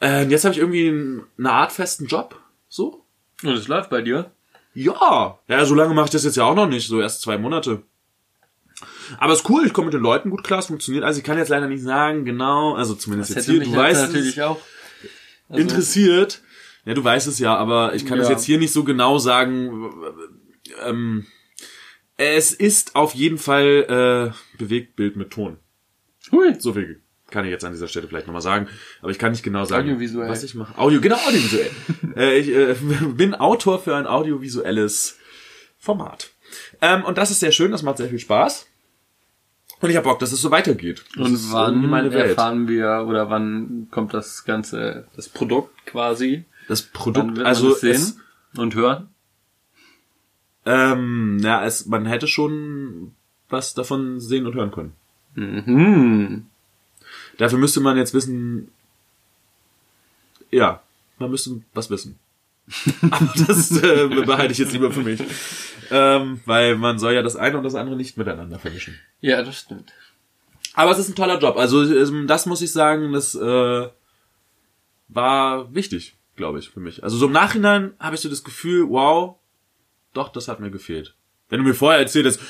Äh, 0.00 0.24
und 0.24 0.30
jetzt 0.30 0.44
habe 0.44 0.54
ich 0.54 0.60
irgendwie 0.60 1.22
eine 1.38 1.50
Art 1.52 1.72
festen 1.72 2.06
Job. 2.06 2.40
So? 2.68 3.04
Und 3.42 3.50
es 3.52 3.68
läuft 3.68 3.90
bei 3.90 4.02
dir. 4.02 4.30
Ja. 4.74 5.38
Ja, 5.48 5.64
so 5.64 5.74
lange 5.74 5.94
mache 5.94 6.06
ich 6.06 6.10
das 6.10 6.24
jetzt 6.24 6.36
ja 6.36 6.44
auch 6.44 6.54
noch 6.54 6.68
nicht, 6.68 6.86
so 6.86 7.00
erst 7.00 7.22
zwei 7.22 7.38
Monate. 7.38 7.82
Aber 9.18 9.32
ist 9.32 9.48
cool, 9.48 9.64
ich 9.66 9.72
komme 9.72 9.86
mit 9.86 9.94
den 9.94 10.02
Leuten 10.02 10.30
gut 10.30 10.44
klar, 10.44 10.58
es 10.58 10.66
funktioniert. 10.66 11.04
Also 11.04 11.18
ich 11.18 11.24
kann 11.24 11.38
jetzt 11.38 11.48
leider 11.48 11.66
nicht 11.68 11.82
sagen, 11.82 12.24
genau, 12.24 12.74
also 12.74 12.94
zumindest 12.94 13.30
Das 13.30 13.46
jetzt 13.46 13.50
hier, 13.50 13.62
du 13.64 13.74
weißt 13.74 14.08
natürlich 14.08 14.42
auch. 14.42 14.60
Also, 15.48 15.62
interessiert. 15.62 16.42
Ja, 16.84 16.94
du 16.94 17.02
weißt 17.02 17.26
es 17.26 17.38
ja, 17.38 17.56
aber 17.56 17.94
ich 17.94 18.04
kann 18.04 18.18
das 18.18 18.28
Ja. 18.28 18.34
jetzt 18.34 18.44
hier 18.44 18.58
nicht 18.58 18.72
so 18.72 18.84
genau 18.84 19.18
sagen. 19.18 19.90
Ähm, 20.84 21.26
es 22.16 22.52
ist 22.52 22.96
auf 22.96 23.14
jeden 23.14 23.38
Fall 23.38 24.32
äh, 24.34 24.58
Bewegtbild 24.58 25.16
mit 25.16 25.30
Ton. 25.30 25.58
Hui. 26.32 26.54
So 26.58 26.72
viel 26.74 27.00
kann 27.36 27.44
ich 27.44 27.50
jetzt 27.50 27.66
an 27.66 27.72
dieser 27.72 27.86
Stelle 27.86 28.08
vielleicht 28.08 28.26
nochmal 28.26 28.40
sagen. 28.40 28.66
Aber 29.02 29.10
ich 29.10 29.18
kann 29.18 29.32
nicht 29.32 29.42
genau 29.42 29.66
sagen, 29.66 29.90
Audiovisuell. 29.90 30.30
was 30.30 30.42
ich 30.42 30.54
mache. 30.54 30.78
Audio, 30.78 31.02
genau, 31.02 31.16
audiovisuell. 31.16 31.70
äh, 32.16 32.38
ich 32.38 32.48
äh, 32.48 32.74
bin 33.12 33.34
Autor 33.34 33.78
für 33.78 33.94
ein 33.94 34.06
audiovisuelles 34.06 35.18
Format. 35.78 36.30
Ähm, 36.80 37.04
und 37.04 37.18
das 37.18 37.30
ist 37.30 37.40
sehr 37.40 37.52
schön, 37.52 37.72
das 37.72 37.82
macht 37.82 37.98
sehr 37.98 38.08
viel 38.08 38.18
Spaß. 38.18 38.66
Und 39.82 39.90
ich 39.90 39.96
habe 39.96 40.08
Bock, 40.08 40.18
dass 40.18 40.32
es 40.32 40.40
so 40.40 40.50
weitergeht. 40.50 41.04
Das 41.14 41.28
Und 41.28 41.52
wann 41.52 41.86
meine 41.86 42.10
Welt. 42.10 42.30
erfahren 42.30 42.68
wir 42.68 43.04
oder 43.06 43.28
wann 43.28 43.88
kommt 43.90 44.14
das 44.14 44.46
ganze, 44.46 45.06
das 45.14 45.28
Produkt 45.28 45.84
quasi? 45.84 46.46
Das 46.68 46.80
Produkt, 46.80 47.38
also 47.40 47.74
sehen 47.74 47.92
es, 47.92 48.16
und 48.56 48.74
hören? 48.74 49.10
ähm, 50.64 51.38
ja, 51.42 51.66
es, 51.66 51.84
man 51.84 52.06
hätte 52.06 52.26
schon 52.26 53.12
was 53.50 53.74
davon 53.74 54.20
sehen 54.20 54.46
und 54.46 54.54
hören 54.54 54.70
können. 54.70 54.92
Mhm. 55.34 56.46
Dafür 57.38 57.58
müsste 57.58 57.80
man 57.80 57.96
jetzt 57.96 58.14
wissen, 58.14 58.72
ja, 60.50 60.82
man 61.18 61.30
müsste 61.30 61.60
was 61.74 61.90
wissen. 61.90 62.18
Aber 63.10 63.32
das 63.46 63.70
äh, 63.70 64.08
behalte 64.08 64.52
ich 64.52 64.58
jetzt 64.58 64.72
lieber 64.72 64.90
für 64.90 65.02
mich. 65.02 65.20
Ähm, 65.90 66.40
weil 66.46 66.76
man 66.76 66.98
soll 66.98 67.12
ja 67.12 67.22
das 67.22 67.36
eine 67.36 67.58
und 67.58 67.64
das 67.64 67.76
andere 67.76 67.96
nicht 67.96 68.16
miteinander 68.16 68.58
vermischen. 68.58 68.98
Ja, 69.20 69.42
das 69.42 69.60
stimmt. 69.60 69.92
Aber 70.74 70.90
es 70.90 70.98
ist 70.98 71.08
ein 71.08 71.14
toller 71.14 71.38
Job. 71.38 71.56
Also 71.56 71.84
ähm, 71.84 72.26
das 72.26 72.46
muss 72.46 72.62
ich 72.62 72.72
sagen, 72.72 73.12
das 73.12 73.34
äh, 73.34 73.88
war 75.08 75.74
wichtig, 75.74 76.16
glaube 76.34 76.58
ich, 76.58 76.70
für 76.70 76.80
mich. 76.80 77.04
Also 77.04 77.16
so 77.16 77.26
im 77.26 77.32
Nachhinein 77.32 77.94
habe 77.98 78.16
ich 78.16 78.20
so 78.20 78.28
das 78.28 78.42
Gefühl, 78.42 78.88
wow, 78.88 79.36
doch, 80.12 80.30
das 80.30 80.48
hat 80.48 80.60
mir 80.60 80.70
gefehlt. 80.70 81.14
Wenn 81.48 81.60
du 81.60 81.64
mir 81.64 81.74
vorher 81.74 82.00
erzählst, 82.00 82.40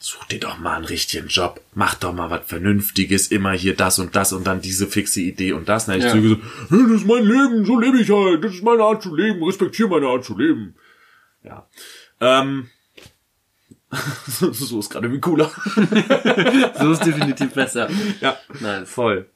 such 0.00 0.24
dir 0.26 0.38
doch 0.40 0.58
mal 0.58 0.76
einen 0.76 0.84
richtigen 0.84 1.26
Job, 1.28 1.60
mach 1.74 1.94
doch 1.96 2.12
mal 2.12 2.30
was 2.30 2.46
Vernünftiges, 2.46 3.28
immer 3.28 3.52
hier 3.52 3.74
das 3.74 3.98
und 3.98 4.14
das 4.14 4.32
und 4.32 4.46
dann 4.46 4.60
diese 4.60 4.86
fixe 4.86 5.20
Idee 5.20 5.52
und 5.52 5.68
das. 5.68 5.86
Hätte 5.88 5.98
ich 5.98 6.04
Ja. 6.04 6.10
so 6.14 6.20
gesagt, 6.22 6.42
hey, 6.70 6.78
das 6.84 6.90
ist 7.00 7.06
mein 7.06 7.24
Leben, 7.24 7.64
so 7.64 7.78
lebe 7.80 8.00
ich 8.00 8.10
halt, 8.10 8.44
das 8.44 8.54
ist 8.54 8.62
meine 8.62 8.82
Art 8.84 9.02
zu 9.02 9.14
leben, 9.14 9.42
respektiere 9.42 9.88
meine 9.88 10.06
Art 10.06 10.24
zu 10.24 10.38
leben. 10.38 10.74
Ja. 11.42 11.66
Ähm, 12.20 12.68
so 14.26 14.78
ist 14.78 14.90
gerade 14.90 15.06
irgendwie 15.06 15.20
cooler. 15.20 15.50
So 16.80 16.92
ist 16.92 17.04
definitiv 17.06 17.52
besser. 17.54 17.88
Ja, 18.20 18.36
Nice. 18.60 18.88
voll. 18.90 19.28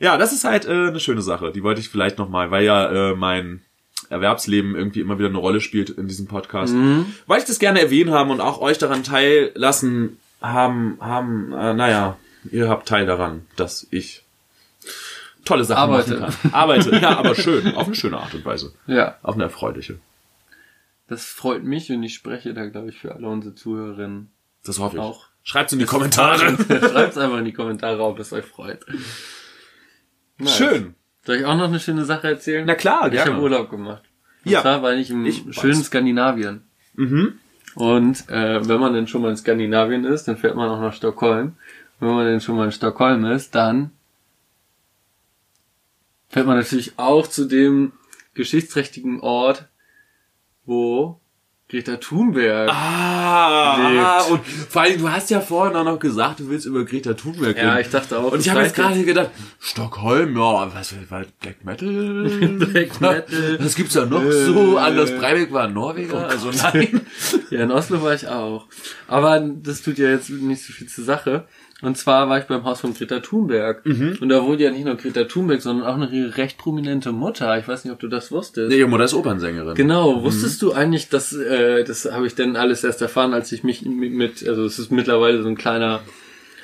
Ja, 0.00 0.16
das 0.16 0.32
ist 0.32 0.44
halt 0.44 0.64
äh, 0.66 0.70
eine 0.88 1.00
schöne 1.00 1.22
Sache. 1.22 1.50
Die 1.52 1.62
wollte 1.64 1.80
ich 1.80 1.88
vielleicht 1.88 2.18
noch 2.18 2.28
mal, 2.28 2.50
weil 2.52 2.64
ja 2.64 3.10
äh, 3.10 3.14
mein 3.16 3.62
Erwerbsleben 4.10 4.74
irgendwie 4.74 5.00
immer 5.00 5.18
wieder 5.18 5.28
eine 5.28 5.38
Rolle 5.38 5.60
spielt 5.60 5.90
in 5.90 6.08
diesem 6.08 6.26
Podcast. 6.26 6.74
Weil 7.26 7.38
ich 7.40 7.44
das 7.46 7.58
gerne 7.58 7.80
erwähnen 7.80 8.10
haben 8.12 8.30
und 8.30 8.40
auch 8.40 8.60
euch 8.60 8.78
daran 8.78 9.04
teillassen 9.04 10.18
haben, 10.40 10.96
haben, 11.00 11.52
äh, 11.52 11.74
naja, 11.74 12.16
ihr 12.50 12.68
habt 12.68 12.88
Teil 12.88 13.06
daran, 13.06 13.46
dass 13.56 13.86
ich 13.90 14.22
tolle 15.44 15.64
Sachen 15.64 15.80
Arbeite. 15.80 16.16
machen 16.18 16.36
kann. 16.42 16.52
Arbeite, 16.52 16.96
ja, 16.96 17.18
aber 17.18 17.34
schön, 17.36 17.74
auf 17.74 17.86
eine 17.86 17.96
schöne 17.96 18.18
Art 18.18 18.34
und 18.34 18.44
Weise. 18.44 18.72
Ja, 18.86 19.16
Auf 19.22 19.34
eine 19.34 19.44
erfreuliche. 19.44 19.98
das 21.08 21.24
freut 21.24 21.64
mich 21.64 21.90
und 21.90 22.02
ich 22.02 22.14
spreche 22.14 22.54
da, 22.54 22.66
glaube 22.66 22.90
ich, 22.90 22.98
für 22.98 23.14
alle 23.14 23.26
unsere 23.28 23.54
Zuhörerinnen 23.54 24.30
Das 24.64 24.78
hoffe 24.78 24.96
ich. 24.96 25.02
auch. 25.02 25.26
Schreibt's 25.42 25.72
in 25.72 25.78
die 25.78 25.86
Kommentare. 25.86 26.56
Schreibt's 26.68 27.16
einfach 27.16 27.38
in 27.38 27.46
die 27.46 27.52
Kommentare, 27.54 28.02
ob 28.02 28.18
es 28.18 28.32
euch 28.32 28.44
freut. 28.44 28.84
Nice. 30.38 30.56
Schön. 30.56 30.94
Soll 31.24 31.36
ich 31.36 31.44
auch 31.44 31.56
noch 31.56 31.64
eine 31.68 31.80
schöne 31.80 32.04
Sache 32.04 32.28
erzählen? 32.28 32.64
Na 32.66 32.74
klar, 32.74 33.06
Ich 33.06 33.12
gerne. 33.12 33.32
habe 33.32 33.42
Urlaub 33.42 33.70
gemacht. 33.70 34.02
Und 34.44 34.50
Ja. 34.52 34.62
zwar 34.62 34.82
war 34.82 34.94
ich 34.94 35.10
im 35.10 35.26
Ich 35.26 35.46
weiß. 35.46 35.54
schönen 35.54 35.82
Skandinavien. 35.84 36.62
Mhm. 36.94 37.34
Und 37.74 38.28
äh, 38.28 38.66
wenn 38.66 38.80
man 38.80 38.94
denn 38.94 39.06
schon 39.06 39.22
mal 39.22 39.30
in 39.30 39.36
Skandinavien 39.36 40.04
ist, 40.04 40.24
dann 40.26 40.36
fährt 40.36 40.56
man 40.56 40.68
auch 40.68 40.80
nach 40.80 40.94
Stockholm. 40.94 41.56
Wenn 42.00 42.10
man 42.14 42.26
denn 42.26 42.40
schon 42.40 42.56
mal 42.56 42.64
in 42.64 42.72
Stockholm 42.72 43.24
ist, 43.26 43.54
dann 43.54 43.90
fährt 46.28 46.46
man 46.46 46.56
natürlich 46.56 46.92
auch 46.98 47.26
zu 47.26 47.44
dem 47.46 47.92
geschichtsträchtigen 48.34 49.20
Ort, 49.20 49.66
wo 50.64 51.20
Greta 51.70 51.96
Thunberg. 51.96 52.70
Ah, 52.72 54.22
lebt. 54.26 54.30
und 54.30 54.46
vor 54.46 54.82
allem, 54.82 54.98
du 54.98 55.10
hast 55.10 55.28
ja 55.28 55.42
vorhin 55.42 55.76
auch 55.76 55.84
noch 55.84 55.98
gesagt, 55.98 56.40
du 56.40 56.48
willst 56.48 56.64
über 56.64 56.82
Greta 56.86 57.12
Thunberg 57.12 57.56
reden. 57.56 57.66
ja, 57.66 57.78
ich 57.78 57.90
dachte 57.90 58.18
auch. 58.18 58.32
Und 58.32 58.40
ich 58.40 58.48
habe 58.48 58.62
jetzt 58.62 58.74
gerade 58.74 59.04
gedacht, 59.04 59.28
Stockholm, 59.60 60.34
ja, 60.34 60.74
was 60.74 60.94
war 61.10 61.24
Black 61.40 61.64
Metal? 61.66 61.88
Black 62.58 63.00
Metal. 63.02 63.58
Was 63.60 63.74
gibt's 63.74 63.92
da 63.92 64.06
noch 64.06 64.22
so? 64.30 64.78
Anders 64.78 65.10
Breivik 65.12 65.52
war 65.52 65.68
Norweger, 65.68 66.26
also 66.26 66.50
nein. 66.50 67.02
Ja, 67.50 67.62
in 67.64 67.70
Oslo 67.70 68.02
war 68.02 68.14
ich 68.14 68.26
auch. 68.28 68.66
Aber 69.06 69.38
das 69.40 69.82
tut 69.82 69.98
ja 69.98 70.08
jetzt 70.08 70.30
nicht 70.30 70.64
so 70.64 70.72
viel 70.72 70.86
zur 70.86 71.04
Sache. 71.04 71.46
Und 71.80 71.96
zwar 71.96 72.28
war 72.28 72.38
ich 72.40 72.46
beim 72.46 72.64
Haus 72.64 72.80
von 72.80 72.92
Greta 72.92 73.20
Thunberg. 73.20 73.86
Mhm. 73.86 74.18
Und 74.20 74.28
da 74.30 74.42
wohnt 74.42 74.60
ja 74.60 74.70
nicht 74.70 74.84
nur 74.84 74.96
Greta 74.96 75.24
Thunberg, 75.24 75.62
sondern 75.62 75.86
auch 75.86 75.96
noch 75.96 76.10
ihre 76.10 76.36
recht 76.36 76.58
prominente 76.58 77.12
Mutter. 77.12 77.56
Ich 77.56 77.68
weiß 77.68 77.84
nicht, 77.84 77.92
ob 77.92 78.00
du 78.00 78.08
das 78.08 78.32
wusstest. 78.32 78.70
Nee, 78.70 78.78
ihre 78.78 78.88
Mutter 78.88 79.04
ist 79.04 79.14
Opernsängerin. 79.14 79.74
Genau, 79.76 80.24
wusstest 80.24 80.60
du 80.62 80.72
eigentlich, 80.72 81.08
dass 81.08 81.32
äh, 81.32 81.84
das 81.84 82.10
habe 82.10 82.26
ich 82.26 82.34
denn 82.34 82.56
alles 82.56 82.82
erst 82.82 83.00
erfahren, 83.00 83.32
als 83.32 83.52
ich 83.52 83.62
mich 83.62 83.82
mit, 83.82 84.46
also 84.48 84.64
es 84.64 84.80
ist 84.80 84.90
mittlerweile 84.90 85.40
so 85.40 85.48
ein 85.48 85.56
kleiner, 85.56 86.00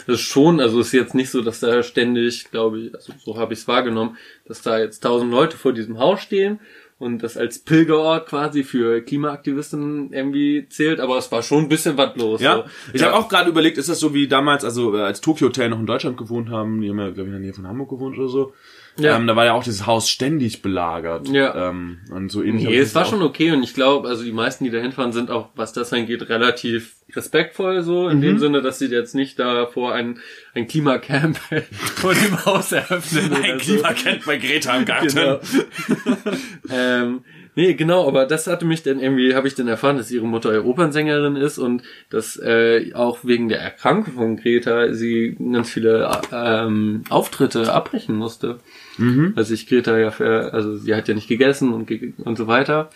das 0.08 0.16
ist 0.16 0.22
schon, 0.22 0.60
also 0.60 0.80
es 0.80 0.88
ist 0.88 0.92
jetzt 0.92 1.14
nicht 1.14 1.30
so, 1.30 1.42
dass 1.42 1.60
da 1.60 1.84
ständig, 1.84 2.50
glaube 2.50 2.80
ich, 2.80 2.94
also 2.94 3.12
so 3.24 3.36
habe 3.36 3.52
ich 3.52 3.60
es 3.60 3.68
wahrgenommen, 3.68 4.16
dass 4.46 4.62
da 4.62 4.80
jetzt 4.80 5.04
tausend 5.04 5.30
Leute 5.30 5.56
vor 5.56 5.72
diesem 5.72 5.98
Haus 5.98 6.22
stehen 6.22 6.58
und 6.98 7.22
das 7.22 7.36
als 7.36 7.58
Pilgerort 7.58 8.28
quasi 8.28 8.62
für 8.62 9.00
Klimaaktivisten 9.02 10.12
irgendwie 10.12 10.68
zählt, 10.68 11.00
aber 11.00 11.18
es 11.18 11.30
war 11.32 11.42
schon 11.42 11.64
ein 11.64 11.68
bisschen 11.68 11.96
was 11.96 12.16
los. 12.16 12.40
Ja, 12.40 12.56
so. 12.56 12.64
ich 12.92 13.02
habe 13.02 13.14
auch 13.14 13.28
gerade 13.28 13.50
überlegt, 13.50 13.78
ist 13.78 13.88
das 13.88 14.00
so 14.00 14.14
wie 14.14 14.28
damals, 14.28 14.64
also 14.64 14.96
äh, 14.96 15.02
als 15.02 15.20
Tokyo 15.20 15.48
Hotel 15.48 15.70
noch 15.70 15.80
in 15.80 15.86
Deutschland 15.86 16.16
gewohnt 16.16 16.50
haben, 16.50 16.80
die 16.80 16.88
haben 16.88 16.98
ja, 16.98 17.10
glaube 17.10 17.22
ich, 17.22 17.26
in 17.26 17.32
der 17.32 17.40
Nähe 17.40 17.52
von 17.52 17.66
Hamburg 17.66 17.90
gewohnt 17.90 18.18
oder 18.18 18.28
so. 18.28 18.52
Ja. 18.96 19.16
Ähm, 19.16 19.26
da 19.26 19.34
war 19.34 19.44
ja 19.44 19.52
auch 19.54 19.64
dieses 19.64 19.86
Haus 19.86 20.08
ständig 20.08 20.62
belagert. 20.62 21.28
Ja. 21.28 21.70
Ähm, 21.70 21.98
und 22.10 22.30
so 22.30 22.42
ähnlich. 22.42 22.64
Nee, 22.68 22.78
es 22.78 22.94
war 22.94 23.04
schon 23.04 23.22
okay 23.22 23.50
und 23.50 23.62
ich 23.64 23.74
glaube, 23.74 24.08
also 24.08 24.22
die 24.22 24.30
meisten, 24.32 24.64
die 24.64 24.70
da 24.70 24.78
hinfahren, 24.78 25.12
sind 25.12 25.30
auch, 25.32 25.48
was 25.56 25.72
das 25.72 25.92
angeht, 25.92 26.28
relativ 26.28 26.94
respektvoll 27.14 27.82
so, 27.82 28.08
in 28.08 28.18
Mhm. 28.18 28.22
dem 28.22 28.38
Sinne, 28.38 28.62
dass 28.62 28.78
sie 28.78 28.86
jetzt 28.86 29.14
nicht 29.14 29.38
da 29.38 29.66
vor 29.66 29.94
ein, 29.94 30.18
ein 30.54 30.66
Klimacamp 30.68 31.38
vor 31.96 32.14
dem 32.14 32.44
Haus 32.44 32.70
eröffnen. 32.72 33.32
Ein 33.34 33.58
so. 33.58 33.74
Klimakennt 33.74 34.26
bei 34.26 34.36
Greta 34.38 34.76
im 34.76 34.84
Garten. 34.84 35.08
Genau. 35.08 35.40
ähm, 36.70 37.24
nee, 37.54 37.74
genau, 37.74 38.06
aber 38.06 38.26
das 38.26 38.46
hatte 38.46 38.64
mich 38.64 38.82
dann 38.82 39.00
irgendwie, 39.00 39.34
habe 39.34 39.48
ich 39.48 39.54
dann 39.54 39.68
erfahren, 39.68 39.96
dass 39.96 40.10
ihre 40.10 40.26
Mutter 40.26 40.64
Opernsängerin 40.64 41.36
ist 41.36 41.58
und 41.58 41.82
dass 42.10 42.36
äh, 42.36 42.92
auch 42.94 43.18
wegen 43.22 43.48
der 43.48 43.60
Erkrankung 43.60 44.14
von 44.14 44.36
Greta 44.36 44.92
sie 44.92 45.36
ganz 45.38 45.70
viele 45.70 46.10
ähm, 46.32 47.04
Auftritte 47.08 47.72
abbrechen 47.72 48.16
musste. 48.16 48.60
Mhm. 48.96 49.32
Weil 49.34 49.44
sich 49.44 49.66
Greta 49.66 49.98
ja, 49.98 50.10
für, 50.10 50.52
also 50.52 50.76
sie 50.76 50.94
hat 50.94 51.08
ja 51.08 51.14
nicht 51.14 51.28
gegessen 51.28 51.72
und, 51.72 51.90
und 52.18 52.36
so 52.36 52.46
weiter. 52.46 52.90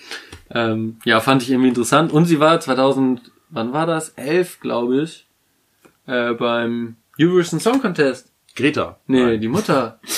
Ähm, 0.50 0.96
ja, 1.04 1.20
fand 1.20 1.42
ich 1.42 1.50
irgendwie 1.50 1.68
interessant. 1.68 2.12
Und 2.12 2.26
sie 2.26 2.40
war 2.40 2.60
2000, 2.60 3.32
wann 3.50 3.72
war 3.72 3.86
das? 3.86 4.10
11, 4.10 4.60
glaube 4.60 5.02
ich, 5.02 5.26
äh, 6.06 6.34
beim 6.34 6.96
Eurovision 7.20 7.60
Song 7.60 7.80
Contest. 7.80 8.32
Greta. 8.54 8.98
Nee, 9.06 9.24
Nein. 9.24 9.40
die 9.40 9.48
Mutter. 9.48 10.00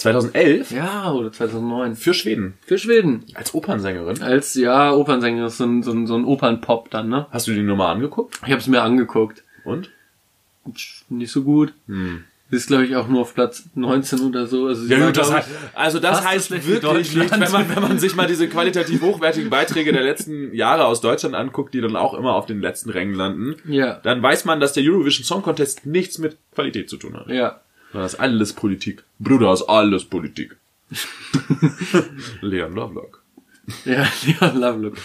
2011 0.00 0.70
Ja, 0.72 1.12
oder 1.12 1.30
2009. 1.30 1.94
für 1.94 2.14
Schweden. 2.14 2.54
Für 2.64 2.78
Schweden. 2.78 3.24
Als 3.34 3.54
Opernsängerin. 3.54 4.22
Als, 4.22 4.54
ja, 4.54 4.92
Opernsänger, 4.92 5.50
so 5.50 5.64
ein, 5.64 5.82
so 5.82 5.92
ein, 5.92 6.06
so 6.06 6.16
ein 6.16 6.24
Opernpop 6.24 6.90
dann, 6.90 7.08
ne? 7.08 7.26
Hast 7.30 7.46
du 7.46 7.52
die 7.52 7.62
Nummer 7.62 7.88
angeguckt? 7.88 8.36
Ich 8.44 8.50
habe 8.50 8.60
es 8.60 8.66
mir 8.66 8.82
angeguckt. 8.82 9.42
Und? 9.64 9.90
Nicht 11.08 11.32
so 11.32 11.42
gut. 11.42 11.72
Hm. 11.86 12.24
Ist, 12.50 12.66
glaube 12.66 12.84
ich, 12.84 12.96
auch 12.96 13.06
nur 13.06 13.20
auf 13.20 13.34
Platz 13.34 13.64
19 13.76 14.20
oder 14.22 14.46
so. 14.46 14.66
Also, 14.66 14.84
Ja 14.86 15.06
gut, 15.06 15.16
das 15.16 15.30
heißt, 15.32 15.48
also 15.74 16.00
das 16.00 16.26
heißt 16.26 16.50
wirklich 16.66 17.14
nicht, 17.14 17.30
wenn 17.30 17.52
man, 17.52 17.68
wenn 17.68 17.82
man 17.82 17.98
sich 18.00 18.16
mal 18.16 18.26
diese 18.26 18.48
qualitativ 18.48 19.00
hochwertigen 19.02 19.50
Beiträge 19.50 19.92
der 19.92 20.02
letzten 20.02 20.52
Jahre 20.52 20.86
aus 20.86 21.00
Deutschland 21.00 21.36
anguckt, 21.36 21.74
die 21.74 21.80
dann 21.80 21.94
auch 21.94 22.12
immer 22.12 22.34
auf 22.34 22.46
den 22.46 22.60
letzten 22.60 22.90
Rängen 22.90 23.14
landen, 23.14 23.54
ja, 23.68 24.00
dann 24.02 24.20
weiß 24.20 24.46
man, 24.46 24.58
dass 24.58 24.72
der 24.72 24.82
Eurovision 24.82 25.24
Song 25.24 25.42
Contest 25.42 25.86
nichts 25.86 26.18
mit 26.18 26.38
Qualität 26.52 26.90
zu 26.90 26.96
tun 26.96 27.14
hat. 27.14 27.28
ja. 27.28 27.60
Das 27.92 28.14
ist 28.14 28.20
alles 28.20 28.52
Politik. 28.52 29.02
Bruder, 29.18 29.50
das 29.50 29.62
ist 29.62 29.68
alles 29.68 30.04
Politik. 30.04 30.56
Leon 32.40 32.74
Lovelock. 32.74 33.22
Ja, 33.84 34.06
Leon 34.26 34.60
Lovelock. 34.60 34.96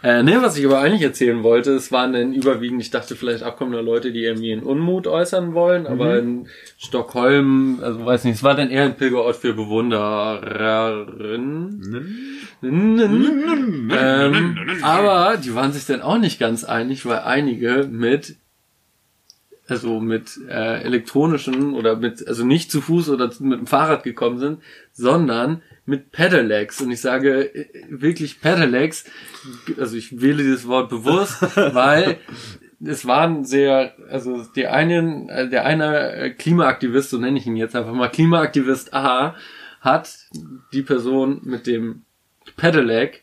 Äh, 0.00 0.22
ne, 0.22 0.40
was 0.40 0.56
ich 0.56 0.64
aber 0.64 0.78
eigentlich 0.78 1.02
erzählen 1.02 1.42
wollte, 1.42 1.72
es 1.72 1.90
waren 1.90 2.12
dann 2.12 2.32
überwiegend, 2.32 2.80
ich 2.80 2.90
dachte 2.90 3.16
vielleicht 3.16 3.42
abkommende 3.42 3.80
Leute, 3.80 4.12
die 4.12 4.22
irgendwie 4.22 4.52
einen 4.52 4.62
Unmut 4.62 5.08
äußern 5.08 5.54
wollen, 5.54 5.88
aber 5.88 6.20
in 6.20 6.46
Stockholm, 6.78 7.80
also 7.82 8.06
weiß 8.06 8.22
nicht, 8.22 8.36
es 8.36 8.44
war 8.44 8.54
dann 8.54 8.70
eher 8.70 8.84
ein 8.84 8.96
Pilgerort 8.96 9.34
für 9.34 9.54
Bewundererinnen. 9.54 12.38
ähm, 12.62 14.58
aber 14.82 15.36
die 15.36 15.56
waren 15.56 15.72
sich 15.72 15.86
dann 15.86 16.02
auch 16.02 16.18
nicht 16.18 16.38
ganz 16.38 16.62
einig, 16.62 17.04
weil 17.04 17.18
einige 17.18 17.88
mit 17.90 18.36
also 19.68 20.00
mit 20.00 20.40
äh, 20.48 20.82
elektronischen 20.82 21.74
oder 21.74 21.96
mit 21.96 22.26
also 22.26 22.44
nicht 22.44 22.70
zu 22.70 22.80
Fuß 22.80 23.10
oder 23.10 23.30
mit 23.40 23.60
dem 23.60 23.66
Fahrrad 23.66 24.02
gekommen 24.02 24.38
sind, 24.38 24.62
sondern 24.92 25.62
mit 25.84 26.10
Pedelecs. 26.10 26.80
Und 26.80 26.90
ich 26.90 27.00
sage 27.00 27.54
äh, 27.54 27.66
wirklich 27.88 28.40
Pedelecs, 28.40 29.04
also 29.78 29.96
ich 29.96 30.20
wähle 30.20 30.42
dieses 30.42 30.66
Wort 30.66 30.88
bewusst, 30.88 31.42
weil 31.74 32.18
es 32.84 33.06
waren 33.06 33.44
sehr, 33.44 33.94
also 34.08 34.44
der 34.56 34.72
einen, 34.72 35.28
äh, 35.28 35.48
der 35.48 35.66
eine 35.66 36.12
äh, 36.12 36.30
Klimaaktivist, 36.30 37.10
so 37.10 37.18
nenne 37.18 37.38
ich 37.38 37.46
ihn 37.46 37.56
jetzt 37.56 37.76
einfach 37.76 37.92
mal, 37.92 38.08
Klimaaktivist 38.08 38.94
A, 38.94 39.36
hat 39.80 40.28
die 40.72 40.82
Person 40.82 41.40
mit 41.44 41.66
dem 41.66 42.02
Pedelec 42.56 43.22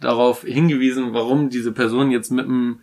darauf 0.00 0.42
hingewiesen, 0.42 1.12
warum 1.12 1.50
diese 1.50 1.72
Person 1.72 2.10
jetzt 2.10 2.30
mit 2.30 2.46
dem 2.46 2.80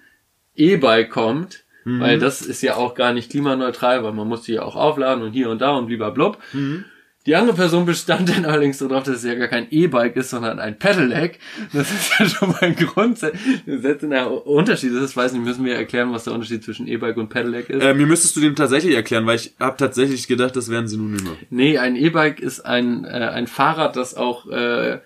E-Bike 0.56 1.10
kommt, 1.10 1.66
weil 2.00 2.20
das 2.20 2.42
ist 2.42 2.62
ja 2.62 2.76
auch 2.76 2.96
gar 2.96 3.14
nicht 3.14 3.32
klimaneutral, 3.32 4.04
weil 4.04 4.14
man 4.14 4.28
muss 4.28 4.44
die 4.44 4.54
ja 4.54 4.64
auch 4.64 4.76
aufladen 4.76 5.24
und 5.24 5.34
hier 5.34 5.50
und 5.50 5.62
da 5.62 5.72
und 5.72 5.88
blub. 5.88 6.38
Die 7.26 7.36
andere 7.36 7.56
Person 7.56 7.86
bestand 7.86 8.30
dann 8.30 8.46
allerdings 8.48 8.78
darauf, 8.78 9.04
dass 9.04 9.18
es 9.18 9.24
ja 9.24 9.36
gar 9.36 9.50
kein 9.50 9.68
E-Bike 9.70 10.16
ist, 10.16 10.30
sondern 10.30 10.60
ein 10.60 10.80
Pedelec. 10.80 11.40
Das 11.74 11.92
ist 11.92 12.18
ja 12.18 12.26
schon 12.26 12.50
mal 12.50 12.62
ein 12.62 12.76
grundsätzlicher 12.76 14.48
Unterschied. 14.48 14.96
Das 14.96 15.16
weiß 15.16 15.34
nicht, 15.34 15.44
müssen 15.44 15.66
wir 15.66 15.76
erklären, 15.76 16.12
was 16.14 16.24
der 16.24 16.34
Unterschied 16.34 16.64
zwischen 16.64 16.88
E-Bike 16.88 17.18
und 17.18 17.30
Pedelec 17.30 17.70
ist. 17.70 17.84
Äh, 17.84 17.94
mir 17.94 18.08
müsstest 18.08 18.36
du 18.36 18.40
den 18.40 18.56
tatsächlich 18.56 18.96
erklären, 18.96 19.26
weil 19.28 19.36
ich 19.36 19.54
habe 19.60 19.76
tatsächlich 19.78 20.28
gedacht, 20.28 20.56
das 20.56 20.70
wären 20.72 20.88
Synonyme. 20.88 21.38
Nee, 21.50 21.78
ein 21.78 21.96
E-Bike 21.96 22.40
ist 22.40 22.62
ein, 22.62 23.04
äh, 23.04 23.10
ein 23.10 23.48
Fahrrad, 23.48 23.96
das 23.96 24.16
auch 24.16 24.50
äh, 24.50 25.00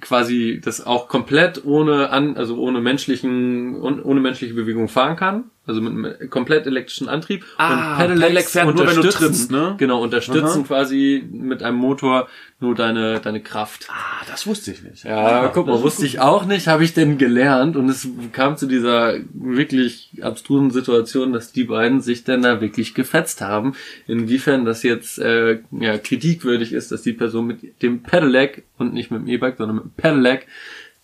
quasi 0.00 0.60
das 0.62 0.84
auch 0.84 1.08
komplett 1.08 1.64
ohne 1.64 2.10
an, 2.10 2.36
also 2.36 2.56
ohne 2.58 2.80
menschlichen 2.80 3.80
ohne 3.80 4.20
menschliche 4.20 4.54
Bewegung 4.54 4.88
fahren 4.88 5.16
kann, 5.16 5.44
also 5.66 5.80
mit 5.80 5.92
einem 5.92 6.30
komplett 6.30 6.66
elektrischen 6.66 7.08
Antrieb 7.08 7.44
Ah, 7.56 7.92
und 7.92 7.98
Pedelecs 7.98 8.20
Pedelec 8.20 8.44
fährt 8.46 8.66
nur, 8.66 8.86
wenn 8.86 8.94
du 8.94 9.00
unterstützen, 9.00 9.26
trittst, 9.26 9.50
ne? 9.50 9.74
Genau, 9.78 10.02
unterstützen 10.02 10.60
Aha. 10.60 10.66
quasi 10.66 11.24
mit 11.30 11.62
einem 11.62 11.76
Motor 11.76 12.28
nur 12.62 12.74
deine 12.74 13.20
deine 13.20 13.40
Kraft. 13.40 13.86
Ah, 13.90 14.24
das 14.28 14.46
wusste 14.46 14.70
ich 14.70 14.82
nicht. 14.82 15.04
Ja, 15.04 15.48
guck 15.48 15.66
mal, 15.66 15.82
wusste 15.82 16.06
ich 16.06 16.20
auch 16.20 16.46
nicht, 16.46 16.68
habe 16.68 16.84
ich 16.84 16.94
denn 16.94 17.18
gelernt 17.18 17.76
und 17.76 17.88
es 17.88 18.08
kam 18.32 18.56
zu 18.56 18.66
dieser 18.66 19.16
wirklich 19.32 20.10
abstrusen 20.22 20.70
Situation, 20.70 21.32
dass 21.32 21.52
die 21.52 21.64
beiden 21.64 22.00
sich 22.00 22.24
dann 22.24 22.42
da 22.42 22.60
wirklich 22.60 22.94
gefetzt 22.94 23.40
haben. 23.40 23.74
Inwiefern 24.06 24.64
das 24.64 24.82
jetzt 24.82 25.18
äh, 25.18 25.58
ja, 25.72 25.98
kritikwürdig 25.98 26.72
ist, 26.72 26.92
dass 26.92 27.02
die 27.02 27.12
Person 27.12 27.46
mit 27.46 27.82
dem 27.82 28.02
Pedelec 28.02 28.64
und 28.78 28.94
nicht 28.94 29.10
mit 29.10 29.22
dem 29.22 29.28
E-Bike, 29.28 29.56
sondern 29.58 29.76
mit 29.76 29.84
dem 29.84 29.92
Pedelec 29.96 30.46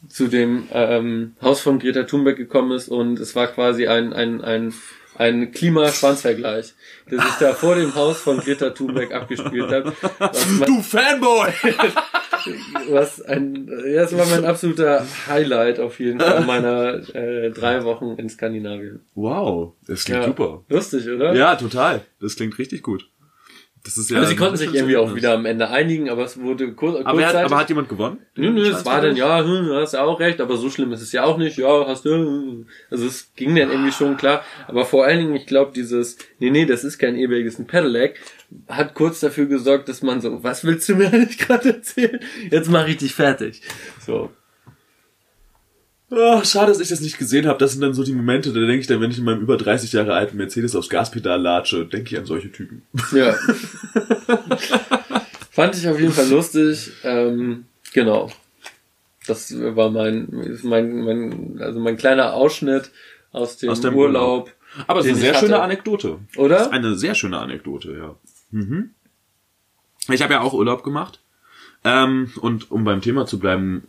zu 0.07 0.29
dem 0.29 0.69
ähm, 0.73 1.33
Haus 1.43 1.61
von 1.61 1.79
Greta 1.79 2.05
Thunberg 2.05 2.37
gekommen 2.37 2.73
ist 2.73 2.89
und 2.89 3.19
es 3.19 3.35
war 3.35 3.49
quasi 3.49 3.89
ein, 3.89 4.13
ein, 4.13 4.43
ein, 4.43 4.73
ein 5.19 5.53
Klimaschwanzvergleich, 5.53 6.73
der 7.11 7.19
sich 7.21 7.35
da 7.41 7.53
vor 7.53 7.75
dem 7.75 7.95
Haus 7.95 8.19
von 8.21 8.39
Greta 8.39 8.71
Thunberg 8.71 9.13
abgespielt 9.13 9.71
hat. 9.71 9.85
Du 10.67 10.81
Fanboy! 10.81 11.51
was 12.89 13.21
ein, 13.23 13.67
das 13.67 14.17
war 14.17 14.27
mein 14.27 14.45
absoluter 14.45 15.05
Highlight 15.27 15.81
auf 15.81 15.99
jeden 16.01 16.21
Fall 16.21 16.45
meiner 16.45 17.15
äh, 17.15 17.51
drei 17.51 17.85
Wochen 17.85 18.15
in 18.17 18.29
Skandinavien. 18.31 19.01
Wow, 19.15 19.73
das 19.87 20.05
klingt 20.05 20.21
Ja. 20.21 20.27
super. 20.29 20.65
Lustig, 20.69 21.09
oder? 21.09 21.35
Ja, 21.35 21.57
total. 21.57 22.03
Das 22.21 22.37
klingt 22.37 22.57
richtig 22.59 22.83
gut. 22.83 23.09
Das 23.85 23.97
ist 23.97 24.11
ja. 24.11 24.19
Also 24.19 24.31
sie 24.31 24.37
konnten 24.37 24.57
sich 24.57 24.75
irgendwie 24.75 24.97
auch 24.97 25.15
wieder 25.15 25.35
am 25.35 25.47
Ende 25.47 25.71
einigen, 25.71 26.11
aber 26.11 26.25
es 26.25 26.41
wurde 26.41 26.73
kur 26.73 27.01
Aber, 27.07 27.25
hat, 27.25 27.35
aber 27.35 27.57
hat 27.57 27.69
jemand 27.69 27.89
gewonnen? 27.89 28.19
Nö, 28.35 28.51
nö, 28.51 28.69
es 28.69 28.85
war 28.85 29.01
dann, 29.01 29.17
ja, 29.17 29.39
hm, 29.43 29.67
du 29.67 29.75
hast 29.75 29.95
ja 29.95 30.03
auch 30.03 30.19
recht, 30.21 30.41
aber 30.41 30.57
so 30.57 30.71
schlimm 30.71 30.93
ist 30.93 31.03
es 31.03 31.13
ja 31.13 31.25
auch 31.25 31.39
nicht, 31.39 31.59
ja, 31.59 31.87
hast 31.87 32.05
du, 32.05 32.11
hm. 32.11 32.67
also 32.91 33.07
es 33.07 33.33
ging 33.35 33.55
dann 33.55 33.71
irgendwie 33.71 33.93
schon 33.93 34.17
klar, 34.17 34.43
aber 34.67 34.85
vor 34.85 35.05
allen 35.05 35.19
Dingen, 35.19 35.37
ich 35.37 35.47
glaube, 35.47 35.73
dieses, 35.75 36.19
nee, 36.39 36.51
nee, 36.51 36.67
das 36.67 36.85
ist 36.85 36.99
kein 36.99 37.17
E-Bike, 37.17 37.47
ist 37.47 37.59
ein 37.59 37.67
Pedelec, 37.67 38.21
hat 38.69 38.95
kurz 38.95 39.21
dafür 39.21 39.47
gesorgt, 39.47 39.89
dass 39.89 40.03
man 40.03 40.21
so, 40.21 40.43
was 40.43 40.65
willst 40.65 40.89
du 40.89 40.97
mir 40.97 41.13
eigentlich 41.13 41.39
gerade 41.39 41.75
erzählen? 41.75 42.21
Jetzt 42.51 42.71
mach 42.71 42.87
ich 42.89 42.97
dich 42.97 43.15
fertig. 43.15 43.63
So. 44.05 44.31
Oh, 46.11 46.43
schade, 46.43 46.73
dass 46.73 46.81
ich 46.81 46.89
das 46.89 47.01
nicht 47.01 47.19
gesehen 47.19 47.47
habe. 47.47 47.59
Das 47.59 47.73
sind 47.73 47.83
dann 47.83 47.93
so 47.93 48.03
die 48.03 48.15
Momente, 48.15 48.53
da 48.53 48.61
denke 48.61 48.79
ich 48.79 48.87
dann, 48.87 49.01
wenn 49.01 49.11
ich 49.11 49.19
in 49.19 49.25
meinem 49.25 49.43
über 49.43 49.59
30 49.59 49.93
Jahre 49.93 50.15
alten 50.15 50.39
Mercedes 50.39 50.75
aufs 50.75 50.89
Gaspedal 50.89 51.41
latsche, 51.41 51.85
denke 51.85 52.15
ich 52.15 52.19
an 52.19 52.25
solche 52.25 52.51
Typen. 52.51 52.83
Ja. 53.13 53.35
Fand 55.51 55.77
ich 55.77 55.87
auf 55.89 56.01
jeden 56.01 56.13
Fall 56.13 56.29
lustig. 56.29 56.93
Ähm, 57.05 57.65
Genau. 57.93 58.31
Das 59.27 59.53
war 59.53 59.91
mein, 59.91 60.29
mein, 60.63 61.05
mein, 61.05 61.59
also 61.61 61.81
mein 61.81 61.97
kleiner 61.97 62.35
Ausschnitt 62.35 62.91
aus 63.33 63.59
dem, 63.59 63.71
Aus 63.71 63.81
dem 63.81 63.95
Urlaub. 63.95 64.51
Aber 64.87 65.01
es 65.01 65.07
ist 65.07 65.13
eine 65.13 65.21
sehr 65.21 65.35
schöne. 65.35 65.61
Anekdote. 65.61 66.19
Oder? 66.37 66.57
Das 66.57 66.67
ist 66.69 66.73
eine 66.73 66.95
sehr 66.95 67.15
schöne 67.15 67.39
Anekdote, 67.39 67.93
ja. 67.93 68.15
Mhm. 68.51 68.91
Ich 70.11 70.23
habe 70.23 70.35
ja 70.35 70.41
auch 70.41 70.55
Urlaub 70.55 70.83
gemacht. 70.83 71.21
Ähm, 71.85 72.33
und 72.41 72.71
um 72.71 72.85
beim 72.85 73.03
Thema 73.03 73.27
zu 73.27 73.39
bleiben, 73.39 73.87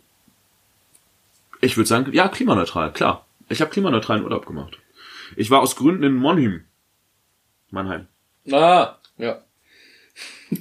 ich 1.60 1.76
würde 1.76 1.88
sagen, 1.88 2.12
ja, 2.12 2.28
klimaneutral, 2.28 2.92
klar. 2.92 3.26
Ich 3.48 3.60
habe 3.60 3.70
klimaneutralen 3.70 4.24
Urlaub 4.24 4.46
gemacht. 4.46 4.78
Ich 5.36 5.50
war 5.50 5.60
aus 5.60 5.76
Gründen 5.76 6.02
in 6.02 6.14
Monheim. 6.14 6.64
Mannheim. 7.70 8.06
Ah, 8.50 8.96
ja. 9.18 9.42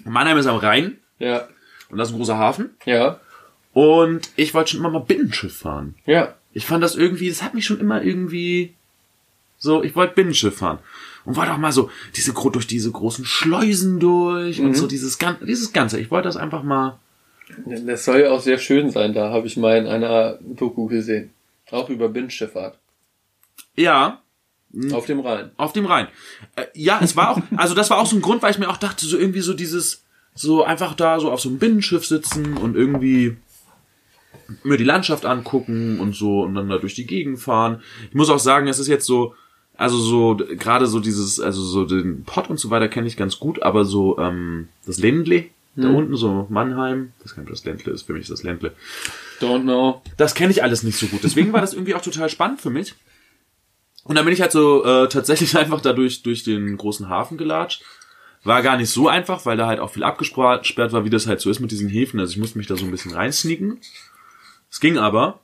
Mannheim 0.03 0.37
ist 0.37 0.45
am 0.47 0.57
Rhein 0.57 0.97
Ja. 1.17 1.47
und 1.89 1.97
das 1.97 2.09
ist 2.09 2.13
ein 2.13 2.17
großer 2.17 2.37
Hafen. 2.37 2.71
Ja. 2.85 3.19
Und 3.73 4.29
ich 4.35 4.53
wollte 4.53 4.71
schon 4.71 4.79
immer 4.79 4.89
mal 4.89 4.99
Binnenschiff 4.99 5.57
fahren. 5.57 5.95
Ja. 6.05 6.35
Ich 6.53 6.65
fand 6.65 6.83
das 6.83 6.95
irgendwie, 6.95 7.29
das 7.29 7.43
hat 7.43 7.53
mich 7.53 7.65
schon 7.65 7.79
immer 7.79 8.01
irgendwie 8.03 8.75
so, 9.57 9.83
ich 9.83 9.95
wollte 9.95 10.15
Binnenschiff 10.15 10.57
fahren. 10.57 10.79
Und 11.25 11.35
wollte 11.35 11.53
auch 11.53 11.57
mal 11.57 11.71
so 11.71 11.91
diese 12.15 12.33
durch 12.33 12.65
diese 12.65 12.91
großen 12.91 13.25
Schleusen 13.25 13.99
durch 13.99 14.61
und 14.61 14.73
so 14.75 14.87
dieses 14.87 15.19
ganze, 15.19 15.45
dieses 15.45 15.73
ganze. 15.73 15.99
Ich 15.99 16.09
wollte 16.09 16.27
das 16.27 16.37
einfach 16.37 16.63
mal. 16.63 16.97
Das 17.65 18.05
soll 18.05 18.21
ja 18.21 18.31
auch 18.31 18.41
sehr 18.41 18.57
schön 18.57 18.89
sein, 18.91 19.13
da 19.13 19.31
habe 19.31 19.47
ich 19.47 19.57
mal 19.57 19.77
in 19.77 19.87
einer 19.87 20.37
Doku 20.41 20.87
gesehen. 20.87 21.31
Auch 21.71 21.89
über 21.89 22.09
Binnenschifffahrt. 22.09 22.77
Ja, 23.75 24.21
Auf 24.91 25.05
dem 25.05 25.19
Rhein. 25.19 25.51
auf 25.57 25.73
dem 25.73 25.85
Rhein. 25.85 26.07
Äh, 26.55 26.65
ja, 26.73 26.99
es 27.01 27.15
war 27.15 27.31
auch, 27.31 27.41
also 27.55 27.73
das 27.75 27.89
war 27.89 27.97
auch 27.99 28.05
so 28.05 28.15
ein 28.15 28.21
Grund, 28.21 28.41
weil 28.41 28.51
ich 28.51 28.59
mir 28.59 28.69
auch 28.69 28.77
dachte, 28.77 29.05
so 29.05 29.17
irgendwie 29.17 29.41
so 29.41 29.53
dieses, 29.53 30.03
so 30.35 30.63
einfach 30.63 30.93
da 30.93 31.19
so 31.19 31.31
auf 31.31 31.41
so 31.41 31.49
einem 31.49 31.59
Binnenschiff 31.59 32.05
sitzen 32.05 32.55
und 32.57 32.75
irgendwie 32.75 33.37
mir 34.63 34.77
die 34.77 34.83
Landschaft 34.83 35.25
angucken 35.25 35.99
und 35.99 36.15
so 36.15 36.41
und 36.41 36.55
dann 36.55 36.69
da 36.69 36.77
durch 36.77 36.95
die 36.95 37.05
Gegend 37.05 37.39
fahren. 37.39 37.81
Ich 38.09 38.15
muss 38.15 38.29
auch 38.29 38.39
sagen, 38.39 38.67
es 38.67 38.79
ist 38.79 38.87
jetzt 38.87 39.05
so, 39.05 39.33
also 39.75 39.97
so 39.97 40.35
gerade 40.35 40.87
so 40.87 40.99
dieses, 40.99 41.39
also 41.39 41.61
so 41.61 41.85
den 41.85 42.23
Pott 42.23 42.49
und 42.49 42.59
so 42.59 42.69
weiter 42.69 42.89
kenne 42.89 43.07
ich 43.07 43.17
ganz 43.17 43.39
gut, 43.39 43.61
aber 43.63 43.85
so 43.85 44.17
ähm, 44.19 44.69
das 44.85 44.99
Ländle 44.99 45.45
da 45.75 45.89
unten 45.89 46.15
so 46.17 46.45
Mannheim, 46.49 47.13
das 47.23 47.35
kann 47.35 47.45
das 47.45 47.63
Ländle 47.63 47.93
ist 47.93 48.03
für 48.03 48.13
mich 48.13 48.27
das 48.27 48.43
Ländle. 48.43 48.73
Don't 49.39 49.61
know. 49.61 50.01
Das 50.17 50.35
kenne 50.35 50.51
ich 50.51 50.63
alles 50.63 50.83
nicht 50.83 50.97
so 50.97 51.07
gut. 51.07 51.23
Deswegen 51.23 51.53
war 51.53 51.61
das 51.61 51.73
irgendwie 51.73 51.95
auch 51.95 52.01
total 52.01 52.29
spannend 52.29 52.59
für 52.59 52.69
mich. 52.69 52.95
Und 54.03 54.15
dann 54.15 54.25
bin 54.25 54.33
ich 54.33 54.41
halt 54.41 54.51
so 54.51 54.83
äh, 54.83 55.07
tatsächlich 55.07 55.57
einfach 55.57 55.81
dadurch 55.81 56.23
durch 56.23 56.43
den 56.43 56.75
großen 56.77 57.07
Hafen 57.09 57.37
gelatscht. 57.37 57.83
War 58.43 58.61
gar 58.61 58.77
nicht 58.77 58.89
so 58.89 59.07
einfach, 59.07 59.45
weil 59.45 59.57
da 59.57 59.67
halt 59.67 59.79
auch 59.79 59.91
viel 59.91 60.03
abgesperrt 60.03 60.93
war, 60.93 61.05
wie 61.05 61.09
das 61.09 61.27
halt 61.27 61.41
so 61.41 61.49
ist 61.49 61.59
mit 61.59 61.71
diesen 61.71 61.89
Häfen. 61.89 62.19
Also 62.19 62.31
ich 62.31 62.37
musste 62.37 62.57
mich 62.57 62.67
da 62.67 62.75
so 62.75 62.85
ein 62.85 62.91
bisschen 62.91 63.13
reinsneaken. 63.13 63.79
Es 64.71 64.79
ging 64.79 64.97
aber. 64.97 65.39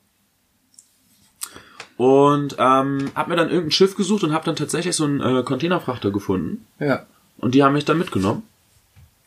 Und 1.98 2.56
ähm, 2.60 3.12
hab 3.16 3.28
mir 3.28 3.36
dann 3.36 3.50
irgendein 3.50 3.72
Schiff 3.72 3.96
gesucht 3.96 4.24
und 4.24 4.34
hab 4.34 4.44
dann 4.44 4.56
tatsächlich 4.56 4.96
so 4.96 5.06
einen 5.06 5.22
äh, 5.22 5.44
Containerfrachter 5.44 6.12
gefunden. 6.12 6.66
Ja. 6.80 7.06
Und 7.38 7.56
die 7.56 7.64
haben 7.64 7.74
mich 7.74 7.86
dann 7.86 7.98
mitgenommen. 7.98 8.44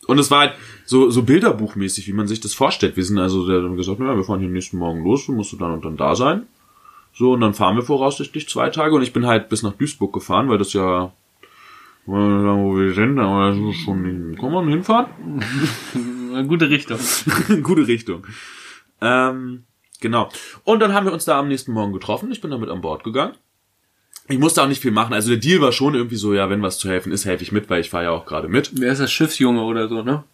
Und 0.08 0.18
es 0.18 0.30
war 0.30 0.40
halt 0.40 0.54
so, 0.86 1.10
so 1.10 1.22
bilderbuchmäßig, 1.22 2.08
wie 2.08 2.14
man 2.14 2.26
sich 2.26 2.40
das 2.40 2.54
vorstellt. 2.54 2.96
Wir 2.96 3.04
sind 3.04 3.18
also, 3.18 3.46
der 3.46 3.62
hat 3.62 3.76
gesagt, 3.76 4.00
naja, 4.00 4.16
wir 4.16 4.24
fahren 4.24 4.40
hier 4.40 4.48
nächsten 4.48 4.78
Morgen 4.78 5.04
los, 5.04 5.26
du 5.26 5.32
musst 5.32 5.52
du 5.52 5.58
dann 5.58 5.74
und 5.74 5.84
dann 5.84 5.98
da 5.98 6.16
sein. 6.16 6.46
So, 7.12 7.32
und 7.32 7.42
dann 7.42 7.52
fahren 7.52 7.76
wir 7.76 7.82
voraussichtlich 7.82 8.48
zwei 8.48 8.70
Tage 8.70 8.94
und 8.94 9.02
ich 9.02 9.12
bin 9.12 9.26
halt 9.26 9.50
bis 9.50 9.62
nach 9.62 9.74
Duisburg 9.74 10.14
gefahren, 10.14 10.48
weil 10.48 10.56
das 10.56 10.72
ja, 10.72 11.12
wo 12.06 12.14
wir 12.14 12.94
sind, 12.94 13.18
aber 13.18 13.50
das 13.50 13.58
ist 13.58 13.84
schon, 13.84 14.34
kann 14.40 14.50
man 14.50 14.68
hinfahren? 14.68 15.42
Gute 16.48 16.70
Richtung. 16.70 16.98
Gute 17.62 17.86
Richtung. 17.86 18.26
Ähm, 19.02 19.64
genau. 20.00 20.30
Und 20.64 20.80
dann 20.80 20.94
haben 20.94 21.04
wir 21.04 21.12
uns 21.12 21.26
da 21.26 21.38
am 21.38 21.48
nächsten 21.48 21.72
Morgen 21.72 21.92
getroffen. 21.92 22.32
Ich 22.32 22.40
bin 22.40 22.50
damit 22.50 22.70
an 22.70 22.80
Bord 22.80 23.04
gegangen. 23.04 23.34
Ich 24.28 24.38
musste 24.38 24.62
auch 24.62 24.68
nicht 24.68 24.82
viel 24.82 24.90
machen. 24.90 25.14
Also 25.14 25.30
der 25.30 25.38
Deal 25.38 25.60
war 25.60 25.72
schon 25.72 25.94
irgendwie 25.94 26.16
so, 26.16 26.34
ja, 26.34 26.50
wenn 26.50 26.62
was 26.62 26.78
zu 26.78 26.88
helfen 26.88 27.12
ist, 27.12 27.24
helfe 27.24 27.42
ich 27.42 27.52
mit, 27.52 27.70
weil 27.70 27.80
ich 27.80 27.90
fahre 27.90 28.04
ja 28.04 28.10
auch 28.10 28.26
gerade 28.26 28.48
mit. 28.48 28.70
Wer 28.74 28.92
ist 28.92 29.00
das 29.00 29.10
Schiffsjunge 29.10 29.62
oder 29.62 29.88
so, 29.88 30.02
ne? 30.02 30.24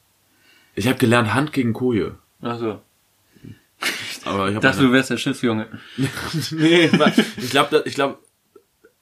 Ich 0.74 0.88
habe 0.88 0.98
gelernt 0.98 1.32
Hand 1.32 1.52
gegen 1.52 1.72
Koje. 1.72 2.16
Achso. 2.42 2.80
Aber 4.24 4.50
ich 4.50 4.58
dachte, 4.58 4.82
du 4.82 4.92
wärst 4.92 5.10
der 5.10 5.18
Schiffsjunge. 5.18 5.66
nee, 6.50 6.90
ich 7.36 7.50
glaube, 7.50 7.82
ich 7.84 7.94
glaube, 7.94 8.18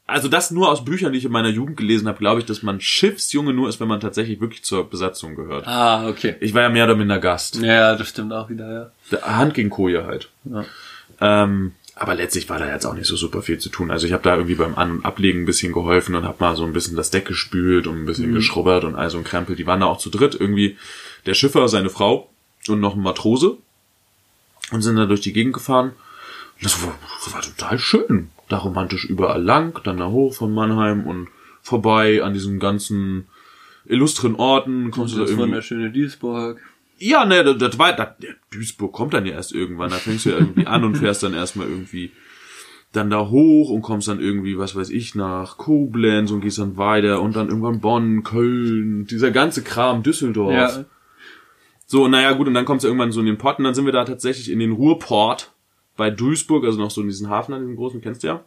also 0.06 0.28
das 0.28 0.51
nur 0.51 0.69
aus 0.69 0.85
Büchern, 0.85 1.12
die 1.12 1.19
ich 1.19 1.24
in 1.24 1.32
meiner 1.32 1.48
Jugend 1.48 1.77
gelesen 1.77 2.09
habe, 2.09 2.19
glaube 2.19 2.40
ich, 2.40 2.47
dass 2.47 2.62
man 2.62 2.81
Schiffsjunge 2.81 3.55
nur 3.55 3.69
ist, 3.69 3.81
wenn 3.81 3.89
man 3.89 4.01
tatsächlich 4.01 4.40
wirklich 4.40 4.62
zur 4.62 4.89
Besatzung 4.90 5.36
gehört. 5.36 5.66
Ah, 5.66 6.09
okay. 6.09 6.36
Ich 6.40 6.52
war 6.55 6.62
ja 6.62 6.69
mehr 6.69 6.85
oder 6.85 6.97
minder 6.97 7.19
Gast. 7.19 7.56
Ja, 7.62 7.94
das 7.94 8.09
stimmt 8.09 8.32
auch 8.32 8.51
wieder, 8.51 8.93
ja. 9.10 9.23
Hand 9.23 9.55
gegen 9.55 9.70
Koje 9.70 10.05
halt. 10.05 10.28
Ja. 10.44 10.64
Ähm, 11.20 11.73
aber 12.03 12.16
letztlich 12.16 12.49
war 12.49 12.59
da 12.59 12.69
jetzt 12.69 12.85
auch 12.85 12.95
nicht 12.95 13.07
so 13.07 13.15
super 13.15 13.43
viel 13.43 13.59
zu 13.59 13.69
tun. 13.69 13.93
Also 13.93 14.09
ich 14.09 14.12
habe 14.12 14.24
da 14.24 14.35
irgendwie 14.35 14.57
beim 14.57 14.74
An- 14.74 14.91
und 14.91 15.05
Ablegen 15.05 15.43
ein 15.43 15.47
bisschen 15.47 15.73
geholfen 15.73 16.16
und 16.16 16.24
habe 16.24 16.39
mal 16.41 16.57
so 16.57 16.65
ein 16.65 16.73
bisschen 16.73 16.97
das 16.97 17.12
Deck 17.12 17.27
gespült 17.27 17.87
und 17.87 17.97
ein 17.97 18.07
bisschen 18.07 18.35
geschrubbert 18.35 18.83
und 18.83 18.97
all 18.97 19.09
so 19.09 19.19
ein 19.19 19.24
Krempel. 19.24 19.55
Die 19.55 19.69
waren 19.69 19.79
da 19.79 19.87
auch 19.87 19.99
zu 19.99 20.11
dritt. 20.11 20.35
Irgendwie 20.35 20.77
der 21.27 21.35
Schiffer, 21.35 21.69
seine 21.69 21.91
Frau 21.91 22.29
und 22.66 22.81
noch 22.81 22.97
ein 22.97 23.03
Matrose 23.03 23.57
und 24.73 24.83
sind 24.83 24.97
da 24.97 25.07
durch 25.07 25.20
die 25.20 25.33
Gegend 25.33 25.55
gefahren. 25.55 25.91
Und 26.57 26.65
das 26.65 26.83
war, 26.83 26.99
das 27.24 27.33
war 27.33 27.41
total 27.41 27.79
schön. 27.79 28.31
Da 28.49 28.59
romantisch 28.59 29.05
überall 29.05 29.41
lang, 29.41 29.81
dann 29.85 29.99
da 29.99 30.09
hoch 30.09 30.35
von 30.35 30.53
Mannheim 30.53 31.07
und 31.07 31.29
vorbei 31.62 32.20
an 32.24 32.35
diesen 32.35 32.59
ganzen 32.59 33.29
illustren 33.87 34.35
Orten. 34.35 34.91
Kommst 34.91 35.15
du 35.15 35.19
da 35.19 35.23
Das 35.23 35.31
irgendwie 35.31 35.51
wunderschöne 35.51 35.93
Duisburg. 35.93 36.61
Ja, 37.03 37.24
ne, 37.24 37.43
das, 37.43 37.59
das 37.59 37.79
war, 37.79 37.93
das, 37.95 38.09
Duisburg 38.51 38.93
kommt 38.93 39.12
dann 39.15 39.27
ja 39.27 39.33
erst 39.33 39.53
irgendwann. 39.53 39.91
Da 39.91 39.97
fängst 39.97 40.24
du 40.24 40.31
ja 40.31 40.39
irgendwie 40.39 40.66
an 40.66 40.85
und 40.85 40.97
fährst 40.97 41.23
dann 41.23 41.35
erstmal 41.35 41.69
irgendwie 41.69 42.12
dann 42.93 43.11
da 43.11 43.29
hoch 43.29 43.70
und 43.70 43.83
kommst 43.83 44.07
dann 44.07 44.20
irgendwie, 44.20 44.59
was 44.59 44.77
weiß 44.77 44.91
ich, 44.91 45.15
nach 45.15 45.57
Koblenz 45.57 46.31
und 46.31 46.43
gehst 46.43 46.59
dann 46.59 46.77
weiter 46.77 47.20
und 47.23 47.35
dann 47.35 47.49
irgendwann 47.49 47.81
Bonn, 47.81 48.23
Köln, 48.23 49.07
dieser 49.07 49.31
ganze 49.31 49.62
Kram, 49.62 50.03
Düsseldorf. 50.03 50.53
Ja. 50.53 50.85
So, 51.87 52.07
naja, 52.07 52.33
gut, 52.33 52.47
und 52.47 52.55
dann 52.55 52.66
kommst 52.66 52.85
du 52.85 52.89
irgendwann 52.89 53.12
so 53.12 53.20
in 53.20 53.27
den 53.27 53.39
Pott 53.39 53.59
und 53.59 53.65
dann 53.65 53.74
sind 53.74 53.87
wir 53.87 53.93
da 53.93 54.05
tatsächlich 54.05 54.51
in 54.51 54.59
den 54.59 54.73
Ruhrport 54.73 55.53
bei 55.97 56.11
Duisburg, 56.11 56.65
also 56.65 56.79
noch 56.79 56.91
so 56.91 57.01
in 57.01 57.09
diesen 57.09 57.29
Hafen, 57.29 57.55
an 57.55 57.62
diesem 57.62 57.77
großen, 57.77 58.01
kennst 58.01 58.23
du 58.23 58.29
ja. 58.29 58.45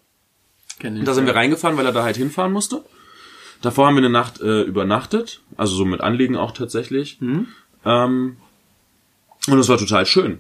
Kenn 0.80 0.94
ich. 0.94 0.99
Und 0.99 1.07
da 1.07 1.14
sind 1.14 1.26
wir 1.26 1.36
reingefahren, 1.36 1.77
weil 1.77 1.86
er 1.86 1.91
da 1.91 2.03
halt 2.03 2.18
hinfahren 2.18 2.53
musste. 2.53 2.84
Davor 3.61 3.88
haben 3.88 3.95
wir 3.95 4.03
eine 4.03 4.10
Nacht 4.10 4.41
äh, 4.41 4.61
übernachtet, 4.61 5.41
also 5.57 5.76
so 5.76 5.86
mit 5.86 6.02
Anlegen 6.02 6.36
auch 6.38 6.52
tatsächlich. 6.52 7.19
Mhm. 7.19 7.48
Ähm, 7.84 8.38
und 9.47 9.59
es 9.59 9.69
war 9.69 9.77
total 9.77 10.05
schön. 10.05 10.39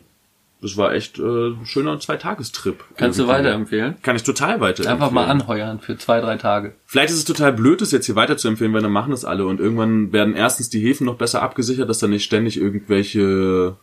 Das 0.61 0.77
war 0.77 0.93
echt 0.93 1.19
äh, 1.19 1.21
ein 1.21 1.65
schöner 1.65 1.99
Zweitagestrip. 1.99 2.83
Kannst 2.97 3.19
du 3.19 3.23
Irgendwie. 3.23 3.39
weiterempfehlen? 3.39 4.01
Kann 4.01 4.15
ich 4.15 4.23
total 4.23 4.61
weiter. 4.61 4.89
Einfach 4.89 5.11
mal 5.11 5.25
anheuern 5.25 5.79
für 5.79 5.97
zwei, 5.97 6.21
drei 6.21 6.37
Tage. 6.37 6.73
Vielleicht 6.85 7.11
ist 7.11 7.17
es 7.19 7.25
total 7.25 7.53
blöd, 7.53 7.81
das 7.81 7.91
jetzt 7.91 8.05
hier 8.05 8.15
weiter 8.15 8.37
zu 8.37 8.47
empfehlen, 8.47 8.73
weil 8.73 8.81
dann 8.81 8.91
machen 8.91 9.11
das 9.11 9.25
alle 9.25 9.45
und 9.45 9.59
irgendwann 9.59 10.11
werden 10.11 10.33
erstens 10.33 10.69
die 10.69 10.79
Häfen 10.79 11.05
noch 11.05 11.17
besser 11.17 11.43
abgesichert, 11.43 11.89
dass 11.89 11.99
da 11.99 12.07
nicht 12.07 12.23
ständig 12.23 12.57
irgendwelche 12.57 13.75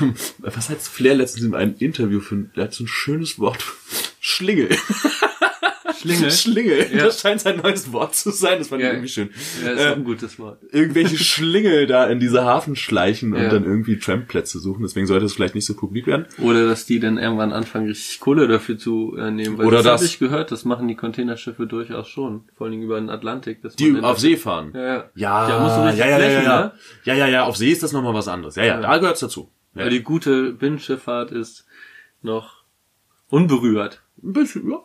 was 0.38 0.70
hat 0.70 0.80
Flair 0.80 1.14
letztens 1.14 1.44
in 1.44 1.54
einem 1.54 1.74
Interview 1.78 2.20
für 2.20 2.36
der 2.36 2.64
hat 2.64 2.74
so 2.74 2.84
ein 2.84 2.88
schönes 2.88 3.38
Wort 3.38 3.64
Schlingel. 4.20 4.70
Schlingel? 6.04 6.30
Schlingel. 6.30 6.86
Ja. 6.92 7.04
Das 7.04 7.20
scheint 7.20 7.40
sein 7.40 7.56
neues 7.62 7.92
Wort 7.92 8.14
zu 8.14 8.30
sein. 8.30 8.58
Das 8.58 8.68
fand 8.68 8.80
ich 8.82 8.86
Ja. 8.86 8.92
irgendwie 8.92 9.08
schön. 9.08 9.30
Ja, 9.64 9.70
ist 9.72 9.80
Äh, 9.80 9.88
auch 9.90 9.96
ein 9.96 10.04
gutes 10.04 10.38
Wort. 10.38 10.58
irgendwelche 10.70 11.16
Schlingel 11.24 11.86
da 11.86 12.06
in 12.06 12.20
diese 12.20 12.44
Hafen 12.44 12.76
schleichen 12.76 13.32
und 13.34 13.42
Ja. 13.42 13.48
dann 13.48 13.64
irgendwie 13.64 13.98
Tramplätze 13.98 14.58
suchen. 14.58 14.82
Deswegen 14.82 15.06
sollte 15.06 15.24
es 15.26 15.34
vielleicht 15.34 15.54
nicht 15.54 15.66
so 15.66 15.74
publik 15.74 16.06
werden. 16.06 16.26
Oder 16.38 16.66
dass 16.66 16.86
die 16.86 17.00
dann 17.00 17.18
irgendwann 17.18 17.52
anfangen, 17.52 17.86
richtig 17.88 18.20
Kohle 18.20 18.46
dafür 18.48 18.78
zu 18.78 19.16
äh, 19.18 19.30
nehmen. 19.30 19.58
Weil 19.58 19.66
Oder 19.66 19.78
das, 19.78 19.84
das. 19.86 19.92
habe 20.00 20.04
ich 20.06 20.18
gehört, 20.18 20.52
das 20.52 20.64
machen 20.64 20.86
die 20.88 20.94
Containerschiffe 20.96 21.66
durchaus 21.66 22.08
schon. 22.08 22.44
Vor 22.54 22.66
allen 22.66 22.72
Dingen 22.72 22.84
über 22.84 23.00
den 23.00 23.10
Atlantik. 23.10 23.60
Die 23.78 23.98
auf 24.00 24.18
See 24.20 24.36
fahren. 24.36 24.72
Ja, 24.74 24.82
ja. 24.84 25.04
Ja, 25.14 25.48
Da 25.48 25.60
musst 25.60 25.76
du 25.76 25.80
ja, 25.80 25.86
richtig 25.86 26.04
ja, 26.04 26.10
ja, 26.10 26.16
blechen, 26.18 26.44
ja, 26.44 26.60
ne? 26.60 26.72
ja, 27.04 27.14
ja, 27.14 27.26
ja, 27.28 27.44
auf 27.44 27.56
See 27.56 27.70
ist 27.70 27.82
das 27.82 27.92
nochmal 27.92 28.14
was 28.14 28.28
anderes. 28.28 28.56
Ja, 28.56 28.64
ja, 28.64 28.80
da 28.80 28.98
gehört's 28.98 29.20
dazu. 29.20 29.50
Ja. 29.74 29.82
Weil 29.82 29.90
die 29.90 30.02
gute 30.02 30.52
Binnenschifffahrt 30.52 31.32
ist 31.32 31.66
noch 32.22 32.62
unberührt. 33.28 34.02
Ein 34.24 34.32
bisschen, 34.32 34.70
ja, 34.70 34.78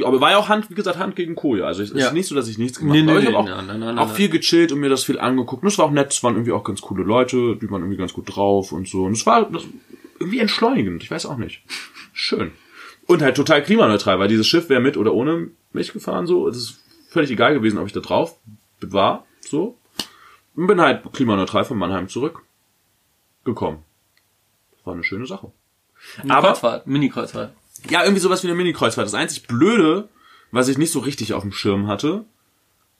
ja, 0.00 0.06
aber 0.06 0.20
war 0.20 0.30
ja 0.32 0.38
auch 0.38 0.48
Hand, 0.48 0.68
wie 0.68 0.74
gesagt, 0.74 0.98
Hand 0.98 1.14
gegen 1.14 1.36
Koje. 1.36 1.64
Also 1.64 1.82
es 1.84 1.92
Ja. 1.92 2.08
ist 2.08 2.12
nicht 2.12 2.26
so, 2.26 2.34
dass 2.34 2.48
ich 2.48 2.58
nichts 2.58 2.78
gemacht 2.80 2.94
Nee, 2.94 3.02
habe. 3.02 3.06
nee, 3.06 3.12
Aber 3.12 3.20
ich 3.20 3.26
habe 3.28 3.38
auch, 3.38 3.44
nee, 3.44 3.50
nein, 3.50 3.66
nein, 3.80 3.94
nein, 3.94 3.98
auch 3.98 4.10
viel 4.12 4.28
gechillt 4.28 4.72
und 4.72 4.80
mir 4.80 4.88
das 4.88 5.04
viel 5.04 5.20
angeguckt. 5.20 5.62
Und 5.62 5.68
es 5.68 5.78
war 5.78 5.84
auch 5.86 5.90
nett, 5.92 6.12
es 6.12 6.22
waren 6.24 6.34
irgendwie 6.34 6.50
auch 6.52 6.64
ganz 6.64 6.80
coole 6.80 7.04
Leute, 7.04 7.56
die 7.56 7.70
waren 7.70 7.82
irgendwie 7.82 7.96
ganz 7.98 8.12
gut 8.12 8.34
drauf 8.34 8.72
und 8.72 8.88
so. 8.88 9.04
Und 9.04 9.12
es 9.12 9.24
war 9.26 9.48
das, 9.48 9.62
irgendwie 10.18 10.40
entschleunigend, 10.40 11.02
ich 11.04 11.10
weiß 11.10 11.24
auch 11.26 11.36
nicht. 11.36 11.62
Schön. 12.12 12.50
Und 13.06 13.22
halt 13.22 13.36
total 13.36 13.62
klimaneutral, 13.62 14.18
weil 14.18 14.28
dieses 14.28 14.46
Schiff 14.48 14.68
wäre 14.68 14.80
mit 14.80 14.96
oder 14.96 15.14
ohne 15.14 15.48
mich 15.72 15.92
gefahren, 15.92 16.26
so. 16.26 16.48
Es 16.48 16.56
ist 16.56 16.80
völlig 17.10 17.30
egal 17.30 17.54
gewesen, 17.54 17.78
ob 17.78 17.86
ich 17.86 17.92
da 17.92 18.00
drauf 18.00 18.36
war, 18.80 19.24
so. 19.40 19.76
Und 20.56 20.66
bin 20.66 20.80
halt 20.80 21.04
klimaneutral 21.12 21.64
von 21.64 21.78
Mannheim 21.78 22.08
zurück 22.08 22.42
gekommen. 23.44 23.84
War 24.84 24.94
eine 24.94 25.04
schöne 25.04 25.26
Sache. 25.26 25.52
Eine 26.22 26.34
Aber- 26.34 26.48
Kreuzfahrt, 26.48 26.86
Mini-Kreuzfahrt. 26.88 27.52
Ja, 27.88 28.02
irgendwie 28.02 28.20
sowas 28.20 28.42
wie 28.42 28.48
eine 28.48 28.56
Mini-Kreuzfahrt. 28.56 29.06
Das 29.06 29.14
einzig 29.14 29.46
Blöde, 29.46 30.08
was 30.50 30.68
ich 30.68 30.78
nicht 30.78 30.92
so 30.92 30.98
richtig 31.00 31.32
auf 31.32 31.42
dem 31.42 31.52
Schirm 31.52 31.86
hatte, 31.86 32.24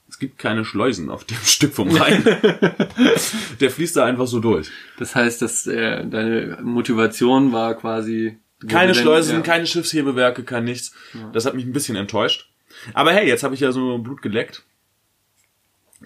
Es 0.09 0.19
gibt 0.19 0.39
keine 0.39 0.65
Schleusen 0.65 1.11
auf 1.11 1.25
dem 1.25 1.37
Stück 1.45 1.73
vom 1.75 1.91
Rhein. 1.91 2.25
Der 3.61 3.71
fließt 3.71 3.97
da 3.97 4.05
einfach 4.05 4.27
so 4.27 4.41
durch. 4.41 4.71
Das 4.99 5.15
heißt, 5.15 5.43
dass 5.43 5.67
äh, 5.67 6.07
deine 6.07 6.59
Motivation 6.63 7.53
war 7.53 7.75
quasi 7.75 8.39
Keine 8.69 8.95
Schleusen, 8.95 9.37
ja. 9.37 9.43
keine 9.43 9.67
Schiffshebewerke, 9.67 10.45
kein 10.45 10.65
nichts. 10.65 10.93
Das 11.33 11.47
hat 11.47 11.55
mich 11.55 11.65
ein 11.65 11.73
bisschen 11.73 11.97
enttäuscht. 11.97 12.49
Aber 12.95 13.13
hey, 13.13 13.27
jetzt 13.29 13.43
habe 13.43 13.55
ich 13.55 13.61
ja 13.61 13.73
so 13.73 13.99
Blut 13.99 14.23
geleckt. 14.23 14.65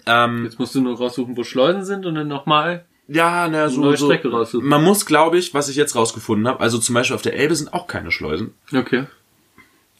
Ähm, 0.05 0.43
Jetzt 0.43 0.59
musst 0.59 0.75
du 0.75 0.81
nur 0.81 0.97
raussuchen, 0.97 1.37
wo 1.37 1.43
Schleusen 1.43 1.85
sind 1.85 2.05
und 2.05 2.15
dann 2.15 2.27
nochmal 2.27 2.85
ja, 3.07 3.47
na, 3.47 3.69
so, 3.69 3.81
neue 3.81 3.97
so. 3.97 4.05
Strecke 4.07 4.29
raussuchen. 4.31 4.67
Man 4.67 4.83
muss, 4.83 5.05
glaube 5.05 5.37
ich, 5.37 5.53
was 5.53 5.69
ich 5.69 5.75
jetzt 5.75 5.95
rausgefunden 5.95 6.47
habe, 6.47 6.59
also 6.59 6.77
zum 6.77 6.95
Beispiel 6.95 7.15
auf 7.15 7.21
der 7.21 7.35
Elbe 7.35 7.55
sind 7.55 7.73
auch 7.73 7.87
keine 7.87 8.11
Schleusen. 8.11 8.53
Okay. 8.73 9.05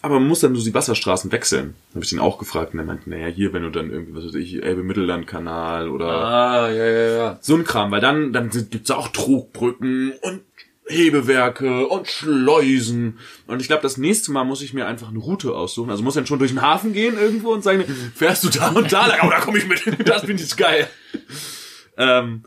Aber 0.01 0.19
man 0.19 0.27
muss 0.27 0.41
dann 0.41 0.53
so 0.55 0.63
die 0.63 0.73
Wasserstraßen 0.73 1.31
wechseln. 1.31 1.73
Habe 1.95 2.05
ich 2.05 2.11
ihn 2.13 2.19
auch 2.19 2.37
gefragt 2.37 2.73
und 2.73 2.79
er 2.79 2.85
meinte, 2.85 3.09
naja, 3.09 3.25
hier, 3.27 3.53
wenn 3.53 3.63
du 3.63 3.71
dann 3.71 3.89
irgendwie, 3.89 4.15
was 4.15 4.25
weiß 4.25 4.35
ich, 4.35 4.61
Elbe-Mittelland-Kanal 4.61 5.89
oder 5.89 6.05
Ah, 6.07 6.69
ja, 6.69 6.85
ja, 6.85 7.17
ja. 7.17 7.37
so 7.41 7.55
ein 7.55 7.63
Kram, 7.63 7.89
weil 7.89 8.01
dann, 8.01 8.31
dann 8.31 8.51
gibt's 8.51 8.91
auch 8.91 9.07
Trugbrücken 9.07 10.13
und 10.21 10.41
Hebewerke 10.87 11.87
und 11.87 12.07
Schleusen. 12.07 13.17
Und 13.47 13.61
ich 13.61 13.67
glaube, 13.67 13.81
das 13.81 13.97
nächste 13.97 14.31
Mal 14.31 14.43
muss 14.43 14.61
ich 14.61 14.73
mir 14.75 14.85
einfach 14.85 15.09
eine 15.09 15.17
Route 15.17 15.53
aussuchen. 15.55 15.89
Also 15.89 16.03
muss 16.03 16.13
dann 16.13 16.27
schon 16.27 16.37
durch 16.37 16.51
den 16.51 16.61
Hafen 16.61 16.93
gehen 16.93 17.17
irgendwo 17.17 17.51
und 17.51 17.63
sagen, 17.63 17.83
fährst 18.13 18.43
du 18.43 18.49
da 18.49 18.69
und 18.69 18.93
da 18.93 19.07
lang? 19.07 19.19
Oh, 19.23 19.29
da 19.31 19.39
komme 19.39 19.57
ich 19.57 19.67
mit. 19.67 19.81
Das 20.07 20.23
finde 20.23 20.43
ich 20.43 20.55
geil. 20.55 20.87
Ähm. 21.97 22.43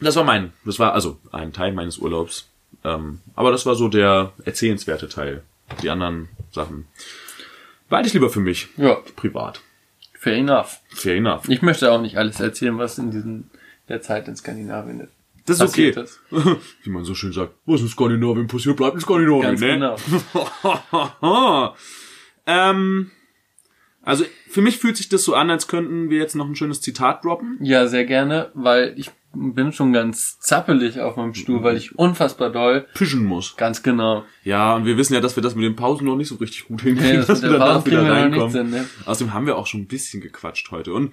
Das 0.00 0.16
war 0.16 0.24
mein, 0.24 0.52
das 0.64 0.78
war 0.78 0.92
also 0.92 1.18
ein 1.32 1.52
Teil 1.52 1.72
meines 1.72 1.98
Urlaubs. 1.98 2.48
Ähm, 2.82 3.20
aber 3.34 3.50
das 3.50 3.66
war 3.66 3.74
so 3.74 3.88
der 3.88 4.32
erzählenswerte 4.44 5.08
Teil. 5.08 5.42
Die 5.82 5.90
anderen 5.90 6.28
Sachen 6.52 6.86
behalte 7.88 8.08
ich 8.08 8.14
lieber 8.14 8.30
für 8.30 8.40
mich. 8.40 8.68
Ja, 8.76 8.96
Privat. 9.16 9.60
fair 10.18 10.36
enough. 10.36 10.80
Fair 10.90 11.16
enough. 11.16 11.48
Ich 11.48 11.62
möchte 11.62 11.90
auch 11.90 12.00
nicht 12.00 12.16
alles 12.16 12.40
erzählen, 12.40 12.78
was 12.78 12.98
in 12.98 13.10
diesen 13.10 13.50
der 13.88 14.02
Zeit 14.02 14.28
in 14.28 14.36
Skandinavien 14.36 15.00
ist. 15.00 15.12
Das 15.46 15.60
ist 15.60 15.70
okay. 15.70 15.90
ist. 15.90 16.20
Wie 16.82 16.90
man 16.90 17.04
so 17.04 17.14
schön 17.14 17.32
sagt, 17.32 17.54
was 17.66 17.82
in 17.82 17.88
Skandinavien 17.88 18.46
passiert, 18.46 18.76
bleibt 18.76 18.94
in 18.94 19.00
Skandinavien, 19.00 19.42
Ganz 19.42 19.60
ne? 19.60 19.96
genau. 21.20 21.74
ähm, 22.46 23.10
also 24.02 24.24
für 24.48 24.62
mich 24.62 24.78
fühlt 24.78 24.96
sich 24.96 25.08
das 25.08 25.24
so 25.24 25.34
an, 25.34 25.50
als 25.50 25.68
könnten 25.68 26.08
wir 26.08 26.18
jetzt 26.18 26.34
noch 26.34 26.46
ein 26.46 26.56
schönes 26.56 26.80
Zitat 26.80 27.24
droppen. 27.24 27.58
Ja, 27.60 27.86
sehr 27.88 28.06
gerne, 28.06 28.50
weil 28.54 28.94
ich 28.96 29.10
bin 29.34 29.72
schon 29.72 29.92
ganz 29.92 30.38
zappelig 30.40 31.00
auf 31.00 31.16
meinem 31.16 31.34
Stuhl, 31.34 31.62
weil 31.62 31.76
ich 31.76 31.98
unfassbar 31.98 32.50
doll, 32.50 32.86
Pischen 32.94 33.24
muss. 33.24 33.56
ganz 33.56 33.82
genau. 33.82 34.24
Ja, 34.42 34.74
und 34.76 34.84
wir 34.86 34.96
wissen 34.96 35.14
ja, 35.14 35.20
dass 35.20 35.36
wir 35.36 35.42
das 35.42 35.54
mit 35.54 35.64
den 35.64 35.76
Pausen 35.76 36.06
noch 36.06 36.16
nicht 36.16 36.28
so 36.28 36.36
richtig 36.36 36.66
gut 36.68 36.82
Nee, 36.84 36.90
hinkriegen, 36.90 37.16
das 37.18 37.26
dass 37.26 37.42
wir 37.42 37.50
danach 37.50 37.84
wieder 37.86 38.10
reinkommen. 38.10 38.50
hin, 38.52 38.70
ne? 38.70 38.86
Außerdem 39.06 39.32
haben 39.34 39.46
wir 39.46 39.56
auch 39.56 39.66
schon 39.66 39.80
ein 39.82 39.86
bisschen 39.86 40.20
gequatscht 40.20 40.70
heute. 40.70 40.92
Und 40.92 41.12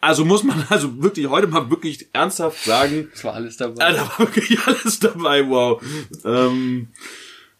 also 0.00 0.24
muss 0.24 0.42
man 0.44 0.64
also 0.68 1.02
wirklich 1.02 1.28
heute 1.28 1.46
mal 1.46 1.70
wirklich 1.70 2.08
ernsthaft 2.12 2.64
sagen, 2.64 3.08
Das 3.12 3.24
war 3.24 3.34
alles 3.34 3.56
dabei. 3.56 3.84
Ah, 3.84 3.92
da 3.92 4.00
war 4.00 4.18
wirklich 4.18 4.58
alles 4.66 4.98
dabei, 5.00 5.48
wow. 5.48 5.82
Ähm, 6.24 6.88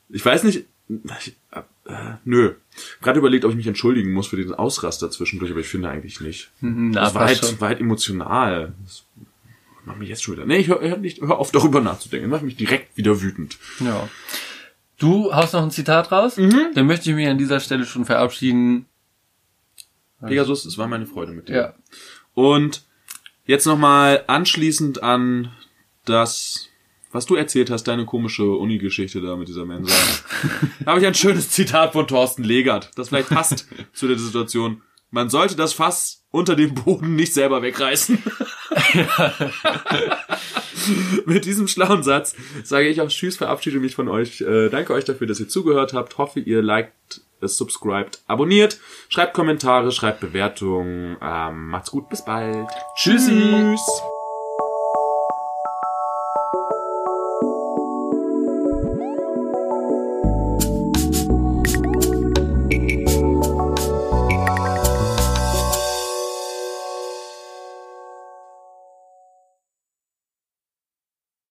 ich 0.08 0.24
weiß 0.24 0.44
nicht, 0.44 0.64
ich, 0.88 1.34
äh, 1.50 1.92
nö. 2.24 2.52
Gerade 3.00 3.18
überlegt, 3.18 3.44
ob 3.44 3.50
ich 3.50 3.56
mich 3.56 3.66
entschuldigen 3.66 4.12
muss 4.12 4.28
für 4.28 4.36
den 4.36 4.54
Ausraster 4.54 5.10
zwischendurch, 5.10 5.50
aber 5.50 5.60
ich 5.60 5.66
finde 5.66 5.88
eigentlich 5.88 6.20
nicht. 6.20 6.50
Mhm, 6.60 6.90
na, 6.90 7.00
das 7.04 7.14
war 7.14 7.24
halt, 7.24 7.38
schon. 7.38 7.60
war 7.60 7.68
halt 7.68 7.80
emotional. 7.80 8.74
Das 8.84 9.04
macht 9.86 9.98
mich 9.98 10.08
jetzt 10.08 10.22
schon 10.22 10.34
wieder. 10.34 10.46
Nee, 10.46 10.58
ich 10.58 10.68
hör, 10.68 10.80
hör, 10.80 10.96
nicht, 10.96 11.20
hör 11.20 11.38
auf, 11.38 11.52
darüber 11.52 11.80
nachzudenken. 11.80 12.30
Das 12.30 12.38
macht 12.38 12.44
mich 12.44 12.56
direkt 12.56 12.96
wieder 12.96 13.22
wütend. 13.22 13.56
Ja. 13.80 14.08
Du 14.98 15.32
haust 15.32 15.52
noch 15.52 15.62
ein 15.62 15.70
Zitat 15.70 16.10
raus? 16.10 16.36
Mhm. 16.36 16.70
Dann 16.74 16.86
möchte 16.86 17.10
ich 17.10 17.16
mich 17.16 17.28
an 17.28 17.38
dieser 17.38 17.60
Stelle 17.60 17.84
schon 17.84 18.04
verabschieden. 18.04 18.86
Pegasus, 20.24 20.64
es 20.64 20.78
war 20.78 20.88
meine 20.88 21.06
Freude 21.06 21.32
mit 21.32 21.48
dir. 21.48 21.54
Ja. 21.54 21.74
Und 22.34 22.84
jetzt 23.44 23.66
nochmal 23.66 24.24
anschließend 24.26 25.02
an 25.02 25.52
das, 26.04 26.68
was 27.12 27.26
du 27.26 27.34
erzählt 27.34 27.70
hast, 27.70 27.84
deine 27.84 28.06
komische 28.06 28.50
Uni-Geschichte 28.50 29.20
da 29.20 29.36
mit 29.36 29.48
dieser 29.48 29.66
Mensa. 29.66 29.94
da 30.80 30.92
habe 30.92 31.00
ich 31.00 31.06
ein 31.06 31.14
schönes 31.14 31.50
Zitat 31.50 31.92
von 31.92 32.06
Thorsten 32.08 32.42
Legert, 32.42 32.90
das 32.96 33.10
vielleicht 33.10 33.28
passt 33.28 33.68
zu 33.92 34.08
der 34.08 34.18
Situation. 34.18 34.82
Man 35.10 35.28
sollte 35.28 35.54
das 35.54 35.74
Fass 35.74 36.25
unter 36.36 36.54
dem 36.54 36.74
Boden 36.74 37.16
nicht 37.16 37.34
selber 37.34 37.62
wegreißen. 37.62 38.22
Mit 41.26 41.44
diesem 41.44 41.66
schlauen 41.66 42.02
Satz 42.02 42.36
sage 42.62 42.88
ich 42.88 43.00
auch 43.00 43.08
Tschüss, 43.08 43.36
verabschiede 43.36 43.80
mich 43.80 43.94
von 43.94 44.08
euch. 44.08 44.42
Äh, 44.42 44.68
danke 44.68 44.92
euch 44.92 45.04
dafür, 45.04 45.26
dass 45.26 45.40
ihr 45.40 45.48
zugehört 45.48 45.94
habt. 45.94 46.18
Hoffe, 46.18 46.40
ihr 46.40 46.62
liked, 46.62 47.22
äh, 47.40 47.48
subscribed, 47.48 48.20
abonniert, 48.26 48.78
schreibt 49.08 49.34
Kommentare, 49.34 49.90
schreibt 49.90 50.20
Bewertungen. 50.20 51.16
Ähm, 51.20 51.68
macht's 51.68 51.90
gut, 51.90 52.08
bis 52.08 52.24
bald. 52.24 52.68
Tschüssi. 52.96 53.32
Tschüss. 53.32 54.15